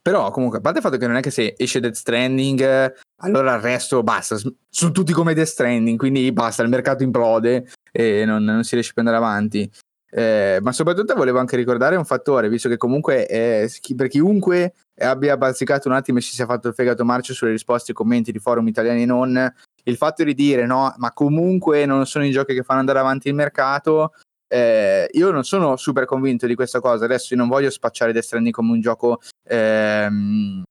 Però 0.01 0.31
comunque, 0.31 0.57
a 0.57 0.61
parte 0.61 0.79
il 0.79 0.83
fatto 0.83 0.97
che 0.97 1.05
non 1.05 1.17
è 1.17 1.21
che 1.21 1.29
se 1.29 1.53
esce 1.57 1.79
Death 1.79 1.93
Stranding, 1.93 2.93
allora 3.21 3.53
il 3.53 3.61
resto 3.61 4.01
basta, 4.01 4.35
sono 4.35 4.91
tutti 4.91 5.13
come 5.13 5.35
Death 5.35 5.47
Stranding, 5.47 5.97
quindi 5.97 6.31
basta, 6.31 6.63
il 6.63 6.69
mercato 6.69 7.03
implode 7.03 7.67
e 7.91 8.25
non, 8.25 8.43
non 8.43 8.63
si 8.63 8.73
riesce 8.73 8.93
più 8.93 9.03
ad 9.03 9.07
andare 9.07 9.23
avanti. 9.23 9.69
Eh, 10.13 10.59
ma 10.61 10.73
soprattutto 10.73 11.13
volevo 11.13 11.39
anche 11.39 11.55
ricordare 11.55 11.95
un 11.95 12.03
fattore, 12.03 12.49
visto 12.49 12.67
che 12.67 12.75
comunque 12.77 13.27
eh, 13.27 13.69
per 13.95 14.07
chiunque 14.09 14.73
abbia 14.99 15.37
bazzicato 15.37 15.87
un 15.87 15.93
attimo 15.93 16.17
e 16.17 16.21
si 16.21 16.33
sia 16.33 16.45
fatto 16.45 16.67
il 16.67 16.73
fegato 16.73 17.05
marcio 17.05 17.33
sulle 17.33 17.51
risposte 17.51 17.91
ai 17.91 17.97
commenti 17.97 18.33
di 18.33 18.39
forum 18.39 18.67
italiani 18.67 19.03
e 19.03 19.05
non, 19.05 19.53
il 19.83 19.95
fatto 19.95 20.23
di 20.23 20.33
dire 20.33 20.65
no, 20.65 20.93
ma 20.97 21.13
comunque 21.13 21.85
non 21.85 22.05
sono 22.05 22.25
i 22.25 22.31
giochi 22.31 22.53
che 22.53 22.63
fanno 22.63 22.81
andare 22.81 22.99
avanti 22.99 23.29
il 23.29 23.35
mercato, 23.35 24.13
eh, 24.51 25.07
io 25.13 25.31
non 25.31 25.45
sono 25.45 25.77
super 25.77 26.03
convinto 26.03 26.45
di 26.45 26.55
questa 26.55 26.81
cosa. 26.81 27.05
Adesso 27.05 27.33
io 27.33 27.39
non 27.39 27.47
voglio 27.47 27.69
spacciare 27.69 28.11
Death 28.11 28.25
Stranding 28.25 28.53
come 28.53 28.73
un 28.73 28.81
gioco 28.81 29.21
ehm, 29.47 30.63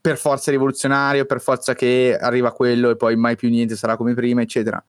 per 0.00 0.18
forza 0.18 0.50
rivoluzionario, 0.50 1.26
per 1.26 1.40
forza 1.40 1.74
che 1.74 2.18
arriva 2.20 2.50
quello 2.52 2.90
e 2.90 2.96
poi 2.96 3.14
mai 3.14 3.36
più 3.36 3.48
niente 3.48 3.76
sarà 3.76 3.96
come 3.96 4.14
prima, 4.14 4.42
eccetera. 4.42 4.84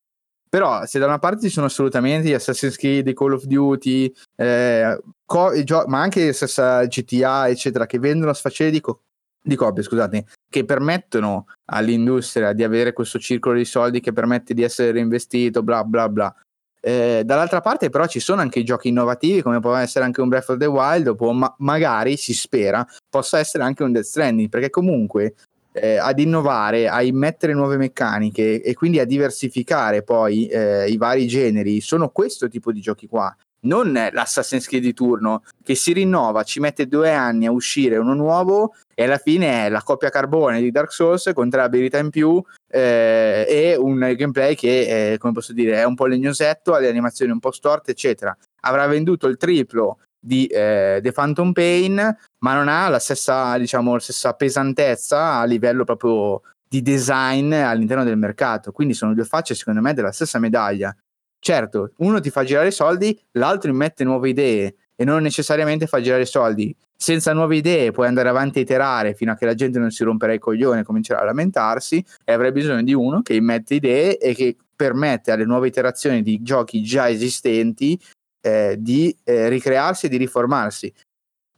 Però 0.49 0.85
se 0.85 0.97
da 0.97 1.05
una 1.05 1.19
parte 1.19 1.43
ci 1.43 1.49
sono 1.53 1.67
assolutamente 1.67 2.29
gli 2.29 2.33
Assassin's 2.33 2.77
Creed, 2.77 3.07
i 3.07 3.13
Call 3.13 3.33
of 3.33 3.43
Duty, 3.43 4.11
eh, 4.35 4.99
co- 5.23 5.63
gio- 5.63 5.85
ma 5.87 6.01
anche 6.01 6.33
stessa 6.33 6.83
GTA, 6.85 7.47
eccetera, 7.47 7.85
che 7.85 7.99
vendono 7.99 8.33
sfaceli 8.33 8.71
di, 8.71 8.81
co- 8.81 9.03
di 9.41 9.55
copie, 9.55 9.83
scusate, 9.83 10.25
che 10.49 10.65
permettono 10.65 11.45
all'industria 11.71 12.53
di 12.53 12.63
avere 12.63 12.91
questo 12.91 13.19
circolo 13.19 13.55
di 13.55 13.65
soldi 13.65 13.99
che 14.01 14.11
permette 14.13 14.53
di 14.55 14.63
essere 14.63 14.91
reinvestito, 14.91 15.61
bla 15.61 15.83
bla 15.83 16.09
bla. 16.09 16.35
Eh, 16.84 17.21
dall'altra 17.23 17.61
parte, 17.61 17.89
però, 17.89 18.07
ci 18.07 18.19
sono 18.19 18.41
anche 18.41 18.63
giochi 18.63 18.88
innovativi, 18.88 19.43
come 19.43 19.59
può 19.59 19.75
essere 19.75 20.03
anche 20.03 20.19
un 20.19 20.29
Breath 20.29 20.49
of 20.49 20.57
the 20.57 20.65
Wild, 20.65 21.15
o 21.15 21.32
ma- 21.32 21.53
magari 21.59 22.17
si 22.17 22.34
spera 22.34 22.86
possa 23.07 23.38
essere 23.38 23.63
anche 23.63 23.84
un 23.84 23.91
Death 23.91 24.05
Stranding, 24.05 24.49
perché 24.49 24.71
comunque 24.71 25.36
eh, 25.73 25.97
ad 25.97 26.19
innovare, 26.19 26.88
a 26.88 27.01
immettere 27.03 27.53
nuove 27.53 27.77
meccaniche 27.77 28.61
e 28.61 28.73
quindi 28.73 28.99
a 28.99 29.05
diversificare 29.05 30.01
poi 30.03 30.47
eh, 30.47 30.89
i 30.89 30.97
vari 30.97 31.27
generi, 31.27 31.82
sono 31.82 32.09
questo 32.09 32.47
tipo 32.47 32.71
di 32.71 32.82
giochi 32.82 33.07
qua. 33.07 33.34
Non 33.63 33.93
l'Assassin's 33.93 34.65
Creed 34.65 34.82
di 34.82 34.93
turno 34.93 35.43
che 35.63 35.75
si 35.75 35.93
rinnova, 35.93 36.41
ci 36.41 36.59
mette 36.59 36.88
due 36.88 37.11
anni 37.13 37.45
a 37.45 37.51
uscire 37.51 37.97
uno 37.97 38.15
nuovo 38.15 38.73
e 38.95 39.03
alla 39.03 39.19
fine 39.19 39.65
è 39.65 39.69
la 39.69 39.84
copia 39.84 40.09
carbone 40.09 40.59
di 40.59 40.71
Dark 40.71 40.91
Souls 40.91 41.29
con 41.36 41.47
tre 41.47 41.61
abilità 41.61 41.99
in 41.99 42.09
più 42.09 42.43
eh, 42.72 43.45
e 43.47 43.76
un 43.76 43.99
gameplay 43.99 44.55
che, 44.55 45.13
eh, 45.13 45.17
come 45.17 45.34
posso 45.34 45.53
dire, 45.53 45.78
è 45.78 45.84
un 45.84 45.95
po' 45.95 46.05
legnosetto, 46.05 46.74
ha 46.74 46.80
le 46.80 46.88
animazioni 46.88 47.32
un 47.32 47.39
po' 47.39 47.51
storte, 47.51 47.91
eccetera. 47.91 48.36
Avrà 48.61 48.88
venduto 48.88 49.28
il 49.28 49.38
triplo 49.38 49.99
di 50.19 50.45
eh, 50.45 50.99
The 51.01 51.11
Phantom 51.11 51.51
Pain, 51.51 51.95
ma 52.39 52.53
non 52.53 52.67
ha 52.67 52.88
la 52.89 52.99
stessa, 52.99 53.57
diciamo, 53.57 53.93
la 53.93 53.99
stessa 53.99 54.34
pesantezza 54.34 55.34
a 55.39 55.45
livello 55.45 55.84
proprio 55.84 56.41
di 56.67 56.82
design 56.82 57.51
all'interno 57.53 58.03
del 58.03 58.17
mercato. 58.17 58.72
Quindi 58.72 58.93
sono 58.93 59.13
due 59.13 59.26
facce, 59.26 59.55
secondo 59.55 59.82
me, 59.82 59.93
della 59.93 60.11
stessa 60.11 60.39
medaglia. 60.39 60.95
Certo, 61.39 61.93
uno 61.97 62.19
ti 62.19 62.30
fa 62.30 62.43
girare 62.43 62.72
soldi, 62.72 63.19
l'altro 63.32 63.72
immette 63.72 64.03
nuove 64.03 64.30
idee 64.30 64.76
e 64.95 65.03
non 65.03 65.24
necessariamente 65.24 65.88
fa 65.88 65.99
girare 65.99 66.26
soldi. 66.26 66.74
Senza 67.01 67.33
nuove 67.33 67.55
idee 67.55 67.89
puoi 67.89 68.05
andare 68.05 68.29
avanti 68.29 68.59
a 68.59 68.61
iterare 68.61 69.15
fino 69.15 69.31
a 69.31 69.35
che 69.35 69.47
la 69.47 69.55
gente 69.55 69.79
non 69.79 69.89
si 69.89 70.03
romperà 70.03 70.33
i 70.33 70.37
coglioni 70.37 70.81
e 70.81 70.83
comincerà 70.83 71.21
a 71.21 71.23
lamentarsi 71.23 72.05
e 72.23 72.31
avrai 72.31 72.51
bisogno 72.51 72.83
di 72.83 72.93
uno 72.93 73.23
che 73.23 73.33
immette 73.33 73.73
idee 73.73 74.19
e 74.19 74.35
che 74.35 74.55
permette 74.75 75.31
alle 75.31 75.45
nuove 75.45 75.67
iterazioni 75.67 76.21
di 76.21 76.43
giochi 76.43 76.83
già 76.83 77.09
esistenti 77.09 77.99
eh, 78.41 78.75
di 78.77 79.17
eh, 79.23 79.49
ricrearsi 79.49 80.05
e 80.05 80.09
di 80.09 80.17
riformarsi. 80.17 80.93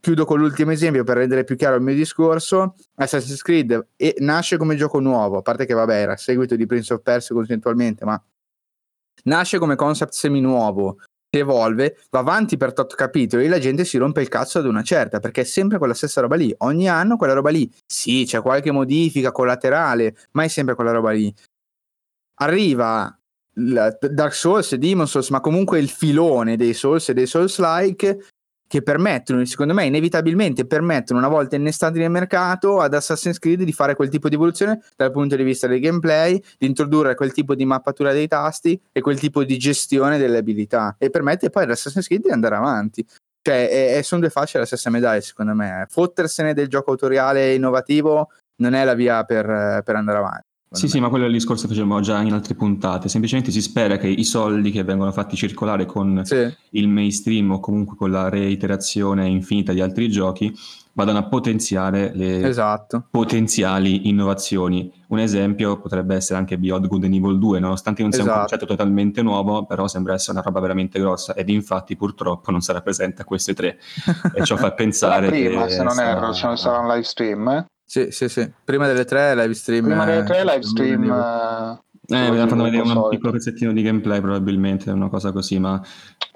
Chiudo 0.00 0.24
con 0.24 0.38
l'ultimo 0.38 0.70
esempio 0.70 1.04
per 1.04 1.18
rendere 1.18 1.44
più 1.44 1.56
chiaro 1.56 1.76
il 1.76 1.82
mio 1.82 1.94
discorso. 1.94 2.76
Assassin's 2.94 3.42
Creed 3.42 3.88
e- 3.96 4.16
nasce 4.20 4.56
come 4.56 4.76
gioco 4.76 4.98
nuovo, 4.98 5.36
a 5.36 5.42
parte 5.42 5.66
che 5.66 5.74
vabbè 5.74 5.94
era 5.94 6.16
seguito 6.16 6.56
di 6.56 6.64
Prince 6.64 6.94
of 6.94 7.02
Persia 7.02 7.34
concettualmente, 7.34 8.06
ma 8.06 8.18
nasce 9.24 9.58
come 9.58 9.76
concept 9.76 10.14
semi-nuovo, 10.14 11.00
evolve, 11.38 11.98
va 12.10 12.20
avanti 12.20 12.56
per 12.56 12.72
tot 12.72 12.94
capitoli 12.94 13.44
e 13.44 13.48
la 13.48 13.58
gente 13.58 13.84
si 13.84 13.98
rompe 13.98 14.20
il 14.20 14.28
cazzo 14.28 14.58
ad 14.58 14.66
una 14.66 14.82
certa, 14.82 15.20
perché 15.20 15.42
è 15.42 15.44
sempre 15.44 15.78
quella 15.78 15.94
stessa 15.94 16.20
roba 16.20 16.36
lì. 16.36 16.54
Ogni 16.58 16.88
anno 16.88 17.16
quella 17.16 17.32
roba 17.32 17.50
lì. 17.50 17.70
Sì, 17.86 18.24
c'è 18.26 18.40
qualche 18.42 18.70
modifica 18.70 19.32
collaterale, 19.32 20.16
ma 20.32 20.44
è 20.44 20.48
sempre 20.48 20.74
quella 20.74 20.92
roba 20.92 21.10
lì. 21.10 21.32
Arriva 22.40 23.16
Dark 23.52 24.34
Souls 24.34 24.72
e 24.72 24.78
Demon 24.78 25.06
Souls, 25.06 25.30
ma 25.30 25.40
comunque 25.40 25.78
il 25.78 25.88
filone 25.88 26.56
dei 26.56 26.74
Souls 26.74 27.08
e 27.08 27.14
dei 27.14 27.26
Souls-like 27.26 28.18
che 28.66 28.82
permettono, 28.82 29.44
secondo 29.44 29.74
me, 29.74 29.84
inevitabilmente 29.84 30.66
permettono, 30.66 31.18
una 31.18 31.28
volta 31.28 31.56
innestati 31.56 31.98
nel 31.98 32.10
mercato, 32.10 32.80
ad 32.80 32.94
Assassin's 32.94 33.38
Creed 33.38 33.62
di 33.62 33.72
fare 33.72 33.94
quel 33.94 34.08
tipo 34.08 34.28
di 34.28 34.34
evoluzione 34.34 34.82
dal 34.96 35.12
punto 35.12 35.36
di 35.36 35.42
vista 35.42 35.66
del 35.66 35.80
gameplay, 35.80 36.42
di 36.58 36.66
introdurre 36.66 37.14
quel 37.14 37.32
tipo 37.32 37.54
di 37.54 37.64
mappatura 37.64 38.12
dei 38.12 38.26
tasti 38.26 38.80
e 38.90 39.00
quel 39.00 39.18
tipo 39.18 39.44
di 39.44 39.58
gestione 39.58 40.18
delle 40.18 40.38
abilità 40.38 40.96
e 40.98 41.10
permette 41.10 41.50
poi 41.50 41.64
ad 41.64 41.70
Assassin's 41.70 42.06
Creed 42.06 42.22
di 42.22 42.30
andare 42.30 42.56
avanti. 42.56 43.06
Cioè, 43.46 44.00
sono 44.02 44.22
due 44.22 44.30
facce 44.30 44.52
della 44.54 44.64
stessa 44.64 44.88
medaglia, 44.88 45.20
secondo 45.20 45.54
me. 45.54 45.86
Fottersene 45.90 46.54
del 46.54 46.66
gioco 46.66 46.90
autoriale 46.90 47.52
innovativo 47.52 48.30
non 48.62 48.72
è 48.72 48.84
la 48.84 48.94
via 48.94 49.22
per, 49.24 49.82
per 49.84 49.96
andare 49.96 50.18
avanti. 50.18 50.53
Sì, 50.74 50.88
sì, 50.88 51.00
ma 51.00 51.08
quello 51.08 51.24
è 51.24 51.28
il 51.28 51.32
discorso 51.34 51.62
che 51.62 51.68
facevamo 51.74 52.00
già 52.00 52.20
in 52.20 52.32
altre 52.32 52.54
puntate. 52.54 53.08
Semplicemente 53.08 53.50
si 53.50 53.62
spera 53.62 53.96
che 53.96 54.08
i 54.08 54.24
soldi 54.24 54.70
che 54.70 54.82
vengono 54.84 55.12
fatti 55.12 55.36
circolare 55.36 55.86
con 55.86 56.20
Sì, 56.24 56.52
il 56.70 56.88
mainstream 56.88 57.50
o 57.52 57.60
comunque 57.60 57.96
con 57.96 58.10
la 58.10 58.28
reiterazione 58.28 59.26
infinita 59.28 59.72
di 59.72 59.80
altri 59.80 60.08
giochi 60.10 60.52
vadano 60.96 61.18
a 61.18 61.24
potenziare 61.24 62.12
le 62.14 62.46
esatto. 62.46 63.06
potenziali 63.10 64.08
innovazioni. 64.08 64.92
Un 65.08 65.18
esempio 65.18 65.80
potrebbe 65.80 66.14
essere 66.14 66.38
anche 66.38 66.56
Beyond 66.56 66.86
Good 66.86 67.04
and 67.04 67.14
Evil 67.14 67.38
2, 67.38 67.58
nonostante 67.58 68.02
non 68.02 68.12
sia 68.12 68.22
un 68.22 68.28
Esatto. 68.28 68.46
concetto 68.46 68.66
totalmente 68.66 69.20
nuovo, 69.22 69.66
però 69.66 69.88
sembra 69.88 70.14
essere 70.14 70.32
una 70.32 70.42
roba 70.42 70.60
veramente 70.60 71.00
grossa 71.00 71.34
ed 71.34 71.48
infatti 71.48 71.96
purtroppo 71.96 72.50
non 72.52 72.60
sarà 72.60 72.80
presente 72.80 73.22
a 73.22 73.24
queste 73.24 73.54
tre 73.54 73.78
e 74.34 74.44
ciò 74.44 74.56
fa 74.56 74.70
pensare 74.74 75.28
prima, 75.30 75.64
che 75.64 75.70
se 75.72 75.82
non 75.82 75.92
sarà- 75.92 76.10
erro, 76.16 76.32
se 76.32 76.46
non 76.46 76.56
sarà 76.56 76.78
un 76.78 76.86
live 76.88 77.02
stream. 77.02 77.48
eh? 77.48 77.66
Sì, 77.86 78.10
sì, 78.10 78.28
sì. 78.28 78.50
Prima 78.64 78.86
delle 78.86 79.04
tre 79.04 79.34
live 79.36 79.54
stream. 79.54 79.84
Prima 79.84 80.04
delle 80.04 80.24
tre 80.24 80.38
eh, 80.40 80.44
live 80.44 80.62
stream. 80.62 81.04
eh, 81.04 81.82
Eh, 82.06 82.16
hanno 82.16 82.48
fatto 82.48 82.62
vedere 82.62 82.82
un 82.82 82.86
solito. 82.88 83.08
piccolo 83.08 83.32
pezzettino 83.32 83.72
di 83.72 83.82
gameplay 83.82 84.20
probabilmente, 84.20 84.90
una 84.90 85.08
cosa 85.08 85.32
così, 85.32 85.58
ma 85.58 85.80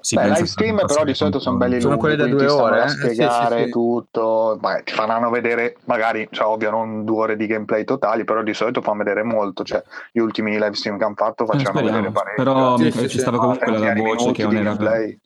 si 0.01 0.15
Beh, 0.15 0.21
pensa 0.21 0.35
live 0.37 0.47
stream 0.47 0.75
però 0.87 1.03
di 1.03 1.13
solito 1.13 1.39
sono 1.39 1.57
belli 1.57 1.79
Sono 1.79 1.97
lunghi, 1.97 1.99
quelli 1.99 2.15
da 2.15 2.23
quindi 2.23 2.43
due 2.45 2.53
ore, 2.53 2.79
a 2.81 2.85
eh? 2.85 2.89
Sì, 2.89 2.95
sì, 2.97 3.11
spiegare 3.11 3.63
sì. 3.65 3.69
tutto, 3.69 4.57
Beh, 4.59 4.83
ti 4.83 4.93
faranno 4.93 5.29
vedere 5.29 5.75
magari, 5.85 6.27
cioè 6.31 6.47
ovvio 6.47 6.71
non 6.71 7.03
due 7.05 7.17
ore 7.19 7.35
di 7.35 7.45
gameplay 7.45 7.83
totali, 7.83 8.23
però 8.23 8.41
di 8.41 8.53
solito 8.53 8.81
fanno 8.81 8.97
vedere 9.03 9.23
molto, 9.23 9.63
cioè 9.63 9.83
gli 10.11 10.19
ultimi 10.19 10.53
live 10.53 10.73
stream 10.73 10.97
che 10.97 11.03
hanno 11.03 11.15
fatto 11.15 11.43
Eh, 11.43 11.47
facevano 11.47 11.79
speriamo. 11.79 12.01
vedere 12.01 12.13
parecchio. 12.13 12.43
Però 12.43 12.77
Sì, 12.77 12.83
mi- 12.83 12.91
sì, 12.91 12.99
ci 13.01 13.09
sì. 13.09 13.19
stava 13.19 13.37
Ah, 13.37 13.39
comunque 13.41 13.71
la 13.77 13.93
voce 13.93 14.31
che 14.31 14.43
non 14.43 14.51
di 14.51 14.57
era 14.57 14.75
gameplay. 14.75 15.19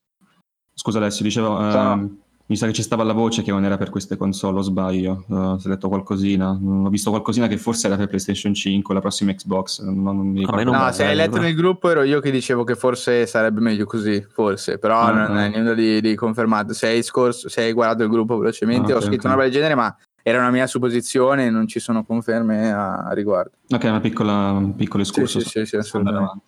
Scusa 0.76 0.98
Alessio, 0.98 1.24
dicevo, 1.24 1.60
ehm, 1.60 2.18
mi 2.46 2.58
sa 2.58 2.68
che 2.68 2.74
ci 2.74 2.82
stava 2.84 3.04
la 3.04 3.14
voce 3.14 3.42
che 3.42 3.52
non 3.52 3.64
era 3.64 3.78
per 3.78 3.90
queste 3.90 4.18
console, 4.18 4.60
o 4.60 4.62
sbaglio, 4.62 5.24
uh, 5.28 5.58
si 5.58 5.68
è 5.68 5.70
detto 5.70 5.88
qualcosina, 5.88 6.50
ho 6.52 6.90
visto 6.90 7.10
qualcosina 7.10 7.48
che 7.48 7.58
forse 7.58 7.88
era 7.88 7.96
per 7.96 8.08
PlayStation 8.08 8.54
5, 8.54 8.94
la 8.94 9.00
prossima 9.00 9.34
Xbox, 9.34 9.82
non, 9.82 10.02
non 10.04 10.18
mi 10.28 10.40
ricordo. 10.42 10.72
No, 10.72 10.92
se 10.92 11.06
hai 11.06 11.16
letto 11.16 11.40
nel 11.40 11.56
gruppo 11.56 11.90
ero 11.90 12.04
io 12.04 12.20
che 12.20 12.32
dicevo 12.32 12.64
che 12.64 12.76
forse 12.76 13.26
sarebbe 13.28 13.62
meglio 13.62 13.86
così, 13.86 14.22
forse, 14.30 14.78
però 14.78 15.00
Ah, 15.00 15.12
non 15.28 15.38
è 15.38 15.58
nulla 15.58 15.74
di, 15.74 16.02
di 16.02 16.16
confermato. 16.16 16.74
Se 16.74 16.88
hai, 16.88 17.02
scorso, 17.02 17.48
se 17.50 17.62
hai 17.62 17.72
guardato 17.72 18.04
il 18.04 18.10
gruppo 18.10 18.38
velocemente, 18.38 18.92
Ah, 18.92 18.96
ho 18.96 18.98
ok, 19.00 19.04
scritto 19.06 19.20
ok. 19.20 19.26
una 19.26 19.34
roba 19.34 19.44
del 19.46 19.54
genere, 19.54 19.76
ma 19.76 19.98
era 20.22 20.40
una 20.40 20.52
mia 20.52 20.68
supposizione, 20.68 21.50
non 21.50 21.68
ci 21.68 21.80
sono 21.80 22.04
conferme 22.04 22.72
a, 22.72 23.06
a 23.06 23.14
riguardo. 23.14 23.52
Ok, 23.70 23.84
una 23.86 24.00
piccola, 24.02 24.52
un 24.52 24.76
piccolo 24.76 25.04
escurso. 25.04 25.40
sì, 25.40 25.48
sì, 25.50 25.66
sì, 25.66 25.76
assolutamente. 25.78 26.42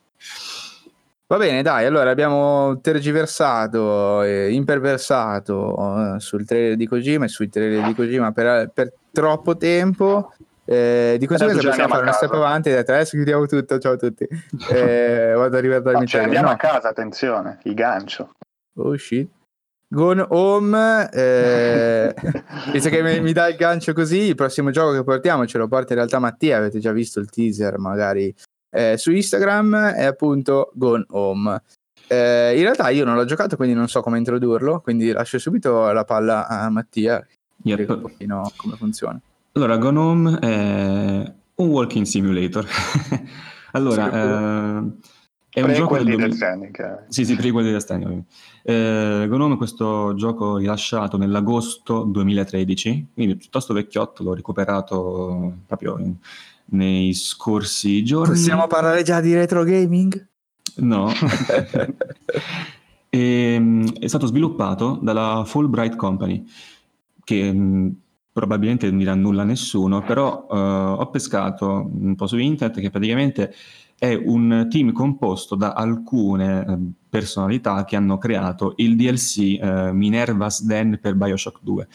Va 1.27 1.37
bene, 1.37 1.63
dai, 1.63 1.87
allora 1.87 2.11
abbiamo 2.11 2.79
tergiversato, 2.81 4.21
e 4.21 4.51
imperversato 4.51 6.15
eh, 6.15 6.19
sul 6.19 6.45
trailer 6.45 6.75
di 6.75 6.85
Kojima 6.85 7.25
e 7.25 7.29
sui 7.29 7.49
trailer 7.49 7.83
di 7.83 7.95
Kojima 7.95 8.31
per, 8.31 8.69
per 8.71 8.93
troppo 9.11 9.57
tempo. 9.57 10.31
Eh, 10.65 11.15
di 11.17 11.25
conseguenza 11.25 11.67
possiamo 11.67 11.89
fare 11.89 12.03
una 12.03 12.11
step 12.11 12.31
avanti 12.31 12.69
e 12.69 12.77
adesso 12.77 13.15
chiudiamo 13.15 13.47
tutto, 13.47 13.79
ciao 13.79 13.93
a 13.93 13.97
tutti. 13.97 14.27
Eh, 14.69 15.33
vado 15.35 15.57
a 15.57 15.59
rivedere 15.59 15.97
no, 15.97 16.05
cioè, 16.05 16.23
andiamo 16.23 16.47
no. 16.47 16.53
a 16.53 16.57
casa, 16.57 16.89
attenzione, 16.89 17.57
il 17.63 17.73
gancio. 17.73 18.33
Oh 18.75 18.95
shit. 18.95 19.27
Gone 19.87 20.25
Home, 20.29 21.09
eh, 21.11 22.13
visto 22.71 22.89
che 22.89 23.01
mi, 23.01 23.19
mi, 23.21 23.33
dà 23.33 23.47
il 23.47 23.55
gancio 23.55 23.93
così, 23.93 24.19
il 24.19 24.35
prossimo 24.35 24.69
gioco 24.69 24.91
che 24.91 25.03
portiamo 25.03 25.47
ce 25.47 25.57
lo 25.57 25.67
porta 25.67 25.93
in 25.93 25.99
realtà 25.99 26.19
Mattia, 26.19 26.57
avete 26.57 26.77
già 26.77 26.91
visto 26.91 27.19
il 27.19 27.29
teaser 27.29 27.79
magari 27.79 28.33
eh, 28.75 28.97
su 28.97 29.11
Instagram, 29.11 29.93
è 29.93 30.03
appunto 30.03 30.71
Gone 30.73 31.05
Home. 31.11 31.61
Eh, 32.07 32.53
in 32.57 32.61
realtà 32.61 32.89
io 32.89 33.05
non 33.05 33.15
l'ho 33.15 33.23
giocato, 33.23 33.55
quindi 33.55 33.73
non 33.73 33.87
so 33.87 34.01
come 34.01 34.17
introdurlo, 34.17 34.81
quindi 34.81 35.11
lascio 35.11 35.39
subito 35.39 35.91
la 35.91 36.03
palla 36.03 36.47
a 36.47 36.69
Mattia, 36.69 37.25
yep. 37.63 37.89
un 37.89 38.01
pochino 38.01 38.51
come 38.57 38.75
funziona. 38.75 39.19
Allora, 39.53 39.77
Gone 39.77 39.99
Home 39.99 40.39
è 40.39 41.33
un 41.55 41.67
walking 41.67 42.05
simulator. 42.05 42.67
allora, 43.71 44.03
sì, 44.03 45.09
è 45.55 45.61
un 45.61 45.73
gioco 45.73 45.95
del 45.95 46.07
2000... 46.07 46.33
Standing, 46.33 47.05
Sì, 47.07 47.23
sì, 47.23 47.35
prequel 47.37 47.71
di 47.71 47.79
Standing. 47.79 48.23
Eh, 48.61 49.25
Gnome 49.29 49.53
è 49.53 49.57
questo 49.57 50.13
gioco 50.15 50.57
rilasciato 50.57 51.15
nell'agosto 51.15 52.03
2013, 52.03 53.11
quindi 53.13 53.37
piuttosto 53.37 53.73
vecchiotto, 53.73 54.21
l'ho 54.21 54.33
recuperato 54.33 55.59
proprio 55.65 55.97
in, 55.97 56.15
nei 56.67 57.13
scorsi 57.13 58.03
giorni. 58.03 58.33
Possiamo 58.33 58.67
parlare 58.67 59.03
già 59.03 59.21
di 59.21 59.33
retro 59.33 59.63
gaming? 59.63 60.27
No. 60.77 61.11
e, 63.09 63.09
ehm, 63.55 63.93
è 63.99 64.07
stato 64.07 64.25
sviluppato 64.25 64.99
dalla 65.01 65.43
Fulbright 65.45 65.95
Company, 65.95 66.45
che 67.23 67.53
mm, 67.53 67.89
probabilmente 68.31 68.89
non 68.89 68.97
dirà 68.97 69.15
nulla 69.15 69.43
a 69.43 69.45
nessuno, 69.45 70.01
però 70.03 70.45
uh, 70.49 70.99
ho 70.99 71.09
pescato 71.09 71.89
un 71.89 72.15
po' 72.15 72.27
su 72.27 72.37
internet 72.37 72.81
che 72.81 72.89
praticamente 72.89 73.53
è 73.97 74.13
un 74.13 74.67
team 74.69 74.91
composto 74.91 75.55
da 75.55 75.71
alcune 75.71 76.65
eh, 76.67 76.77
personalità 77.09 77.85
che 77.85 77.95
hanno 77.95 78.17
creato 78.17 78.73
il 78.77 78.97
DLC 78.97 79.57
eh, 79.57 79.93
Minerva's 79.93 80.63
Den 80.63 80.99
per 81.01 81.15
Bioshock 81.15 81.59
2. 81.61 81.87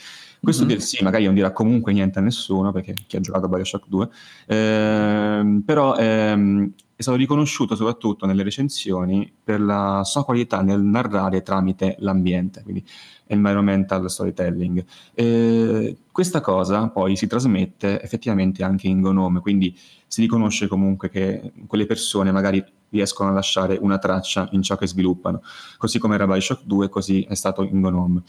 Questo 0.43 0.65
mm-hmm. 0.65 0.77
DLC 0.77 1.03
magari 1.03 1.25
non 1.25 1.35
dirà 1.35 1.53
comunque 1.53 1.93
niente 1.93 2.19
a 2.19 2.23
nessuno, 2.23 2.73
perché 2.73 2.95
chi 3.07 3.17
ha 3.17 3.21
giocato 3.21 3.45
a 3.45 3.49
Bioshock 3.49 3.87
2, 3.89 4.09
ehm, 4.47 5.63
però 5.65 5.97
ehm, 5.97 6.73
è 6.97 7.03
stato 7.03 7.17
riconosciuto 7.17 7.75
soprattutto 7.75 8.27
nelle 8.27 8.43
recensioni 8.43 9.31
per 9.43 9.61
la 9.61 10.03
sua 10.05 10.25
qualità 10.25 10.61
nel 10.63 10.83
narrare 10.83 11.43
tramite 11.43 11.97
l'ambiente, 12.01 12.63
quindi 12.63 12.85
environmental 13.27 14.11
storytelling. 14.11 14.85
Eh, 15.15 15.97
questa 16.11 16.41
cosa 16.41 16.89
poi 16.89 17.17
si 17.17 17.27
trasmette 17.27 18.03
effettivamente 18.03 18.63
anche 18.65 18.87
in 18.87 19.01
Gnome, 19.01 19.41
quindi 19.41 19.75
si 20.07 20.21
riconosce 20.21 20.69
comunque 20.69 21.09
che 21.09 21.53
quelle 21.67 21.87
persone 21.87 22.33
magari 22.33 22.63
riescono 22.91 23.31
a 23.31 23.33
lasciare 23.33 23.79
una 23.81 23.99
traccia 23.99 24.49
in 24.53 24.63
ciò 24.63 24.77
che 24.77 24.87
sviluppano, 24.87 25.43
così 25.79 25.99
come 25.99 26.17
era 26.17 26.27
Bioshock 26.27 26.65
2, 26.65 26.89
così 26.89 27.23
è 27.23 27.35
stato 27.35 27.63
in 27.63 27.81
Gnome. 27.81 28.23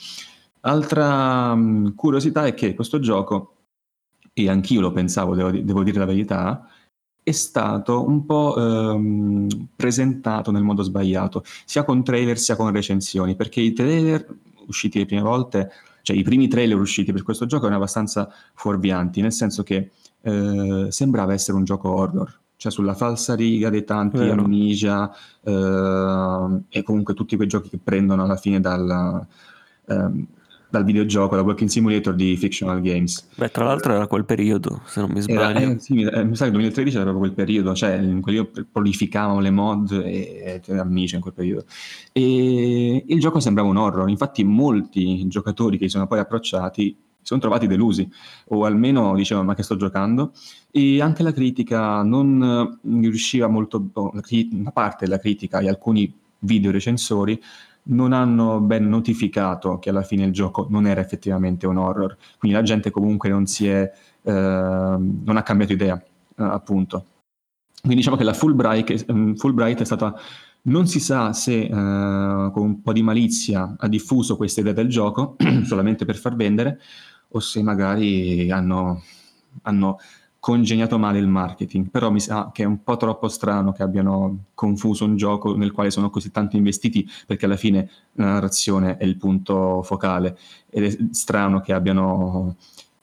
Altra 0.61 1.51
um, 1.53 1.95
curiosità 1.95 2.45
è 2.45 2.53
che 2.53 2.75
questo 2.75 2.99
gioco, 2.99 3.55
e 4.33 4.49
anch'io 4.49 4.81
lo 4.81 4.91
pensavo, 4.91 5.35
devo, 5.35 5.51
devo 5.51 5.83
dire 5.83 5.99
la 5.99 6.05
verità, 6.05 6.67
è 7.23 7.31
stato 7.31 8.07
un 8.07 8.25
po' 8.25 8.55
ehm, 8.57 9.67
presentato 9.75 10.51
nel 10.51 10.63
modo 10.63 10.83
sbagliato, 10.83 11.43
sia 11.65 11.83
con 11.83 12.03
trailer 12.03 12.37
sia 12.37 12.55
con 12.55 12.71
recensioni, 12.71 13.35
perché 13.35 13.61
i 13.61 13.73
trailer 13.73 14.25
usciti 14.67 14.99
le 14.99 15.05
prime 15.05 15.21
volte, 15.21 15.71
cioè 16.01 16.15
i 16.15 16.23
primi 16.23 16.47
trailer 16.47 16.79
usciti 16.79 17.11
per 17.11 17.23
questo 17.23 17.45
gioco 17.45 17.65
erano 17.65 17.79
abbastanza 17.79 18.31
fuorvianti, 18.53 19.21
nel 19.21 19.33
senso 19.33 19.63
che 19.63 19.91
eh, 20.21 20.87
sembrava 20.89 21.33
essere 21.33 21.57
un 21.57 21.63
gioco 21.63 21.91
horror, 21.91 22.39
cioè 22.55 22.71
sulla 22.71 22.93
falsa 22.93 23.35
riga 23.35 23.69
dei 23.69 23.83
tanti 23.83 24.17
Vero. 24.17 24.41
Amnesia 24.43 25.11
eh, 25.43 26.61
e 26.69 26.83
comunque 26.83 27.13
tutti 27.13 27.35
quei 27.35 27.47
giochi 27.47 27.69
che 27.69 27.79
prendono 27.83 28.23
alla 28.23 28.37
fine 28.37 28.59
dal, 28.59 29.27
ehm, 29.85 30.27
dal 30.71 30.85
videogioco, 30.85 31.35
da 31.35 31.41
Walking 31.41 31.69
Simulator 31.69 32.15
di 32.15 32.35
Fictional 32.37 32.81
Games. 32.81 33.27
Beh, 33.35 33.51
tra 33.51 33.65
l'altro 33.65 33.93
era 33.93 34.07
quel 34.07 34.25
periodo, 34.25 34.81
se 34.85 35.01
non 35.01 35.11
mi 35.11 35.21
sbaglio. 35.21 35.59
Era, 35.59 35.71
eh, 35.73 35.79
sì, 35.79 36.01
eh, 36.01 36.23
mi 36.23 36.35
sa 36.35 36.45
che 36.45 36.49
il 36.49 36.55
2013 36.55 36.95
era 36.95 37.11
proprio 37.11 37.31
quel 37.31 37.45
periodo, 37.45 37.75
cioè 37.75 37.95
in 37.95 38.21
quel 38.21 38.47
periodo 38.47 38.67
prolificavano 38.71 39.41
le 39.41 39.51
mod 39.51 39.91
e, 39.91 40.61
e 40.65 40.77
Amnesia 40.77 41.17
in 41.17 41.21
quel 41.21 41.33
periodo. 41.33 41.65
E 42.13 43.03
il 43.05 43.19
gioco 43.19 43.39
sembrava 43.39 43.69
un 43.69 43.77
horror, 43.77 44.09
infatti 44.09 44.43
molti 44.43 45.27
giocatori 45.27 45.77
che 45.77 45.85
si 45.85 45.91
sono 45.91 46.07
poi 46.07 46.19
approcciati 46.19 46.95
si 47.21 47.27
sono 47.27 47.39
trovati 47.39 47.67
delusi, 47.67 48.09
o 48.47 48.65
almeno 48.65 49.13
dicevano 49.13 49.45
ma 49.45 49.53
che 49.53 49.61
sto 49.61 49.75
giocando, 49.75 50.31
e 50.71 51.01
anche 51.01 51.21
la 51.21 51.31
critica 51.31 52.01
non 52.01 52.79
riusciva 52.81 53.47
molto, 53.47 53.91
una 53.93 54.71
parte 54.71 55.05
della 55.05 55.19
critica 55.19 55.59
e 55.59 55.69
alcuni 55.69 56.11
video 56.39 56.71
recensori 56.71 57.39
non 57.83 58.13
hanno 58.13 58.59
ben 58.59 58.87
notificato 58.87 59.79
che 59.79 59.89
alla 59.89 60.03
fine 60.03 60.25
il 60.25 60.31
gioco 60.31 60.67
non 60.69 60.85
era 60.87 61.01
effettivamente 61.01 61.67
un 61.67 61.77
horror, 61.77 62.15
quindi 62.37 62.57
la 62.57 62.63
gente 62.63 62.91
comunque 62.91 63.29
non 63.29 63.45
si 63.47 63.67
è, 63.67 63.91
eh, 64.21 64.31
non 64.31 65.37
ha 65.37 65.43
cambiato 65.43 65.73
idea, 65.73 65.97
eh, 65.97 66.43
appunto. 66.43 67.05
Quindi 67.79 67.97
diciamo 67.97 68.17
che 68.17 68.23
la 68.23 68.33
Fulbright, 68.33 69.35
Fulbright 69.37 69.81
è 69.81 69.85
stata 69.85 70.15
non 70.63 70.85
si 70.85 70.99
sa 70.99 71.33
se 71.33 71.67
uh, 71.71 72.51
con 72.51 72.63
un 72.63 72.81
po' 72.81 72.93
di 72.93 73.01
malizia 73.01 73.75
ha 73.79 73.87
diffuso 73.87 74.37
queste 74.37 74.59
idee 74.61 74.73
del 74.73 74.89
gioco 74.89 75.35
solamente 75.65 76.05
per 76.05 76.15
far 76.17 76.35
vendere 76.35 76.79
o 77.29 77.39
se 77.39 77.63
magari 77.63 78.51
hanno, 78.51 79.01
hanno, 79.63 79.97
congegnato 80.41 80.97
male 80.97 81.19
il 81.19 81.27
marketing. 81.27 81.89
Però 81.89 82.09
mi 82.09 82.19
sa 82.19 82.49
che 82.51 82.63
è 82.63 82.65
un 82.65 82.83
po' 82.83 82.97
troppo 82.97 83.29
strano 83.29 83.71
che 83.71 83.83
abbiano 83.83 84.45
confuso 84.55 85.05
un 85.05 85.15
gioco 85.15 85.55
nel 85.55 85.71
quale 85.71 85.91
sono 85.91 86.09
così 86.09 86.31
tanto 86.31 86.57
investiti 86.57 87.07
perché 87.27 87.45
alla 87.45 87.55
fine 87.55 87.89
la 88.13 88.25
narrazione 88.25 88.97
è 88.97 89.05
il 89.05 89.17
punto 89.17 89.83
focale 89.83 90.37
ed 90.69 90.83
è 90.83 90.97
strano 91.11 91.61
che 91.61 91.73
abbiano 91.73 92.55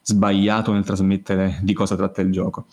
sbagliato 0.02 0.72
nel 0.72 0.84
trasmettere 0.84 1.60
di 1.62 1.72
cosa 1.74 1.94
tratta 1.94 2.20
il 2.22 2.32
gioco. 2.32 2.66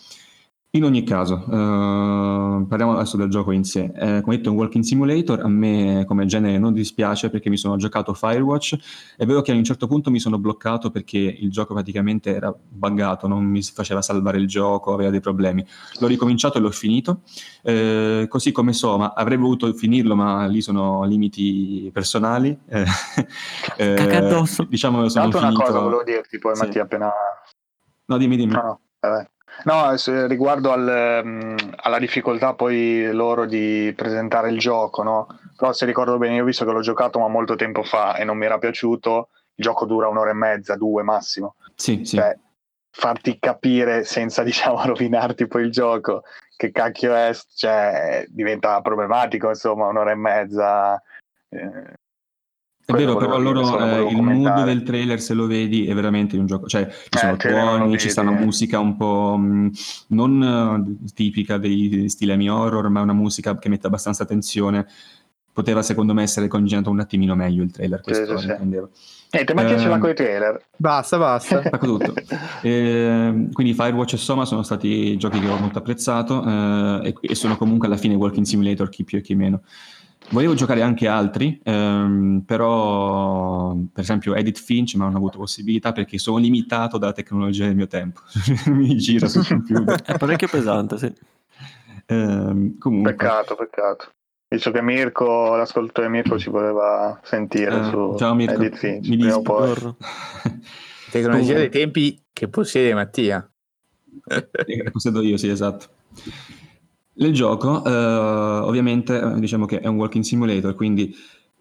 In 0.76 0.84
ogni 0.84 1.04
caso, 1.04 1.36
uh, 1.36 2.66
parliamo 2.66 2.92
adesso 2.92 3.16
del 3.16 3.30
gioco 3.30 3.50
in 3.50 3.64
sé. 3.64 3.90
Eh, 3.94 4.20
come 4.20 4.36
detto, 4.36 4.50
è 4.50 4.52
un 4.52 4.58
walking 4.58 4.84
simulator. 4.84 5.40
A 5.40 5.48
me 5.48 6.04
come 6.06 6.26
genere 6.26 6.58
non 6.58 6.74
dispiace 6.74 7.30
perché 7.30 7.48
mi 7.48 7.56
sono 7.56 7.76
giocato 7.76 8.12
Firewatch. 8.12 8.76
È 9.16 9.24
vero 9.24 9.40
che 9.40 9.52
a 9.52 9.54
un 9.54 9.64
certo 9.64 9.86
punto 9.86 10.10
mi 10.10 10.20
sono 10.20 10.38
bloccato 10.38 10.90
perché 10.90 11.16
il 11.16 11.50
gioco 11.50 11.72
praticamente 11.72 12.34
era 12.34 12.54
buggato, 12.54 13.26
non 13.26 13.42
mi 13.42 13.62
faceva 13.62 14.02
salvare 14.02 14.36
il 14.36 14.46
gioco, 14.46 14.92
aveva 14.92 15.08
dei 15.08 15.20
problemi. 15.20 15.66
L'ho 15.98 16.06
ricominciato 16.08 16.58
e 16.58 16.60
l'ho 16.60 16.70
finito. 16.70 17.22
Eh, 17.62 18.26
così 18.28 18.52
come 18.52 18.74
so, 18.74 18.98
ma 18.98 19.14
avrei 19.16 19.38
voluto 19.38 19.72
finirlo, 19.72 20.14
ma 20.14 20.44
lì 20.44 20.60
sono 20.60 21.04
limiti 21.04 21.90
personali. 21.90 22.58
Eh, 23.78 23.94
Cacca 23.94 24.18
addosso. 24.18 24.64
Diciamo, 24.64 25.08
sono 25.08 25.28
Tanto 25.28 25.38
finito... 25.38 25.56
una 25.58 25.66
cosa 25.66 25.80
volevo 25.80 26.02
dirti 26.02 26.38
poi, 26.38 26.54
sì. 26.54 26.64
Mattia, 26.64 26.82
appena... 26.82 27.10
No, 28.06 28.16
dimmi, 28.16 28.36
dimmi. 28.36 28.52
No, 28.52 28.62
no, 28.62 28.80
vabbè. 29.00 29.28
No, 29.64 29.94
riguardo 30.26 30.72
al, 30.72 31.22
um, 31.24 31.56
alla 31.76 31.98
difficoltà 31.98 32.54
poi 32.54 33.10
loro 33.12 33.46
di 33.46 33.92
presentare 33.96 34.50
il 34.50 34.58
gioco, 34.58 35.02
no? 35.02 35.26
Però 35.56 35.72
se 35.72 35.86
ricordo 35.86 36.18
bene, 36.18 36.36
io 36.36 36.42
ho 36.42 36.46
visto 36.46 36.64
che 36.64 36.72
l'ho 36.72 36.80
giocato 36.80 37.18
ma 37.18 37.28
molto 37.28 37.56
tempo 37.56 37.82
fa 37.82 38.16
e 38.16 38.24
non 38.24 38.36
mi 38.36 38.44
era 38.44 38.58
piaciuto, 38.58 39.30
il 39.54 39.64
gioco 39.64 39.86
dura 39.86 40.08
un'ora 40.08 40.30
e 40.30 40.34
mezza, 40.34 40.76
due 40.76 41.02
massimo. 41.02 41.56
Sì, 41.74 42.04
sì. 42.04 42.16
Cioè, 42.16 42.38
farti 42.90 43.38
capire 43.38 44.04
senza, 44.04 44.42
diciamo, 44.44 44.84
rovinarti 44.84 45.46
poi 45.46 45.64
il 45.64 45.70
gioco 45.70 46.22
che 46.56 46.70
cacchio 46.70 47.14
è, 47.14 47.32
cioè, 47.54 48.24
diventa 48.28 48.80
problematico, 48.80 49.48
insomma, 49.48 49.86
un'ora 49.88 50.12
e 50.12 50.16
mezza. 50.16 51.02
Eh, 51.48 51.94
è 52.86 52.92
vero, 52.92 53.16
però 53.16 53.36
loro 53.38 53.80
eh, 53.80 54.12
il 54.12 54.22
mood 54.22 54.62
del 54.62 54.84
trailer, 54.84 55.20
se 55.20 55.34
lo 55.34 55.48
vedi, 55.48 55.86
è 55.86 55.94
veramente 55.94 56.36
un 56.36 56.46
gioco. 56.46 56.68
Cioè, 56.68 56.88
ci 57.08 57.18
sono 57.18 57.32
eh, 57.32 57.36
tuoni, 57.36 57.98
ci 57.98 58.08
sta 58.08 58.20
una 58.20 58.30
musica 58.30 58.78
un 58.78 58.96
po' 58.96 59.36
mh, 59.36 59.44
mm, 59.44 59.68
non 60.08 60.40
uh, 60.40 61.12
tipica 61.12 61.58
dei 61.58 62.08
stilemi 62.08 62.48
horror, 62.48 62.88
ma 62.88 63.00
una 63.00 63.12
musica 63.12 63.58
che 63.58 63.68
mette 63.68 63.88
abbastanza 63.88 64.24
tensione. 64.24 64.86
Poteva, 65.52 65.82
secondo 65.82 66.14
me, 66.14 66.22
essere 66.22 66.46
congegnato 66.46 66.90
un 66.90 67.00
attimino 67.00 67.34
meglio 67.34 67.64
il 67.64 67.72
trailer. 67.72 68.00
Questo 68.02 68.38
sì, 68.38 68.44
sì, 68.44 68.50
intendevo. 68.50 68.90
Eh, 69.30 69.42
te 69.42 69.54
Mattia 69.54 69.74
eh, 69.74 69.78
ce 69.80 69.88
l'ha 69.88 69.98
con 69.98 70.10
i 70.10 70.14
trailer. 70.14 70.66
Basta, 70.76 71.18
basta. 71.18 71.62
Spacco 71.64 71.86
tutto. 71.98 72.14
eh, 72.62 73.48
quindi 73.52 73.74
Firewatch 73.74 74.12
e 74.12 74.16
Soma 74.16 74.44
sono 74.44 74.62
stati 74.62 75.16
giochi 75.16 75.40
che 75.40 75.48
ho 75.48 75.56
molto 75.56 75.78
apprezzato 75.78 76.44
eh, 76.46 77.08
e, 77.08 77.14
e, 77.20 77.34
sono 77.34 77.56
comunque 77.56 77.88
alla 77.88 77.96
fine 77.96 78.14
Walking 78.14 78.46
Simulator, 78.46 78.88
chi 78.88 79.02
più 79.02 79.18
e 79.18 79.22
chi 79.22 79.34
meno. 79.34 79.62
Volevo 80.30 80.54
giocare 80.54 80.82
anche 80.82 81.06
altri, 81.06 81.60
ehm, 81.62 82.42
però 82.44 83.74
per 83.92 84.02
esempio 84.02 84.34
Edit 84.34 84.58
Finch 84.58 84.94
ma 84.96 85.04
non 85.04 85.14
ho 85.14 85.18
avuto 85.18 85.38
possibilità 85.38 85.92
perché 85.92 86.18
sono 86.18 86.38
limitato 86.38 86.98
dalla 86.98 87.12
tecnologia 87.12 87.64
del 87.66 87.76
mio 87.76 87.86
tempo. 87.86 88.20
Mi 88.66 88.96
gira 88.96 89.28
sul 89.28 89.46
computer. 89.46 90.02
È 90.02 90.18
parecchio 90.18 90.48
pesante, 90.48 90.98
sì. 90.98 91.12
Eh, 92.06 92.74
comunque. 92.78 93.14
Peccato, 93.14 93.54
peccato. 93.54 94.10
Visto 94.48 94.70
che 94.70 94.82
Mirko, 94.82 95.56
l'ascoltatore 95.56 96.08
Mirko 96.08 96.38
ci 96.38 96.50
voleva 96.50 97.20
sentire 97.24 97.80
Eh, 97.80 97.84
su 97.90 98.14
ciao, 98.18 98.34
Mirko. 98.34 98.60
Edith 98.62 98.76
Finch, 98.76 99.08
Mi 99.08 99.16
prima 99.18 99.40
poi. 99.40 99.74
Tecnologia 101.10 101.54
dei 101.54 101.70
tempi 101.70 102.20
che 102.32 102.48
possiede 102.48 102.94
Mattia. 102.94 103.48
Eh, 104.26 104.90
Possiedo 104.90 105.22
io, 105.22 105.36
sì, 105.36 105.48
esatto. 105.48 105.86
Nel 107.18 107.32
gioco, 107.32 107.82
eh, 107.82 107.90
ovviamente, 107.90 109.18
eh, 109.18 109.40
diciamo 109.40 109.64
che 109.64 109.80
è 109.80 109.86
un 109.86 109.96
walking 109.96 110.22
simulator, 110.22 110.74
quindi 110.74 111.14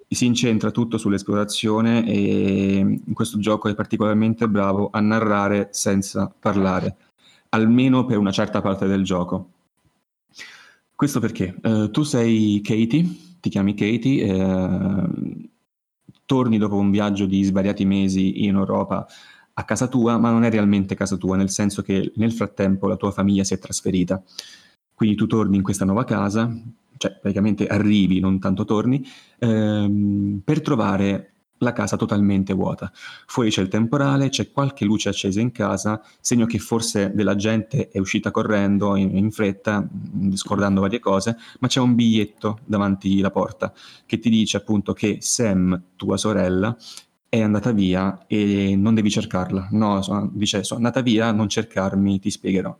si 0.07 0.26
incentra 0.26 0.69
tutto 0.69 0.98
sull'esplorazione 0.98 2.06
e 2.06 2.77
in 2.80 3.14
questo 3.14 3.40
gioco 3.40 3.69
è 3.69 3.76
particolarmente 3.76 4.48
bravo 4.49 4.90
a 4.91 4.99
narrare 4.99 5.69
senza 5.72 6.34
parlare, 6.38 6.95
almeno 7.49 8.06
per 8.06 8.18
una 8.18 8.32
certa 8.32 8.61
parte 8.61 8.86
del 8.88 9.03
gioco. 9.03 9.49
Questo 10.94 11.19
perché 11.22 11.56
eh, 11.61 11.90
tu 11.90 12.03
sei 12.03 12.61
Katie, 12.61 13.06
ti 13.40 13.49
chiami 13.49 13.76
Katie, 13.76 14.23
eh, 14.26 15.49
torni 16.26 16.57
dopo 16.57 16.76
un 16.76 16.91
viaggio 16.91 17.26
di 17.26 17.44
svariati 17.44 17.86
mesi 17.86 18.45
in 18.45 18.56
Europa 18.56 19.07
a 19.53 19.64
casa 19.64 19.88
tua, 19.88 20.18
ma 20.18 20.32
non 20.32 20.44
è 20.44 20.49
realmente 20.49 20.95
casa 20.95 21.15
tua, 21.15 21.38
nel 21.38 21.49
senso 21.49 21.82
che 21.82 22.11
nel 22.15 22.34
frattempo 22.34 22.88
la 22.88 22.98
tua 22.98 23.11
famiglia 23.11 23.45
si 23.45 23.53
è 23.53 23.60
trasferita. 23.60 24.22
Quindi 24.95 25.15
tu 25.15 25.27
torni 25.27 25.57
in 25.57 25.63
questa 25.63 25.85
nuova 25.85 26.03
casa, 26.05 26.49
cioè 26.97 27.11
praticamente 27.19 27.67
arrivi, 27.67 28.19
non 28.19 28.39
tanto 28.39 28.65
torni, 28.65 29.05
ehm, 29.39 30.41
per 30.43 30.61
trovare 30.61 31.30
la 31.59 31.72
casa 31.73 31.95
totalmente 31.97 32.53
vuota. 32.53 32.91
Fuori 33.27 33.49
c'è 33.49 33.61
il 33.61 33.69
temporale, 33.69 34.30
c'è 34.30 34.51
qualche 34.51 34.84
luce 34.85 35.09
accesa 35.09 35.39
in 35.39 35.51
casa, 35.51 36.01
segno 36.19 36.45
che 36.45 36.59
forse 36.59 37.11
della 37.13 37.35
gente 37.35 37.89
è 37.89 37.99
uscita 37.99 38.30
correndo 38.31 38.95
in, 38.95 39.15
in 39.15 39.31
fretta, 39.31 39.88
scordando 40.34 40.81
varie 40.81 40.99
cose, 40.99 41.38
ma 41.59 41.67
c'è 41.67 41.80
un 41.80 41.95
biglietto 41.95 42.59
davanti 42.65 43.19
la 43.19 43.31
porta 43.31 43.73
che 44.05 44.19
ti 44.19 44.30
dice 44.30 44.57
appunto 44.57 44.93
che 44.93 45.17
Sam, 45.22 45.81
tua 45.95 46.17
sorella, 46.17 46.76
è 47.30 47.41
andata 47.41 47.72
via 47.72 48.26
e 48.27 48.76
non 48.77 48.93
devi 48.93 49.09
cercarla. 49.09 49.69
No, 49.72 50.01
sono- 50.01 50.30
dice, 50.34 50.63
sono 50.63 50.80
andata 50.80 51.01
via, 51.01 51.31
non 51.31 51.49
cercarmi, 51.49 52.19
ti 52.19 52.30
spiegherò. 52.30 52.76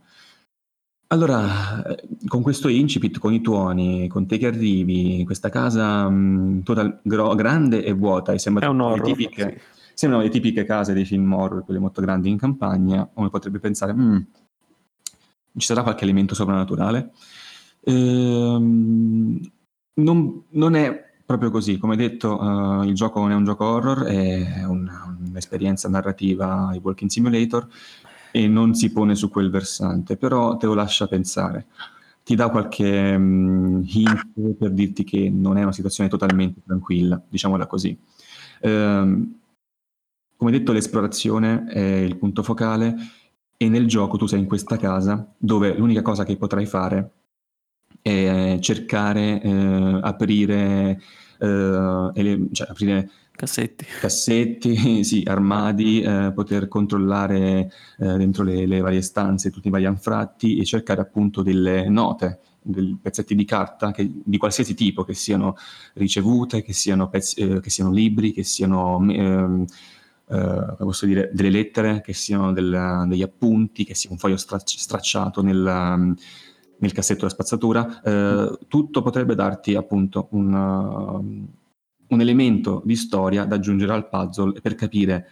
Allora, 1.08 1.86
eh, 1.86 2.08
con 2.28 2.42
questo 2.42 2.68
incipit, 2.68 3.20
con 3.20 3.32
i 3.34 3.42
tuoni, 3.42 4.08
con 4.08 4.26
te 4.26 4.38
che 4.38 4.48
arrivi, 4.48 5.24
questa 5.24 5.50
casa 5.50 6.10
mh, 6.10 6.64
total- 6.64 7.00
gro- 7.04 7.36
grande 7.36 7.84
e 7.84 7.94
vuota, 7.94 8.34
e 8.34 8.40
sembra 8.40 8.66
È 8.66 8.70
un 8.70 8.78
le 8.78 8.84
horror. 8.84 9.06
tipiche, 9.06 9.56
sì. 9.60 9.92
sembrano 9.94 10.24
le 10.24 10.30
tipiche 10.32 10.64
case 10.66 10.94
dei 10.94 11.06
film 11.06 11.32
horror, 11.32 11.64
quelle 11.64 11.80
molto 11.80 12.02
grandi 12.02 12.30
in 12.30 12.38
campagna, 12.38 13.08
uno 13.14 13.30
potrebbe 13.30 13.60
pensare, 13.60 13.94
"Mm, 13.94 14.18
ci 15.58 15.66
sarà 15.68 15.84
qualche 15.84 16.04
elemento 16.04 16.34
soprannaturale? 16.34 17.12
Ehm, 17.84 19.40
non, 19.96 20.44
non 20.50 20.76
è 20.76 21.04
proprio 21.26 21.50
così, 21.52 21.78
come 21.78 21.96
detto, 21.96 22.82
eh, 22.82 22.88
il 22.88 22.94
gioco 22.96 23.20
non 23.20 23.32
è 23.32 23.36
un 23.36 23.46
gioco 23.46 23.66
horror, 23.66 24.04
è 24.04 24.64
un- 24.66 24.90
un'esperienza 25.28 25.88
narrativa 25.90 26.68
ai 26.70 26.80
Walking 26.82 27.10
Simulator 27.10 27.68
e 28.36 28.50
non 28.50 28.74
si 28.76 28.92
pone 28.92 29.16
su 29.16 29.30
quel 29.30 29.50
versante, 29.50 30.18
però 30.18 30.58
te 30.58 30.66
lo 30.66 30.74
lascia 30.74 31.08
pensare. 31.08 31.68
Ti 32.22 32.36
dà 32.36 32.50
qualche 32.50 33.18
mm, 33.18 33.82
hint 33.86 34.56
per 34.58 34.72
dirti 34.72 35.06
che 35.06 35.30
non 35.30 35.58
è 35.58 35.64
una 35.64 35.72
situazione 35.72 36.10
totalmente 36.10 36.60
tranquilla, 36.66 37.22
diciamola 37.30 37.66
così. 37.66 37.98
Ehm, 38.60 39.40
come 40.36 40.52
detto, 40.52 40.74
l'esplorazione 40.74 41.64
è 41.64 41.80
il 41.80 42.18
punto 42.18 42.44
focale 42.44 42.94
e 43.56 43.70
nel 43.70 43.88
gioco 43.88 44.18
tu 44.18 44.26
sei 44.26 44.40
in 44.42 44.48
questa 44.48 44.76
casa 44.76 45.34
dove 45.38 45.74
l'unica 45.78 46.02
cosa 46.02 46.26
che 46.26 46.36
potrai 46.36 46.66
fare 46.66 47.12
è 48.02 48.58
cercare, 48.60 49.42
eh, 49.42 50.00
aprire, 50.02 51.02
eh, 51.40 52.12
ele- 52.16 52.48
cioè 52.52 52.68
aprire 52.70 53.10
Cassetti. 53.36 53.86
cassetti, 54.00 55.04
sì, 55.04 55.24
armadi, 55.28 56.02
eh, 56.02 56.32
poter 56.34 56.68
controllare 56.70 57.70
eh, 58.00 58.18
dentro 58.18 58.44
le, 58.44 58.66
le 58.66 58.80
varie 58.80 59.02
stanze 59.02 59.52
tutti 59.52 59.68
i 59.68 59.72
vari 59.72 59.86
anfratti 59.86 60.58
e 60.58 60.64
cercare 60.64 61.02
appunto 61.02 61.42
delle 61.42 61.90
note, 61.90 62.40
dei 62.62 62.98
pezzetti 63.00 63.36
di 63.36 63.44
carta 63.44 63.92
che- 63.92 64.10
di 64.24 64.38
qualsiasi 64.38 64.74
tipo, 64.74 65.04
che 65.04 65.14
siano 65.14 65.56
ricevute, 65.96 66.62
che 66.64 66.72
siano, 66.74 67.10
pezzi- 67.10 67.42
eh, 67.42 67.60
che 67.60 67.70
siano 67.70 67.92
libri, 67.92 68.32
che 68.32 68.44
siano 68.44 69.00
ehm, 69.10 69.66
eh, 70.28 71.06
dire, 71.06 71.30
delle 71.34 71.50
lettere, 71.50 72.02
che 72.02 72.14
siano 72.14 72.52
del- 72.54 73.06
degli 73.08 73.22
appunti, 73.22 73.84
che 73.84 73.96
sia 73.96 74.10
un 74.12 74.18
foglio 74.18 74.38
stracci- 74.38 74.80
stracciato 74.80 75.42
nel, 75.42 76.16
nel 76.78 76.92
cassetto 76.94 77.20
della 77.20 77.32
spazzatura, 77.32 78.02
eh, 78.02 78.58
tutto 78.68 79.02
potrebbe 79.02 79.36
darti 79.36 79.76
appunto 79.76 80.28
un, 80.32 81.46
un 82.16 82.22
elemento 82.22 82.82
di 82.84 82.96
storia 82.96 83.46
da 83.46 83.56
aggiungere 83.56 83.94
al 83.94 84.10
puzzle 84.10 84.60
per 84.62 84.76
capire 84.76 85.28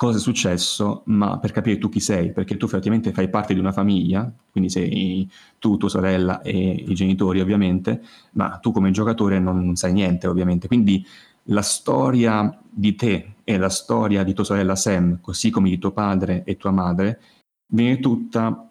cosa 0.00 0.16
è 0.16 0.20
successo, 0.20 1.02
ma 1.06 1.38
per 1.38 1.52
capire 1.52 1.76
tu 1.76 1.90
chi 1.90 2.00
sei, 2.00 2.32
perché 2.32 2.56
tu 2.56 2.64
effettivamente 2.64 3.12
fai 3.12 3.28
parte 3.28 3.52
di 3.52 3.60
una 3.60 3.70
famiglia, 3.70 4.32
quindi 4.50 4.70
sei 4.70 5.28
tu, 5.58 5.76
tua 5.76 5.90
sorella 5.90 6.40
e 6.40 6.84
i 6.88 6.94
genitori 6.94 7.38
ovviamente, 7.38 8.02
ma 8.32 8.56
tu 8.62 8.72
come 8.72 8.92
giocatore 8.92 9.38
non, 9.38 9.76
sai 9.76 9.92
niente 9.92 10.26
ovviamente, 10.26 10.68
quindi 10.68 11.04
la 11.44 11.60
storia 11.60 12.58
di 12.70 12.94
te 12.94 13.34
e 13.44 13.58
la 13.58 13.68
storia 13.68 14.22
di 14.22 14.32
tua 14.32 14.44
sorella 14.44 14.74
Sam, 14.74 15.20
così 15.20 15.50
come 15.50 15.68
di 15.68 15.76
tuo 15.78 15.90
padre 15.92 16.44
e 16.44 16.56
tua 16.56 16.70
madre, 16.70 17.20
viene 17.66 18.00
tutta 18.00 18.69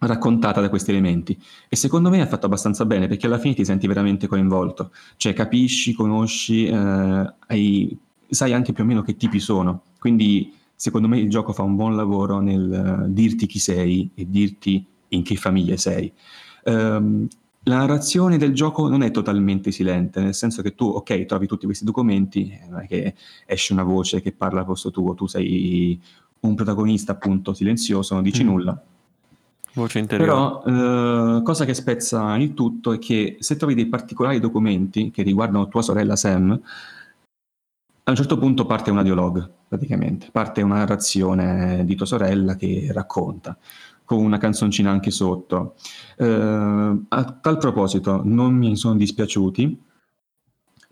raccontata 0.00 0.60
da 0.60 0.68
questi 0.68 0.90
elementi. 0.90 1.38
E 1.68 1.76
secondo 1.76 2.10
me 2.10 2.20
è 2.22 2.26
fatto 2.26 2.46
abbastanza 2.46 2.84
bene 2.84 3.06
perché 3.06 3.26
alla 3.26 3.38
fine 3.38 3.54
ti 3.54 3.64
senti 3.64 3.86
veramente 3.86 4.26
coinvolto. 4.26 4.92
Cioè 5.16 5.32
capisci, 5.32 5.92
conosci 5.92 6.66
eh, 6.66 7.34
hai- 7.46 7.98
sai 8.28 8.52
anche 8.52 8.72
più 8.72 8.84
o 8.84 8.86
meno 8.86 9.02
che 9.02 9.16
tipi 9.16 9.38
sono. 9.40 9.82
Quindi 9.98 10.52
secondo 10.74 11.08
me 11.08 11.18
il 11.18 11.28
gioco 11.28 11.52
fa 11.52 11.62
un 11.62 11.76
buon 11.76 11.94
lavoro 11.96 12.40
nel 12.40 12.72
eh, 12.72 13.12
dirti 13.12 13.46
chi 13.46 13.58
sei 13.58 14.10
e 14.14 14.26
dirti 14.28 14.84
in 15.08 15.22
che 15.22 15.36
famiglia 15.36 15.76
sei. 15.76 16.10
Ehm, 16.64 17.26
la 17.64 17.76
narrazione 17.76 18.38
del 18.38 18.54
gioco 18.54 18.88
non 18.88 19.02
è 19.02 19.10
totalmente 19.10 19.70
silente, 19.70 20.20
nel 20.22 20.34
senso 20.34 20.62
che 20.62 20.74
tu, 20.74 20.86
ok, 20.86 21.26
trovi 21.26 21.46
tutti 21.46 21.66
questi 21.66 21.84
documenti, 21.84 22.48
eh, 22.50 22.66
non 22.70 22.80
è 22.80 22.86
che 22.86 23.14
esce 23.44 23.74
una 23.74 23.82
voce 23.82 24.22
che 24.22 24.32
parla 24.32 24.60
al 24.60 24.66
posto 24.66 24.90
tuo, 24.90 25.12
tu 25.14 25.26
sei 25.26 26.00
un 26.40 26.54
protagonista 26.54 27.12
appunto 27.12 27.52
silenzioso, 27.52 28.14
non 28.14 28.22
dici 28.22 28.42
Mm. 28.42 28.46
nulla, 28.46 28.82
Voce 29.72 29.98
interiore. 29.98 30.30
però, 30.30 30.62
eh, 31.38 31.42
cosa 31.42 31.64
che 31.64 31.74
spezza 31.74 32.36
il 32.36 32.54
tutto 32.54 32.92
è 32.92 32.98
che 32.98 33.36
se 33.38 33.56
trovi 33.56 33.74
dei 33.74 33.86
particolari 33.86 34.40
documenti 34.40 35.10
che 35.10 35.22
riguardano 35.22 35.68
tua 35.68 35.82
sorella 35.82 36.16
Sam, 36.16 36.60
a 38.02 38.10
un 38.10 38.16
certo 38.16 38.38
punto 38.38 38.66
parte 38.66 38.90
una 38.90 39.04
dialogue, 39.04 39.48
praticamente. 39.68 40.28
Parte 40.32 40.62
una 40.62 40.76
narrazione 40.76 41.84
di 41.84 41.94
tua 41.94 42.06
sorella 42.06 42.56
che 42.56 42.88
racconta, 42.92 43.56
con 44.04 44.18
una 44.18 44.38
canzoncina 44.38 44.90
anche 44.90 45.12
sotto. 45.12 45.76
Eh, 46.16 46.26
a 47.08 47.24
tal 47.40 47.58
proposito, 47.58 48.22
non 48.24 48.54
mi 48.54 48.76
sono 48.76 48.96
dispiaciuti, 48.96 49.80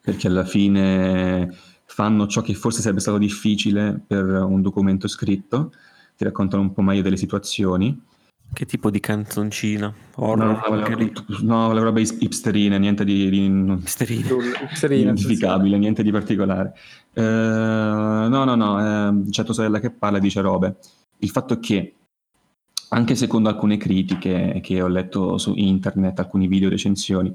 perché 0.01 0.29
alla 0.29 0.45
fine 0.45 1.53
fanno 1.87 2.29
ciò 2.29 2.41
che 2.41 2.55
forse 2.55 2.83
sarebbe 2.83 3.01
stato 3.01 3.19
difficile 3.19 4.01
per 4.07 4.25
un 4.25 4.63
documento 4.63 5.09
scritto, 5.09 5.73
ti 6.17 6.23
raccontano 6.23 6.63
un 6.63 6.73
po' 6.73 6.83
meglio 6.83 7.03
delle 7.03 7.17
situazioni. 7.17 8.01
Che 8.51 8.65
tipo 8.65 8.91
di 8.91 8.99
canzoncina? 8.99 9.87
No, 10.17 10.25
Horror? 10.25 10.69
no, 10.69 10.97
lì? 10.97 11.13
no, 11.43 11.73
le 11.73 11.81
robe 11.81 12.01
hip- 12.01 12.21
hipsterine, 12.21 12.79
niente 12.79 13.05
di, 13.05 13.29
di. 13.29 13.81
Serena, 13.85 15.01
identificabile, 15.01 15.77
niente 15.79 16.03
di 16.03 16.11
particolare. 16.11 16.75
Eh, 17.13 17.23
no, 17.23 18.45
no, 18.45 18.55
no, 18.55 18.81
eh, 18.81 19.31
c'è 19.31 19.45
tua 19.45 19.55
sorella 19.55 19.81
che 19.81 19.91
parla 19.91 20.19
e 20.19 20.21
dice 20.21 20.41
robe. 20.41 20.77
Il 21.19 21.31
fatto 21.31 21.55
è 21.55 21.59
che, 21.61 21.95
anche 22.89 23.15
secondo 23.15 23.49
alcune 23.49 23.77
critiche 23.77 24.61
che 24.63 24.83
ho 24.83 24.89
letto 24.89 25.37
su 25.37 25.53
internet, 25.55 26.19
alcuni 26.19 26.49
video 26.49 26.71
recensioni, 26.71 27.33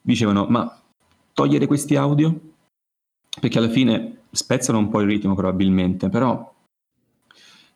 dicevano, 0.00 0.46
ma 0.48 0.78
togliere 1.32 1.66
questi 1.66 1.96
audio? 1.96 2.38
Perché 3.40 3.58
alla 3.58 3.68
fine 3.68 4.22
spezzano 4.30 4.78
un 4.78 4.90
po' 4.90 5.00
il 5.00 5.06
ritmo 5.06 5.34
probabilmente, 5.34 6.08
però 6.08 6.52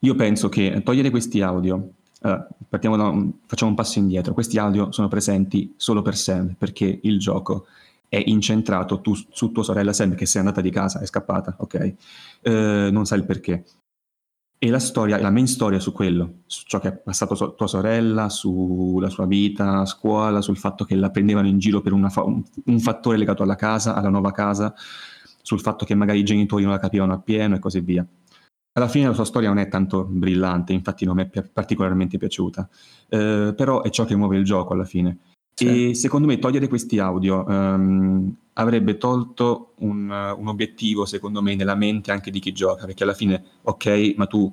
io 0.00 0.14
penso 0.16 0.48
che 0.48 0.82
togliere 0.84 1.10
questi 1.10 1.40
audio 1.40 1.88
allora, 2.24 2.48
partiamo 2.68 2.96
da 2.96 3.08
un- 3.08 3.32
facciamo 3.46 3.70
un 3.70 3.76
passo 3.76 3.98
indietro. 3.98 4.32
Questi 4.32 4.58
audio 4.58 4.90
sono 4.92 5.08
presenti 5.08 5.74
solo 5.76 6.00
per 6.00 6.16
Sam, 6.16 6.54
perché 6.56 7.00
il 7.02 7.18
gioco 7.18 7.66
è 8.08 8.22
incentrato 8.26 9.00
tu- 9.00 9.14
su 9.14 9.52
tua 9.52 9.62
sorella 9.62 9.92
Sam, 9.92 10.14
che 10.14 10.24
si 10.26 10.36
è 10.36 10.40
andata 10.40 10.60
di 10.62 10.70
casa, 10.70 11.00
è 11.00 11.06
scappata, 11.06 11.54
ok? 11.58 11.94
Eh, 12.42 12.88
non 12.90 13.04
sai 13.04 13.18
il 13.18 13.26
perché. 13.26 13.64
E 14.58 14.70
la 14.70 14.78
storia, 14.78 15.20
la 15.20 15.30
main 15.30 15.46
storia 15.46 15.78
su 15.78 15.92
quello, 15.92 16.36
su 16.46 16.64
ciò 16.66 16.78
che 16.80 16.88
è 16.88 16.96
passato 16.96 17.34
so- 17.34 17.54
tua 17.54 17.66
sorella, 17.66 18.30
sulla 18.30 19.10
sua 19.10 19.26
vita 19.26 19.80
a 19.80 19.84
scuola, 19.84 20.40
sul 20.40 20.56
fatto 20.56 20.84
che 20.86 20.94
la 20.94 21.10
prendevano 21.10 21.46
in 21.48 21.58
giro 21.58 21.82
per 21.82 21.92
fa- 22.08 22.22
un 22.24 22.80
fattore 22.80 23.18
legato 23.18 23.42
alla 23.42 23.56
casa, 23.56 23.94
alla 23.94 24.08
nuova 24.08 24.30
casa, 24.30 24.74
sul 25.42 25.60
fatto 25.60 25.84
che 25.84 25.94
magari 25.94 26.20
i 26.20 26.24
genitori 26.24 26.62
non 26.62 26.72
la 26.72 26.78
capivano 26.78 27.12
appieno 27.12 27.56
e 27.56 27.58
così 27.58 27.80
via. 27.80 28.06
Alla 28.76 28.88
fine 28.88 29.06
la 29.06 29.12
sua 29.12 29.24
storia 29.24 29.48
non 29.48 29.58
è 29.58 29.68
tanto 29.68 30.04
brillante, 30.04 30.72
infatti 30.72 31.04
non 31.04 31.14
mi 31.14 31.22
è 31.22 31.26
pi- 31.26 31.48
particolarmente 31.52 32.18
piaciuta, 32.18 32.68
Eh, 33.08 33.54
però 33.56 33.82
è 33.82 33.90
ciò 33.90 34.04
che 34.04 34.16
muove 34.16 34.36
il 34.36 34.44
gioco 34.44 34.72
alla 34.72 34.84
fine. 34.84 35.18
Sì. 35.54 35.90
E 35.90 35.94
secondo 35.94 36.26
me 36.26 36.40
togliere 36.40 36.66
questi 36.66 36.98
audio 36.98 37.44
um, 37.46 38.34
avrebbe 38.54 38.96
tolto 38.96 39.74
un, 39.78 40.10
un, 40.10 40.48
obiettivo, 40.48 41.04
secondo 41.04 41.40
me, 41.40 41.54
nella 41.54 41.76
mente 41.76 42.10
anche 42.10 42.32
di 42.32 42.40
chi 42.40 42.50
gioca, 42.52 42.86
perché 42.86 43.04
alla 43.04 43.14
fine, 43.14 43.44
ok, 43.62 44.14
ma 44.16 44.26
tu 44.26 44.52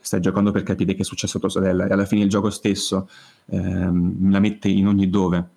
stai 0.00 0.20
giocando 0.20 0.50
per 0.50 0.62
capire 0.62 0.94
che 0.94 1.02
è 1.02 1.04
successo 1.04 1.36
a 1.36 1.40
tua 1.40 1.50
sorella 1.50 1.86
e 1.86 1.92
alla 1.92 2.06
fine 2.06 2.22
il 2.22 2.30
gioco 2.30 2.48
stesso 2.48 3.08
um, 3.46 4.30
la 4.30 4.40
mette 4.40 4.68
in 4.68 4.86
ogni 4.86 5.10
dove. 5.10 5.48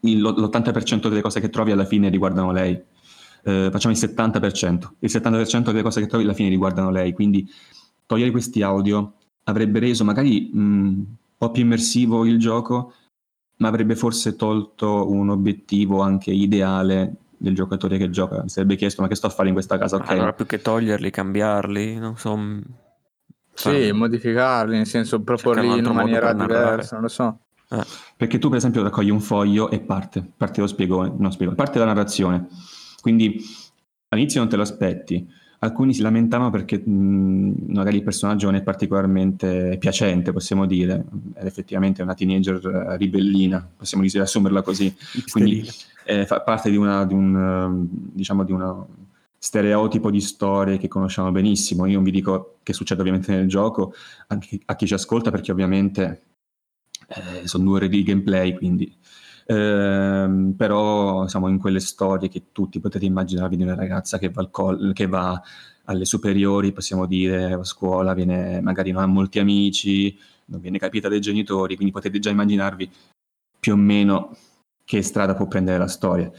Il, 0.00 0.20
l'80% 0.20 1.08
delle 1.08 1.22
cose 1.22 1.40
che 1.40 1.50
trovi 1.50 1.72
alla 1.72 1.84
fine 1.84 2.08
riguardano 2.08 2.52
lei. 2.52 2.80
Uh, 3.44 3.70
facciamo 3.70 3.94
il 3.94 4.00
70%. 4.00 4.88
Il 5.00 5.10
70% 5.12 5.64
delle 5.64 5.82
cose 5.82 6.00
che 6.00 6.06
trovi 6.06 6.24
alla 6.24 6.32
fine 6.34 6.48
riguardano 6.48 6.90
lei, 6.90 7.12
quindi 7.12 7.48
togliere 8.06 8.30
questi 8.30 8.62
audio 8.62 9.14
avrebbe 9.44 9.78
reso 9.78 10.04
magari 10.04 10.50
mh, 10.52 10.58
un 10.58 11.04
po' 11.36 11.50
più 11.50 11.62
immersivo 11.62 12.24
il 12.24 12.38
gioco 12.38 12.94
ma 13.56 13.68
avrebbe 13.68 13.94
forse 13.94 14.36
tolto 14.36 15.10
un 15.10 15.30
obiettivo 15.30 16.00
anche 16.00 16.30
ideale 16.30 17.14
del 17.36 17.54
giocatore 17.54 17.98
che 17.98 18.10
gioca. 18.10 18.42
Mi 18.42 18.48
sarebbe 18.48 18.76
chiesto 18.76 19.02
ma 19.02 19.08
che 19.08 19.14
sto 19.14 19.26
a 19.26 19.30
fare 19.30 19.48
in 19.48 19.54
questa 19.54 19.78
casa? 19.78 19.96
Okay. 19.96 20.16
Allora 20.16 20.32
più 20.32 20.46
che 20.46 20.60
toglierli, 20.60 21.10
cambiarli, 21.10 21.98
non 21.98 22.16
so... 22.16 22.38
Sì, 23.52 23.92
modificarli, 23.92 24.76
nel 24.76 24.86
senso 24.86 25.22
proporli 25.22 25.78
in 25.78 25.84
maniera 25.84 26.32
diversa, 26.32 26.94
non 26.94 27.04
lo 27.04 27.08
so. 27.08 27.38
Eh. 27.70 27.84
Perché 28.16 28.38
tu 28.38 28.48
per 28.48 28.58
esempio 28.58 28.82
raccogli 28.82 29.10
un 29.10 29.20
foglio 29.20 29.70
e 29.70 29.78
parte, 29.78 30.28
parte 30.36 30.60
lo 30.60 30.66
spiegone, 30.66 31.14
non 31.16 31.30
spiego, 31.30 31.54
parte 31.54 31.78
la 31.78 31.84
narrazione. 31.84 32.48
Quindi 33.04 33.38
all'inizio 34.08 34.40
non 34.40 34.48
te 34.48 34.56
lo 34.56 34.62
aspetti, 34.62 35.30
alcuni 35.58 35.92
si 35.92 36.00
lamentavano 36.00 36.48
perché 36.48 36.78
mh, 36.78 37.66
magari 37.66 37.98
il 37.98 38.02
personaggio 38.02 38.46
non 38.46 38.54
è 38.54 38.62
particolarmente 38.62 39.76
piacente, 39.78 40.32
possiamo 40.32 40.64
dire, 40.64 41.04
è 41.34 41.44
effettivamente 41.44 42.00
una 42.00 42.14
teenager 42.14 42.64
eh, 42.64 42.96
ribellina, 42.96 43.68
possiamo 43.76 44.04
riassumerla 44.04 44.62
così, 44.62 44.90
quindi 45.30 45.68
eh, 46.06 46.24
fa 46.24 46.40
parte 46.40 46.70
di, 46.70 46.78
una, 46.78 47.04
di 47.04 47.12
un 47.12 47.86
diciamo 47.90 48.42
di 48.42 48.52
uno 48.52 48.88
stereotipo 49.36 50.10
di 50.10 50.22
storie 50.22 50.78
che 50.78 50.88
conosciamo 50.88 51.30
benissimo. 51.30 51.84
Io 51.84 51.96
non 51.96 52.04
vi 52.04 52.10
dico 52.10 52.56
che 52.62 52.72
succede 52.72 53.02
ovviamente 53.02 53.36
nel 53.36 53.48
gioco, 53.48 53.92
anche 54.28 54.60
a 54.64 54.76
chi 54.76 54.86
ci 54.86 54.94
ascolta, 54.94 55.30
perché 55.30 55.52
ovviamente 55.52 56.22
eh, 57.08 57.46
sono 57.46 57.64
due 57.64 57.74
ore 57.74 57.88
di 57.90 58.02
gameplay, 58.02 58.54
quindi 58.54 58.90
eh, 59.46 60.52
però 60.56 61.26
siamo 61.26 61.48
in 61.48 61.58
quelle 61.58 61.80
storie 61.80 62.28
che 62.28 62.44
tutti 62.52 62.80
potete 62.80 63.04
immaginarvi 63.04 63.56
di 63.56 63.62
una 63.62 63.74
ragazza 63.74 64.18
che 64.18 64.30
va, 64.30 64.40
al 64.40 64.50
col- 64.50 64.92
che 64.92 65.06
va 65.06 65.40
alle 65.84 66.04
superiori, 66.04 66.72
possiamo 66.72 67.06
dire, 67.06 67.52
a 67.52 67.64
scuola, 67.64 68.14
viene, 68.14 68.60
magari 68.60 68.90
non 68.90 69.02
ha 69.02 69.06
molti 69.06 69.38
amici, 69.38 70.16
non 70.46 70.60
viene 70.60 70.78
capita 70.78 71.08
dai 71.08 71.20
genitori, 71.20 71.76
quindi 71.76 71.92
potete 71.92 72.18
già 72.18 72.30
immaginarvi 72.30 72.90
più 73.60 73.72
o 73.72 73.76
meno 73.76 74.36
che 74.84 75.02
strada 75.02 75.34
può 75.34 75.46
prendere 75.46 75.78
la 75.78 75.88
storia. 75.88 76.30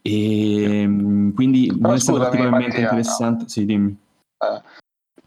E 0.00 0.80
ehm, 0.82 1.32
quindi 1.32 1.66
Però 1.66 1.78
non 1.80 1.94
è 1.94 2.00
stato 2.00 2.18
particolarmente 2.18 2.68
Mattia, 2.68 2.82
interessante. 2.82 3.42
No. 3.42 3.48
Sì, 3.48 3.64
dimmi. 3.64 3.96
Eh, 4.38 4.62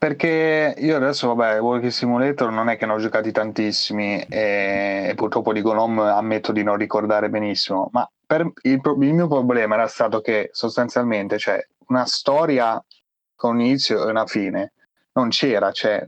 perché 0.01 0.73
io 0.79 0.95
adesso, 0.95 1.31
vabbè, 1.31 1.61
Walking 1.61 1.91
Simulator 1.91 2.51
non 2.51 2.69
è 2.69 2.75
che 2.75 2.87
ne 2.87 2.93
ho 2.93 2.97
giocati 2.97 3.31
tantissimi 3.31 4.19
e, 4.23 5.13
purtroppo 5.15 5.53
di 5.53 5.61
Gnome 5.61 6.09
ammetto 6.09 6.51
di 6.51 6.63
non 6.63 6.75
ricordare 6.75 7.29
benissimo, 7.29 7.87
ma 7.91 8.09
il, 8.33 8.51
il, 8.63 9.13
mio 9.13 9.27
problema 9.27 9.75
era 9.75 9.85
stato 9.85 10.19
che 10.19 10.49
sostanzialmente 10.53 11.37
cioè, 11.37 11.63
una 11.89 12.07
storia 12.07 12.83
con 13.35 13.57
un 13.57 13.61
inizio 13.61 14.07
e 14.07 14.09
una 14.09 14.25
fine 14.25 14.73
non 15.11 15.29
c'era, 15.29 15.71
cioè 15.71 16.03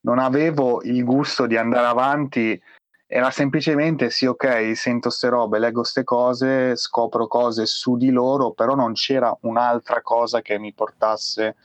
non 0.00 0.18
avevo 0.18 0.82
il 0.82 1.02
gusto 1.02 1.46
di 1.46 1.56
andare 1.56 1.86
avanti, 1.86 2.60
era 3.06 3.30
semplicemente 3.30 4.10
sì, 4.10 4.26
ok, 4.26 4.76
sento 4.76 5.08
ste 5.08 5.30
robe, 5.30 5.58
leggo 5.58 5.84
ste 5.84 6.04
cose, 6.04 6.76
scopro 6.76 7.26
cose 7.26 7.64
su 7.64 7.96
di 7.96 8.10
loro, 8.10 8.50
però 8.50 8.74
non 8.74 8.92
c'era 8.92 9.34
un'altra 9.40 10.02
cosa 10.02 10.42
che 10.42 10.58
mi 10.58 10.74
portasse 10.74 11.56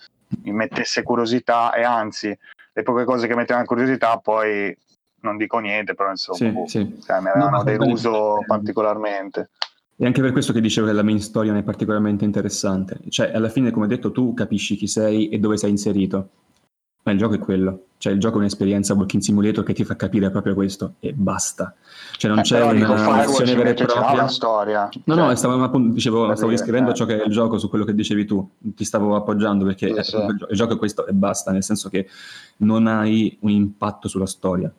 mi 0.44 0.52
mettesse 0.52 1.04
curiosità 1.04 1.74
e 1.74 1.84
anzi 1.84 2.38
le 2.74 2.84
poche 2.84 3.04
cose 3.04 3.28
che 3.28 3.36
mettevano 3.36 3.66
curiosità 3.66 4.18
poi 4.18 4.76
non 5.22 5.38
dico 5.38 5.60
niente 5.60 5.94
però 5.94 6.10
insomma 6.10 6.38
sì, 6.38 6.50
boh, 6.50 6.68
sì. 6.68 7.00
Cioè, 7.06 7.20
mi 7.22 7.30
avevano 7.30 7.58
no, 7.58 7.64
deluso 7.64 8.34
bene. 8.34 8.46
particolarmente 8.48 9.50
e 9.96 10.06
anche 10.06 10.22
per 10.22 10.32
questo 10.32 10.54
che 10.54 10.62
dicevo 10.62 10.88
che 10.88 10.94
la 10.94 11.04
main 11.04 11.22
story 11.22 11.48
non 11.48 11.58
è 11.58 11.64
particolarmente 11.64 12.26
interessante 12.26 13.00
cioè 13.10 13.32
alla 13.34 13.50
fine 13.50 13.72
come 13.72 13.88
detto 13.88 14.12
tu 14.12 14.34
capisci 14.34 14.76
chi 14.76 14.88
sei 14.88 15.30
e 15.30 15.40
dove 15.40 15.58
sei 15.58 15.70
inserito 15.70 16.30
ma 17.04 17.12
il 17.12 17.18
gioco 17.18 17.36
è 17.36 17.40
quello 17.40 17.86
cioè 18.04 18.12
il 18.12 18.20
gioco 18.20 18.36
è 18.36 18.40
un'esperienza 18.40 18.94
walking 18.96 19.24
simulator 19.24 19.64
che 19.64 19.72
ti 19.72 19.86
fa 19.86 19.96
capire 19.96 20.30
proprio 20.30 20.54
questo 20.54 20.96
e 21.00 21.14
basta. 21.14 21.74
Cioè 22.18 22.30
non 22.30 22.40
eh, 22.40 22.42
c'è 22.42 22.62
una 22.62 23.16
versione 23.16 23.56
vera 23.56 23.70
e 23.70 23.74
propria. 23.76 24.28
Storia. 24.28 24.90
No, 25.06 25.16
cioè, 25.16 25.26
no, 25.26 25.36
stavo, 25.36 25.64
appunto, 25.64 25.94
dicevo, 25.94 26.36
stavo 26.36 26.52
descrivendo 26.52 26.92
eh. 26.92 26.96
ciò 26.96 27.06
che 27.06 27.22
è 27.22 27.26
il 27.26 27.32
gioco 27.32 27.58
su 27.58 27.70
quello 27.70 27.86
che 27.86 27.94
dicevi 27.94 28.26
tu. 28.26 28.46
Ti 28.60 28.84
stavo 28.84 29.16
appoggiando 29.16 29.64
perché 29.64 30.04
sì, 30.04 30.12
sì. 30.12 30.18
il 30.18 30.48
gioco 30.52 30.74
è 30.74 30.78
questo 30.78 31.08
e 31.08 31.14
basta, 31.14 31.54
nel 31.54 31.64
senso 31.64 31.88
che 31.88 32.10
non 32.58 32.88
hai 32.88 33.38
un 33.40 33.52
impatto 33.52 34.10
sulla 34.10 34.26
storia. 34.26 34.70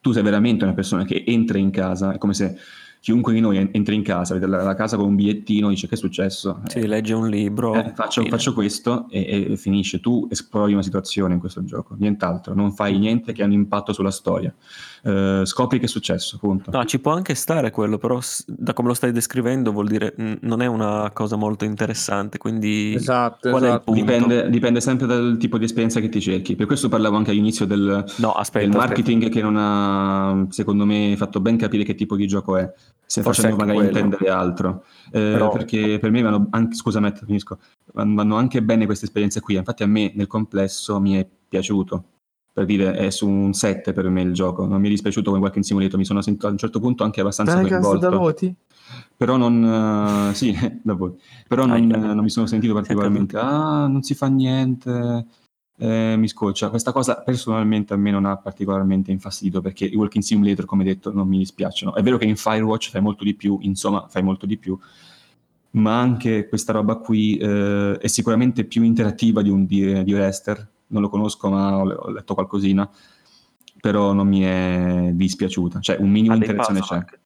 Tu 0.00 0.12
sei 0.12 0.22
veramente 0.22 0.62
una 0.62 0.74
persona 0.74 1.04
che 1.04 1.24
entra 1.26 1.58
in 1.58 1.72
casa, 1.72 2.12
è 2.12 2.18
come 2.18 2.34
se 2.34 2.56
chiunque 3.02 3.32
di 3.32 3.40
noi 3.40 3.68
entra 3.72 3.94
in 3.94 4.04
casa, 4.04 4.34
vede 4.34 4.46
la, 4.46 4.62
la 4.62 4.76
casa 4.76 4.96
con 4.96 5.06
un 5.06 5.16
bigliettino, 5.16 5.68
dice 5.68 5.88
che 5.88 5.96
è 5.96 5.98
successo. 5.98 6.60
Sì, 6.66 6.78
eh, 6.78 6.86
legge 6.86 7.14
un 7.14 7.28
libro. 7.28 7.74
Eh, 7.74 7.92
faccio, 7.96 8.24
faccio, 8.26 8.54
questo 8.54 9.08
e, 9.10 9.48
e, 9.50 9.56
finisce. 9.56 9.98
Tu 9.98 10.28
esplori 10.30 10.72
una 10.72 10.84
situazione 10.84 11.34
in 11.34 11.40
questo 11.40 11.64
gioco, 11.64 11.96
nient'altro. 11.98 12.54
Non 12.54 12.72
fai 12.72 12.96
niente 13.00 13.32
che 13.32 13.42
ha 13.42 13.46
un 13.46 13.52
impatto 13.52 13.92
sulla 13.92 14.12
storia. 14.12 14.54
Uh, 15.02 15.44
scopri 15.44 15.80
che 15.80 15.86
è 15.86 15.88
successo, 15.88 16.38
punto. 16.38 16.70
No, 16.70 16.84
ci 16.84 17.00
può 17.00 17.10
anche 17.10 17.34
stare 17.34 17.72
quello, 17.72 17.98
però 17.98 18.20
da 18.46 18.72
come 18.72 18.86
lo 18.86 18.94
stai 18.94 19.10
descrivendo 19.10 19.72
vuol 19.72 19.88
dire 19.88 20.14
mh, 20.16 20.34
non 20.42 20.62
è 20.62 20.66
una 20.66 21.10
cosa 21.12 21.34
molto 21.34 21.64
interessante, 21.64 22.38
quindi 22.38 22.94
esatto, 22.94 23.50
qual 23.50 23.64
esatto. 23.64 23.92
Dipende, 23.92 24.48
dipende, 24.48 24.80
sempre 24.80 25.08
dal 25.08 25.38
tipo 25.40 25.58
di 25.58 25.64
esperienza 25.64 25.98
che 25.98 26.08
ti 26.08 26.20
cerchi. 26.20 26.54
Per 26.54 26.66
questo 26.66 26.88
parlavo 26.88 27.16
anche 27.16 27.32
all'inizio 27.32 27.66
del, 27.66 28.04
no, 28.18 28.30
aspetta, 28.30 28.64
del 28.64 28.76
marketing 28.76 29.22
aspetta. 29.22 29.40
che 29.40 29.42
non 29.42 29.56
ha, 29.56 30.46
secondo 30.50 30.84
me, 30.84 31.16
fatto 31.16 31.40
ben 31.40 31.56
capire 31.56 31.82
che 31.82 31.96
tipo 31.96 32.14
di 32.14 32.28
gioco 32.28 32.56
è 32.56 32.72
se 33.12 33.20
facendo 33.20 33.56
magari 33.56 33.76
quello. 33.78 33.98
intendere 33.98 34.30
altro. 34.30 34.84
Eh, 35.06 35.10
Però... 35.10 35.50
Perché 35.50 35.98
per 35.98 36.10
me 36.10 36.22
vanno 36.22 36.46
anche, 36.50 36.74
scusa 36.74 36.98
Matt, 36.98 37.24
finisco, 37.26 37.58
vanno 37.92 38.36
anche 38.36 38.62
bene 38.62 38.86
queste 38.86 39.04
esperienze 39.04 39.40
qui. 39.40 39.56
Infatti 39.56 39.82
a 39.82 39.86
me 39.86 40.12
nel 40.14 40.26
complesso 40.26 40.98
mi 40.98 41.14
è 41.16 41.28
piaciuto. 41.48 42.04
Per 42.54 42.64
dire, 42.64 42.94
è 42.94 43.10
su 43.10 43.28
un 43.28 43.52
7 43.52 43.92
per 43.92 44.08
me 44.08 44.22
il 44.22 44.32
gioco. 44.32 44.66
Non 44.66 44.80
mi 44.80 44.86
è 44.86 44.90
dispiaciuto 44.90 45.28
come 45.28 45.40
qualche 45.40 45.62
Simulator, 45.62 45.98
mi 45.98 46.06
sono 46.06 46.22
sentito 46.22 46.46
a 46.46 46.50
un 46.50 46.56
certo 46.56 46.80
punto 46.80 47.04
anche 47.04 47.20
abbastanza 47.20 47.54
Dai, 47.54 47.68
coinvolto. 47.68 48.08
da 48.08 48.16
voti? 48.16 48.54
Però 49.14 49.36
non... 49.36 49.62
Uh, 49.62 50.34
sì, 50.34 50.56
da 50.82 50.94
voi. 50.94 51.12
Però 51.46 51.66
non, 51.66 51.86
non 51.86 52.22
mi 52.22 52.30
sono 52.30 52.46
sentito 52.46 52.72
particolarmente... 52.72 53.36
Ah, 53.36 53.86
non 53.88 54.02
si 54.02 54.14
fa 54.14 54.28
niente 54.28 55.26
eh, 55.78 56.14
mi 56.16 56.28
scoccia. 56.28 56.70
Questa 56.70 56.92
cosa 56.92 57.22
personalmente 57.22 57.94
a 57.94 57.96
me 57.96 58.10
non 58.10 58.24
ha 58.24 58.36
particolarmente 58.36 59.10
infastidito 59.10 59.60
perché 59.60 59.84
i 59.84 59.96
walking 59.96 60.22
simulator, 60.22 60.64
come 60.64 60.84
detto, 60.84 61.12
non 61.12 61.26
mi 61.26 61.38
dispiacciono. 61.38 61.94
È 61.94 62.02
vero 62.02 62.18
che 62.18 62.24
in 62.24 62.36
Firewatch 62.36 62.90
fai 62.90 63.00
molto 63.00 63.24
di 63.24 63.34
più, 63.34 63.58
insomma, 63.62 64.06
fai 64.08 64.22
molto 64.22 64.46
di 64.46 64.56
più, 64.58 64.78
ma 65.72 65.98
anche 65.98 66.48
questa 66.48 66.72
roba 66.72 66.96
qui 66.96 67.36
eh, 67.36 67.98
è 67.98 68.06
sicuramente 68.06 68.64
più 68.64 68.82
interattiva 68.82 69.42
di 69.42 69.50
un 69.50 69.66
di, 69.66 70.02
di 70.04 70.14
Rester. 70.14 70.68
Non 70.88 71.02
lo 71.02 71.08
conosco, 71.08 71.48
ma 71.48 71.76
ho, 71.78 71.88
ho, 71.88 72.10
letto 72.10 72.34
qualcosina, 72.34 72.88
però 73.80 74.12
non 74.12 74.28
mi 74.28 74.42
è 74.42 75.10
dispiaciuta. 75.12 75.80
Cioè, 75.80 75.96
un 75.98 76.10
minimo 76.10 76.34
di 76.36 76.40
interazione 76.40 76.80
c'è. 76.80 76.94
Anche. 76.94 77.20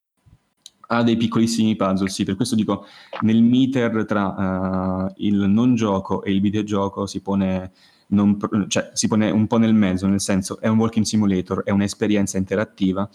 Ha 0.89 1.03
dei 1.03 1.17
piccolissimi 1.17 1.75
puzzle, 1.75 2.07
sì, 2.07 2.23
per 2.23 2.37
questo 2.37 2.55
dico, 2.55 2.85
nel 3.21 3.43
meter 3.43 4.05
tra 4.05 5.05
uh, 5.05 5.13
il 5.17 5.35
non 5.35 5.75
gioco 5.75 6.23
e 6.23 6.31
il 6.31 6.39
videogioco 6.39 7.05
si 7.05 7.19
pone 7.19 7.73
non, 8.07 8.37
cioè, 8.67 8.91
si 8.93 9.07
pone 9.07 9.29
un 9.29 9.47
po' 9.47 9.57
nel 9.57 9.73
mezzo, 9.73 10.07
nel 10.07 10.21
senso 10.21 10.59
è 10.59 10.67
un 10.67 10.77
walking 10.77 11.05
simulator, 11.05 11.63
è 11.63 11.71
un'esperienza 11.71 12.37
interattiva, 12.37 13.09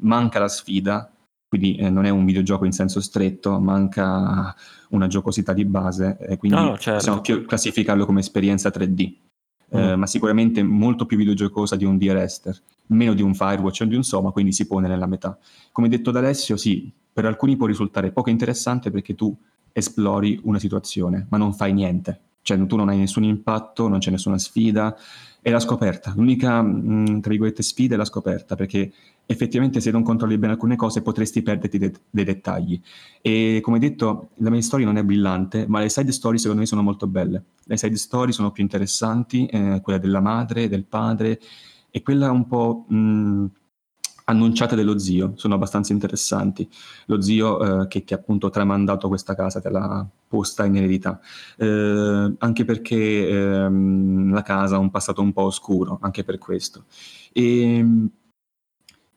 manca 0.00 0.38
la 0.38 0.48
sfida, 0.48 1.10
quindi 1.48 1.76
eh, 1.76 1.88
non 1.88 2.04
è 2.04 2.10
un 2.10 2.24
videogioco 2.24 2.64
in 2.64 2.72
senso 2.72 3.00
stretto, 3.00 3.58
manca 3.60 4.54
una 4.90 5.06
giocosità 5.06 5.52
di 5.52 5.64
base, 5.64 6.16
e 6.20 6.36
quindi 6.36 6.58
no, 6.58 6.76
certo. 6.76 6.98
possiamo 6.98 7.20
più 7.20 7.44
classificarlo 7.46 8.04
come 8.04 8.20
esperienza 8.20 8.70
3D. 8.70 9.00
Eh, 9.70 9.78
mm. 9.78 9.80
Eh, 9.80 9.96
ma 9.96 10.06
sicuramente 10.06 10.62
molto 10.62 11.06
più 11.06 11.16
videogiocosa 11.16 11.76
di 11.76 11.84
un 11.84 11.96
D-Rester, 11.96 12.60
meno 12.88 13.14
di 13.14 13.22
un 13.22 13.34
Firewatch 13.34 13.80
o 13.82 13.84
di 13.86 13.94
un 13.94 14.02
Soma, 14.02 14.30
quindi 14.30 14.52
si 14.52 14.66
pone 14.66 14.88
nella 14.88 15.06
metà. 15.06 15.38
Come 15.72 15.88
detto 15.88 16.10
da 16.10 16.18
Alessio, 16.18 16.56
sì, 16.56 16.92
per 17.12 17.24
alcuni 17.24 17.56
può 17.56 17.66
risultare 17.66 18.10
poco 18.10 18.30
interessante 18.30 18.90
perché 18.90 19.14
tu 19.14 19.34
esplori 19.72 20.38
una 20.44 20.58
situazione, 20.58 21.26
ma 21.30 21.38
non 21.38 21.54
fai 21.54 21.72
niente 21.72 22.20
cioè 22.44 22.66
tu 22.66 22.76
non 22.76 22.90
hai 22.90 22.98
nessun 22.98 23.24
impatto, 23.24 23.88
non 23.88 24.00
c'è 24.00 24.10
nessuna 24.10 24.36
sfida, 24.36 24.94
è 25.40 25.50
la 25.50 25.60
scoperta. 25.60 26.12
L'unica, 26.14 26.60
tra 26.60 27.30
virgolette, 27.30 27.62
sfida 27.62 27.94
è 27.94 27.96
la 27.96 28.04
scoperta, 28.04 28.54
perché 28.54 28.92
effettivamente 29.24 29.80
se 29.80 29.90
non 29.90 30.02
controlli 30.02 30.36
bene 30.36 30.52
alcune 30.52 30.76
cose 30.76 31.00
potresti 31.00 31.40
perderti 31.42 31.78
de- 31.78 31.94
dei 32.10 32.24
dettagli. 32.24 32.78
E 33.22 33.60
come 33.62 33.78
detto, 33.78 34.28
la 34.36 34.50
main 34.50 34.62
story 34.62 34.84
non 34.84 34.98
è 34.98 35.02
brillante, 35.02 35.64
ma 35.66 35.80
le 35.80 35.88
side 35.88 36.12
story 36.12 36.36
secondo 36.36 36.60
me 36.60 36.66
sono 36.66 36.82
molto 36.82 37.06
belle. 37.06 37.42
Le 37.64 37.76
side 37.78 37.96
story 37.96 38.32
sono 38.32 38.50
più 38.52 38.62
interessanti, 38.62 39.46
eh, 39.46 39.80
quella 39.82 39.98
della 39.98 40.20
madre, 40.20 40.68
del 40.68 40.84
padre, 40.84 41.40
e 41.90 42.02
quella 42.02 42.30
un 42.30 42.46
po'... 42.46 42.84
Mh, 42.88 43.46
annunciate 44.24 44.74
dello 44.76 44.98
zio, 44.98 45.32
sono 45.36 45.54
abbastanza 45.54 45.92
interessanti. 45.92 46.68
Lo 47.06 47.20
zio 47.20 47.82
eh, 47.82 47.88
che 47.88 48.04
ti 48.04 48.14
ha 48.14 48.16
appunto 48.16 48.50
tramandato 48.50 49.08
questa 49.08 49.34
casa, 49.34 49.60
te 49.60 49.70
l'ha 49.70 50.06
posta 50.26 50.64
in 50.64 50.76
eredità, 50.76 51.20
eh, 51.58 52.34
anche 52.38 52.64
perché 52.64 53.28
ehm, 53.28 54.32
la 54.32 54.42
casa 54.42 54.76
ha 54.76 54.78
un 54.78 54.90
passato 54.90 55.22
un 55.22 55.32
po' 55.32 55.42
oscuro, 55.42 55.98
anche 56.00 56.24
per 56.24 56.38
questo. 56.38 56.84
E, 57.32 57.84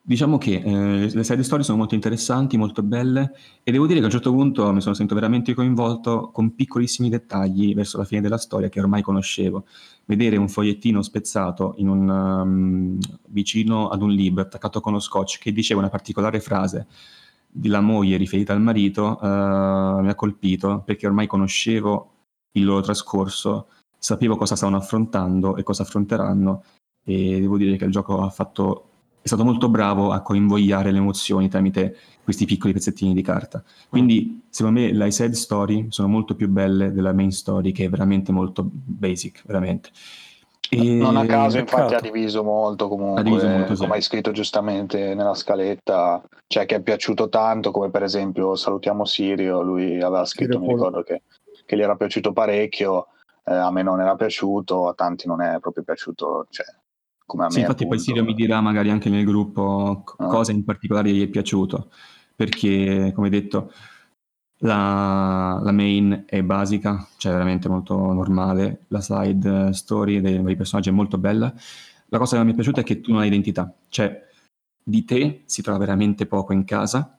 Diciamo 0.08 0.38
che 0.38 0.62
eh, 0.64 1.14
le 1.14 1.24
side 1.26 1.44
story 1.44 1.64
sono 1.64 1.80
molto 1.80 1.94
interessanti, 1.94 2.56
molto 2.56 2.82
belle 2.82 3.34
e 3.62 3.74
devo 3.74 3.86
dire 3.86 3.98
che 3.98 4.04
a 4.04 4.06
un 4.06 4.14
certo 4.14 4.32
punto 4.32 4.72
mi 4.72 4.80
sono 4.80 4.96
sentito 4.96 5.20
veramente 5.20 5.54
coinvolto 5.54 6.30
con 6.32 6.56
piccolissimi 6.56 7.10
dettagli 7.10 7.76
verso 7.76 7.98
la 7.98 8.06
fine 8.06 8.22
della 8.22 8.38
storia 8.38 8.70
che 8.70 8.80
ormai 8.80 9.02
conoscevo. 9.02 9.66
Vedere 10.06 10.38
un 10.38 10.48
fogliettino 10.48 11.02
spezzato 11.02 11.76
un, 11.80 12.08
um, 12.08 12.98
vicino 13.28 13.90
ad 13.90 14.02
un 14.02 14.12
libro 14.12 14.44
attaccato 14.44 14.80
con 14.80 14.94
lo 14.94 15.00
scotch 15.00 15.40
che 15.40 15.52
diceva 15.52 15.82
una 15.82 15.90
particolare 15.90 16.40
frase 16.40 16.88
della 17.46 17.82
moglie 17.82 18.16
riferita 18.16 18.54
al 18.54 18.62
marito 18.62 19.20
uh, 19.22 20.00
mi 20.00 20.08
ha 20.08 20.16
colpito 20.16 20.84
perché 20.86 21.06
ormai 21.06 21.28
conoscevo 21.28 22.12
il 22.54 22.64
loro 22.64 22.80
trascorso, 22.80 23.68
sapevo 24.00 24.38
cosa 24.38 24.56
stavano 24.56 24.78
affrontando 24.78 25.58
e 25.58 25.64
cosa 25.64 25.84
affronteranno 25.84 26.64
e 27.04 27.42
devo 27.42 27.58
dire 27.58 27.76
che 27.76 27.84
il 27.84 27.92
gioco 27.92 28.22
ha 28.22 28.30
fatto 28.30 28.87
è 29.28 29.30
stato 29.30 29.44
molto 29.44 29.68
bravo 29.68 30.12
a 30.12 30.22
coinvogliare 30.22 30.92
le 30.92 31.00
emozioni 31.00 31.50
tramite 31.50 31.96
questi 32.24 32.46
piccoli 32.46 32.72
pezzettini 32.72 33.14
di 33.14 33.22
carta. 33.22 33.62
Quindi, 33.90 34.42
secondo 34.50 34.80
me, 34.80 34.94
le 34.94 35.12
side 35.12 35.34
story 35.34 35.88
sono 35.90 36.08
molto 36.08 36.34
più 36.34 36.48
belle 36.48 36.94
della 36.94 37.14
main 37.14 37.32
story, 37.32 37.74
che 37.74 37.86
è 37.86 37.90
veramente 37.90 38.32
molto 38.32 38.66
basic, 38.66 39.44
veramente. 39.46 39.90
E... 40.70 40.94
Non 40.94 41.18
a 41.18 41.26
caso, 41.26 41.58
infatti, 41.58 41.94
ha 41.94 42.00
diviso 42.00 42.42
molto 42.44 42.88
comunque, 42.88 43.24
diviso 43.24 43.48
molto, 43.48 43.76
sì. 43.76 43.82
come 43.82 43.96
hai 43.96 44.02
scritto 44.02 44.32
giustamente 44.32 45.14
nella 45.14 45.34
scaletta, 45.34 46.22
cioè 46.48 46.66
che 46.66 46.76
è 46.76 46.82
piaciuto 46.82 47.28
tanto, 47.28 47.72
come 47.72 47.90
per 47.90 48.04
esempio 48.04 48.56
salutiamo 48.56 49.04
Sirio, 49.04 49.62
lui 49.62 50.02
aveva 50.02 50.26
scritto, 50.26 50.54
Sirio 50.54 50.68
mi 50.68 50.74
ricordo 50.74 51.04
che, 51.04 51.24
che, 51.66 51.76
gli 51.76 51.82
era 51.82 51.96
piaciuto 51.96 52.32
parecchio, 52.34 53.08
eh, 53.46 53.54
a 53.54 53.72
me 53.72 53.84
non 53.84 54.00
era 54.00 54.16
piaciuto, 54.16 54.88
a 54.88 54.94
tanti 54.94 55.28
non 55.28 55.42
è 55.42 55.58
proprio 55.60 55.84
piaciuto, 55.84 56.48
cioè 56.50 56.66
come 57.28 57.46
a 57.46 57.50
sì, 57.50 57.58
me. 57.58 57.62
Infatti 57.62 57.84
appunto. 57.84 57.96
poi 57.96 58.00
Sirio 58.00 58.24
mi 58.24 58.34
dirà 58.34 58.62
magari 58.62 58.90
anche 58.90 59.10
nel 59.10 59.26
gruppo 59.26 60.04
Ah. 60.18 60.26
cosa 60.28 60.52
in 60.52 60.64
particolare 60.64 61.12
gli 61.12 61.22
è 61.22 61.28
piaciuto, 61.28 61.92
perché 62.36 63.12
come 63.14 63.30
detto 63.30 63.72
la, 64.62 65.60
la 65.62 65.72
main 65.72 66.24
è 66.26 66.42
basica, 66.42 67.08
cioè 67.18 67.32
veramente 67.32 67.70
molto 67.70 67.96
normale, 67.96 68.86
la 68.88 69.02
side 69.02 69.74
story 69.74 70.22
dei 70.22 70.40
vari 70.42 70.56
personaggi 70.56 70.90
è 70.90 70.94
molto 70.94 71.20
bella. 71.20 71.54
La 72.10 72.18
cosa 72.18 72.38
che 72.38 72.44
mi 72.44 72.52
è 72.52 72.56
piaciuta 72.56 72.82
è 72.82 72.84
che 72.84 73.02
tu 73.02 73.12
non 73.12 73.22
hai 73.22 73.28
identità, 73.28 73.72
cioè 73.90 74.26
di 74.82 75.04
te 75.04 75.44
si 75.46 75.62
trova 75.62 75.78
veramente 75.78 76.26
poco 76.26 76.54
in 76.54 76.64
casa, 76.64 77.18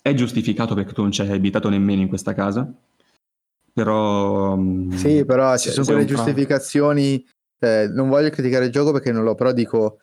è 0.00 0.14
giustificato 0.14 0.74
perché 0.74 0.92
tu 0.92 1.02
non 1.02 1.10
ci 1.10 1.20
hai 1.22 1.30
abitato 1.32 1.68
nemmeno 1.68 2.00
in 2.00 2.08
questa 2.08 2.32
casa, 2.32 2.72
però... 3.72 4.56
mm, 4.56 4.92
Sì, 4.92 5.24
però 5.24 5.56
ci 5.58 5.70
sono 5.70 5.84
quelle 5.84 6.04
giustificazioni. 6.04 7.26
Eh, 7.60 7.88
non 7.92 8.08
voglio 8.08 8.30
criticare 8.30 8.66
il 8.66 8.72
gioco 8.72 8.92
perché 8.92 9.12
non 9.12 9.22
l'ho, 9.24 9.34
però 9.34 9.52
dico 9.52 9.98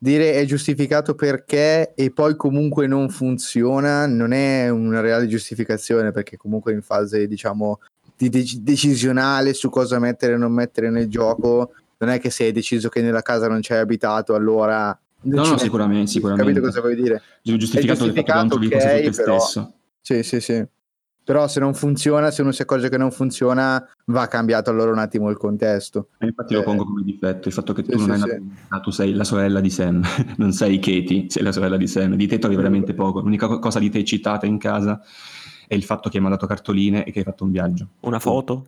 dire 0.00 0.34
è 0.34 0.44
giustificato 0.44 1.14
perché 1.16 1.92
e 1.94 2.12
poi 2.12 2.36
comunque 2.36 2.86
non 2.86 3.08
funziona 3.08 4.06
non 4.06 4.30
è 4.30 4.68
una 4.68 5.00
reale 5.00 5.26
giustificazione 5.26 6.12
perché 6.12 6.36
comunque 6.36 6.72
in 6.72 6.82
fase 6.82 7.26
diciamo 7.26 7.80
di 8.16 8.28
dec- 8.28 8.58
decisionale 8.58 9.54
su 9.54 9.68
cosa 9.70 9.98
mettere 9.98 10.34
e 10.34 10.36
non 10.36 10.52
mettere 10.52 10.88
nel 10.90 11.08
gioco 11.08 11.72
non 11.98 12.10
è 12.10 12.20
che 12.20 12.30
se 12.30 12.44
hai 12.44 12.52
deciso 12.52 12.88
che 12.88 13.02
nella 13.02 13.22
casa 13.22 13.48
non 13.48 13.58
c'hai 13.60 13.78
abitato 13.78 14.34
allora 14.34 14.96
No, 15.20 15.42
ci 15.42 15.50
no, 15.50 15.58
sicuramente, 15.58 16.12
sicuramente. 16.12 16.52
capito 16.52 16.64
cosa 16.66 16.80
vuoi 16.80 16.94
dire? 16.94 17.20
giustificato 17.42 18.04
il 18.04 18.12
fatto 18.12 18.22
che 18.22 18.32
non 18.32 18.48
trovi 18.48 18.70
cose 18.70 18.86
ok, 18.86 18.92
su 19.04 19.10
te 19.10 19.10
però- 19.22 19.38
stesso. 19.40 19.72
Sì, 20.00 20.22
sì, 20.22 20.40
sì. 20.40 20.64
Però 21.28 21.46
se 21.46 21.60
non 21.60 21.74
funziona, 21.74 22.30
se 22.30 22.40
uno 22.40 22.52
si 22.52 22.62
accorge 22.62 22.88
che 22.88 22.96
non 22.96 23.10
funziona, 23.10 23.86
va 24.06 24.26
cambiato 24.28 24.70
allora 24.70 24.92
un 24.92 24.98
attimo 24.98 25.28
il 25.28 25.36
contesto. 25.36 26.08
E 26.18 26.24
infatti 26.24 26.54
lo 26.54 26.60
Eh, 26.60 26.64
pongo 26.64 26.86
come 26.86 27.02
difetto, 27.02 27.48
il 27.48 27.54
fatto 27.54 27.74
che 27.74 27.84
sì, 27.84 27.90
tu 27.90 27.98
non 27.98 28.16
sì, 28.16 28.22
hai 28.22 28.30
sì. 28.30 28.42
una 28.70 28.80
tu 28.80 28.90
sei 28.90 29.12
la 29.12 29.24
sorella 29.24 29.60
di 29.60 29.68
Sam, 29.68 30.02
non 30.38 30.52
sei 30.52 30.78
Katie, 30.78 31.26
sei 31.28 31.42
la 31.42 31.52
sorella 31.52 31.76
di 31.76 31.86
Sam, 31.86 32.14
di 32.14 32.26
te 32.26 32.38
trovi 32.38 32.56
veramente 32.56 32.94
poco, 32.94 33.20
l'unica 33.20 33.46
co- 33.46 33.58
cosa 33.58 33.78
di 33.78 33.90
te 33.90 34.02
citata 34.04 34.46
in 34.46 34.56
casa 34.56 35.02
è 35.66 35.74
il 35.74 35.84
fatto 35.84 36.08
che 36.08 36.16
hai 36.16 36.22
mandato 36.22 36.46
cartoline 36.46 37.04
e 37.04 37.12
che 37.12 37.18
hai 37.18 37.24
fatto 37.26 37.44
un 37.44 37.50
viaggio. 37.50 37.88
Una 38.00 38.20
foto? 38.20 38.66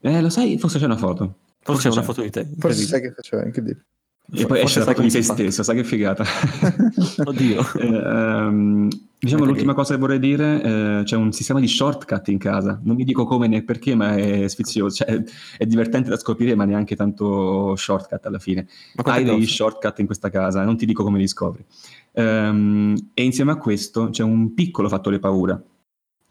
Eh, 0.00 0.20
lo 0.20 0.30
sai, 0.30 0.58
forse 0.58 0.80
c'è 0.80 0.84
una 0.86 0.96
foto. 0.96 1.36
Forse 1.60 1.88
c'è 1.90 1.94
una 1.94 2.02
foto 2.02 2.22
di 2.22 2.30
te. 2.30 2.44
Forse 2.58 2.82
sai 2.86 3.00
che 3.00 3.12
faceva 3.12 3.44
incredibile. 3.44 3.84
E 4.30 4.44
poi 4.44 4.60
esce 4.60 4.84
te 4.84 5.08
si 5.08 5.22
fa. 5.22 5.32
stesso, 5.32 5.62
sai 5.62 5.76
che 5.76 5.84
figata. 5.84 6.22
Oddio. 7.24 7.62
Eh, 7.78 7.86
ehm, 7.86 8.88
diciamo 8.88 9.44
Metagame. 9.44 9.46
l'ultima 9.46 9.72
cosa 9.72 9.94
che 9.94 10.00
vorrei 10.00 10.18
dire, 10.18 10.62
eh, 10.62 11.02
c'è 11.04 11.16
un 11.16 11.32
sistema 11.32 11.60
di 11.60 11.66
shortcut 11.66 12.28
in 12.28 12.36
casa, 12.36 12.78
non 12.82 12.94
vi 12.94 13.04
dico 13.04 13.24
come 13.24 13.48
né 13.48 13.62
perché, 13.62 13.94
ma 13.94 14.16
è 14.16 14.46
sfizioso, 14.46 14.96
cioè, 14.96 15.22
è 15.56 15.64
divertente 15.64 16.10
da 16.10 16.18
scoprire, 16.18 16.54
ma 16.54 16.66
neanche 16.66 16.94
tanto 16.94 17.74
shortcut 17.74 18.26
alla 18.26 18.38
fine. 18.38 18.68
Ma 18.96 19.12
Hai 19.14 19.24
degli 19.24 19.46
shortcut 19.46 19.98
in 20.00 20.06
questa 20.06 20.28
casa, 20.28 20.62
non 20.62 20.76
ti 20.76 20.84
dico 20.84 21.02
come 21.02 21.18
li 21.18 21.26
scopri. 21.26 21.64
Ehm, 22.12 23.10
e 23.14 23.24
insieme 23.24 23.52
a 23.52 23.56
questo 23.56 24.10
c'è 24.10 24.22
un 24.22 24.52
piccolo 24.52 24.90
fattore 24.90 25.18
paura, 25.18 25.60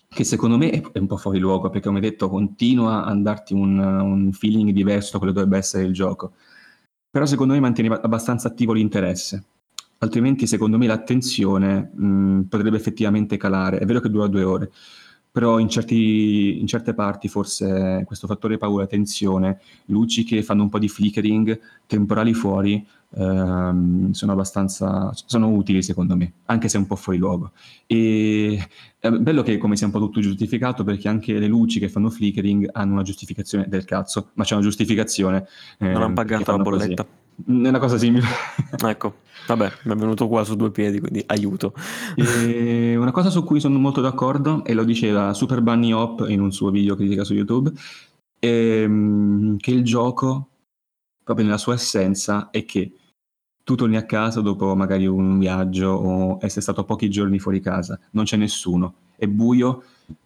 che 0.07 0.23
secondo 0.23 0.57
me 0.57 0.69
è, 0.69 0.81
è 0.91 0.99
un 0.99 1.07
po' 1.07 1.17
fuori 1.17 1.39
luogo, 1.39 1.71
perché 1.71 1.87
come 1.87 1.99
detto 1.99 2.29
continua 2.29 3.05
a 3.05 3.15
darti 3.15 3.55
un, 3.55 3.79
un 3.79 4.31
feeling 4.33 4.69
diverso 4.69 5.13
da 5.13 5.17
quello 5.17 5.33
che 5.33 5.39
dovrebbe 5.39 5.57
essere 5.57 5.83
il 5.83 5.93
gioco. 5.93 6.33
Però 7.09 7.25
secondo 7.25 7.53
me 7.53 7.59
mantiene 7.59 7.99
abbastanza 8.01 8.47
attivo 8.49 8.73
l'interesse. 8.73 9.43
Altrimenti, 9.99 10.45
secondo 10.45 10.77
me, 10.77 10.87
l'attenzione 10.87 11.91
mh, 11.93 12.41
potrebbe 12.49 12.77
effettivamente 12.77 13.37
calare. 13.37 13.79
È 13.79 13.85
vero 13.85 13.99
che 13.99 14.09
dura 14.09 14.27
due 14.27 14.43
ore, 14.43 14.71
però 15.31 15.59
in, 15.59 15.69
certi- 15.69 16.59
in 16.59 16.67
certe 16.67 16.93
parti 16.93 17.27
forse 17.27 18.03
questo 18.05 18.27
fattore 18.27 18.57
paura, 18.57 18.85
tensione, 18.85 19.59
luci 19.85 20.23
che 20.23 20.43
fanno 20.43 20.63
un 20.63 20.69
po' 20.69 20.79
di 20.79 20.87
flickering, 20.87 21.59
temporali 21.87 22.33
fuori, 22.33 22.85
ehm, 23.15 24.11
sono 24.11 24.31
abbastanza 24.31 25.11
sono 25.13 25.49
utili 25.49 25.81
secondo 25.81 26.15
me, 26.15 26.33
anche 26.45 26.69
se 26.69 26.77
un 26.77 26.87
po' 26.87 26.95
fuori 26.95 27.17
luogo. 27.17 27.51
E 27.85 28.67
è 28.99 29.09
bello 29.09 29.43
che 29.43 29.57
come 29.57 29.75
sia 29.75 29.85
un 29.85 29.91
po' 29.91 29.99
tutto 29.99 30.19
giustificato 30.19 30.83
perché 30.83 31.07
anche 31.07 31.33
le 31.39 31.47
luci 31.47 31.79
che 31.79 31.89
fanno 31.89 32.09
flickering 32.09 32.69
hanno 32.73 32.93
una 32.93 33.03
giustificazione 33.03 33.65
del 33.67 33.85
cazzo, 33.85 34.29
ma 34.33 34.43
c'è 34.43 34.53
una 34.53 34.63
giustificazione. 34.63 35.47
Non 35.79 35.89
ehm, 35.89 35.95
hanno 35.95 36.13
perché 36.13 36.31
pagato 36.33 36.51
la 36.51 36.57
fanno 36.57 36.63
così. 36.63 36.85
bolletta. 36.85 37.05
È 37.45 37.51
una 37.51 37.77
cosa 37.77 37.99
simile. 37.99 38.25
Ecco, 38.83 39.17
vabbè, 39.45 39.71
mi 39.83 39.93
è 39.93 39.95
venuto 39.95 40.27
qua 40.27 40.43
su 40.43 40.55
due 40.55 40.71
piedi, 40.71 40.99
quindi 40.99 41.23
aiuto. 41.27 41.71
E 42.15 42.95
una 42.97 43.11
cosa 43.11 43.29
su 43.29 43.43
cui 43.43 43.59
sono 43.59 43.77
molto 43.77 44.01
d'accordo, 44.01 44.65
e 44.65 44.73
lo 44.73 44.83
diceva 44.83 45.33
Super 45.35 45.61
Bunny 45.61 45.91
Hop 45.91 46.25
in 46.29 46.41
un 46.41 46.51
suo 46.51 46.71
video 46.71 46.95
critica 46.95 47.23
su 47.23 47.35
YouTube, 47.35 47.71
ehm, 48.39 49.57
che 49.57 49.69
il 49.69 49.83
gioco, 49.83 50.47
proprio 51.27 51.45
nella 51.45 51.57
sua 51.57 51.73
essenza, 51.73 52.49
è 52.51 52.63
che 52.63 52.89
tu 53.63 53.75
torni 53.75 53.97
a 53.97 54.05
casa 54.05 54.39
dopo 54.39 54.73
magari 54.75 55.05
un 55.07 55.37
viaggio 55.37 55.89
o 55.89 56.37
essere 56.41 56.61
stato 56.61 56.85
pochi 56.85 57.09
giorni 57.09 57.37
fuori 57.37 57.59
casa, 57.59 57.99
non 58.11 58.23
c'è 58.23 58.37
nessuno, 58.37 58.93
è 59.17 59.27
buio, 59.27 59.83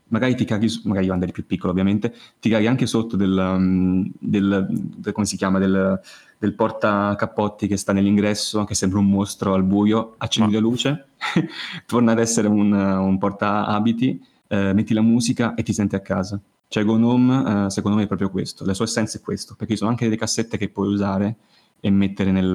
magari 0.10 0.36
ti 0.36 0.46
caghi, 0.46 0.68
magari 0.84 1.08
quando 1.08 1.24
eri 1.26 1.34
più 1.34 1.46
piccolo 1.48 1.72
ovviamente, 1.72 2.14
ti 2.40 2.50
caghi 2.50 2.68
anche 2.68 2.86
sotto 2.86 3.16
del, 3.16 3.36
um, 3.36 4.12
del- 4.20 4.68
del- 4.70 5.14
come 5.14 5.26
si 5.26 5.38
chiama, 5.38 5.58
del, 5.58 6.00
del 6.38 6.54
portacappotti 6.54 7.66
che 7.68 7.78
sta 7.78 7.94
nell'ingresso, 7.94 8.64
che 8.66 8.76
sembra 8.76 9.00
un 9.00 9.10
mostro 9.10 9.54
al 9.56 9.64
buio, 9.64 10.14
accendi 10.18 10.52
Ma- 10.52 10.60
la 10.60 10.60
luce, 10.60 11.06
torna 11.88 12.12
ad 12.12 12.20
essere 12.20 12.48
un, 12.48 12.72
un 12.74 13.18
porta-abiti, 13.18 14.22
eh, 14.48 14.74
metti 14.74 14.94
la 14.94 15.02
musica 15.02 15.56
e 15.56 15.64
ti 15.64 15.74
senti 15.74 15.96
a 15.96 16.00
casa. 16.02 16.40
Cioè 16.72 16.86
Gnome, 16.86 17.66
eh, 17.66 17.70
secondo 17.70 17.98
me 17.98 18.04
è 18.04 18.08
proprio 18.08 18.30
questo, 18.30 18.64
la 18.64 18.74
sua 18.74 18.86
essenza 18.86 19.18
è 19.18 19.22
questo, 19.22 19.56
perché 19.56 19.74
ci 19.74 19.80
sono 19.80 19.90
anche 19.90 20.06
delle 20.06 20.16
cassette 20.16 20.58
che 20.58 20.70
puoi 20.70 20.88
usare 20.88 21.36
e 21.82 21.90
mettere 21.90 22.32
nel, 22.32 22.46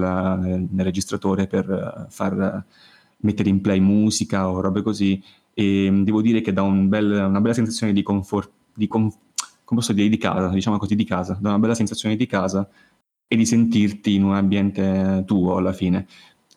nel 0.71 0.85
registratore 0.87 1.47
per 1.47 1.69
eh, 1.71 2.07
far 2.09 2.41
eh, 2.41 2.65
mettere 3.19 3.51
in 3.51 3.61
play 3.61 3.79
musica 3.79 4.49
o 4.49 4.63
robe 4.63 4.81
così 4.81 5.23
e 5.53 5.91
mh, 5.91 6.05
devo 6.05 6.23
dire 6.23 6.41
che 6.41 6.55
dà 6.55 6.63
un 6.63 6.89
bel- 6.89 7.27
una 7.29 7.43
bella 7.43 7.53
sensazione 7.53 7.93
di 7.93 8.03
comfort, 8.03 8.51
di 8.73 8.87
com- 8.89 9.13
come 9.65 9.81
posso 9.81 9.93
dire, 9.93 10.09
di 10.09 10.17
casa, 10.17 10.49
diciamo 10.49 10.79
così, 10.79 10.95
di 10.95 11.05
casa, 11.05 11.37
dà 11.39 11.51
una 11.51 11.59
bella 11.59 11.75
sensazione 11.75 12.17
di 12.17 12.25
casa 12.25 12.67
e 13.29 13.37
di 13.37 13.45
sentirti 13.45 14.15
in 14.15 14.25
un 14.25 14.33
ambiente 14.35 15.25
tuo 15.27 15.57
alla 15.59 15.75
fine. 15.75 16.07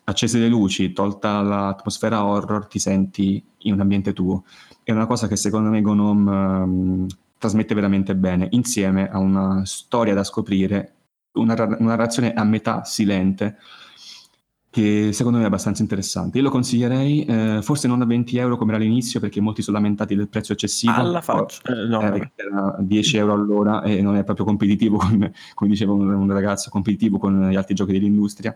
Accese 0.04 0.38
le 0.38 0.48
luci, 0.48 0.94
tolta 0.94 1.42
l'atmosfera 1.42 2.24
horror, 2.24 2.66
ti 2.68 2.78
senti 2.78 3.42
in 3.58 3.74
un 3.74 3.80
ambiente 3.80 4.14
tuo. 4.14 4.44
È 4.82 4.92
una 4.92 5.06
cosa 5.06 5.28
che 5.28 5.36
secondo 5.36 5.68
me 5.68 5.82
Gnome 5.82 6.32
ehm, 6.32 7.06
trasmette 7.40 7.74
veramente 7.74 8.14
bene, 8.14 8.48
insieme 8.50 9.08
a 9.08 9.18
una 9.18 9.64
storia 9.64 10.12
da 10.12 10.22
scoprire, 10.24 10.96
una, 11.32 11.54
una 11.54 11.88
narrazione 11.88 12.34
a 12.34 12.44
metà 12.44 12.84
silente, 12.84 13.56
che 14.68 15.08
secondo 15.14 15.38
me 15.38 15.44
è 15.44 15.46
abbastanza 15.46 15.80
interessante. 15.80 16.36
Io 16.36 16.44
lo 16.44 16.50
consiglierei, 16.50 17.24
eh, 17.24 17.58
forse 17.62 17.88
non 17.88 18.02
a 18.02 18.04
20 18.04 18.36
euro 18.36 18.58
come 18.58 18.74
era 18.74 18.82
all'inizio, 18.82 19.20
perché 19.20 19.40
molti 19.40 19.62
sono 19.62 19.78
lamentati 19.78 20.14
del 20.14 20.28
prezzo 20.28 20.52
eccessivo. 20.52 20.92
Alla 20.92 21.22
faccia. 21.22 21.62
Eh, 21.64 21.86
no, 21.88 22.02
Eh, 22.14 22.30
era 22.36 22.76
10 22.78 23.16
euro 23.16 23.32
all'ora 23.32 23.82
e 23.84 24.02
non 24.02 24.16
è 24.16 24.22
proprio 24.22 24.44
competitivo, 24.44 24.98
con, 24.98 25.32
come 25.54 25.70
diceva 25.70 25.92
un, 25.92 26.12
un 26.12 26.30
ragazzo, 26.30 26.68
competitivo 26.68 27.16
con 27.16 27.48
gli 27.48 27.56
altri 27.56 27.74
giochi 27.74 27.92
dell'industria. 27.92 28.54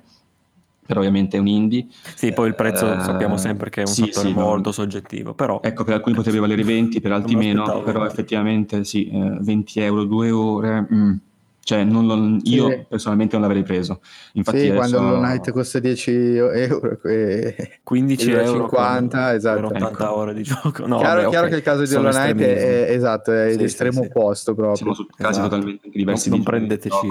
Però 0.87 1.01
ovviamente 1.01 1.37
è 1.37 1.41
un 1.41 1.47
indie. 1.47 1.87
Sì, 2.15 2.33
poi 2.33 2.49
il 2.49 2.55
prezzo 2.55 2.93
Eh, 2.93 3.01
sappiamo 3.01 3.37
sempre 3.37 3.71
che 3.71 3.83
è 3.83 3.87
un 3.87 3.93
sì, 3.93 4.03
fattore 4.07 4.29
sì, 4.29 4.35
no. 4.35 4.41
molto 4.41 4.73
soggettivo, 4.73 5.35
però 5.35 5.61
Ecco, 5.63 5.85
per 5.85 5.95
alcuni 5.95 6.15
potrebbe 6.15 6.39
valere 6.39 6.63
20, 6.65 7.01
per 7.01 7.13
altri 7.13 7.37
meno, 7.37 7.83
però 7.83 8.05
effettivamente 8.07 8.85
sì, 8.85 9.09
eh, 9.09 9.37
20 9.41 9.81
euro, 9.81 10.05
due 10.05 10.31
ore, 10.31 10.87
mm. 10.93 11.13
cioè 11.61 11.83
non 11.85 12.07
lo- 12.07 12.39
io 12.43 12.69
Sì. 12.69 12.85
personalmente 12.89 13.37
non 13.39 13.47
l'avrei 13.47 13.63
preso. 13.63 14.01
Infatti 14.35 14.59
sì, 14.61 14.69
adesso- 14.69 14.97
quando 14.99 15.19
Knight 15.19 15.51
costa 15.53 15.79
10 15.79 16.11
euro, 16.37 16.99
e 17.05 17.81
15 17.83 18.31
euro 18.31 18.43
euro 18.43 18.59
50, 18.69 19.27
per- 19.27 19.35
esatto. 19.37 19.57
per 19.61 19.65
80 19.77 20.05
Ecco. 20.05 20.17
ore 20.17 20.35
di 20.35 20.43
gioco. 20.43 20.87
No, 20.87 20.99
chiaro, 20.99 21.17
vabbè, 21.21 21.29
chiaro 21.31 21.45
ok, 21.47 21.51
che 21.53 21.57
il 21.57 21.63
caso 21.63 21.81
di 21.81 21.87
sono 21.87 22.09
Hollow 22.09 22.21
Knight 22.21 22.41
è, 22.41 22.87
esatto, 22.91 23.33
è 23.33 23.53
Sì, 23.53 23.59
l'estremo 23.59 23.93
sì, 23.93 24.01
sì. 24.01 24.07
opposto 24.07 24.55
proprio. 24.55 24.77
siamo 24.77 24.95
su 24.95 25.07
casi 25.07 25.31
Esatto. 25.31 25.49
totalmente 25.49 25.89
diversi. 25.91 26.29
Non, 26.29 26.39
di 26.39 26.45
non 26.45 26.55
prendeteci 26.55 27.07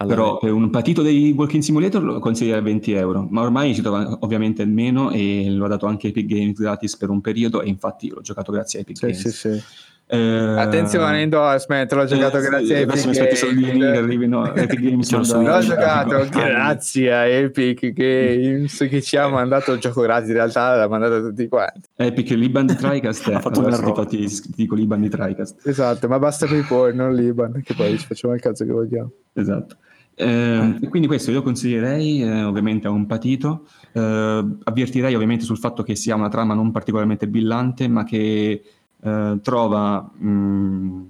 alla 0.00 0.14
Però 0.14 0.38
per 0.38 0.52
un 0.52 0.70
patito 0.70 1.02
dei 1.02 1.32
Walking 1.36 1.62
Simulator 1.62 2.02
lo 2.02 2.18
consiglierei 2.20 2.60
a 2.60 2.64
20 2.64 2.92
euro, 2.92 3.26
ma 3.30 3.42
ormai 3.42 3.74
si 3.74 3.82
trova 3.82 4.16
ovviamente 4.20 4.64
meno 4.64 5.10
e 5.10 5.46
lo 5.50 5.64
ha 5.64 5.68
dato 5.68 5.86
anche 5.86 6.08
Epic 6.08 6.26
Games 6.26 6.58
gratis 6.58 6.96
per 6.96 7.10
un 7.10 7.20
periodo 7.20 7.62
e 7.62 7.68
infatti 7.68 8.08
l'ho 8.08 8.20
giocato 8.20 8.52
grazie 8.52 8.78
a 8.78 8.82
Epic 8.82 8.96
Sì, 8.96 9.02
Games. 9.06 9.20
sì, 9.20 9.30
sì. 9.30 9.62
Eh, 10.10 10.16
Attenzione, 10.16 11.20
endorsement, 11.20 11.92
l'ho 11.92 12.04
giocato 12.06 12.38
eh, 12.38 12.40
sì, 12.42 12.48
grazie 12.48 12.78
a 12.78 12.82
adesso 12.82 13.08
mi 13.08 13.16
Epic 13.16 13.20
aspetto 13.20 13.34
i 13.34 13.36
soldini 13.36 13.78
Games. 13.78 13.98
arrivino 13.98 14.54
Epic 14.54 14.80
Games. 14.80 15.10
L'ho 15.10 15.60
giocato 15.60 16.14
Ah, 16.16 16.24
grazie 16.24 17.12
a 17.12 17.26
Epic 17.26 17.92
Games 17.92 18.86
che 18.88 19.02
ci 19.02 19.16
ha 19.18 19.28
mandato 19.28 19.72
il 19.72 19.80
gioco 19.80 20.00
gratis, 20.00 20.28
in 20.28 20.34
realtà 20.34 20.76
l'ha 20.76 20.88
mandato 20.88 21.14
a 21.16 21.20
tutti 21.20 21.46
quanti. 21.48 21.80
Epic 21.96 22.30
Liban 22.30 22.64
di 22.66 22.74
TriCast 22.76 23.28
Ha 23.34 23.40
fatto 23.40 23.58
un 23.58 23.66
allora, 23.66 23.82
errore. 23.82 24.06
ti, 24.06 24.24
ti 24.26 24.52
dico 24.54 24.74
Liban 24.74 25.00
di 25.02 25.08
TriCast 25.10 25.66
Esatto, 25.66 26.08
ma 26.08 26.18
basta 26.18 26.46
PayPal, 26.46 26.94
non 26.94 27.14
Liban, 27.14 27.60
che 27.62 27.74
poi 27.74 27.98
ci 27.98 28.06
facciamo 28.06 28.32
il 28.32 28.40
cazzo 28.40 28.64
che 28.64 28.72
vogliamo. 28.72 29.10
esatto 29.34 29.76
Eh, 30.20 30.78
e 30.80 30.88
quindi 30.88 31.06
questo 31.06 31.30
io 31.30 31.42
consiglierei 31.42 32.22
eh, 32.22 32.42
ovviamente 32.42 32.88
a 32.88 32.90
un 32.90 33.06
patito 33.06 33.68
Eh, 33.92 34.44
avvertirei 34.64 35.14
ovviamente 35.14 35.44
sul 35.44 35.58
fatto 35.58 35.82
che 35.84 35.94
sia 35.94 36.16
una 36.16 36.28
trama 36.28 36.54
non 36.54 36.72
particolarmente 36.72 37.28
brillante 37.28 37.86
ma 37.88 38.02
che 38.04 38.62
eh, 39.00 39.38
trova 39.40 40.00
mh, 40.02 41.06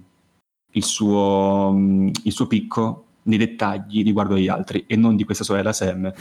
il, 0.72 0.85
suo, 0.85 1.72
mh, 1.72 2.10
il 2.24 2.32
suo 2.32 2.47
picco 2.47 3.05
nei 3.22 3.39
dettagli 3.39 4.02
riguardo 4.05 4.35
agli 4.35 4.48
altri 4.48 4.85
e 4.86 4.94
non 4.97 5.16
di 5.16 5.24
questa 5.24 5.43
sorella 5.44 5.72
Sam 5.72 6.12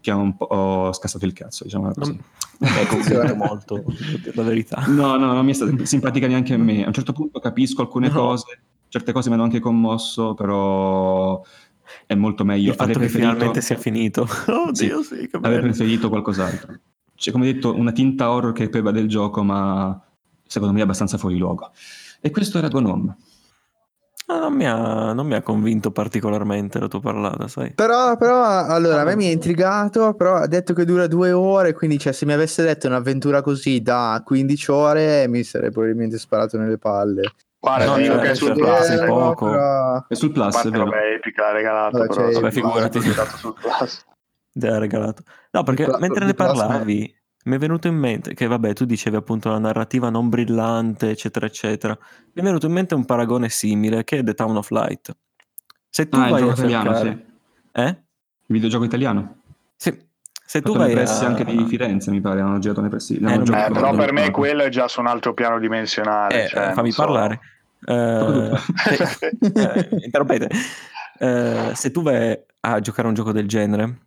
che 0.00 0.10
ha 0.10 0.16
un 0.16 0.36
po' 0.36 0.90
scassato 0.92 1.24
il 1.24 1.32
cazzo 1.32 1.64
diciamo 1.64 1.90
così 1.92 2.12
Non- 2.58 2.86
convinto 2.88 3.34
molto, 3.34 3.84
la 4.34 4.42
verità. 4.42 4.84
No, 4.88 5.16
no, 5.16 5.32
non 5.32 5.44
mi 5.44 5.50
è 5.50 5.54
stata 5.54 5.84
simpatica 5.84 6.26
neanche 6.26 6.54
a 6.54 6.58
me. 6.58 6.84
A 6.84 6.86
un 6.86 6.92
certo 6.94 7.12
punto 7.12 7.38
capisco 7.40 7.82
alcune 7.82 8.08
No. 8.08 8.14
cose, 8.14 8.60
certe 8.88 9.12
cose 9.12 9.28
mi 9.28 9.34
hanno 9.34 9.44
anche 9.44 9.60
commosso, 9.60 10.32
però 10.34 11.42
è 12.04 12.14
molto 12.14 12.44
meglio. 12.44 12.70
Il 12.70 12.76
fatto 12.76 12.90
Avrei 12.90 13.06
che 13.06 13.12
preferito, 13.12 13.32
finalmente 13.32 13.60
sia 13.62 13.76
finito. 13.76 14.28
Oddio, 14.46 15.02
sì, 15.02 15.28
che 15.28 15.36
avrei 15.36 15.60
preferito 15.60 16.08
qualcos'altro. 16.08 16.78
Cioè, 17.14 17.32
come 17.32 17.50
detto, 17.50 17.74
una 17.74 17.92
tinta 17.92 18.30
horror 18.30 18.52
che 18.52 18.68
preva 18.68 18.90
del 18.90 19.08
gioco, 19.08 19.42
ma 19.42 19.98
secondo 20.46 20.74
me 20.74 20.80
è 20.80 20.82
abbastanza 20.84 21.16
fuori 21.16 21.38
luogo. 21.38 21.70
E 22.20 22.30
questo 22.30 22.58
era 22.58 22.68
Gnome. 22.68 23.16
Ah, 24.28 24.40
non, 24.40 24.54
mi 24.54 24.66
ha, 24.66 25.12
non 25.12 25.24
mi 25.24 25.34
ha 25.34 25.42
convinto 25.42 25.92
particolarmente 25.92 26.80
la 26.80 26.88
tua 26.88 27.00
parlata, 27.00 27.46
sai? 27.46 27.72
Però, 27.74 28.16
però, 28.16 28.44
allora, 28.44 29.02
a 29.02 29.04
me 29.04 29.14
mi 29.14 29.28
ha 29.28 29.30
intrigato, 29.30 30.14
però 30.14 30.34
ha 30.34 30.48
detto 30.48 30.74
che 30.74 30.84
dura 30.84 31.06
due 31.06 31.30
ore, 31.30 31.72
quindi 31.72 31.96
cioè, 31.96 32.12
se 32.12 32.26
mi 32.26 32.32
avesse 32.32 32.64
detto 32.64 32.88
un'avventura 32.88 33.40
così 33.40 33.82
da 33.82 34.20
15 34.24 34.70
ore 34.72 35.28
mi 35.28 35.44
sarei 35.44 35.70
probabilmente 35.70 36.18
sparato 36.18 36.58
nelle 36.58 36.76
palle. 36.76 37.34
Guarda, 37.58 37.84
No, 37.96 38.04
cioè, 38.04 38.18
che 38.20 38.30
è 38.30 38.34
sul 38.34 38.48
cioè, 38.48 38.56
Plus. 38.56 38.84
sì, 38.86 38.92
eh. 38.94 39.04
poco. 39.06 39.50
però- 39.50 40.04
È 40.06 40.14
sul 40.14 40.32
Plus, 40.32 40.64
è 40.64 40.70
vero? 40.70 40.84
vabbè, 40.84 41.12
Epic 41.14 41.38
l'ha 41.38 41.52
regalato, 41.52 41.98
Vabbè, 41.98 42.14
però 42.14 42.30
Vabbè, 42.32 42.50
figurati. 42.50 42.98
Plus, 43.00 43.16
è 43.18 43.26
sul 43.36 43.54
Plus. 43.54 44.04
Ti 44.52 44.66
ha 44.66 44.78
regalato. 44.78 45.22
No, 45.50 45.62
perché 45.62 45.84
Pla- 45.84 45.98
mentre 45.98 46.24
ne 46.24 46.34
Plus 46.34 46.46
parlavi 46.46 47.14
mi 47.46 47.54
è 47.54 47.58
venuto 47.58 47.86
in 47.88 47.94
mente 47.96 48.34
che, 48.34 48.46
vabbè, 48.46 48.72
tu 48.72 48.84
dicevi 48.84 49.16
appunto 49.16 49.48
una 49.48 49.58
narrativa 49.58 50.10
non 50.10 50.28
brillante, 50.28 51.10
eccetera, 51.10 51.46
eccetera. 51.46 51.96
Mi 52.32 52.42
è 52.42 52.44
venuto 52.44 52.66
in 52.66 52.72
mente 52.72 52.94
un 52.94 53.04
paragone 53.04 53.48
simile 53.48 54.04
che 54.04 54.18
è 54.18 54.22
The 54.24 54.34
Town 54.34 54.56
of 54.56 54.70
Light. 54.70 55.16
Se 55.88 56.08
tu 56.08 56.18
Ah, 56.18 56.24
il 56.24 56.30
vai 56.30 56.40
gioco 56.40 56.50
a 56.52 56.54
italiano, 56.54 56.92
cercare... 56.94 57.26
sì. 57.72 57.80
Eh? 57.80 57.88
Il 57.88 58.54
videogioco 58.54 58.84
italiano. 58.84 59.36
Sì. 59.76 60.05
Se 60.46 60.62
tu 60.62 60.72
Fatto 60.72 60.84
nei 60.84 60.94
vai 60.94 61.04
pressi 61.04 61.24
a... 61.24 61.26
anche 61.26 61.44
di 61.44 61.64
Firenze, 61.66 62.10
mi 62.12 62.20
pare, 62.20 62.40
hanno 62.40 62.58
girato 62.60 62.80
nei 62.80 62.88
pressi. 62.90 63.18
giocato- 63.18 63.52
Eh, 63.52 63.72
però 63.72 63.94
per 63.94 64.12
me 64.12 64.30
quello 64.30 64.62
è 64.62 64.68
già 64.68 64.86
su 64.86 65.00
un 65.00 65.08
altro 65.08 65.34
piano 65.34 65.58
dimensionale. 65.58 66.44
Eh, 66.44 66.48
cioè, 66.48 66.72
fammi 66.72 66.82
non 66.82 66.90
so. 66.92 67.02
parlare. 67.02 67.40
Eh, 67.88 68.56
se- 69.06 69.36
eh, 69.54 69.88
interrompete. 70.04 70.48
Eh, 71.18 71.70
se 71.74 71.90
tu 71.90 72.02
vai 72.02 72.36
a 72.60 72.80
giocare 72.80 73.06
un 73.06 73.14
gioco 73.14 73.32
del 73.32 73.46
genere, 73.46 73.98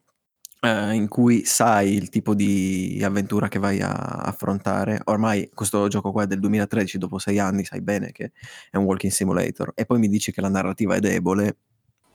eh, 0.62 0.94
in 0.94 1.08
cui 1.08 1.46
sai 1.46 1.94
il 1.94 2.10
tipo 2.10 2.34
di 2.34 3.00
avventura 3.04 3.48
che 3.48 3.60
vai 3.60 3.80
a 3.82 3.92
affrontare, 3.92 5.00
ormai 5.06 5.50
questo 5.54 5.88
gioco 5.88 6.12
qua 6.12 6.24
è 6.24 6.28
del 6.28 6.40
2013, 6.40 6.98
dopo 6.98 7.20
sei 7.20 7.40
anni 7.40 7.64
sai 7.64 7.82
bene 7.82 8.12
che 8.12 8.32
è 8.70 8.76
un 8.78 8.84
walking 8.84 9.12
simulator, 9.14 9.72
e 9.76 9.86
poi 9.86 10.00
mi 10.00 10.10
dici 10.10 10.32
che 10.34 10.42
la 10.42 10.50
narrativa 10.50 10.96
è 10.96 11.00
debole, 11.00 11.58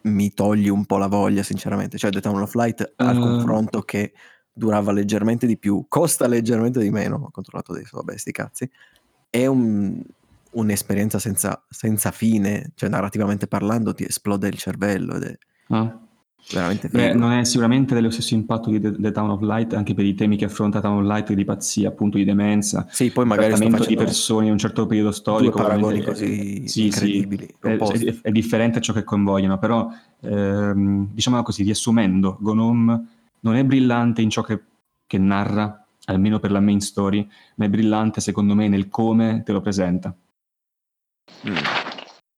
mi 0.05 0.33
togli 0.35 0.69
un 0.69 0.85
po' 0.87 0.99
la 0.99 1.07
voglia, 1.09 1.43
sinceramente. 1.43 1.99
Cioè, 1.99 2.11
The 2.11 2.21
Town 2.21 2.41
of 2.41 2.55
Light 2.55 2.95
al 2.97 3.17
Eh. 3.17 3.21
confronto 3.21 3.83
che 3.83 4.13
durava 4.53 4.93
leggermente 4.93 5.47
di 5.47 5.59
più, 5.59 5.87
costa 5.89 6.27
leggermente 6.29 6.79
di 6.81 6.91
meno, 6.91 7.17
ho 7.17 7.31
controllato 7.31 7.73
adesso, 7.73 7.97
vabbè, 7.97 8.17
sti 8.17 8.33
cazzi, 8.33 8.71
è 9.31 9.47
un- 9.47 10.01
un'esperienza 10.53 11.19
senza, 11.19 11.65
senza 11.69 12.11
fine, 12.13 12.71
cioè 12.77 12.89
narrativamente 12.89 13.49
parlando 13.49 13.93
ti 13.95 14.05
esplode 14.05 14.47
il 14.49 14.57
cervello 14.59 15.17
ed 15.17 15.23
è 15.25 15.39
Ah. 15.71 15.99
Veramente. 16.51 16.89
Beh, 16.89 17.15
non 17.15 17.33
è 17.33 17.45
sicuramente 17.45 17.95
dello 17.95 18.11
stesso 18.11 18.35
impatto 18.35 18.71
di 18.71 18.81
The, 18.81 18.93
The 18.97 19.13
Town 19.13 19.31
of 19.31 19.41
Light, 19.43 19.73
anche 19.75 19.95
per 19.95 20.05
i 20.05 20.15
temi 20.15 20.37
che 20.37 20.45
affronta 20.45 20.81
Town 20.81 20.99
of 21.03 21.07
Light 21.09 21.33
di 21.33 21.45
pazzia, 21.45 21.89
appunto 21.89 22.17
di 22.17 22.25
demenza, 22.25 22.87
Sì, 22.91 23.11
poi 23.11 23.25
magari 23.25 23.49
trattamento 23.49 23.85
di 23.85 23.97
persone 23.97 24.47
in 24.47 24.53
un 24.53 24.59
certo 24.59 24.87
periodo 24.87 25.09
due 25.09 25.17
storico. 25.19 25.57
paragoni 25.59 25.99
ovviamente, 25.99 26.11
così 26.11 26.63
eh, 26.65 26.69
sì, 26.69 26.85
incredibili, 26.87 27.47
sì, 27.47 27.69
è, 27.69 27.77
è- 27.79 28.21
è 28.23 28.31
differente 28.31 28.81
ciò 28.81 28.93
che 28.93 29.05
convogliono, 29.05 29.59
però 29.59 29.91
ehm, 30.21 31.09
diciamo 31.13 31.43
così, 31.43 31.63
riassumendo, 31.63 32.39
Gnome 32.41 33.07
non 33.41 33.57
è 33.57 33.65
brillante 33.65 34.23
in 34.23 34.31
ciò 34.31 34.43
che, 34.43 34.61
che 35.07 35.19
narra, 35.19 35.85
almeno 36.07 36.39
per 36.39 36.51
la 36.51 36.61
main 36.61 36.81
story, 36.81 37.27
ma 37.57 37.65
è 37.65 37.69
brillante 37.69 38.21
secondo 38.21 38.55
me 38.55 38.69
nel 38.69 38.89
come 38.89 39.43
te 39.45 39.53
lo 39.53 39.61
presenta. 39.61 40.15
Mm. 41.47 41.84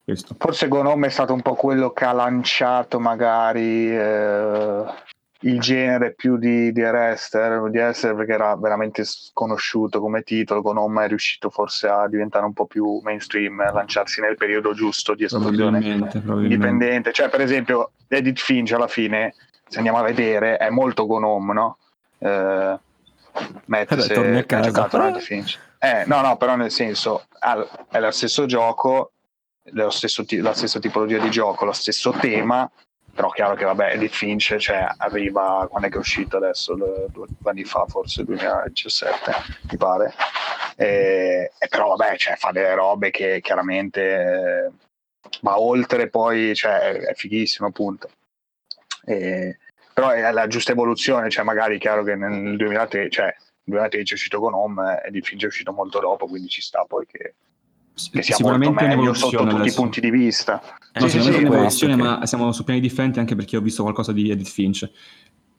Questo. 0.07 0.37
Forse 0.39 0.69
Gonome 0.69 1.09
è 1.09 1.11
stato 1.11 1.33
un 1.33 1.43
po' 1.43 1.55
quello 1.55 1.91
che 1.91 2.05
ha 2.05 2.13
lanciato 2.13 3.01
magari 3.01 3.91
eh, 3.91 4.85
il 5.41 5.61
genere 5.61 6.15
più 6.15 6.37
di, 6.37 6.71
di 6.71 6.81
Arrester, 6.81 7.69
di 7.71 7.81
Arrester 7.81 8.15
perché 8.15 8.35
era 8.35 8.55
veramente 8.55 9.03
sconosciuto 9.03 9.99
come 9.99 10.23
titolo, 10.23 10.63
Gonome 10.63 11.07
è 11.07 11.09
riuscito 11.09 11.51
forse 11.51 11.89
a 11.89 12.07
diventare 12.07 12.45
un 12.45 12.53
po' 12.53 12.67
più 12.67 13.01
mainstream, 13.03 13.59
a 13.59 13.73
lanciarsi 13.73 14.21
nel 14.21 14.37
periodo 14.37 14.75
giusto 14.75 15.17
di 15.17 15.25
esplosione 15.25 15.85
indipendente, 15.85 17.13
cioè 17.13 17.29
per 17.29 17.41
esempio 17.41 17.91
Edith 18.07 18.39
Finch 18.39 18.75
alla 18.75 18.87
fine, 18.87 19.35
se 19.67 19.79
andiamo 19.79 19.99
a 19.99 20.03
vedere, 20.03 20.57
è 20.57 20.71
molto 20.71 21.05
Gnome, 21.05 21.53
no? 21.53 21.79
Eh, 22.19 22.79
Matt, 23.65 23.89
Vabbè, 23.89 24.03
se 24.03 24.15
torni 24.15 24.37
a 24.37 24.39
hai 24.39 24.47
casa. 24.47 24.71
giocato 24.71 25.03
Edith 25.03 25.23
Finch. 25.23 25.59
Eh, 25.81 26.05
no, 26.07 26.21
no, 26.21 26.37
però 26.37 26.55
nel 26.55 26.71
senso, 26.71 27.25
ha- 27.41 27.67
è 27.91 27.99
lo 27.99 28.11
stesso 28.13 28.47
gioco, 28.47 29.11
lo 29.73 29.91
stesso 29.91 30.25
la 30.29 30.55
stessa 30.55 30.79
tipologia 30.79 31.19
di 31.19 31.31
gioco, 31.31 31.65
lo 31.65 31.73
stesso 31.73 32.13
tema, 32.13 32.71
però 33.17 33.31
chiaro 33.31 33.55
che 33.55 33.65
vabbè, 33.65 33.95
Edith 33.95 34.13
Finch 34.13 34.57
cioè, 34.57 34.87
arriva, 34.99 35.67
quando 35.71 35.89
è 35.89 35.91
che 35.91 35.97
è 35.97 36.01
uscito 36.01 36.37
adesso? 36.37 36.75
Due, 36.75 37.27
anni 37.45 37.65
fa, 37.65 37.87
forse 37.87 38.25
2017, 38.25 39.33
mi 39.71 39.77
pare. 39.79 40.13
E, 40.77 41.51
e 41.59 41.69
però 41.69 41.97
vabbè, 41.97 42.19
cioè, 42.19 42.37
fa 42.37 42.51
delle 42.51 42.75
robe 42.75 43.11
che 43.11 43.41
chiaramente 43.41 44.03
eh, 44.03 44.71
va 45.41 45.59
oltre 45.59 46.11
poi, 46.11 46.55
cioè, 46.55 46.93
è, 46.93 47.15
fighissimo 47.15 47.69
appunto. 47.69 48.11
E- 49.07 49.59
però 49.95 50.11
è 50.11 50.31
la 50.31 50.47
giusta 50.47 50.73
evoluzione, 50.73 51.31
cioè 51.31 51.43
magari 51.43 51.77
è 51.77 51.81
chiaro 51.81 52.03
che 52.03 52.17
nel 52.17 52.55
2013, 52.59 53.11
cioè, 53.11 53.25
nel 53.25 53.35
2013 53.65 54.13
è 54.13 54.15
uscito 54.15 54.41
con 54.41 54.53
Home 54.53 55.01
e 55.03 55.09
Edith 55.09 55.25
Finch 55.25 55.45
è 55.45 55.47
uscito 55.47 55.73
molto 55.73 56.01
dopo, 56.01 56.27
quindi 56.27 56.49
ci 56.49 56.61
sta 56.61 56.85
poi 56.87 57.07
che, 57.07 57.37
che 57.97 58.23
sia 58.23 58.37
molto 58.39 58.59
Sicuramente 58.63 58.87
meglio 58.87 59.15
sotto 59.15 59.39
tutti 59.39 59.55
i 59.55 59.59
adesso. 59.59 59.81
punti 59.81 60.01
di 60.01 60.11
vista. 60.11 60.63
Eh, 60.93 61.09
Sì, 61.09 61.21
sì, 61.21 61.33
sì, 61.71 61.87
ma 61.95 62.25
siamo 62.27 62.53
su 62.53 62.63
piani 62.65 62.81
differenti 62.81 63.19
anche 63.19 63.35
perché 63.35 63.57
ho 63.57 63.61
visto 63.61 63.83
qualcosa 63.83 64.13
di 64.13 64.31
Edith 64.31 64.49
Finch. 64.49 64.89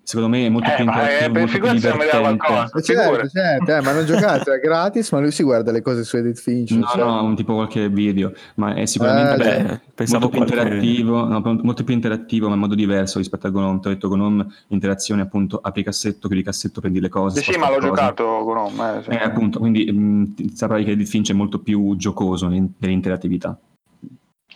Secondo 0.07 0.29
me 0.29 0.45
è 0.45 0.49
molto 0.49 0.69
Eh, 0.69 0.75
più 0.75 0.83
interattivo, 0.85 1.17
eh, 1.17 1.19
per 1.19 1.29
molto 1.31 1.45
più 1.45 1.53
figurarsi 1.53 1.81
se 1.81 1.89
non 1.89 1.97
vedeva 1.97 2.17
divertente. 2.17 2.45
qualcosa. 2.53 2.81
Certo, 2.81 3.27
certo, 3.27 3.71
eh, 3.75 3.81
ma 3.81 3.91
non 3.91 4.05
giocato, 4.05 4.53
è 4.53 4.59
gratis, 4.59 5.11
ma 5.11 5.19
lui 5.19 5.31
si 5.31 5.43
guarda 5.43 5.71
le 5.73 5.81
cose 5.81 6.03
su 6.05 6.15
Edith 6.15 6.39
Finch. 6.39 6.71
No, 6.71 6.85
cioè. 6.85 7.03
no, 7.03 7.23
un 7.23 7.35
tipo 7.35 7.55
qualche 7.55 7.89
video, 7.89 8.31
ma 8.55 8.73
è 8.73 8.85
sicuramente 8.85 9.33
Eh, 9.33 9.37
Beh, 9.37 9.63
molto 9.63 9.81
pensavo 9.95 10.29
più 10.29 10.37
qualche- 10.37 10.55
interattivo, 10.61 11.25
no, 11.25 11.41
molto 11.61 11.83
più 11.83 11.93
interattivo, 11.93 12.47
ma 12.47 12.53
in 12.53 12.59
modo 12.61 12.75
diverso 12.75 13.17
rispetto 13.17 13.47
a 13.47 13.49
Gnome. 13.49 13.79
Ti 13.81 13.87
ho 13.87 13.91
detto 13.91 14.07
Gnome, 14.15 14.45
interazione 14.67 15.23
appunto, 15.23 15.59
apri 15.61 15.83
cassetto, 15.83 16.27
chiudi 16.29 16.41
cassetto, 16.43 16.79
prendi 16.79 17.01
le 17.01 17.09
cose. 17.09 17.41
Sì, 17.41 17.51
sì, 17.51 17.59
ma 17.59 17.67
l'ho 17.67 17.75
cose. 17.75 17.87
giocato 17.87 18.23
con 18.45 18.55
Home. 18.57 18.99
Eh, 18.99 19.03
sì. 19.03 19.09
Eh, 19.09 19.17
appunto, 19.21 19.59
quindi 19.59 19.91
mh, 19.91 20.35
ti- 20.35 20.51
saprai 20.55 20.85
che 20.85 20.91
Edith 20.91 21.09
Finch 21.09 21.31
è 21.31 21.33
molto 21.33 21.59
più 21.59 21.97
giocoso 21.97 22.47
nel- 22.47 22.69
nell'interattività. 22.77 23.59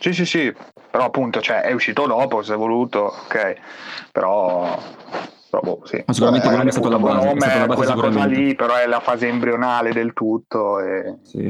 Sì, 0.00 0.14
sì, 0.14 0.24
sì, 0.24 0.50
però 0.90 1.04
appunto 1.04 1.42
cioè, 1.42 1.60
è 1.60 1.72
uscito 1.72 2.06
dopo, 2.06 2.42
si 2.42 2.52
è 2.52 2.56
voluto, 2.56 3.00
ok, 3.26 3.54
però 4.10 4.76
Però, 5.52 5.62
boh, 5.62 5.82
sì. 5.84 6.02
Ma 6.06 6.14
sicuramente 6.14 6.46
Eh, 6.46 6.50
Konami 6.50 6.68
è 6.68 6.72
stata 6.72 6.88
la 6.88 6.98
base, 6.98 7.18
Konami 7.18 7.36
è 7.36 7.40
stata 7.40 7.58
la 7.58 7.66
base 7.66 7.92
quella 7.92 8.08
cosa 8.08 8.24
lì, 8.24 8.54
però 8.54 8.74
è 8.76 8.86
la 8.86 9.00
fase 9.00 9.28
embrionale 9.28 9.92
del 9.92 10.14
tutto. 10.14 10.80
E 10.80 11.18
Sì. 11.24 11.42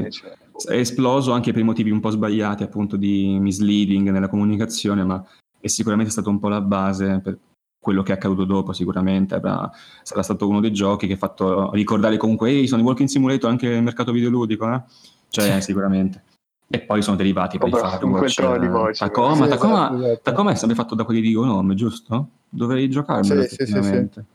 boh. 0.51 0.59
È 0.67 0.75
esploso 0.75 1.31
anche 1.31 1.53
per 1.53 1.63
motivi 1.63 1.89
un 1.89 2.01
po' 2.01 2.09
sbagliati, 2.09 2.63
appunto 2.63 2.97
di 2.97 3.37
misleading 3.39 4.09
nella 4.09 4.27
comunicazione, 4.27 5.05
ma 5.05 5.23
è 5.57 5.67
sicuramente 5.67 6.11
stato 6.11 6.29
un 6.29 6.39
po' 6.39 6.49
la 6.49 6.59
base 6.59 7.21
per 7.23 7.37
quello 7.79 8.03
che 8.03 8.11
è 8.11 8.15
accaduto 8.15 8.43
dopo, 8.43 8.73
sicuramente. 8.73 9.35
Avrà- 9.35 9.71
sarà 10.01 10.21
stato 10.21 10.49
uno 10.49 10.59
dei 10.59 10.73
giochi 10.73 11.07
che 11.07 11.13
ha 11.13 11.17
fatto 11.17 11.71
ricordare 11.71 12.17
comunque, 12.17 12.49
ehi, 12.49 12.67
sono 12.67 12.81
i 12.81 12.85
Walking 12.85 13.07
Simulator 13.07 13.49
anche 13.49 13.69
nel 13.69 13.83
mercato 13.83 14.11
videoludico, 14.11 14.69
eh? 14.69 14.81
Cioè, 15.29 15.61
sicuramente. 15.61 16.23
E 16.67 16.81
poi 16.81 17.01
sono 17.01 17.15
derivati 17.15 17.57
poi 17.57 17.69
Proprio 17.69 18.27
Firewatch. 18.27 18.97
Tacoma, 18.97 19.45
Sì, 19.45 19.49
Tacoma, 19.49 19.85
esatto, 19.85 20.03
esatto. 20.03 20.19
Tacoma 20.23 20.51
è 20.51 20.55
sempre 20.55 20.75
fatto 20.75 20.93
da 20.93 21.05
quelli 21.05 21.21
di 21.21 21.31
Gonome, 21.33 21.73
giusto? 21.75 22.27
Dovrei 22.53 22.89
giocarmelo 22.89 23.41
Sì, 23.41 23.47
sì, 23.47 23.55
sì, 23.55 23.55
sì. 23.55 23.71
effettivamente. 23.71 24.25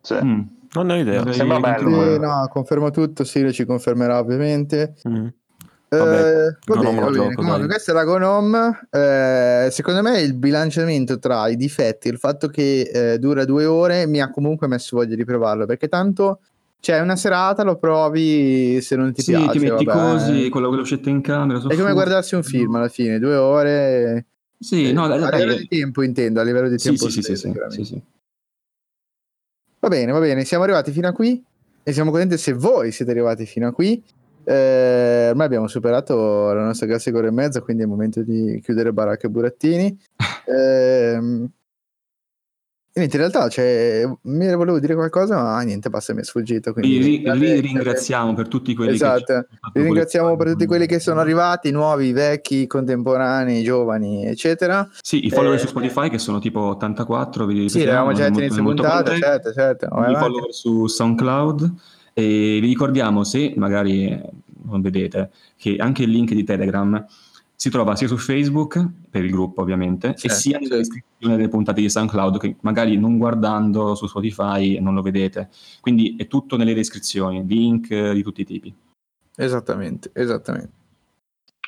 Sì. 0.00 0.14
Mm. 0.22 0.40
Non 0.72 0.86
ne 0.86 0.92
ho 0.92 0.96
idea. 0.96 1.16
Dovrei 1.18 1.34
Sembra 1.34 1.60
bello. 1.60 2.12
Sì, 2.12 2.18
no, 2.18 2.48
confermo 2.52 2.90
tutto, 2.90 3.24
Sirio 3.24 3.52
ci 3.52 3.64
confermerà 3.64 4.18
ovviamente. 4.18 4.94
Mm. 5.08 5.26
Eh, 5.88 5.96
Vabbè, 5.96 6.56
va 6.66 6.80
bene, 6.80 7.00
va 7.00 7.06
bene. 7.06 7.12
gioco, 7.12 7.34
Comunque, 7.34 7.58
dai. 7.60 7.68
questa 7.68 7.92
è 7.92 7.94
la 7.94 8.04
Gnome. 8.04 8.88
Eh, 8.90 9.68
secondo 9.70 10.02
me 10.02 10.20
il 10.20 10.34
bilanciamento 10.34 11.18
tra 11.18 11.48
i 11.48 11.56
difetti 11.56 12.08
e 12.08 12.10
il 12.10 12.18
fatto 12.18 12.48
che 12.48 12.80
eh, 12.92 13.18
dura 13.18 13.44
due 13.44 13.64
ore 13.66 14.06
mi 14.06 14.20
ha 14.20 14.30
comunque 14.30 14.66
messo 14.66 14.96
voglia 14.96 15.14
di 15.14 15.24
provarlo 15.24 15.64
perché 15.64 15.88
tanto 15.88 16.40
c'è 16.80 17.00
una 17.00 17.16
serata, 17.16 17.62
lo 17.62 17.76
provi 17.78 18.80
se 18.82 18.96
non 18.96 19.12
ti 19.12 19.22
sì, 19.22 19.32
piace. 19.32 19.50
ti 19.52 19.58
metti 19.60 19.84
vabbè. 19.84 20.10
così, 20.12 20.48
quello 20.50 20.70
che 20.70 20.76
lo 20.76 20.84
scette 20.84 21.08
in 21.08 21.20
camera. 21.20 21.58
È 21.58 21.62
come 21.62 21.74
soffocco. 21.74 21.92
guardarsi 21.94 22.34
un 22.34 22.42
film 22.42 22.74
alla 22.74 22.88
fine, 22.88 23.18
due 23.18 23.36
ore. 23.36 24.26
Sì, 24.58 24.92
no, 24.92 25.06
dai, 25.06 25.22
a 25.22 25.28
dai, 25.28 25.40
livello 25.40 25.58
di 25.58 25.68
tempo 25.68 26.02
intendo, 26.02 26.40
a 26.40 26.44
livello 26.44 26.68
di 26.68 26.76
tempo. 26.76 27.08
sì, 27.08 27.22
sì, 27.22 27.22
sì, 27.22 27.36
stesso, 27.36 27.70
sì, 27.70 27.84
sì. 27.84 28.02
Va 29.78 29.88
bene, 29.88 30.12
va 30.12 30.18
bene, 30.18 30.44
siamo 30.44 30.64
arrivati 30.64 30.90
fino 30.90 31.08
a 31.08 31.12
qui 31.12 31.44
e 31.82 31.92
siamo 31.92 32.10
contenti 32.10 32.38
se 32.38 32.52
voi 32.54 32.90
siete 32.90 33.10
arrivati 33.10 33.46
fino 33.46 33.68
a 33.68 33.72
qui. 33.72 34.02
Eh, 34.42 35.28
ormai 35.30 35.46
abbiamo 35.46 35.68
superato 35.68 36.52
la 36.52 36.64
nostra 36.64 36.86
classica 36.86 37.18
ora 37.18 37.28
e 37.28 37.32
mezza, 37.32 37.60
quindi 37.60 37.82
è 37.82 37.86
il 37.86 37.90
momento 37.92 38.22
di 38.22 38.60
chiudere 38.62 38.92
baracca 38.92 39.26
e 39.26 39.30
burattini. 39.30 39.98
Ehm, 40.48 41.44
e 41.44 41.65
niente, 42.96 43.16
in 43.16 43.22
realtà 43.22 43.48
cioè, 43.48 44.08
mi 44.22 44.54
volevo 44.54 44.78
dire 44.80 44.94
qualcosa, 44.94 45.36
ma 45.42 45.60
niente, 45.62 45.88
basta, 45.90 46.14
mi 46.14 46.20
è 46.20 46.24
sfuggito. 46.24 46.72
Quindi, 46.72 46.98
ri- 46.98 47.38
vi 47.38 47.60
ringraziamo 47.60 48.34
per 48.34 48.48
tutti 48.48 48.74
quelli 48.74 48.94
Esatto. 48.94 49.46
che 49.72 49.80
ringraziamo 49.82 50.36
per 50.36 50.50
tutti 50.52 50.66
quelli 50.66 50.86
che 50.86 50.98
sono 50.98 51.20
arrivati, 51.20 51.70
nuovi, 51.70 52.12
vecchi, 52.12 52.66
contemporanei, 52.66 53.62
giovani, 53.62 54.26
eccetera. 54.26 54.88
Sì, 55.00 55.26
i 55.26 55.30
follower 55.30 55.56
Eh, 55.56 55.60
su 55.60 55.66
Spotify 55.66 56.08
che 56.08 56.18
sono 56.18 56.38
tipo 56.38 56.60
84, 56.60 57.46
vi 57.46 57.68
Sì, 57.68 57.80
l'avevamo 57.84 58.12
già 58.12 58.28
detto 58.28 58.40
inizio 58.40 58.62
puntata, 58.62 59.16
certo, 59.16 59.52
certo. 59.52 59.86
i 59.86 60.14
follower 60.16 60.52
su 60.52 60.86
SoundCloud 60.86 61.72
e 62.14 62.58
vi 62.60 62.66
ricordiamo 62.66 63.24
se 63.24 63.52
magari 63.56 64.18
non 64.68 64.80
vedete 64.80 65.30
che 65.56 65.76
anche 65.78 66.02
il 66.04 66.10
link 66.10 66.32
di 66.32 66.42
Telegram 66.44 67.04
si 67.56 67.70
trova 67.70 67.96
sia 67.96 68.06
su 68.06 68.16
Facebook 68.16 68.86
per 69.10 69.24
il 69.24 69.30
gruppo 69.30 69.62
ovviamente 69.62 70.08
Certo, 70.08 70.26
e 70.26 70.30
sia 70.30 70.58
nella 70.58 70.76
certo. 70.76 70.92
descrizione 70.92 71.36
delle 71.36 71.48
puntate 71.48 71.80
di 71.80 71.90
SoundCloud 71.90 72.38
che 72.38 72.56
magari 72.60 72.96
non 72.96 73.18
guardando 73.18 73.94
su 73.94 74.06
Spotify 74.06 74.78
non 74.78 74.94
lo 74.94 75.02
vedete 75.02 75.48
quindi 75.80 76.14
è 76.16 76.26
tutto 76.26 76.56
nelle 76.56 76.74
descrizioni 76.74 77.44
link 77.46 78.12
di 78.12 78.22
tutti 78.22 78.42
i 78.42 78.44
tipi 78.44 78.74
Esattamente, 79.36 80.10
esattamente. 80.14 80.85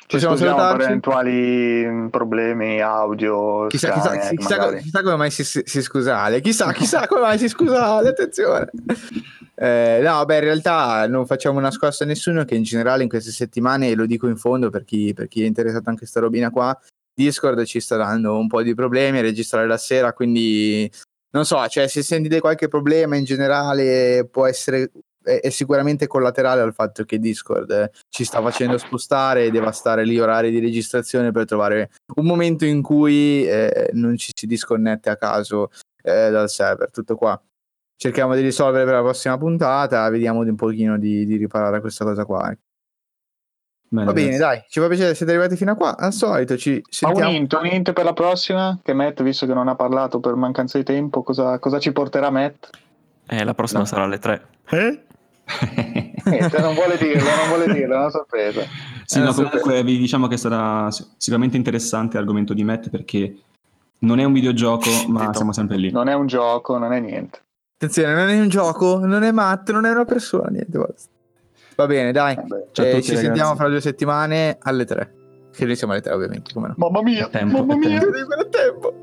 Ci 0.09 0.15
Possiamo 0.15 0.35
scusiamo 0.37 0.71
per 0.75 0.81
eventuali 0.87 1.85
mm, 1.85 2.07
problemi 2.07 2.81
audio. 2.81 3.67
Chissà, 3.67 3.91
chissà, 3.91 4.19
strani, 4.19 4.37
chissà, 4.37 4.57
magari. 4.57 4.81
chissà 4.81 5.03
come 5.03 5.15
mai 5.17 5.29
si, 5.29 5.43
si, 5.43 5.61
si 5.63 5.81
scusate, 5.83 6.41
chissà, 6.41 6.73
chissà 6.73 7.05
come 7.05 7.21
mai 7.21 7.37
si 7.37 7.47
scusate, 7.47 8.07
attenzione. 8.07 8.71
Eh, 9.53 9.99
no, 10.01 10.25
beh, 10.25 10.35
in 10.37 10.43
realtà 10.43 11.07
non 11.07 11.27
facciamo 11.27 11.59
una 11.59 11.69
scossa 11.69 12.05
a 12.05 12.07
nessuno 12.07 12.43
che 12.43 12.55
in 12.55 12.63
generale 12.63 13.03
in 13.03 13.09
queste 13.09 13.29
settimane, 13.29 13.89
e 13.89 13.93
lo 13.93 14.07
dico 14.07 14.27
in 14.27 14.37
fondo 14.37 14.71
per 14.71 14.83
chi, 14.83 15.13
per 15.13 15.27
chi 15.27 15.43
è 15.43 15.45
interessato 15.45 15.91
anche 15.91 16.05
a 16.05 16.07
sta 16.07 16.21
robina 16.21 16.49
qua, 16.49 16.75
Discord 17.13 17.63
ci 17.65 17.79
sta 17.79 17.95
dando 17.95 18.35
un 18.35 18.47
po' 18.47 18.63
di 18.63 18.73
problemi 18.73 19.19
a 19.19 19.21
registrare 19.21 19.67
la 19.67 19.77
sera, 19.77 20.13
quindi 20.13 20.91
non 21.33 21.45
so, 21.45 21.63
cioè 21.67 21.87
se 21.87 22.01
sentite 22.01 22.39
qualche 22.39 22.67
problema 22.67 23.15
in 23.15 23.25
generale 23.25 24.27
può 24.27 24.47
essere 24.47 24.89
è, 25.29 25.41
è 25.41 25.49
sicuramente 25.49 26.07
collaterale 26.07 26.61
al 26.61 26.73
fatto 26.73 27.03
che 27.05 27.19
Discord 27.19 27.69
eh, 27.71 27.91
ci 28.09 28.23
sta 28.23 28.41
facendo 28.41 28.77
spostare 28.77 29.45
e 29.45 29.51
devastare 29.51 30.07
gli 30.07 30.19
orari 30.19 30.49
di 30.51 30.59
registrazione 30.59 31.31
per 31.31 31.45
trovare 31.45 31.91
un 32.15 32.25
momento 32.25 32.65
in 32.65 32.81
cui 32.81 33.45
eh, 33.47 33.89
non 33.93 34.17
ci 34.17 34.31
si 34.35 34.45
disconnette 34.47 35.09
a 35.09 35.15
caso 35.17 35.69
eh, 36.01 36.29
dal 36.29 36.49
server. 36.49 36.89
Tutto 36.91 37.15
qua. 37.15 37.41
Cerchiamo 37.95 38.33
di 38.33 38.41
risolvere 38.41 38.85
per 38.85 38.93
la 38.93 39.01
prossima 39.01 39.37
puntata, 39.37 40.09
vediamo 40.09 40.43
di 40.43 40.49
un 40.49 40.55
pochino 40.55 40.97
di, 40.97 41.25
di 41.25 41.35
riparare 41.35 41.77
a 41.77 41.81
questa 41.81 42.05
cosa 42.05 42.23
qua. 42.25 42.51
Bene, 43.91 44.05
Va 44.05 44.13
bene, 44.13 44.37
dai, 44.37 44.63
ci 44.69 44.79
fa 44.79 44.87
piacere, 44.87 45.15
siete 45.15 45.31
arrivati 45.31 45.55
fino 45.55 45.71
a 45.71 45.75
qua. 45.75 45.97
Al 45.97 46.13
solito 46.13 46.55
ci 46.57 46.73
Ma 46.73 46.77
un 47.09 47.15
sentiamo. 47.15 47.31
int, 47.31 47.53
un 47.53 47.65
int 47.65 47.91
per 47.91 48.05
la 48.05 48.13
prossima? 48.13 48.79
Che 48.83 48.93
Matt, 48.93 49.23
visto 49.23 49.47
che 49.47 49.53
non 49.55 49.67
ha 49.67 49.75
parlato 49.75 50.19
per 50.19 50.35
mancanza 50.35 50.77
di 50.77 50.83
tempo, 50.83 51.23
cosa, 51.23 51.57
cosa 51.57 51.79
ci 51.79 51.91
porterà 51.91 52.29
Matt? 52.29 52.69
Eh, 53.27 53.43
la 53.43 53.53
prossima 53.55 53.79
No. 53.79 53.85
sarà 53.85 54.03
alle 54.03 54.19
3. 54.19 54.45
Niente, 56.25 56.59
non 56.59 56.73
vuole 56.75 56.97
dirlo, 56.97 57.23
non 57.35 57.47
vuole 57.47 57.73
dirlo, 57.73 57.95
è 57.95 57.97
una 57.97 58.09
sorpresa. 58.09 58.61
Sì, 59.05 59.17
Eh, 59.19 59.21
no, 59.21 59.31
super. 59.31 59.49
comunque 59.61 59.83
vi 59.83 59.97
diciamo 59.97 60.27
che 60.27 60.37
sarà 60.37 60.91
sic- 60.91 61.09
sicuramente 61.17 61.57
interessante 61.57 62.17
l'argomento 62.17 62.53
di 62.53 62.63
Matt 62.63 62.89
perché 62.89 63.35
non 63.99 64.19
è 64.19 64.23
un 64.23 64.33
videogioco, 64.33 64.89
ma 65.07 65.33
siamo 65.33 65.51
sempre 65.53 65.77
lì. 65.77 65.91
Non 65.91 66.07
è 66.07 66.13
un 66.13 66.27
gioco, 66.27 66.77
non 66.77 66.93
è 66.93 66.99
niente. 66.99 67.39
Attenzione, 67.75 68.13
non 68.13 68.29
è 68.29 68.39
un 68.39 68.49
gioco, 68.49 68.99
non 69.03 69.23
è 69.23 69.31
Matt, 69.31 69.71
non 69.71 69.85
è 69.85 69.91
una 69.91 70.05
persona, 70.05 70.49
niente. 70.49 70.77
basta. 70.77 71.09
Va 71.75 71.85
bene, 71.87 72.11
dai. 72.11 72.35
Vabbè. 72.35 72.65
Ciao 72.71 72.85
a 72.85 72.87
Eh, 72.89 72.91
tutti, 72.91 73.03
ci 73.03 73.09
ragazzi. 73.11 73.25
sentiamo 73.25 73.55
fra 73.55 73.67
due 73.69 73.81
settimane 73.81 74.57
alle 74.61 74.85
tre. 74.85 75.13
Che 75.55 75.65
noi 75.65 75.75
siamo 75.75 75.93
alle 75.93 76.01
tre, 76.01 76.13
ovviamente. 76.13 76.51
Come 76.53 76.67
no? 76.67 76.73
Mamma 76.77 77.01
mia, 77.01 77.27
Tempo, 77.29 77.59
mamma 77.63 77.73
è 77.73 77.77
mia. 77.77 77.99
tempo. 77.99 78.11
Quel 78.25 78.49
tempo. 78.49 78.93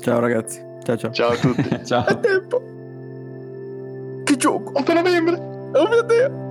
Ciao 0.00 0.20
ragazzi. 0.20 0.60
Ciao 0.84 0.96
ciao. 0.96 1.10
Ciao 1.12 1.30
a 1.30 1.36
tutti. 1.36 1.80
Ciao. 1.84 2.06
È 2.06 2.20
tempo. 2.20 2.62
Che 4.24 4.36
gioco. 4.36 4.72
8 4.78 4.92
novembre. 4.92 5.54
Oh 5.74 5.88
mio 5.88 6.02
Dio. 6.02 6.45